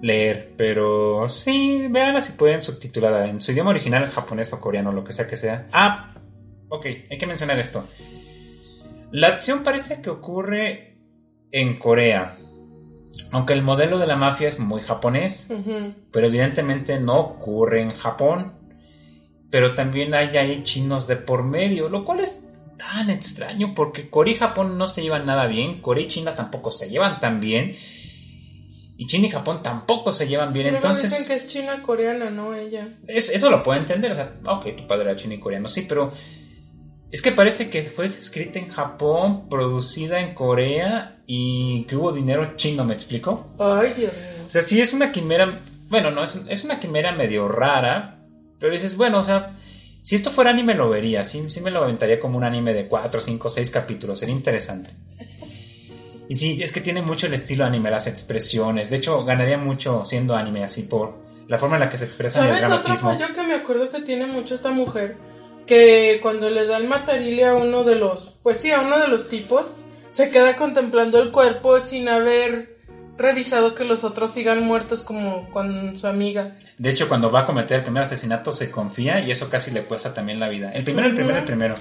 Leer, 0.01 0.55
pero 0.57 1.29
sí, 1.29 1.89
veanla 1.91 2.21
si 2.21 2.33
pueden 2.33 2.63
subtitulada 2.63 3.29
en 3.29 3.41
su 3.43 3.53
idioma 3.53 3.71
original, 3.71 4.11
japonés 4.11 4.53
o 4.53 4.61
coreano, 4.61 4.93
lo 4.93 5.05
que 5.05 5.13
sea 5.13 5.27
que 5.27 5.37
sea. 5.37 5.67
Ah, 5.73 6.15
ok, 6.69 6.87
hay 7.11 7.19
que 7.19 7.27
mencionar 7.27 7.59
esto. 7.59 7.87
La 9.11 9.29
acción 9.29 9.63
parece 9.65 10.01
que 10.01 10.11
ocurre 10.11 10.99
en 11.51 11.79
Corea, 11.79 12.39
aunque 13.31 13.53
el 13.53 13.63
modelo 13.63 13.99
de 13.99 14.07
la 14.07 14.17
mafia 14.17 14.49
es 14.49 14.61
muy 14.61 14.81
japonés, 14.81 15.53
pero 16.13 16.27
evidentemente 16.27 16.99
no 17.01 17.19
ocurre 17.21 17.83
en 17.83 17.93
Japón. 17.93 18.55
Pero 19.51 19.75
también 19.75 20.15
hay 20.15 20.37
ahí 20.37 20.65
chinos 20.65 21.07
de 21.07 21.15
por 21.15 21.45
medio, 21.45 21.89
lo 21.89 22.05
cual 22.05 22.21
es 22.21 22.53
tan 22.77 23.11
extraño 23.11 23.75
porque 23.75 24.11
Corea 24.11 24.35
y 24.35 24.39
Japón 24.39 24.79
no 24.79 24.89
se 24.89 25.03
llevan 25.03 25.27
nada 25.27 25.47
bien, 25.47 25.81
Corea 25.81 26.05
y 26.05 26.09
China 26.09 26.35
tampoco 26.35 26.71
se 26.71 26.89
llevan 26.89 27.21
tan 27.21 27.41
bien. 27.41 27.75
Y 28.97 29.07
China 29.07 29.27
y 29.27 29.31
Japón 29.31 29.61
tampoco 29.63 30.13
se 30.13 30.29
llevan 30.29 30.53
bien, 30.53 30.67
pero 30.67 30.77
entonces... 30.77 31.11
Dicen 31.11 31.27
que 31.27 31.35
es 31.35 31.49
China 31.49 31.83
coreana, 31.83 32.31
no 32.31 32.55
ella. 32.55 32.97
Es, 33.09 33.29
eso 33.29 33.51
lo 33.51 33.63
puedo 33.63 33.79
entender, 33.79 34.13
o 34.13 34.15
sea, 34.15 34.37
ok, 34.47 34.77
tu 34.77 34.87
padre 34.87 35.11
era 35.11 35.17
chino 35.17 35.35
y 35.35 35.41
coreano, 35.41 35.69
sí, 35.69 35.85
pero 35.89 36.13
es 37.11 37.21
que 37.21 37.33
parece 37.33 37.71
que 37.71 37.83
fue 37.83 38.07
escrita 38.07 38.59
en 38.59 38.69
Japón, 38.69 39.49
producida 39.49 40.21
en 40.21 40.35
Corea 40.35 41.23
y 41.27 41.85
que 41.85 41.97
hubo 41.97 42.13
dinero 42.13 42.55
chino, 42.57 42.85
¿me 42.85 42.95
explico? 42.95 43.55
Ay, 43.59 43.95
Dios 43.97 44.13
mío. 44.13 44.45
O 44.47 44.51
sea, 44.51 44.63
sí 44.63 44.81
es 44.81 44.95
una 44.95 45.11
quimera, 45.11 45.61
bueno, 45.89 46.11
no, 46.11 46.23
es, 46.23 46.39
es 46.49 46.65
una 46.65 46.79
quimera 46.79 47.13
medio 47.13 47.49
rara, 47.49 48.21
pero 48.61 48.73
dices, 48.73 48.97
bueno, 48.97 49.21
o 49.21 49.25
sea, 49.25 49.57
si 50.05 50.17
esto 50.17 50.31
fuera 50.31 50.51
anime 50.51 50.75
lo 50.75 50.91
vería, 50.91 51.25
sí, 51.25 51.49
sí 51.49 51.63
me 51.63 51.71
lo 51.71 51.83
aventaría 51.83 52.21
como 52.21 52.37
un 52.37 52.45
anime 52.45 52.75
de 52.75 52.87
4, 52.89 53.23
5, 53.23 53.49
6 53.49 53.71
capítulos, 53.71 54.19
sería 54.19 54.35
interesante. 54.35 54.91
Y 56.29 56.35
sí, 56.35 56.63
es 56.63 56.73
que 56.73 56.83
tiene 56.83 57.01
mucho 57.01 57.27
el 57.27 57.33
estilo 57.33 57.65
anime, 57.65 57.91
las 57.91 58.07
expresiones. 58.07 58.91
De 58.91 58.99
hecho, 58.99 59.25
ganaría 59.25 59.57
mucho 59.57 60.05
siendo 60.05 60.37
anime 60.37 60.63
así 60.63 60.83
por 60.83 61.15
la 61.49 61.59
forma 61.59 61.77
en 61.77 61.81
la 61.81 61.91
que 61.91 61.97
se 61.97 62.05
expresa 62.05 62.47
el 62.47 62.55
dramatismo. 62.55 63.13
otro 63.13 63.27
fallo 63.27 63.35
que 63.35 63.43
me 63.45 63.55
acuerdo 63.55 63.89
que 63.89 64.03
tiene 64.03 64.27
mucho 64.27 64.55
esta 64.55 64.71
mujer? 64.73 65.17
Que 65.67 66.19
cuando 66.21 66.51
le 66.51 66.67
da 66.67 66.77
el 66.77 66.87
matarile 66.87 67.47
a 67.47 67.55
uno 67.55 67.83
de 67.83 67.95
los, 67.95 68.35
pues 68.43 68.59
sí, 68.59 68.73
a 68.73 68.83
uno 68.83 68.99
de 68.99 69.09
los 69.09 69.31
tipos, 69.31 69.75
se 70.11 70.29
queda 70.29 70.55
contemplando 70.57 71.19
el 71.23 71.31
cuerpo 71.31 71.81
sin 71.81 72.11
haber 72.11 72.74
revisado 73.17 73.75
que 73.75 73.85
los 73.85 74.05
otros 74.05 74.31
sigan 74.31 74.65
muertos 74.65 75.03
como 75.03 75.51
con 75.51 75.99
su 75.99 76.07
amiga. 76.07 76.57
De 76.79 76.91
hecho, 76.91 77.09
cuando 77.09 77.31
va 77.31 77.41
a 77.41 77.47
cometer 77.47 77.79
el 77.79 77.83
primer 77.83 78.03
asesinato 78.03 78.53
se 78.53 78.71
confía 78.71 79.21
y 79.21 79.31
eso 79.31 79.49
casi 79.49 79.71
le 79.71 79.83
cuesta 79.83 80.13
también 80.13 80.41
la 80.41 80.49
vida. 80.49 80.71
El 80.73 80.85
primero, 80.85 81.09
el 81.09 81.15
primero, 81.15 81.39
el 81.39 81.45
primero. 81.45 81.77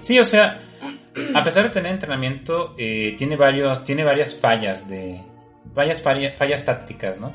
Sí, 0.00 0.18
o 0.18 0.24
sea, 0.24 0.60
a 1.34 1.44
pesar 1.44 1.64
de 1.64 1.70
tener 1.70 1.92
entrenamiento, 1.92 2.74
eh, 2.78 3.14
tiene, 3.16 3.36
varios, 3.36 3.84
tiene 3.84 4.04
varias 4.04 4.38
fallas 4.38 4.88
de... 4.88 5.20
Varias 5.74 6.02
fallas, 6.02 6.64
tácticas, 6.66 7.20
¿no? 7.20 7.32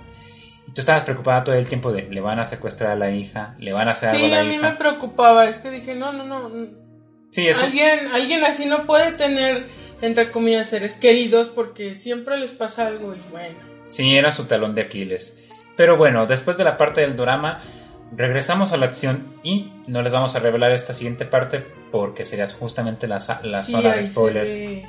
Y 0.68 0.72
tú 0.72 0.82
estabas 0.82 1.04
preocupada 1.04 1.43
todo 1.43 1.56
el 1.56 1.66
tiempo 1.66 1.91
de 1.91 2.04
le 2.04 2.22
van 2.22 2.39
a 2.39 2.45
secuestrar 2.45 2.91
a 2.91 2.95
la 2.95 3.10
hija, 3.10 3.56
le 3.58 3.74
van 3.74 3.88
a 3.88 3.91
hacer 3.93 4.10
algo 4.10 4.26
a 4.26 4.30
la 4.30 4.36
hija. 4.36 4.43
Sí, 4.43 4.48
a 4.48 4.52
mí 4.52 4.62
me 4.62 4.74
preocupaba, 4.74 5.48
es 5.48 5.58
que 5.58 5.72
dije, 5.72 5.95
no, 5.95 6.12
no, 6.12 6.24
no. 6.24 6.52
Sí, 7.32 7.48
eso... 7.48 7.64
alguien, 7.64 8.08
alguien 8.14 8.43
así 8.43 8.66
no 8.66 8.86
puede 8.86 9.14
tener 9.14 9.66
entre 10.02 10.32
comillas, 10.32 10.70
seres 10.70 10.95
queridos 10.95 11.50
porque 11.50 11.95
siempre 11.95 12.38
les 12.38 12.52
pasa 12.52 12.88
algo 12.88 13.14
y 13.14 13.32
bueno. 13.32 13.58
Sí, 13.88 14.16
era 14.16 14.32
su 14.32 14.45
talón 14.45 14.76
de 14.76 14.82
Aquiles. 14.82 15.38
Pero 15.76 15.98
bueno, 15.98 16.26
después 16.26 16.58
de 16.58 16.64
la 16.64 16.78
parte 16.78 17.02
del 17.02 17.16
drama, 17.16 17.62
regresamos 18.16 18.74
a 18.74 18.78
la 18.78 18.88
acción 18.88 19.36
y 19.43 19.72
no 19.88 20.02
les 20.02 20.14
vamos 20.14 20.36
a 20.36 20.39
revelar 20.39 20.72
esta 20.72 20.93
siguiente 20.93 21.26
parte 21.26 21.64
porque 21.91 22.26
sería 22.26 22.48
justamente 22.48 23.08
la, 23.08 23.20
la 23.43 23.64
zona 23.64 23.95
de 23.95 24.04
spoilers. 24.04 24.88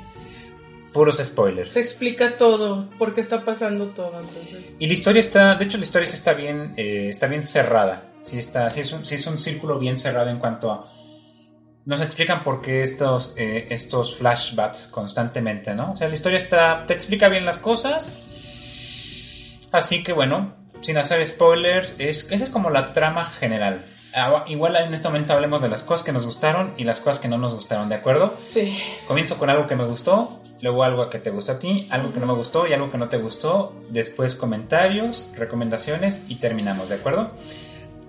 Puros 0.91 1.17
spoilers. 1.23 1.69
Se 1.69 1.81
explica 1.81 2.35
todo, 2.35 2.89
por 2.97 3.13
qué 3.13 3.21
está 3.21 3.45
pasando 3.45 3.87
todo, 3.87 4.19
entonces. 4.19 4.75
Y 4.79 4.87
la 4.87 4.93
historia 4.93 5.19
está, 5.19 5.53
de 5.53 5.65
hecho 5.65 5.77
la 5.77 5.83
historia 5.83 6.05
está 6.05 6.33
bien, 6.33 6.73
eh, 6.77 7.09
está 7.11 7.27
bien 7.27 7.43
cerrada. 7.43 8.11
Sí, 8.23 8.39
está, 8.39 8.69
sí 8.71 8.81
es, 8.81 8.91
un, 8.91 9.05
sí 9.05 9.15
es 9.15 9.27
un 9.27 9.37
círculo 9.37 9.77
bien 9.77 9.97
cerrado 9.97 10.31
en 10.31 10.39
cuanto 10.39 10.71
a 10.71 10.91
nos 11.89 12.01
explican 12.01 12.43
por 12.43 12.61
qué 12.61 12.83
estos, 12.83 13.33
eh, 13.35 13.65
estos 13.71 14.15
flashbacks 14.15 14.85
constantemente, 14.89 15.73
¿no? 15.73 15.93
O 15.93 15.97
sea, 15.97 16.07
la 16.07 16.13
historia 16.13 16.37
está, 16.37 16.85
te 16.85 16.93
explica 16.93 17.29
bien 17.29 17.47
las 17.47 17.57
cosas. 17.57 18.15
Así 19.71 20.03
que 20.03 20.13
bueno, 20.13 20.53
sin 20.81 20.99
hacer 20.99 21.27
spoilers, 21.27 21.95
es, 21.97 22.31
esa 22.31 22.43
es 22.43 22.51
como 22.51 22.69
la 22.69 22.93
trama 22.93 23.25
general. 23.25 23.85
Ah, 24.13 24.45
igual 24.45 24.75
en 24.75 24.93
este 24.93 25.07
momento 25.07 25.33
hablemos 25.33 25.63
de 25.63 25.69
las 25.69 25.81
cosas 25.81 26.05
que 26.05 26.11
nos 26.11 26.27
gustaron 26.27 26.75
y 26.77 26.83
las 26.83 26.99
cosas 26.99 27.17
que 27.17 27.27
no 27.27 27.39
nos 27.39 27.55
gustaron, 27.55 27.89
¿de 27.89 27.95
acuerdo? 27.95 28.35
Sí. 28.37 28.77
Comienzo 29.07 29.39
con 29.39 29.49
algo 29.49 29.65
que 29.65 29.75
me 29.75 29.85
gustó, 29.85 30.43
luego 30.61 30.83
algo 30.83 31.09
que 31.09 31.17
te 31.17 31.31
gustó 31.31 31.53
a 31.53 31.59
ti, 31.59 31.87
algo 31.89 32.13
que 32.13 32.19
no 32.19 32.27
me 32.27 32.33
gustó 32.33 32.67
y 32.67 32.73
algo 32.73 32.91
que 32.91 32.99
no 32.99 33.09
te 33.09 33.17
gustó, 33.17 33.73
después 33.89 34.35
comentarios, 34.35 35.31
recomendaciones 35.35 36.23
y 36.27 36.35
terminamos, 36.35 36.89
¿de 36.89 36.95
acuerdo? 36.95 37.31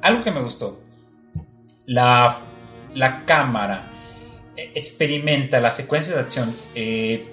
Algo 0.03 0.23
que 0.23 0.33
me 0.33 0.43
gustó. 0.43 0.79
La 1.87 2.50
la 2.95 3.25
cámara 3.25 3.91
eh, 4.57 4.73
experimenta 4.75 5.61
la 5.61 5.71
secuencia 5.71 6.15
de 6.15 6.21
acción. 6.21 6.55
Eh, 6.75 7.27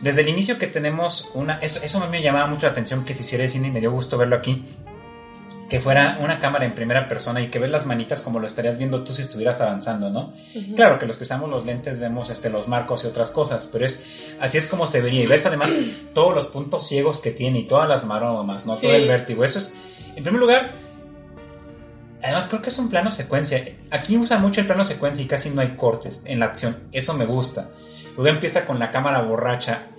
desde 0.00 0.22
el 0.22 0.28
inicio 0.28 0.58
que 0.58 0.66
tenemos 0.66 1.30
una... 1.34 1.58
Eso, 1.58 1.80
eso 1.82 2.06
me 2.08 2.22
llamaba 2.22 2.46
mucho 2.46 2.66
la 2.66 2.72
atención 2.72 3.04
que 3.04 3.14
se 3.14 3.22
hiciera 3.22 3.46
cine 3.48 3.68
y 3.68 3.70
me 3.70 3.80
dio 3.80 3.90
gusto 3.92 4.16
verlo 4.16 4.36
aquí. 4.36 4.64
Que 5.68 5.78
fuera 5.78 6.18
una 6.20 6.40
cámara 6.40 6.64
en 6.64 6.74
primera 6.74 7.06
persona 7.06 7.40
y 7.40 7.48
que 7.48 7.60
ves 7.60 7.70
las 7.70 7.86
manitas 7.86 8.22
como 8.22 8.40
lo 8.40 8.46
estarías 8.46 8.76
viendo 8.76 9.04
tú 9.04 9.12
si 9.12 9.22
estuvieras 9.22 9.60
avanzando, 9.60 10.10
¿no? 10.10 10.32
Claro 10.74 10.98
que 10.98 11.06
los 11.06 11.16
que 11.16 11.22
usamos 11.22 11.48
los 11.48 11.64
lentes 11.64 12.00
vemos 12.00 12.28
este, 12.30 12.50
los 12.50 12.66
marcos 12.66 13.04
y 13.04 13.06
otras 13.06 13.30
cosas, 13.30 13.68
pero 13.72 13.86
es 13.86 14.04
así 14.40 14.58
es 14.58 14.66
como 14.66 14.88
se 14.88 15.00
vería. 15.00 15.22
Y 15.22 15.26
ves 15.26 15.46
además 15.46 15.72
todos 16.12 16.34
los 16.34 16.46
puntos 16.46 16.88
ciegos 16.88 17.20
que 17.20 17.30
tiene 17.30 17.60
y 17.60 17.64
todas 17.68 17.88
las 17.88 18.04
maromas, 18.04 18.66
¿no? 18.66 18.74
Todo 18.74 18.92
el 18.92 19.06
vértigo. 19.06 19.44
Eso 19.44 19.60
es, 19.60 19.72
en 20.16 20.24
primer 20.24 20.40
lugar, 20.40 20.72
Además, 22.22 22.48
creo 22.48 22.62
que 22.62 22.68
es 22.68 22.78
un 22.78 22.90
plano 22.90 23.10
secuencia. 23.10 23.64
Aquí 23.90 24.16
usa 24.16 24.38
mucho 24.38 24.60
el 24.60 24.66
plano 24.66 24.84
secuencia 24.84 25.24
y 25.24 25.26
casi 25.26 25.50
no 25.50 25.60
hay 25.60 25.76
cortes 25.76 26.22
en 26.26 26.40
la 26.40 26.46
acción. 26.46 26.76
Eso 26.92 27.14
me 27.14 27.24
gusta. 27.24 27.70
Luego 28.16 28.34
empieza 28.34 28.66
con 28.66 28.78
la 28.78 28.90
cámara 28.90 29.22
borracha 29.22 29.90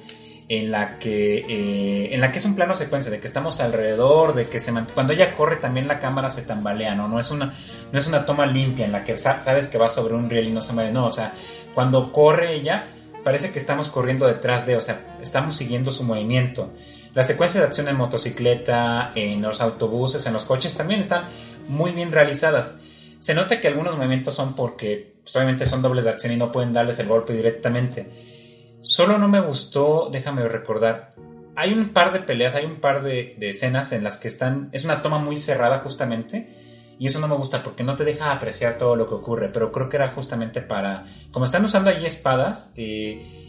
en 0.52 0.70
la 0.70 1.00
que 1.00 1.38
eh, 1.38 2.14
en 2.14 2.20
la 2.20 2.34
que 2.34 2.40
es 2.40 2.46
un 2.46 2.56
plano 2.56 2.76
secuencia 2.76 3.10
de 3.10 3.22
que 3.22 3.28
estamos 3.28 3.62
alrededor 3.62 4.36
de 4.36 4.50
que 4.50 4.60
se 4.60 4.74
cuando 4.94 5.14
ella 5.14 5.34
corre 5.34 5.56
también 5.56 5.88
la 5.88 6.02
cámara 6.02 6.30
se 6.30 6.42
tambalea 6.42 6.94
no 6.94 7.08
no 7.08 7.22
es 7.22 7.32
una 7.32 7.54
no 7.90 7.98
es 7.98 8.06
una 8.10 8.26
toma 8.26 8.46
limpia 8.46 8.86
en 8.86 8.92
la 8.92 9.06
que 9.06 9.18
sabes 9.18 9.68
que 9.68 9.78
va 9.78 9.88
sobre 9.88 10.14
un 10.14 10.30
riel 10.30 10.50
y 10.50 10.52
no 10.52 10.62
se 10.62 10.74
mueve 10.74 10.92
no 10.92 11.06
o 11.06 11.12
sea 11.14 11.34
cuando 11.74 12.12
corre 12.12 12.54
ella 12.54 12.88
parece 13.24 13.54
que 13.54 13.60
estamos 13.60 13.88
corriendo 13.88 14.28
detrás 14.28 14.66
de 14.66 14.76
o 14.76 14.82
sea 14.82 15.18
estamos 15.22 15.56
siguiendo 15.56 15.90
su 15.90 16.04
movimiento 16.04 16.74
la 17.14 17.24
secuencia 17.24 17.62
de 17.62 17.68
acción 17.68 17.88
en 17.88 17.96
motocicleta 17.96 19.14
en 19.16 19.42
los 19.42 19.62
autobuses 19.62 20.28
en 20.28 20.34
los 20.34 20.44
coches 20.44 20.76
también 20.76 21.00
están 21.00 21.24
muy 21.68 21.92
bien 21.92 22.12
realizadas. 22.12 22.78
Se 23.20 23.34
nota 23.34 23.62
que 23.62 23.68
algunos 23.68 23.98
movimientos 23.98 24.36
son 24.36 24.56
porque 24.56 25.16
pues, 25.24 25.36
obviamente 25.36 25.66
son 25.66 25.82
dobles 25.82 26.06
de 26.06 26.12
acción 26.12 26.34
y 26.34 26.38
no 26.38 26.52
pueden 26.52 26.74
darles 26.74 27.00
el 27.00 27.08
golpe 27.08 27.34
directamente. 27.34 28.80
Solo 28.82 29.18
no 29.18 29.28
me 29.28 29.40
gustó, 29.40 30.10
déjame 30.12 30.48
recordar, 30.48 31.14
hay 31.56 31.74
un 31.74 31.90
par 31.90 32.14
de 32.14 32.20
peleas, 32.20 32.56
hay 32.56 32.66
un 32.66 32.80
par 32.80 33.04
de, 33.04 33.38
escenas 33.42 33.92
en 33.92 34.04
las 34.04 34.20
que 34.20 34.28
están, 34.28 34.70
es 34.72 34.86
una 34.86 35.02
toma 35.02 35.20
muy 35.20 35.38
cerrada 35.38 35.80
justamente, 35.80 36.96
y 36.98 37.08
eso 37.08 37.20
no 37.20 37.28
me 37.28 37.36
gusta 37.36 37.62
porque 37.64 37.84
no 37.84 37.96
te 37.96 38.06
deja 38.06 38.32
apreciar 38.32 38.78
todo 38.78 38.96
lo 38.96 39.08
que 39.08 39.16
ocurre, 39.16 39.50
pero 39.50 39.72
creo 39.72 39.90
que 39.90 39.98
era 39.98 40.10
justamente 40.10 40.62
para, 40.62 41.06
como 41.32 41.46
están 41.46 41.66
usando 41.66 41.90
ahí 41.90 42.06
espadas, 42.06 42.74
eh, 42.78 43.41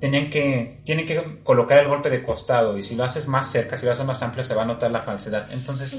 tenían 0.00 0.30
que, 0.30 0.80
tienen 0.84 1.06
que 1.06 1.40
colocar 1.44 1.78
el 1.78 1.88
golpe 1.88 2.10
de 2.10 2.22
costado 2.22 2.76
y 2.78 2.82
si 2.82 2.96
lo 2.96 3.04
haces 3.04 3.28
más 3.28 3.50
cerca, 3.50 3.76
si 3.76 3.86
lo 3.86 3.92
haces 3.92 4.06
más 4.06 4.22
amplio, 4.22 4.42
se 4.42 4.54
va 4.54 4.62
a 4.62 4.66
notar 4.66 4.90
la 4.90 5.02
falsedad. 5.02 5.52
Entonces, 5.52 5.96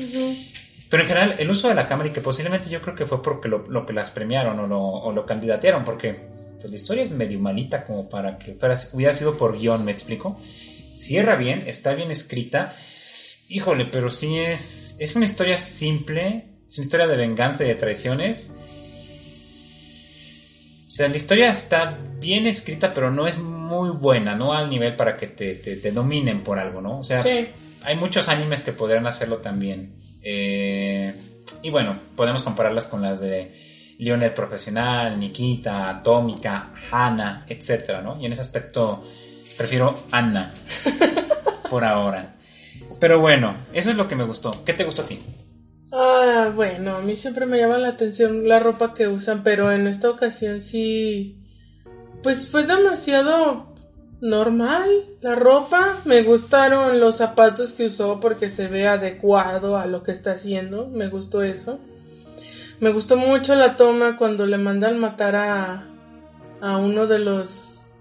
pero 0.89 1.03
en 1.03 1.07
general, 1.07 1.35
el 1.37 1.49
uso 1.49 1.69
de 1.69 1.75
la 1.75 1.87
cámara 1.87 2.09
y 2.09 2.11
que 2.11 2.21
posiblemente 2.21 2.69
yo 2.69 2.81
creo 2.81 2.95
que 2.95 3.05
fue 3.05 3.21
porque 3.21 3.47
lo, 3.47 3.85
que 3.85 3.93
las 3.93 4.11
premiaron 4.11 4.59
o 4.59 4.67
lo, 4.67 4.81
o 4.81 5.11
lo 5.11 5.25
candidatearon, 5.25 5.83
porque 5.83 6.19
pues, 6.59 6.69
la 6.69 6.75
historia 6.75 7.03
es 7.03 7.11
medio 7.11 7.39
malita 7.39 7.85
como 7.85 8.09
para 8.09 8.37
que 8.37 8.57
hubiera 8.93 9.13
sido 9.13 9.37
por 9.37 9.57
guion, 9.57 9.85
¿me 9.85 9.91
explico? 9.91 10.39
Cierra 10.93 11.35
bien, 11.35 11.63
está 11.67 11.93
bien 11.93 12.11
escrita. 12.11 12.75
Híjole, 13.47 13.85
pero 13.85 14.09
sí 14.09 14.39
es, 14.39 14.97
es 14.99 15.15
una 15.15 15.25
historia 15.25 15.57
simple, 15.57 16.47
es 16.69 16.77
una 16.77 16.85
historia 16.85 17.07
de 17.07 17.17
venganza 17.17 17.63
y 17.63 17.67
de 17.67 17.75
traiciones 17.75 18.55
o 20.91 20.93
sea, 20.93 21.07
la 21.07 21.15
historia 21.15 21.49
está 21.49 21.97
bien 22.19 22.47
escrita, 22.47 22.93
pero 22.93 23.09
no 23.11 23.25
es 23.25 23.37
muy 23.71 23.89
buena, 23.89 24.35
no 24.35 24.53
al 24.53 24.69
nivel 24.69 24.95
para 24.95 25.15
que 25.15 25.27
te, 25.27 25.91
dominen 25.91 26.43
por 26.43 26.59
algo, 26.59 26.81
¿no? 26.81 26.99
O 26.99 27.03
sea, 27.03 27.23
hay 27.83 27.95
muchos 27.95 28.27
animes 28.27 28.61
que 28.63 28.73
podrían 28.73 29.07
hacerlo 29.07 29.37
también. 29.37 29.95
Eh, 30.21 31.15
y 31.63 31.69
bueno, 31.69 31.99
podemos 32.15 32.43
compararlas 32.43 32.87
con 32.87 33.01
las 33.01 33.21
de 33.21 33.95
Lionel 33.97 34.33
Profesional, 34.33 35.17
Nikita, 35.19 35.89
Atómica, 35.89 36.73
Hana, 36.91 37.45
etcétera, 37.47 38.01
¿no? 38.01 38.19
Y 38.19 38.25
en 38.25 38.33
ese 38.33 38.41
aspecto 38.41 39.03
prefiero 39.57 39.95
Anna 40.11 40.51
por 41.69 41.85
ahora. 41.85 42.35
Pero 42.99 43.19
bueno, 43.19 43.55
eso 43.73 43.89
es 43.89 43.95
lo 43.95 44.07
que 44.07 44.15
me 44.15 44.25
gustó. 44.25 44.63
¿Qué 44.65 44.73
te 44.73 44.83
gustó 44.83 45.03
a 45.03 45.05
ti? 45.05 45.19
Ah, 45.93 46.51
bueno, 46.55 46.97
a 46.97 47.01
mí 47.01 47.15
siempre 47.15 47.45
me 47.45 47.57
llama 47.57 47.77
la 47.77 47.89
atención 47.89 48.47
la 48.47 48.59
ropa 48.59 48.93
que 48.93 49.07
usan, 49.07 49.43
pero 49.43 49.71
en 49.71 49.87
esta 49.87 50.09
ocasión 50.09 50.61
sí. 50.61 51.40
Pues 52.23 52.49
fue 52.49 52.65
demasiado 52.65 53.71
normal 54.21 54.89
la 55.21 55.35
ropa. 55.35 55.97
Me 56.05 56.21
gustaron 56.21 56.99
los 56.99 57.17
zapatos 57.17 57.71
que 57.71 57.87
usó 57.87 58.19
porque 58.19 58.49
se 58.49 58.67
ve 58.67 58.87
adecuado 58.87 59.77
a 59.77 59.87
lo 59.87 60.03
que 60.03 60.11
está 60.11 60.33
haciendo. 60.33 60.87
Me 60.87 61.07
gustó 61.07 61.41
eso. 61.43 61.79
Me 62.79 62.91
gustó 62.91 63.17
mucho 63.17 63.55
la 63.55 63.75
toma 63.75 64.17
cuando 64.17 64.47
le 64.47 64.57
mandan 64.57 64.99
matar 64.99 65.35
a, 65.35 65.87
a 66.61 66.77
uno 66.77 67.07
de 67.07 67.19
los. 67.19 67.93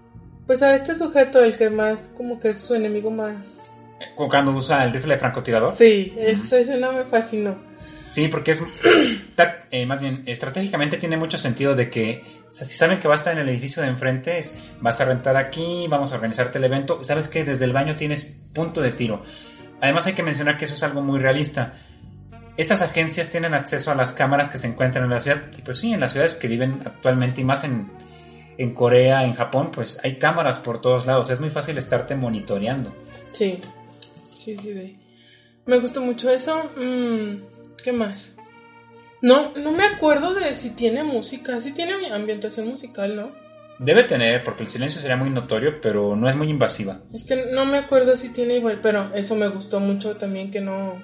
Pues 0.47 0.61
a 0.63 0.75
este 0.75 0.95
sujeto, 0.95 1.43
el 1.43 1.55
que 1.55 1.69
más, 1.69 2.11
como 2.15 2.39
que 2.39 2.49
es 2.49 2.59
su 2.59 2.73
enemigo 2.73 3.11
más. 3.11 3.69
Cuando 4.15 4.51
usa 4.51 4.83
el 4.83 4.91
rifle 4.91 5.13
de 5.13 5.19
francotirador. 5.19 5.73
Sí, 5.75 6.13
esa 6.17 6.57
escena 6.57 6.91
me 6.91 7.03
fascinó. 7.03 7.70
Sí, 8.11 8.27
porque 8.27 8.51
es 8.51 8.61
eh, 9.71 9.85
más 9.85 10.01
bien 10.01 10.23
estratégicamente 10.25 10.97
tiene 10.97 11.15
mucho 11.15 11.37
sentido 11.37 11.75
de 11.75 11.89
que 11.89 12.23
si 12.49 12.65
saben 12.65 12.99
que 12.99 13.07
va 13.07 13.13
a 13.13 13.17
estar 13.17 13.33
en 13.33 13.39
el 13.39 13.49
edificio 13.49 13.81
de 13.81 13.87
enfrente, 13.87 14.37
es, 14.37 14.61
vas 14.81 14.99
a 14.99 15.05
rentar 15.05 15.37
aquí, 15.37 15.87
vamos 15.89 16.11
a 16.11 16.15
organizarte 16.15 16.57
el 16.57 16.65
evento, 16.65 17.01
sabes 17.05 17.29
que 17.29 17.45
desde 17.45 17.63
el 17.63 17.71
baño 17.71 17.95
tienes 17.95 18.37
punto 18.53 18.81
de 18.81 18.91
tiro. 18.91 19.23
Además 19.79 20.07
hay 20.07 20.13
que 20.13 20.23
mencionar 20.23 20.57
que 20.57 20.65
eso 20.65 20.75
es 20.75 20.83
algo 20.83 21.01
muy 21.01 21.19
realista. 21.19 21.79
Estas 22.57 22.81
agencias 22.81 23.29
tienen 23.29 23.53
acceso 23.53 23.91
a 23.91 23.95
las 23.95 24.11
cámaras 24.11 24.49
que 24.49 24.57
se 24.57 24.67
encuentran 24.67 25.05
en 25.05 25.11
la 25.11 25.21
ciudad, 25.21 25.43
y 25.57 25.61
pues 25.61 25.77
sí, 25.77 25.93
en 25.93 26.01
las 26.01 26.11
ciudades 26.11 26.33
que 26.33 26.49
viven 26.49 26.81
actualmente 26.85 27.39
y 27.39 27.45
más 27.45 27.63
en, 27.63 27.89
en 28.57 28.73
Corea, 28.73 29.23
en 29.23 29.35
Japón, 29.35 29.71
pues 29.73 29.97
hay 30.03 30.17
cámaras 30.17 30.59
por 30.59 30.81
todos 30.81 31.05
lados, 31.05 31.29
es 31.29 31.39
muy 31.39 31.49
fácil 31.49 31.77
estarte 31.77 32.15
monitoreando. 32.15 32.93
Sí, 33.31 33.61
sí, 34.35 34.57
sí. 34.57 34.97
Me 35.65 35.79
gustó 35.79 36.01
mucho 36.01 36.29
eso. 36.29 36.69
Mm, 36.75 37.60
¿Qué 37.83 37.91
más? 37.91 38.33
No, 39.21 39.53
no 39.55 39.71
me 39.71 39.83
acuerdo 39.83 40.33
de 40.33 40.53
si 40.53 40.71
tiene 40.71 41.03
música, 41.03 41.61
si 41.61 41.71
tiene 41.71 42.11
ambientación 42.11 42.67
musical, 42.67 43.15
¿no? 43.15 43.31
Debe 43.77 44.03
tener, 44.03 44.43
porque 44.43 44.63
el 44.63 44.67
silencio 44.67 45.01
sería 45.01 45.15
muy 45.15 45.29
notorio, 45.29 45.79
pero 45.81 46.15
no 46.15 46.29
es 46.29 46.35
muy 46.35 46.49
invasiva. 46.49 46.99
Es 47.13 47.25
que 47.25 47.47
no 47.51 47.65
me 47.65 47.79
acuerdo 47.79 48.15
si 48.17 48.29
tiene 48.29 48.57
igual, 48.57 48.79
pero 48.81 49.11
eso 49.15 49.35
me 49.35 49.47
gustó 49.47 49.79
mucho 49.79 50.17
también 50.17 50.51
que 50.51 50.61
no. 50.61 50.99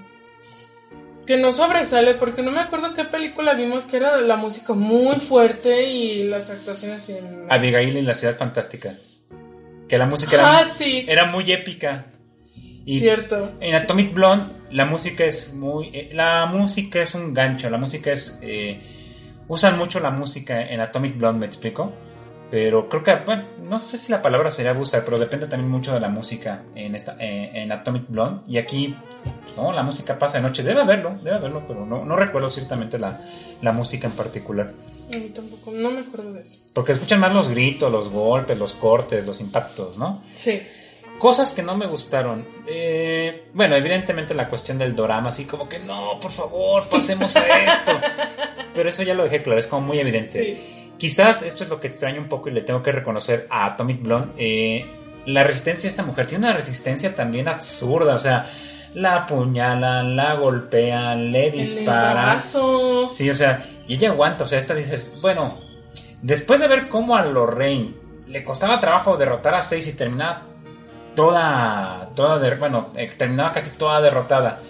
Que 1.26 1.38
no 1.38 1.52
sobresale, 1.52 2.14
porque 2.14 2.42
no 2.42 2.52
me 2.52 2.60
acuerdo 2.60 2.94
qué 2.94 3.04
película 3.04 3.54
vimos 3.56 3.86
que 3.86 3.98
era 3.98 4.18
la 4.22 4.36
música 4.36 4.74
muy 4.74 5.18
fuerte 5.18 5.88
y 5.88 6.24
las 6.26 6.50
actuaciones 6.50 7.10
en. 7.10 7.48
Abigail 7.50 7.98
en 7.98 8.06
la 8.06 8.14
ciudad 8.14 8.36
fantástica. 8.36 8.94
Que 9.90 9.98
la 9.98 10.06
música 10.06 10.36
era, 10.36 10.60
ah, 10.60 10.68
era 10.80 11.26
muy 11.26 11.52
épica. 11.52 12.08
Y 12.86 13.00
Cierto. 13.00 13.54
En 13.60 13.76
Atomic 13.76 14.14
Blonde 14.14 14.57
la 14.72 14.86
música 14.86 15.26
es 15.26 15.54
muy... 15.54 15.90
Eh, 15.94 16.10
la 16.14 16.46
música 16.46 17.02
es 17.02 17.16
un 17.16 17.34
gancho, 17.34 17.70
la 17.70 17.78
música 17.78 18.12
es... 18.12 18.40
Eh, 18.42 18.80
usan 19.48 19.78
mucho 19.78 20.00
la 20.00 20.12
música 20.12 20.62
en 20.62 20.80
Atomic 20.80 21.18
Blonde, 21.18 21.40
me 21.40 21.46
explico. 21.46 21.92
Pero 22.50 22.88
creo 22.88 23.04
que, 23.04 23.16
bueno, 23.26 23.44
no 23.62 23.80
sé 23.82 23.98
si 23.98 24.12
la 24.12 24.22
palabra 24.22 24.50
sería 24.50 24.72
abusar, 24.72 25.04
pero 25.04 25.20
depende 25.20 25.48
también 25.48 25.70
mucho 25.70 25.94
de 25.94 26.00
la 26.00 26.08
música 26.08 26.64
en, 26.76 26.96
esta, 26.96 27.18
eh, 27.20 27.52
en 27.54 27.72
Atomic 27.72 28.08
Blonde. 28.08 28.44
Y 28.48 28.58
aquí, 28.58 28.96
no, 29.58 29.74
la 29.74 29.84
música 29.84 30.18
pasa 30.18 30.38
de 30.38 30.44
noche. 30.44 30.64
Debe 30.64 30.82
haberlo, 30.82 31.18
debe 31.24 31.36
haberlo, 31.36 31.64
pero 31.68 31.86
no, 31.86 32.06
no 32.06 32.16
recuerdo 32.16 32.50
ciertamente 32.50 32.98
la, 32.98 33.22
la 33.62 33.74
música 33.74 34.08
en 34.08 34.14
particular. 34.14 34.72
A 35.14 35.18
mí 35.18 35.30
tampoco, 35.34 35.72
no 35.72 35.92
me 35.92 36.00
acuerdo 36.00 36.34
de 36.34 36.42
eso. 36.44 36.60
Porque 36.74 36.94
escuchan 36.94 37.20
más 37.20 37.34
los 37.34 37.50
gritos, 37.50 37.92
los 37.92 38.10
golpes, 38.10 38.58
los 38.58 38.74
cortes, 38.74 39.26
los 39.26 39.42
impactos, 39.42 39.98
¿no? 39.98 40.22
Sí. 40.36 40.62
Cosas 41.20 41.52
que 41.52 41.64
no 41.64 41.76
me 41.76 41.88
gustaron. 41.88 42.46
Eh, 42.68 43.50
bueno, 43.54 43.76
evidentemente 43.76 44.34
la 44.34 44.48
cuestión 44.50 44.78
del 44.78 44.96
drama, 44.96 45.30
así 45.30 45.46
como 45.46 45.68
que 45.68 45.80
no, 45.80 46.20
por 46.20 46.32
favor, 46.32 46.88
pasemos 46.90 47.36
a 47.36 47.48
esto. 47.64 47.92
Pero 48.76 48.90
eso 48.90 49.02
ya 49.04 49.16
lo 49.16 49.24
dejé 49.24 49.42
claro, 49.42 49.60
es 49.60 49.68
como 49.68 49.88
muy 49.88 50.00
evidente. 50.00 50.94
Quizás 50.98 51.42
esto 51.42 51.64
es 51.64 51.70
lo 51.70 51.80
que 51.80 51.88
extraño 51.88 52.22
un 52.22 52.30
poco 52.30 52.50
y 52.50 52.54
le 52.54 52.62
tengo 52.62 52.84
que 52.84 52.92
reconocer 52.92 53.48
a 53.50 53.66
Atomic 53.66 54.02
Blonde. 54.02 54.34
Eh, 54.38 54.86
la 55.26 55.44
resistencia 55.44 55.84
de 55.84 55.90
esta 55.90 56.04
mujer 56.04 56.28
tiene 56.28 56.46
una 56.46 56.56
resistencia 56.56 57.16
también 57.16 57.48
absurda, 57.48 58.16
o 58.16 58.20
sea, 58.20 58.50
la 58.94 59.16
apuñalan, 59.18 60.16
la 60.16 60.36
golpean, 60.36 61.32
le 61.32 61.52
disparan. 61.52 62.42
Sí, 63.08 63.30
o 63.30 63.36
sea, 63.36 63.66
y 63.88 63.96
ella 63.96 64.10
aguanta, 64.10 64.44
o 64.44 64.48
sea, 64.48 64.60
esta 64.60 64.74
dices, 64.74 65.12
bueno, 65.22 65.60
después 66.22 66.60
de 66.60 66.68
ver 66.68 66.90
cómo 66.90 67.16
a 67.16 67.26
Lorraine 67.26 67.96
le 68.28 68.44
costaba 68.44 68.80
trabajo 68.80 69.18
derrotar 69.18 69.56
a 69.56 69.64
Seis 69.64 69.88
y 69.88 69.96
terminar 69.96 70.44
toda, 71.18 72.12
toda 72.14 72.56
bueno, 72.58 72.92
eh, 72.96 73.12
terminaba 73.18 73.52
casi 73.52 73.76
toda 73.76 74.00
derrotada. 74.00 74.62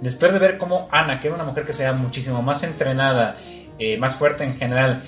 Después 0.00 0.32
de 0.32 0.40
ver 0.40 0.58
cómo 0.58 0.88
Ana, 0.90 1.20
que 1.20 1.28
era 1.28 1.36
una 1.36 1.44
mujer 1.44 1.64
que 1.64 1.72
se 1.72 1.90
muchísimo 1.92 2.42
más 2.42 2.64
entrenada, 2.64 3.36
eh, 3.78 3.96
más 3.98 4.16
fuerte 4.16 4.42
en 4.42 4.58
general, 4.58 5.04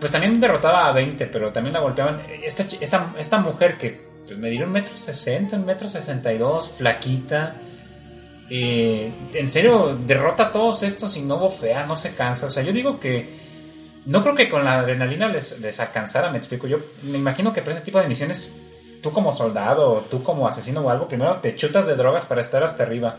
pues 0.00 0.10
también 0.10 0.40
derrotaba 0.40 0.88
a 0.88 0.92
20, 0.92 1.26
pero 1.26 1.52
también 1.52 1.74
la 1.74 1.80
golpeaban. 1.80 2.22
Esta, 2.42 2.64
esta, 2.80 3.12
esta 3.18 3.38
mujer 3.40 3.76
que 3.76 4.08
pues, 4.24 4.38
me 4.38 4.48
dio 4.48 4.64
un 4.64 4.72
metro 4.72 4.96
sesenta, 4.96 5.56
un 5.56 5.66
metro 5.66 5.86
sesenta 5.86 6.32
y 6.32 6.38
dos, 6.38 6.70
flaquita. 6.78 7.56
Eh, 8.48 9.12
en 9.34 9.50
serio, 9.50 9.98
derrota 10.06 10.44
a 10.44 10.52
todos 10.52 10.82
estos 10.82 11.14
y 11.18 11.22
no 11.22 11.50
fea, 11.50 11.84
no 11.84 11.94
se 11.98 12.14
cansa. 12.14 12.46
O 12.46 12.50
sea, 12.50 12.62
yo 12.62 12.72
digo 12.72 12.98
que 12.98 13.38
no 14.06 14.22
creo 14.22 14.34
que 14.34 14.48
con 14.48 14.64
la 14.64 14.78
adrenalina 14.78 15.28
les, 15.28 15.60
les 15.60 15.78
alcanzara, 15.78 16.30
me 16.30 16.38
explico. 16.38 16.66
Yo 16.66 16.78
me 17.02 17.18
imagino 17.18 17.52
que 17.52 17.60
para 17.60 17.76
ese 17.76 17.84
tipo 17.84 18.00
de 18.00 18.08
misiones 18.08 18.56
tú 19.02 19.12
como 19.12 19.32
soldado, 19.32 20.04
tú 20.10 20.22
como 20.22 20.46
asesino 20.46 20.80
o 20.80 20.90
algo, 20.90 21.08
primero 21.08 21.40
te 21.40 21.56
chutas 21.56 21.86
de 21.86 21.96
drogas 21.96 22.26
para 22.26 22.40
estar 22.40 22.62
hasta 22.62 22.82
arriba. 22.82 23.18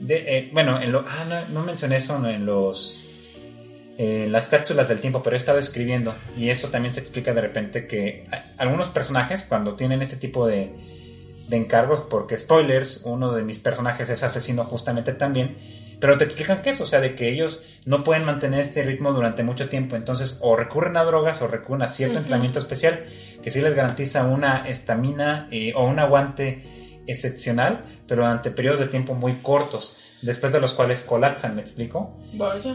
De, 0.00 0.38
eh, 0.38 0.50
bueno, 0.52 0.80
en 0.80 0.92
lo, 0.92 1.04
ah, 1.08 1.44
no, 1.50 1.62
mencioné 1.62 1.98
eso 1.98 2.26
en 2.28 2.46
los 2.46 3.08
en 3.98 4.32
las 4.32 4.48
cápsulas 4.48 4.88
del 4.88 5.00
tiempo, 5.00 5.22
pero 5.22 5.36
he 5.36 5.38
estado 5.38 5.58
escribiendo 5.58 6.14
y 6.36 6.48
eso 6.48 6.68
también 6.68 6.94
se 6.94 7.00
explica 7.00 7.34
de 7.34 7.42
repente 7.42 7.86
que 7.86 8.26
algunos 8.56 8.88
personajes 8.88 9.44
cuando 9.46 9.74
tienen 9.74 10.00
este 10.00 10.16
tipo 10.16 10.46
de, 10.46 10.72
de 11.48 11.56
encargos, 11.56 12.00
porque 12.08 12.38
spoilers, 12.38 13.02
uno 13.04 13.32
de 13.32 13.42
mis 13.42 13.58
personajes 13.58 14.08
es 14.08 14.22
asesino 14.24 14.64
justamente 14.64 15.12
también, 15.12 15.81
pero 16.02 16.16
te 16.16 16.24
explican 16.24 16.62
que 16.62 16.70
eso, 16.70 16.82
o 16.82 16.86
sea, 16.86 17.00
de 17.00 17.14
que 17.14 17.28
ellos 17.28 17.64
no 17.86 18.02
pueden 18.02 18.24
mantener 18.24 18.58
este 18.58 18.82
ritmo 18.82 19.12
durante 19.12 19.44
mucho 19.44 19.68
tiempo, 19.68 19.94
entonces 19.94 20.40
o 20.42 20.56
recurren 20.56 20.96
a 20.96 21.04
drogas 21.04 21.40
o 21.42 21.46
recurren 21.46 21.82
a 21.82 21.86
cierto 21.86 22.18
entrenamiento 22.18 22.58
especial 22.58 23.06
que 23.40 23.52
sí 23.52 23.60
les 23.60 23.76
garantiza 23.76 24.26
una 24.26 24.68
estamina 24.68 25.46
eh, 25.52 25.72
o 25.76 25.84
un 25.84 26.00
aguante 26.00 27.00
excepcional, 27.06 27.84
pero 28.08 28.22
durante 28.22 28.50
periodos 28.50 28.80
de 28.80 28.86
tiempo 28.86 29.14
muy 29.14 29.34
cortos, 29.34 30.00
después 30.22 30.52
de 30.52 30.60
los 30.60 30.72
cuales 30.72 31.02
colapsan, 31.02 31.54
¿me 31.54 31.62
explico? 31.62 32.18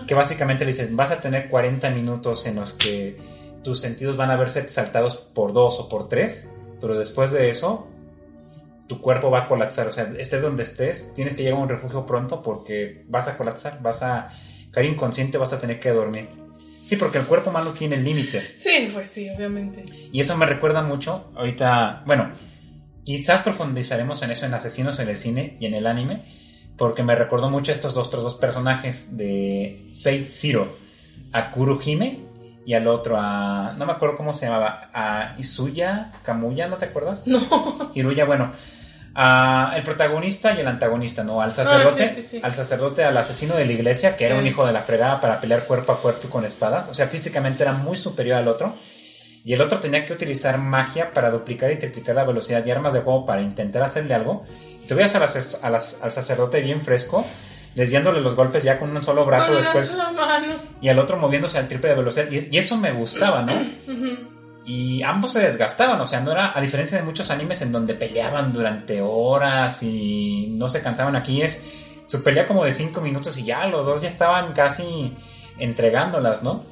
Que 0.08 0.16
básicamente 0.16 0.64
le 0.64 0.72
dicen, 0.72 0.96
vas 0.96 1.12
a 1.12 1.20
tener 1.20 1.50
40 1.50 1.90
minutos 1.90 2.46
en 2.46 2.56
los 2.56 2.72
que 2.72 3.18
tus 3.62 3.82
sentidos 3.82 4.16
van 4.16 4.32
a 4.32 4.38
verse 4.38 4.70
saltados 4.70 5.18
por 5.18 5.52
dos 5.52 5.82
o 5.82 5.90
por 5.90 6.08
tres, 6.08 6.54
pero 6.80 6.98
después 6.98 7.32
de 7.34 7.50
eso, 7.50 7.90
tu 8.88 9.02
cuerpo 9.02 9.30
va 9.30 9.44
a 9.44 9.48
colapsar, 9.48 9.88
o 9.88 9.92
sea, 9.92 10.12
estés 10.18 10.42
donde 10.42 10.64
estés, 10.64 11.14
tienes 11.14 11.36
que 11.36 11.44
llegar 11.44 11.60
a 11.60 11.64
un 11.64 11.70
refugio 11.70 12.06
pronto 12.06 12.42
porque 12.42 13.06
vas 13.08 13.28
a 13.28 13.38
colapsar, 13.38 13.82
vas 13.82 14.02
a 14.04 14.30
caer 14.72 14.88
inconsciente, 14.88 15.38
vas 15.38 15.54
a 15.54 15.60
tener 15.60 15.80
que 15.80 15.90
dormir. 15.90 16.30
Sí, 16.86 16.96
porque 16.96 17.18
el 17.18 17.26
cuerpo 17.26 17.50
humano 17.50 17.72
tiene 17.72 17.98
límites. 17.98 18.48
Sí, 18.48 18.90
pues 18.94 19.10
sí, 19.10 19.30
obviamente. 19.30 19.84
Y 20.12 20.22
eso 20.22 20.38
me 20.38 20.46
recuerda 20.46 20.82
mucho, 20.82 21.32
ahorita, 21.36 22.04
bueno, 22.06 22.32
quizás 23.04 23.42
profundizaremos 23.42 24.24
en 24.24 24.32
eso 24.32 24.46
en 24.46 24.54
Asesinos 24.54 25.00
en 25.00 25.10
el 25.10 25.18
cine 25.18 25.58
y 25.60 25.66
en 25.66 25.74
el 25.74 25.86
anime, 25.86 26.24
porque 26.78 27.04
me 27.04 27.16
recordó 27.16 27.50
mucho 27.50 27.72
a 27.72 27.76
estos 27.76 27.98
otros 27.98 28.24
dos 28.24 28.36
personajes 28.36 29.18
de 29.18 29.94
Fate 30.02 30.28
Zero, 30.30 30.78
a 31.34 31.52
Kurohime 31.52 32.28
y 32.66 32.74
al 32.74 32.88
otro 32.88 33.18
a. 33.18 33.74
No 33.78 33.86
me 33.86 33.94
acuerdo 33.94 34.16
cómo 34.18 34.34
se 34.34 34.46
llamaba. 34.46 34.90
A 34.94 35.36
Isuya, 35.38 36.12
Kamuya, 36.24 36.68
¿no 36.68 36.78
te 36.78 36.86
acuerdas? 36.86 37.26
No. 37.26 37.92
Hiruya, 37.96 38.26
bueno. 38.26 38.54
A 39.20 39.74
el 39.76 39.82
protagonista 39.82 40.54
y 40.54 40.60
el 40.60 40.68
antagonista, 40.68 41.24
¿no? 41.24 41.42
Al 41.42 41.52
sacerdote, 41.52 42.04
Ah, 42.04 42.08
sí, 42.10 42.22
sí, 42.22 42.28
sí. 42.38 42.40
al 42.44 42.54
sacerdote, 42.54 43.04
al 43.04 43.18
asesino 43.18 43.56
de 43.56 43.66
la 43.66 43.72
iglesia, 43.72 44.16
que 44.16 44.28
era 44.28 44.36
un 44.36 44.44
Sí. 44.44 44.50
hijo 44.50 44.64
de 44.64 44.74
la 44.74 44.84
fregada 44.84 45.20
para 45.20 45.42
pelear 45.42 45.64
cuerpo 45.64 45.92
a 45.92 46.00
cuerpo 46.00 46.28
y 46.28 46.30
con 46.30 46.46
espadas. 46.46 46.88
O 46.88 46.94
sea, 46.94 47.08
físicamente 47.08 47.64
era 47.64 47.72
muy 47.74 47.98
superior 47.98 48.38
al 48.38 48.48
otro. 48.48 48.76
Y 49.44 49.54
el 49.54 49.62
otro 49.62 49.80
tenía 49.80 50.06
que 50.06 50.14
utilizar 50.14 50.60
magia 50.60 51.14
para 51.14 51.32
duplicar 51.32 51.72
y 51.72 51.78
triplicar 51.80 52.14
la 52.16 52.26
velocidad 52.26 52.64
y 52.64 52.70
armas 52.70 52.94
de 52.94 53.00
juego 53.00 53.26
para 53.26 53.42
intentar 53.42 53.82
hacerle 53.82 54.14
algo. 54.14 54.46
Y 54.84 54.86
tú 54.88 54.94
veías 54.94 55.16
al, 55.16 55.24
al 55.24 56.12
sacerdote 56.12 56.62
bien 56.62 56.82
fresco, 56.82 57.26
desviándole 57.74 58.22
los 58.22 58.36
golpes 58.36 58.64
ya 58.64 58.78
con 58.78 58.96
un 58.96 59.02
solo 59.04 59.26
brazo 59.26 59.54
Con 59.54 59.58
después. 59.64 59.98
Y 60.80 60.90
al 60.90 61.00
otro 61.00 61.18
moviéndose 61.18 61.58
al 61.58 61.68
triple 61.68 61.90
de 61.90 61.96
velocidad. 61.96 62.28
Y, 62.30 62.50
y 62.56 62.58
eso 62.60 62.78
me 62.78 62.92
gustaba, 62.92 63.42
¿no? 63.42 63.54
Ujú. 63.88 64.37
Y 64.68 65.02
ambos 65.02 65.32
se 65.32 65.40
desgastaban, 65.40 66.02
o 66.02 66.06
sea, 66.06 66.20
no 66.20 66.34
era, 66.34 66.52
a 66.54 66.60
diferencia 66.60 66.98
de 66.98 67.06
muchos 67.06 67.32
animes 67.32 67.62
en 67.62 67.72
donde 67.72 67.94
peleaban 67.94 68.52
durante 68.52 69.02
horas 69.02 69.82
y 69.82 70.50
no 70.58 70.68
se 70.68 70.82
cansaban, 70.82 71.16
aquí 71.16 71.42
es 71.42 71.66
su 72.06 72.22
pelea 72.22 72.48
como 72.48 72.66
de 72.66 72.74
5 72.74 73.00
minutos 73.00 73.38
y 73.38 73.46
ya 73.46 73.66
los 73.68 73.86
dos 73.86 74.02
ya 74.02 74.10
estaban 74.10 74.52
casi 74.52 75.16
entregándolas, 75.58 76.44
¿no? 76.44 76.66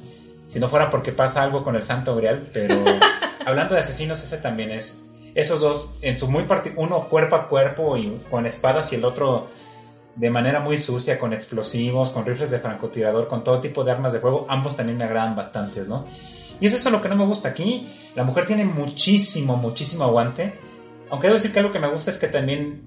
Si 0.46 0.60
no 0.60 0.68
fuera 0.68 0.90
porque 0.90 1.10
pasa 1.10 1.42
algo 1.42 1.64
con 1.64 1.74
el 1.74 1.82
Santo 1.82 2.14
Grial, 2.14 2.50
pero 2.52 2.74
hablando 3.46 3.74
de 3.74 3.80
asesinos, 3.80 4.22
ese 4.22 4.36
también 4.36 4.72
es. 4.72 5.02
Esos 5.34 5.62
dos, 5.62 5.96
en 6.02 6.18
su 6.18 6.28
muy 6.28 6.44
parti 6.44 6.72
uno 6.76 7.08
cuerpo 7.08 7.36
a 7.36 7.48
cuerpo 7.48 7.96
y 7.96 8.22
con 8.30 8.44
espadas 8.44 8.92
y 8.92 8.96
el 8.96 9.06
otro 9.06 9.48
de 10.16 10.28
manera 10.28 10.60
muy 10.60 10.76
sucia, 10.76 11.18
con 11.18 11.32
explosivos, 11.32 12.10
con 12.10 12.26
rifles 12.26 12.50
de 12.50 12.58
francotirador, 12.58 13.26
con 13.26 13.42
todo 13.42 13.60
tipo 13.60 13.84
de 13.84 13.92
armas 13.92 14.12
de 14.12 14.20
fuego, 14.20 14.46
ambos 14.50 14.76
también 14.76 14.98
me 14.98 15.04
agradan 15.04 15.34
bastantes, 15.34 15.88
¿no? 15.88 16.06
Y 16.60 16.66
es 16.66 16.74
eso 16.74 16.90
lo 16.90 17.02
que 17.02 17.08
no 17.08 17.16
me 17.16 17.24
gusta 17.24 17.48
aquí. 17.48 17.92
La 18.14 18.24
mujer 18.24 18.46
tiene 18.46 18.64
muchísimo, 18.64 19.56
muchísimo 19.56 20.04
aguante. 20.04 20.58
Aunque 21.10 21.26
debo 21.28 21.34
decir 21.34 21.52
que 21.52 21.58
algo 21.60 21.72
que 21.72 21.78
me 21.78 21.88
gusta 21.88 22.10
es 22.10 22.16
que 22.18 22.28
también 22.28 22.82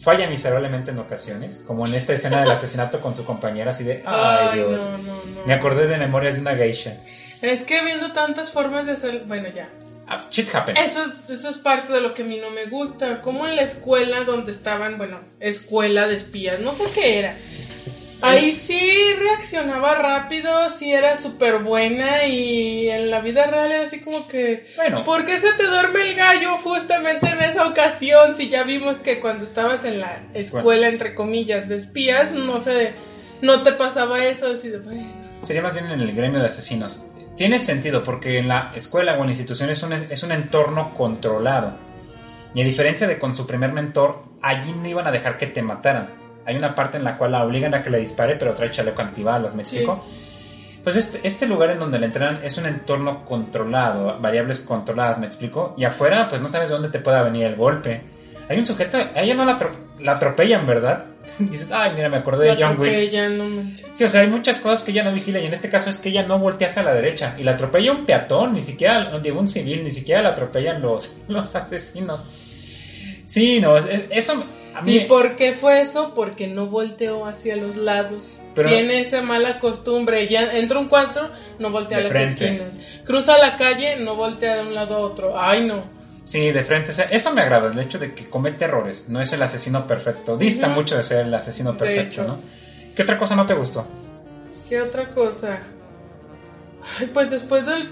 falla 0.00 0.28
miserablemente 0.28 0.90
en 0.90 0.98
ocasiones, 0.98 1.64
como 1.66 1.86
en 1.86 1.94
esta 1.94 2.12
escena 2.12 2.40
del 2.40 2.50
asesinato 2.50 3.00
con 3.00 3.14
su 3.14 3.24
compañera, 3.24 3.72
así 3.72 3.84
de, 3.84 4.02
ay, 4.06 4.48
Ay, 4.52 4.58
Dios. 4.58 4.86
no, 4.90 4.98
no, 4.98 5.14
no. 5.24 5.46
Me 5.46 5.54
acordé 5.54 5.86
de 5.86 5.98
Memorias 5.98 6.34
de 6.36 6.40
una 6.42 6.54
Geisha. 6.54 6.98
Es 7.42 7.62
que 7.62 7.84
viendo 7.84 8.12
tantas 8.12 8.50
formas 8.50 8.86
de 8.86 8.92
hacer. 8.92 9.24
Bueno, 9.26 9.48
ya. 9.48 9.68
Ah, 10.10 10.26
shit 10.30 10.52
happens. 10.54 10.78
Eso 10.80 11.02
es, 11.04 11.38
eso 11.38 11.50
es 11.50 11.58
parte 11.58 11.92
de 11.92 12.00
lo 12.00 12.14
que 12.14 12.22
a 12.22 12.24
mí 12.24 12.38
no 12.40 12.50
me 12.50 12.66
gusta. 12.66 13.20
Como 13.20 13.46
en 13.46 13.56
la 13.56 13.62
escuela 13.62 14.24
donde 14.24 14.52
estaban, 14.52 14.96
bueno, 14.98 15.20
escuela 15.38 16.08
de 16.08 16.14
espías, 16.16 16.58
no 16.60 16.72
sé 16.72 16.84
qué 16.94 17.18
era. 17.18 17.36
Ahí 18.20 18.48
Es- 18.50 18.62
sí 18.62 18.90
reaccionaba 19.18 19.94
rápido, 19.94 20.50
sí 20.70 20.92
era 20.92 21.16
súper 21.16 21.58
buena 21.58 22.24
y 22.26 22.88
en 22.90 23.10
la 23.10 23.20
vida 23.20 23.46
real 23.46 23.70
era 23.70 23.84
así 23.84 24.00
como 24.00 24.26
que... 24.26 24.66
Bueno, 24.76 25.04
¿Por 25.04 25.24
qué 25.24 25.38
se 25.38 25.52
te 25.52 25.64
duerme 25.64 26.02
el 26.10 26.16
gallo 26.16 26.58
justamente 26.58 27.28
en 27.28 27.40
esa 27.40 27.66
ocasión? 27.68 28.36
Si 28.36 28.48
ya 28.48 28.64
vimos 28.64 28.98
que 28.98 29.20
cuando 29.20 29.44
estabas 29.44 29.84
en 29.84 30.00
la 30.00 30.24
escuela, 30.34 30.88
entre 30.88 31.14
comillas, 31.14 31.68
de 31.68 31.76
espías, 31.76 32.32
no 32.32 32.58
sé, 32.58 32.94
no 33.40 33.62
te 33.62 33.72
pasaba 33.72 34.24
eso, 34.24 34.50
así 34.50 34.68
de, 34.68 34.78
bueno. 34.78 35.02
sería 35.42 35.62
más 35.62 35.74
bien 35.74 35.86
en 35.86 36.00
el 36.00 36.12
gremio 36.12 36.40
de 36.40 36.46
asesinos. 36.46 37.04
Tiene 37.36 37.60
sentido 37.60 38.02
porque 38.02 38.38
en 38.40 38.48
la 38.48 38.72
escuela 38.74 39.12
o 39.12 39.18
en 39.20 39.26
la 39.26 39.30
institución 39.30 39.70
es 39.70 39.80
un, 39.84 39.92
es 39.92 40.22
un 40.24 40.32
entorno 40.32 40.92
controlado. 40.94 41.76
Y 42.52 42.62
a 42.62 42.64
diferencia 42.64 43.06
de 43.06 43.20
con 43.20 43.36
su 43.36 43.46
primer 43.46 43.72
mentor, 43.72 44.24
allí 44.42 44.72
no 44.72 44.88
iban 44.88 45.06
a 45.06 45.12
dejar 45.12 45.38
que 45.38 45.46
te 45.46 45.62
mataran. 45.62 46.10
Hay 46.48 46.56
una 46.56 46.74
parte 46.74 46.96
en 46.96 47.04
la 47.04 47.16
cual 47.18 47.32
la 47.32 47.44
obligan 47.44 47.74
a 47.74 47.82
que 47.84 47.90
le 47.90 47.98
dispare, 47.98 48.36
pero 48.36 48.54
trae 48.54 48.70
chaleco 48.70 49.02
antibalas, 49.02 49.54
¿me 49.54 49.64
Sí. 49.64 49.76
explico? 49.76 50.04
Pues 50.82 50.96
este, 50.96 51.20
este 51.28 51.46
lugar 51.46 51.70
en 51.70 51.78
donde 51.78 51.98
le 51.98 52.06
entrenan 52.06 52.40
es 52.42 52.56
un 52.56 52.64
entorno 52.66 53.24
controlado, 53.26 54.18
variables 54.20 54.60
controladas, 54.60 55.18
¿me 55.18 55.26
explico? 55.26 55.74
Y 55.76 55.84
afuera, 55.84 56.28
pues 56.30 56.40
no 56.40 56.48
sabes 56.48 56.70
de 56.70 56.74
dónde 56.76 56.88
te 56.88 57.00
pueda 57.00 57.20
venir 57.22 57.44
el 57.44 57.56
golpe. 57.56 58.00
Hay 58.48 58.58
un 58.58 58.64
sujeto, 58.64 58.96
a 58.96 59.20
ella 59.20 59.34
no 59.34 59.44
la, 59.44 59.58
atro- 59.58 59.74
la 60.00 60.12
atropellan, 60.12 60.64
¿verdad? 60.66 61.04
Dices, 61.38 61.70
ay, 61.70 61.92
mira, 61.94 62.08
me 62.08 62.16
acordé 62.16 62.46
de 62.56 62.64
John 62.64 62.80
Wick. 62.80 63.12
no. 63.32 63.72
Sí, 63.92 64.04
o 64.04 64.08
sea, 64.08 64.22
hay 64.22 64.28
muchas 64.28 64.60
cosas 64.60 64.82
que 64.82 64.92
ella 64.92 65.04
no 65.04 65.12
vigila 65.12 65.38
y 65.40 65.46
en 65.46 65.52
este 65.52 65.68
caso 65.68 65.90
es 65.90 65.98
que 65.98 66.08
ella 66.08 66.22
no 66.26 66.38
voltea 66.38 66.68
hacia 66.68 66.82
la 66.82 66.94
derecha 66.94 67.34
y 67.36 67.42
la 67.44 67.52
atropella 67.52 67.92
un 67.92 68.06
peatón, 68.06 68.54
ni 68.54 68.62
siquiera, 68.62 69.10
no 69.10 69.20
digo 69.20 69.38
un 69.38 69.48
civil, 69.48 69.84
ni 69.84 69.90
siquiera 69.90 70.22
la 70.22 70.30
atropellan 70.30 70.80
los, 70.80 71.18
los 71.28 71.54
asesinos. 71.54 72.24
Sí, 73.26 73.60
no, 73.60 73.76
es- 73.76 73.84
es- 73.86 74.06
eso. 74.10 74.42
¿Y 74.86 75.00
por 75.00 75.36
qué 75.36 75.52
fue 75.52 75.80
eso? 75.80 76.12
Porque 76.14 76.46
no 76.46 76.66
volteó 76.66 77.26
hacia 77.26 77.56
los 77.56 77.76
lados. 77.76 78.34
Pero- 78.54 78.68
Tiene 78.70 79.00
esa 79.00 79.22
mala 79.22 79.58
costumbre. 79.58 80.26
Ya 80.28 80.56
entra 80.56 80.78
un 80.78 80.88
cuarto, 80.88 81.30
no 81.58 81.70
voltea 81.70 81.98
a 81.98 82.00
las 82.02 82.12
frente. 82.12 82.44
esquinas. 82.44 82.78
Cruza 83.04 83.38
la 83.38 83.56
calle, 83.56 83.96
no 83.96 84.14
voltea 84.16 84.56
de 84.56 84.62
un 84.62 84.74
lado 84.74 84.96
a 84.96 84.98
otro. 85.00 85.38
Ay, 85.40 85.66
no. 85.66 85.82
Sí, 86.24 86.50
de 86.52 86.62
frente, 86.62 86.90
o 86.90 86.94
sea, 86.94 87.06
eso 87.06 87.32
me 87.32 87.40
agrada, 87.40 87.72
el 87.72 87.78
hecho 87.78 87.98
de 87.98 88.14
que 88.14 88.28
comete 88.28 88.66
errores, 88.66 89.06
no 89.08 89.18
es 89.22 89.32
el 89.32 89.42
asesino 89.42 89.86
perfecto, 89.86 90.36
dista 90.36 90.68
mucho 90.68 90.94
de 90.94 91.02
ser 91.02 91.24
el 91.24 91.32
asesino 91.32 91.74
perfecto. 91.78 92.22
¿no? 92.24 92.38
¿Qué 92.94 93.00
otra 93.02 93.16
cosa 93.16 93.34
no 93.34 93.46
te 93.46 93.54
gustó? 93.54 93.86
¿Qué 94.68 94.78
otra 94.82 95.08
cosa? 95.08 95.60
Ay, 96.98 97.06
pues 97.14 97.30
después 97.30 97.64
de 97.64 97.88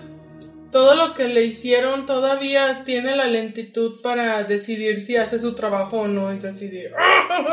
todo 0.70 0.94
lo 0.94 1.14
que 1.14 1.28
le 1.28 1.44
hicieron, 1.44 2.06
todavía 2.06 2.82
tiene 2.84 3.16
la 3.16 3.26
lentitud 3.26 4.00
para 4.02 4.42
decidir 4.44 5.00
si 5.00 5.16
hace 5.16 5.38
su 5.38 5.54
trabajo 5.54 6.00
o 6.00 6.08
no 6.08 6.32
y 6.32 6.38
decidir. 6.38 6.90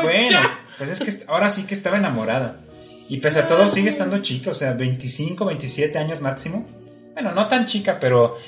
Bueno, 0.02 0.30
¡Ya! 0.30 0.60
pues 0.78 0.90
es 0.90 1.00
que 1.00 1.30
ahora 1.30 1.48
sí 1.50 1.64
que 1.66 1.74
estaba 1.74 1.98
enamorada. 1.98 2.60
Y 3.08 3.18
pese 3.18 3.40
a 3.40 3.48
todo 3.48 3.68
sigue 3.68 3.90
estando 3.90 4.18
chica, 4.22 4.50
o 4.50 4.54
sea, 4.54 4.72
25, 4.72 5.44
27 5.44 5.98
años 5.98 6.20
máximo. 6.20 6.66
Bueno, 7.12 7.32
no 7.32 7.46
tan 7.48 7.66
chica, 7.66 7.98
pero 8.00 8.38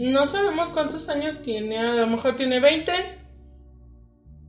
No 0.00 0.26
sabemos 0.26 0.68
cuántos 0.70 1.08
años 1.08 1.40
tiene. 1.40 1.78
A 1.78 1.94
lo 1.94 2.06
mejor 2.08 2.36
tiene 2.36 2.60
20. 2.60 2.92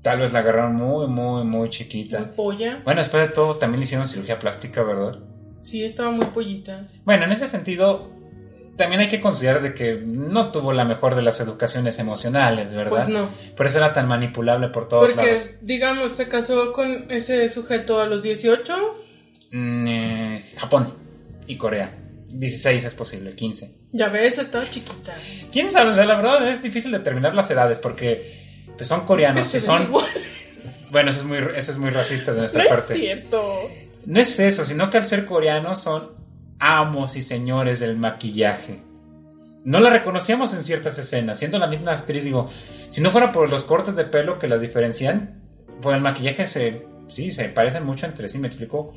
tal 0.02 0.20
vez 0.20 0.34
la 0.34 0.40
agarraron 0.40 0.76
muy, 0.76 1.08
muy, 1.08 1.44
muy 1.44 1.70
chiquita. 1.70 2.20
Muy 2.20 2.30
polla. 2.36 2.82
Bueno, 2.84 3.02
después 3.02 3.28
de 3.28 3.34
todo 3.34 3.56
también 3.58 3.80
le 3.80 3.86
hicieron 3.86 4.08
cirugía 4.08 4.40
plástica, 4.40 4.84
¿verdad? 4.84 5.20
Sí, 5.62 5.84
estaba 5.84 6.12
muy 6.12 6.26
pollita. 6.28 6.88
Bueno, 7.06 7.26
en 7.26 7.32
ese 7.32 7.48
sentido, 7.48 8.12
también 8.78 9.02
hay 9.02 9.10
que 9.10 9.20
considerar 9.20 9.62
de 9.62 9.74
que 9.74 9.96
no 9.96 10.52
tuvo 10.52 10.72
la 10.72 10.86
mejor 10.86 11.16
de 11.16 11.22
las 11.22 11.40
educaciones 11.42 12.00
emocionales, 12.00 12.74
¿verdad? 12.74 12.90
Pues 12.92 13.08
no. 13.10 13.28
Por 13.56 13.66
eso 13.68 13.78
era 13.80 13.92
tan 13.92 14.08
manipulable 14.08 14.70
por 14.70 14.88
todos 14.88 15.12
Porque, 15.12 15.32
lados. 15.34 15.56
digamos, 15.62 16.14
se 16.14 16.28
casó 16.28 16.72
con 16.74 17.12
ese 17.12 17.50
sujeto 17.50 18.00
a 18.00 18.06
los 18.06 18.24
18. 18.24 18.76
Mm, 19.52 19.88
eh, 19.88 20.46
Japón 20.58 20.94
y 21.48 21.58
Corea. 21.58 21.98
16 22.30 22.84
es 22.84 22.94
posible, 22.94 23.34
15. 23.34 23.72
Ya 23.94 24.10
ves, 24.10 24.38
estaba 24.38 24.70
chiquita. 24.70 25.16
¿Quién 25.52 25.72
sabe? 25.72 25.92
O 25.92 25.94
sea, 25.96 26.06
la 26.06 26.16
verdad 26.16 26.50
es 26.50 26.62
difícil 26.62 26.92
determinar 26.92 27.34
las 27.34 27.50
edades 27.50 27.78
porque 27.78 28.66
pues, 28.76 28.88
son 28.88 29.06
coreanos 29.06 29.48
Es 29.48 29.54
que 29.54 29.60
se 29.60 29.66
son... 29.66 29.84
igual. 29.84 30.06
Bueno, 30.92 31.12
eso 31.12 31.20
es 31.22 31.26
muy, 31.26 31.38
eso 31.56 31.72
es 31.72 31.78
muy 31.78 31.90
racista 31.90 32.32
de 32.34 32.40
nuestra 32.40 32.64
No 32.64 32.70
es 32.70 32.76
parte. 32.76 32.96
cierto. 32.96 33.70
No 34.06 34.20
es 34.22 34.40
eso, 34.40 34.66
sino 34.66 34.90
que 34.90 34.98
al 34.98 35.06
ser 35.06 35.26
coreanos 35.26 35.82
son 35.82 36.12
amos 36.60 37.16
y 37.16 37.22
señores 37.22 37.80
del 37.80 37.98
maquillaje. 37.98 38.82
No 39.64 39.80
la 39.80 39.90
reconocíamos 39.90 40.54
en 40.54 40.64
ciertas 40.64 40.98
escenas, 40.98 41.40
siendo 41.40 41.60
la 41.60 41.68
misma 41.68 41.92
actriz, 41.92 42.24
digo, 42.24 42.50
si 42.90 43.02
no 43.02 43.12
fuera 43.12 43.32
por 43.32 43.50
los 43.50 43.66
cortes 43.66 43.96
de 43.96 44.06
pelo 44.06 44.40
que 44.40 44.48
las 44.48 44.62
diferencian, 44.62 45.42
por 45.82 45.94
el 45.94 46.02
maquillaje 46.02 46.48
se, 46.48 46.88
sí, 47.10 47.32
se 47.32 47.50
parecen 47.50 47.86
mucho 47.86 48.06
entre 48.06 48.30
sí, 48.30 48.40
me 48.40 48.48
explico. 48.48 48.94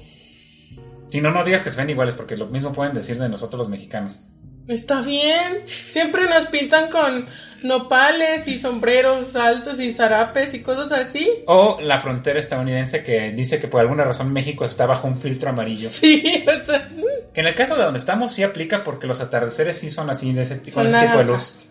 Si 1.10 1.20
no, 1.20 1.32
no 1.32 1.44
digas 1.44 1.62
que 1.62 1.70
se 1.70 1.76
ven 1.76 1.90
iguales, 1.90 2.14
porque 2.14 2.36
lo 2.36 2.46
mismo 2.46 2.72
pueden 2.72 2.94
decir 2.94 3.18
de 3.18 3.28
nosotros 3.28 3.58
los 3.58 3.68
mexicanos. 3.68 4.24
Está 4.70 5.02
bien. 5.02 5.62
Siempre 5.66 6.28
nos 6.28 6.46
pintan 6.46 6.88
con 6.88 7.26
nopales 7.62 8.46
y 8.46 8.56
sombreros 8.56 9.34
altos 9.34 9.80
y 9.80 9.92
zarapes 9.92 10.54
y 10.54 10.62
cosas 10.62 10.92
así. 10.92 11.28
O 11.46 11.80
la 11.82 11.98
frontera 11.98 12.38
estadounidense 12.38 13.02
que 13.02 13.32
dice 13.32 13.60
que 13.60 13.66
por 13.66 13.80
alguna 13.80 14.04
razón 14.04 14.32
México 14.32 14.64
está 14.64 14.86
bajo 14.86 15.08
un 15.08 15.20
filtro 15.20 15.50
amarillo. 15.50 15.88
Sí, 16.00 16.44
o 16.46 16.64
sea. 16.64 16.88
Que 17.34 17.40
en 17.40 17.46
el 17.48 17.54
caso 17.54 17.76
de 17.76 17.82
donde 17.82 17.98
estamos 17.98 18.32
sí 18.32 18.44
aplica 18.44 18.84
porque 18.84 19.08
los 19.08 19.20
atardeceres 19.20 19.76
sí 19.76 19.90
son 19.90 20.08
así, 20.08 20.32
de 20.32 20.42
ese, 20.42 20.56
tipo 20.56 20.82
de 20.82 21.24
luz. 21.24 21.68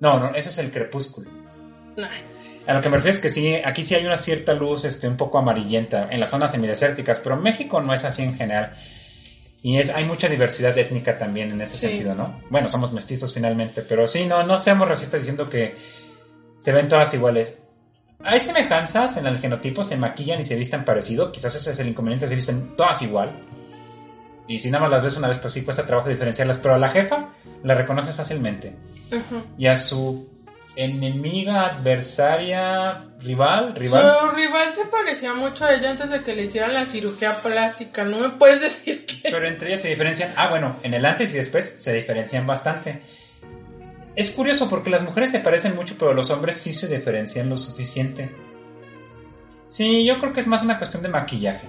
No, 0.00 0.18
no, 0.18 0.34
ese 0.34 0.48
es 0.48 0.58
el 0.58 0.70
crepúsculo. 0.70 1.30
nah. 1.96 2.08
A 2.66 2.74
lo 2.74 2.82
que 2.82 2.90
me 2.90 2.96
refiero 2.96 3.14
es 3.14 3.20
que 3.20 3.30
sí, 3.30 3.54
aquí 3.64 3.82
sí 3.82 3.94
hay 3.94 4.04
una 4.04 4.18
cierta 4.18 4.52
luz 4.52 4.84
este, 4.84 5.08
un 5.08 5.16
poco 5.16 5.38
amarillenta 5.38 6.08
en 6.10 6.20
las 6.20 6.30
zonas 6.30 6.52
semidesérticas, 6.52 7.18
pero 7.20 7.36
México 7.36 7.80
no 7.80 7.94
es 7.94 8.04
así 8.04 8.22
en 8.22 8.36
general. 8.36 8.76
Y 9.62 9.78
es, 9.78 9.88
hay 9.90 10.04
mucha 10.04 10.28
diversidad 10.28 10.76
étnica 10.78 11.18
también 11.18 11.50
en 11.50 11.60
ese 11.62 11.74
Sí. 11.76 11.86
sentido, 11.88 12.14
¿no? 12.14 12.40
Bueno, 12.50 12.68
somos 12.68 12.92
mestizos 12.92 13.34
finalmente, 13.34 13.82
pero 13.82 14.06
sí, 14.06 14.24
no, 14.26 14.42
no 14.44 14.60
seamos 14.60 14.86
racistas 14.88 15.20
diciendo 15.20 15.50
que 15.50 15.74
se 16.58 16.72
ven 16.72 16.88
todas 16.88 17.12
iguales. 17.14 17.62
Hay 18.20 18.40
semejanzas 18.40 19.16
en 19.16 19.26
el 19.26 19.38
genotipo, 19.38 19.82
se 19.84 19.96
maquillan 19.96 20.40
y 20.40 20.44
se 20.44 20.56
visten 20.56 20.84
parecido. 20.84 21.30
Quizás 21.32 21.54
ese 21.56 21.72
es 21.72 21.78
el 21.80 21.88
inconveniente, 21.88 22.26
se 22.28 22.34
visten 22.36 22.76
todas 22.76 23.00
igual. 23.02 23.44
Y 24.48 24.58
si 24.58 24.70
nada 24.70 24.82
más 24.82 24.90
las 24.90 25.02
ves 25.02 25.16
una 25.16 25.28
vez, 25.28 25.38
pues 25.38 25.52
sí 25.52 25.62
cuesta 25.64 25.84
trabajo 25.86 26.08
diferenciarlas. 26.08 26.56
Pero 26.58 26.74
a 26.74 26.78
la 26.78 26.88
jefa 26.90 27.34
la 27.62 27.74
reconoces 27.74 28.14
fácilmente. 28.14 28.76
Ajá. 29.12 29.44
Y 29.58 29.66
a 29.66 29.76
su 29.76 30.28
enemiga, 30.76 31.66
adversaria, 31.66 33.04
rival, 33.20 33.74
rival. 33.74 34.16
Su 34.20 34.30
rival 34.36 34.72
se 34.72 34.84
parecía 34.86 35.34
mucho 35.34 35.64
a 35.64 35.74
ella 35.74 35.90
antes 35.90 36.10
de 36.10 36.22
que 36.22 36.34
le 36.34 36.44
hicieran 36.44 36.74
la 36.74 36.84
cirugía 36.84 37.42
plástica. 37.42 38.04
No 38.04 38.18
me 38.20 38.30
puedes 38.30 38.60
decir 38.60 39.06
que. 39.06 39.30
Pero 39.30 39.46
entre 39.46 39.68
ellas 39.68 39.82
se 39.82 39.88
diferencian. 39.88 40.32
Ah, 40.36 40.48
bueno, 40.48 40.76
en 40.82 40.94
el 40.94 41.04
antes 41.04 41.34
y 41.34 41.38
después 41.38 41.64
se 41.64 41.92
diferencian 41.92 42.46
bastante. 42.46 43.02
Es 44.14 44.30
curioso 44.32 44.68
porque 44.68 44.90
las 44.90 45.02
mujeres 45.02 45.30
se 45.30 45.38
parecen 45.38 45.76
mucho, 45.76 45.94
pero 45.98 46.12
los 46.12 46.30
hombres 46.30 46.56
sí 46.56 46.72
se 46.72 46.88
diferencian 46.88 47.48
lo 47.48 47.56
suficiente. 47.56 48.30
Sí, 49.68 50.04
yo 50.04 50.18
creo 50.18 50.32
que 50.32 50.40
es 50.40 50.46
más 50.46 50.62
una 50.62 50.78
cuestión 50.78 51.02
de 51.02 51.08
maquillaje. 51.08 51.68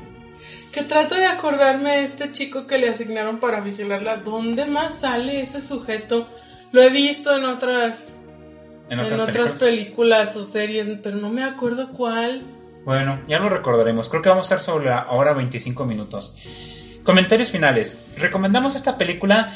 Que 0.71 0.83
trato 0.83 1.15
de 1.15 1.25
acordarme 1.25 1.97
de 1.97 2.03
este 2.03 2.31
chico 2.31 2.65
que 2.65 2.77
le 2.77 2.89
asignaron 2.89 3.39
para 3.39 3.59
vigilarla. 3.61 4.17
¿Dónde 4.17 4.65
más 4.65 5.01
sale 5.01 5.41
ese 5.41 5.61
sujeto? 5.61 6.27
Lo 6.71 6.81
he 6.81 6.89
visto 6.89 7.35
en 7.35 7.45
otras 7.45 8.15
en 8.89 8.99
otras, 8.99 9.53
películas? 9.53 10.35
o 10.35 10.43
series, 10.43 10.89
pero 11.01 11.17
no 11.17 11.29
me 11.29 11.43
acuerdo 11.43 11.91
cuál. 11.91 12.43
Bueno, 12.85 13.21
ya 13.27 13.39
lo 13.39 13.49
recordaremos. 13.49 14.09
Creo 14.09 14.21
que 14.21 14.29
vamos 14.29 14.51
a 14.51 14.55
estar 14.55 14.73
sobre 14.73 14.89
la 14.89 15.11
hora 15.11 15.33
25 15.33 15.85
minutos. 15.85 16.35
Comentarios 17.03 17.51
finales. 17.51 18.13
Recomendamos 18.17 18.75
esta 18.75 18.97
película. 18.97 19.53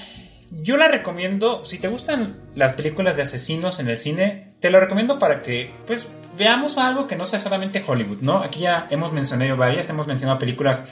Yo 0.52 0.78
la 0.78 0.88
recomiendo, 0.88 1.66
si 1.66 1.80
te 1.80 1.88
gustan 1.88 2.42
las 2.56 2.74
películas 2.74 3.16
de 3.16 3.24
asesinos 3.24 3.80
en 3.80 3.88
el 3.88 3.98
cine, 3.98 4.54
te 4.60 4.70
la 4.70 4.80
recomiendo 4.80 5.18
para 5.18 5.42
que 5.42 5.74
pues 5.88 6.08
veamos 6.38 6.78
algo 6.78 7.08
que 7.08 7.16
no 7.16 7.26
sea 7.26 7.40
solamente 7.40 7.84
Hollywood, 7.86 8.20
¿no? 8.22 8.38
Aquí 8.44 8.62
ya 8.62 8.88
hemos 8.92 9.12
mencionado 9.12 9.58
varias, 9.58 9.90
hemos 9.90 10.06
mencionado 10.06 10.38
películas 10.38 10.90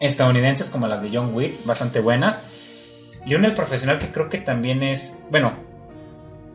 estadounidenses 0.00 0.70
como 0.70 0.86
las 0.86 1.02
de 1.02 1.10
John 1.12 1.34
Wick, 1.34 1.64
bastante 1.64 2.00
buenas. 2.00 2.44
Y 3.26 3.34
una 3.34 3.48
el 3.48 3.54
profesional 3.54 3.98
que 3.98 4.08
creo 4.08 4.28
que 4.28 4.38
también 4.38 4.82
es, 4.82 5.20
bueno, 5.30 5.67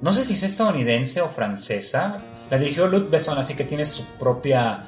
no 0.04 0.12
sé 0.12 0.26
si 0.26 0.34
es 0.34 0.44
estadounidense 0.44 1.22
o 1.22 1.30
francesa. 1.30 2.22
La 2.50 2.58
dirigió 2.58 2.88
Luc 2.88 3.10
Besson, 3.10 3.38
así 3.38 3.56
que 3.56 3.64
tiene 3.64 3.86
su 3.86 4.06
propia, 4.20 4.86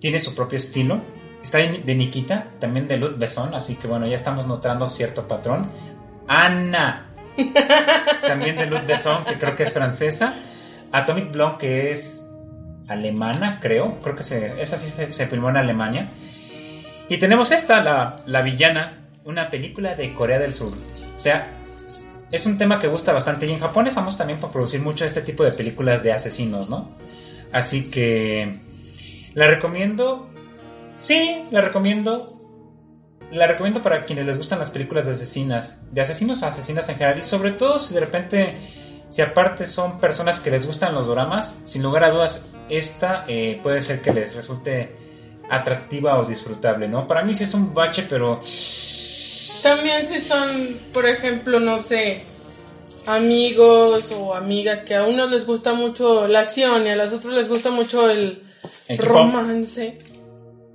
tiene 0.00 0.18
su 0.18 0.34
propio 0.34 0.58
estilo. 0.58 1.00
Está 1.40 1.58
de 1.58 1.94
Nikita, 1.94 2.48
también 2.58 2.88
de 2.88 2.96
Luc 2.96 3.16
Besson, 3.16 3.54
así 3.54 3.76
que 3.76 3.86
bueno, 3.86 4.08
ya 4.08 4.16
estamos 4.16 4.48
notando 4.48 4.88
cierto 4.88 5.28
patrón. 5.28 5.70
Anna, 6.26 7.10
también 8.26 8.56
de 8.56 8.66
Luc 8.66 8.84
Besson, 8.86 9.24
que 9.24 9.34
creo 9.34 9.54
que 9.54 9.62
es 9.62 9.72
francesa. 9.72 10.34
Atomic 10.90 11.30
Blonde, 11.30 11.58
que 11.58 11.92
es 11.92 12.28
alemana, 12.88 13.60
creo. 13.62 14.00
Creo 14.00 14.16
que 14.16 14.24
se, 14.24 14.60
esa 14.60 14.78
sí 14.78 14.92
se, 15.12 15.26
filmó 15.28 15.50
en 15.50 15.58
Alemania. 15.58 16.10
Y 17.08 17.18
tenemos 17.18 17.52
esta, 17.52 17.80
la, 17.84 18.24
la 18.26 18.42
villana, 18.42 19.10
una 19.24 19.48
película 19.48 19.94
de 19.94 20.12
Corea 20.12 20.40
del 20.40 20.52
Sur. 20.54 20.72
O 20.72 21.18
sea, 21.20 21.59
es 22.30 22.46
un 22.46 22.58
tema 22.58 22.78
que 22.78 22.88
gusta 22.88 23.12
bastante 23.12 23.46
y 23.46 23.52
en 23.52 23.60
Japón 23.60 23.86
es 23.86 23.94
famoso 23.94 24.18
también 24.18 24.38
por 24.38 24.50
producir 24.50 24.80
mucho 24.80 25.04
este 25.04 25.22
tipo 25.22 25.42
de 25.42 25.52
películas 25.52 26.02
de 26.02 26.12
asesinos, 26.12 26.70
¿no? 26.70 26.90
Así 27.52 27.90
que 27.90 28.52
la 29.34 29.46
recomiendo. 29.48 30.28
Sí, 30.94 31.42
la 31.50 31.60
recomiendo. 31.60 32.36
La 33.32 33.46
recomiendo 33.46 33.82
para 33.82 34.04
quienes 34.04 34.26
les 34.26 34.38
gustan 34.38 34.58
las 34.58 34.70
películas 34.70 35.06
de 35.06 35.12
asesinas, 35.12 35.92
de 35.92 36.00
asesinos 36.00 36.42
a 36.42 36.48
asesinas 36.48 36.88
en 36.88 36.96
general 36.96 37.18
y 37.18 37.22
sobre 37.22 37.52
todo 37.52 37.78
si 37.78 37.94
de 37.94 38.00
repente, 38.00 38.54
si 39.08 39.22
aparte 39.22 39.68
son 39.68 40.00
personas 40.00 40.40
que 40.40 40.50
les 40.50 40.66
gustan 40.66 40.94
los 40.94 41.06
dramas, 41.06 41.60
sin 41.64 41.84
lugar 41.84 42.02
a 42.02 42.10
dudas 42.10 42.50
esta 42.68 43.24
eh, 43.28 43.60
puede 43.62 43.82
ser 43.82 44.02
que 44.02 44.12
les 44.12 44.34
resulte 44.34 44.96
atractiva 45.48 46.18
o 46.18 46.24
disfrutable, 46.24 46.88
¿no? 46.88 47.06
Para 47.06 47.22
mí 47.22 47.34
sí 47.34 47.44
es 47.44 47.54
un 47.54 47.72
bache, 47.72 48.06
pero 48.08 48.40
también 49.62 50.04
si 50.04 50.20
son, 50.20 50.78
por 50.92 51.06
ejemplo, 51.06 51.60
no 51.60 51.78
sé, 51.78 52.20
amigos 53.06 54.12
o 54.12 54.34
amigas 54.34 54.82
que 54.82 54.94
a 54.94 55.04
unos 55.04 55.30
les 55.30 55.46
gusta 55.46 55.72
mucho 55.72 56.26
la 56.26 56.40
acción 56.40 56.86
y 56.86 56.90
a 56.90 56.96
los 56.96 57.12
otros 57.12 57.34
les 57.34 57.48
gusta 57.48 57.70
mucho 57.70 58.10
el, 58.10 58.42
romance, 58.98 59.98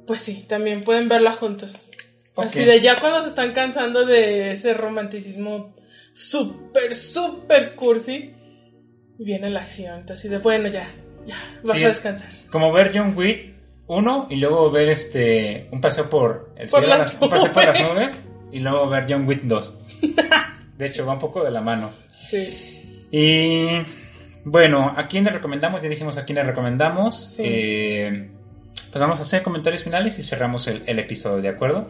pues 0.07 0.21
sí, 0.21 0.45
también 0.47 0.81
pueden 0.81 1.09
verla 1.09 1.33
juntos. 1.33 1.89
Así 2.35 2.65
de 2.65 2.81
ya 2.81 2.97
cuando 2.99 3.21
se 3.21 3.29
están 3.29 3.53
cansando 3.53 4.05
de 4.05 4.51
ese 4.51 4.73
romanticismo 4.73 5.73
súper, 6.13 6.95
súper 6.95 7.75
cursi, 7.75 8.33
viene 9.17 9.49
la 9.49 9.61
acción. 9.61 10.03
Así 10.09 10.27
de, 10.27 10.39
bueno, 10.39 10.67
ya, 10.67 10.87
ya, 11.25 11.37
vas 11.63 11.77
a 11.77 11.79
descansar. 11.79 12.29
Como 12.49 12.71
ver 12.71 12.91
John 12.93 13.15
Wick 13.17 13.55
uno 13.87 14.27
y 14.29 14.37
luego 14.37 14.71
ver 14.71 14.89
este 14.89 15.69
un 15.71 15.79
paseo 15.79 16.09
por 16.09 16.53
el 16.57 16.69
cielo, 16.69 16.87
un 17.21 17.29
paseo 17.29 17.53
por 17.53 17.65
las 17.65 17.79
nubes 17.81 18.24
y 18.55 18.59
luego 18.59 18.87
ver 18.87 19.05
John 19.09 19.27
Wick 19.27 19.41
2. 19.43 19.73
De 20.77 20.85
hecho, 20.85 21.05
va 21.05 21.13
un 21.13 21.19
poco 21.19 21.43
de 21.43 21.51
la 21.51 21.59
mano. 21.59 21.91
Sí. 22.25 23.05
Y 23.11 23.67
bueno, 24.45 24.93
¿a 24.95 25.07
quién 25.07 25.25
le 25.25 25.31
recomendamos? 25.31 25.81
Ya 25.81 25.89
dijimos 25.89 26.17
a 26.17 26.23
quién 26.23 26.37
le 26.37 26.43
recomendamos. 26.43 27.35
Eh, 27.39 28.29
pues 28.91 29.01
vamos 29.01 29.19
a 29.19 29.23
hacer 29.23 29.43
comentarios 29.43 29.83
finales 29.83 30.17
y 30.19 30.23
cerramos 30.23 30.69
el, 30.69 30.99
episodio, 30.99 31.41
¿de 31.41 31.49
acuerdo? 31.49 31.89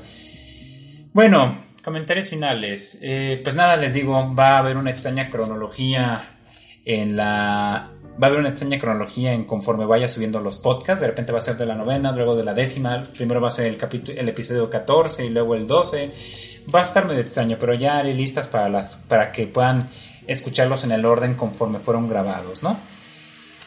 Bueno, 1.14 1.56
comentarios 1.84 2.30
finales. 2.30 3.00
Eh, 3.04 3.42
pues 3.44 3.56
nada, 3.56 3.76
les 3.76 3.94
digo, 3.94 4.34
va 4.34 4.56
a 4.56 4.58
haber 4.58 4.78
una 4.78 4.90
extraña 4.90 5.30
cronología 5.30 6.40
en 6.84 7.16
la... 7.16 7.92
Va 8.20 8.28
a 8.28 8.30
haber 8.30 8.40
una 8.40 8.50
extraña 8.50 8.80
cronología 8.80 9.34
en 9.34 9.44
conforme 9.44 9.86
vaya 9.86 10.08
subiendo 10.08 10.40
los 10.40 10.58
podcasts. 10.58 11.02
De 11.02 11.08
repente 11.08 11.32
va 11.32 11.38
a 11.38 11.42
ser 11.42 11.58
de 11.58 11.68
la 11.68 11.76
novena, 11.76 12.12
luego 12.12 12.36
de 12.36 12.44
la 12.44 12.56
décima. 12.56 13.04
Primero 13.16 13.40
va 13.40 13.50
a 13.50 13.52
ser 13.52 13.68
el, 13.68 13.78
capítulo, 13.78 14.20
el 14.20 14.30
episodio 14.30 14.68
14 14.68 15.28
y 15.28 15.30
luego 15.30 15.54
el 15.54 15.68
12 15.68 16.45
va 16.74 16.82
a 16.82 16.84
estar 16.84 17.06
medio 17.06 17.22
extraño, 17.22 17.58
pero 17.60 17.74
ya 17.74 17.98
haré 17.98 18.14
listas 18.14 18.48
para, 18.48 18.70
las, 18.70 18.96
para 18.96 19.32
que 19.32 19.48
puedan 19.48 19.90
escucharlos 20.28 20.84
en 20.84 20.92
el 20.92 21.06
orden 21.06 21.36
conforme 21.36 21.80
fueron 21.80 22.08
grabados, 22.08 22.64
¿no? 22.64 22.78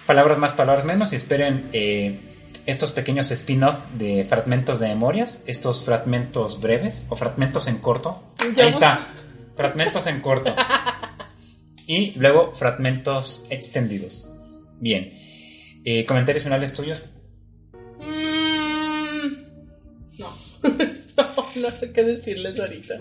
Palabras 0.06 0.38
más, 0.38 0.52
palabras 0.52 0.84
menos 0.84 1.12
y 1.12 1.16
esperen 1.16 1.68
eh, 1.72 2.18
estos 2.66 2.90
pequeños 2.92 3.30
spin-off 3.30 3.76
de 3.94 4.24
fragmentos 4.24 4.80
de 4.80 4.88
memorias, 4.88 5.42
estos 5.46 5.84
fragmentos 5.84 6.60
breves 6.60 7.04
o 7.08 7.16
fragmentos 7.16 7.68
en 7.68 7.78
corto. 7.78 8.22
Ahí 8.40 8.68
está, 8.68 9.06
fragmentos 9.56 10.06
en 10.06 10.20
corto. 10.20 10.54
y 11.86 12.12
luego 12.18 12.54
fragmentos 12.54 13.46
extendidos. 13.50 14.32
Bien. 14.80 15.12
Eh, 15.84 16.04
¿Comentarios 16.06 16.44
finales 16.44 16.74
tuyos? 16.74 17.02
no 21.62 21.70
sé 21.70 21.92
qué 21.92 22.04
decirles 22.04 22.58
ahorita. 22.58 23.00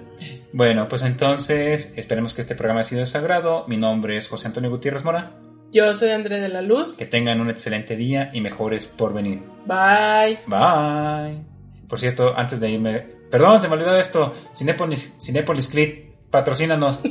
Bueno, 0.54 0.88
pues 0.88 1.04
entonces 1.04 1.94
esperemos 1.96 2.34
que 2.34 2.42
este 2.42 2.56
programa 2.56 2.82
haya 2.82 2.90
sido 2.90 3.02
de 3.02 3.08
sagrado. 3.08 3.66
Mi 3.68 3.78
nombre 3.78 4.18
es 4.18 4.28
José 4.28 4.48
Antonio 4.48 4.70
Gutiérrez 4.70 5.04
Mora. 5.04 5.34
Yo 5.72 5.94
soy 5.94 6.10
André 6.10 6.40
de 6.40 6.50
la 6.50 6.62
Luz. 6.62 6.94
Que 6.94 7.06
tengan 7.06 7.42
un 7.42 7.50
excelente 7.50 7.96
día 7.96 8.30
y 8.34 8.42
mejores 8.42 8.88
por 8.88 9.14
venir. 9.14 9.42
Bye. 9.66 10.40
Bye. 10.48 11.44
Por 11.88 12.00
cierto, 12.00 12.34
antes 12.38 12.60
de 12.60 12.70
irme, 12.70 13.00
perdón, 13.30 13.60
se 13.60 13.68
me 13.68 13.74
olvidó 13.74 13.96
esto. 13.98 14.34
Cinepolis, 14.56 15.14
Cinepolis 15.22 15.68
Click, 15.68 16.30
patrocínanos. 16.30 17.02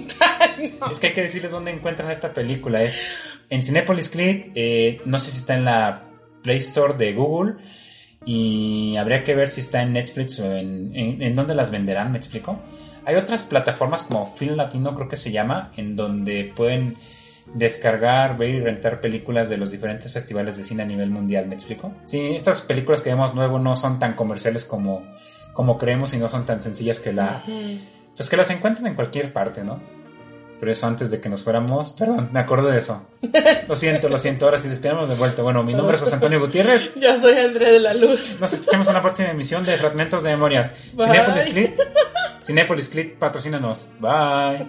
Es 0.90 1.00
que 1.00 1.08
hay 1.08 1.12
que 1.12 1.22
decirles 1.22 1.50
dónde 1.50 1.70
encuentran 1.70 2.10
esta 2.10 2.32
película. 2.32 2.82
Es 2.82 3.02
en 3.50 3.62
Cinepolis 3.62 4.08
Click, 4.08 4.52
eh, 4.54 5.02
no 5.04 5.18
sé 5.18 5.30
si 5.30 5.38
está 5.38 5.54
en 5.54 5.66
la 5.66 6.04
Play 6.42 6.58
Store 6.58 6.94
de 6.94 7.12
Google 7.12 7.56
y 8.26 8.96
habría 8.96 9.22
que 9.22 9.36
ver 9.36 9.48
si 9.48 9.60
está 9.60 9.82
en 9.82 9.92
Netflix 9.92 10.40
o 10.40 10.52
en, 10.52 10.90
en, 10.94 11.34
dónde 11.36 11.54
las 11.54 11.70
venderán, 11.70 12.10
¿me 12.10 12.18
explico? 12.18 12.58
Hay 13.04 13.14
otras 13.14 13.44
plataformas 13.44 14.02
como 14.02 14.34
Film 14.34 14.56
Latino, 14.56 14.96
creo 14.96 15.08
que 15.08 15.16
se 15.16 15.30
llama, 15.30 15.70
en 15.76 15.94
donde 15.94 16.52
pueden 16.54 16.96
descargar, 17.54 18.36
ver 18.36 18.50
y 18.50 18.60
rentar 18.60 19.00
películas 19.00 19.48
de 19.48 19.58
los 19.58 19.70
diferentes 19.70 20.12
festivales 20.12 20.56
de 20.56 20.64
cine 20.64 20.82
a 20.82 20.86
nivel 20.86 21.08
mundial, 21.08 21.46
¿me 21.46 21.54
explico? 21.54 21.92
Sí, 22.02 22.34
estas 22.34 22.62
películas 22.62 23.00
que 23.00 23.10
vemos 23.10 23.32
nuevo 23.32 23.60
no 23.60 23.76
son 23.76 24.00
tan 24.00 24.14
comerciales 24.14 24.64
como, 24.64 25.06
como 25.52 25.78
creemos 25.78 26.12
y 26.12 26.18
no 26.18 26.28
son 26.28 26.44
tan 26.44 26.60
sencillas 26.60 26.98
que 26.98 27.12
la... 27.12 27.44
Pues 28.16 28.28
que 28.28 28.36
las 28.36 28.50
encuentren 28.50 28.88
en 28.88 28.94
cualquier 28.94 29.32
parte, 29.32 29.62
¿no? 29.62 29.80
Pero 30.58 30.72
eso 30.72 30.86
antes 30.86 31.10
de 31.10 31.20
que 31.20 31.28
nos 31.28 31.42
fuéramos. 31.42 31.92
Perdón, 31.92 32.30
me 32.32 32.40
acuerdo 32.40 32.68
de 32.68 32.78
eso. 32.78 33.06
Lo 33.68 33.76
siento, 33.76 34.08
lo 34.08 34.18
siento. 34.18 34.46
Ahora 34.46 34.58
sí 34.58 34.68
despedimos 34.68 35.08
de 35.08 35.14
vuelta. 35.14 35.42
Bueno, 35.42 35.62
mi 35.62 35.74
nombre 35.74 35.96
es 35.96 36.00
José 36.00 36.14
Antonio 36.14 36.40
Gutiérrez. 36.40 36.94
Yo 36.96 37.16
soy 37.18 37.36
André 37.38 37.72
de 37.72 37.80
la 37.80 37.92
Luz. 37.92 38.36
Nos 38.40 38.52
escuchamos 38.52 38.88
en 38.88 38.94
la 38.94 39.02
próxima 39.02 39.30
emisión 39.30 39.64
de 39.64 39.76
Fragmentos 39.76 40.22
de 40.22 40.30
Memorias. 40.30 40.74
Cinepolis 40.98 41.46
Clip. 41.46 41.78
Cinepolis 42.42 42.88
Clip, 42.88 43.18
patrocínanos. 43.18 43.88
Bye. 44.00 44.68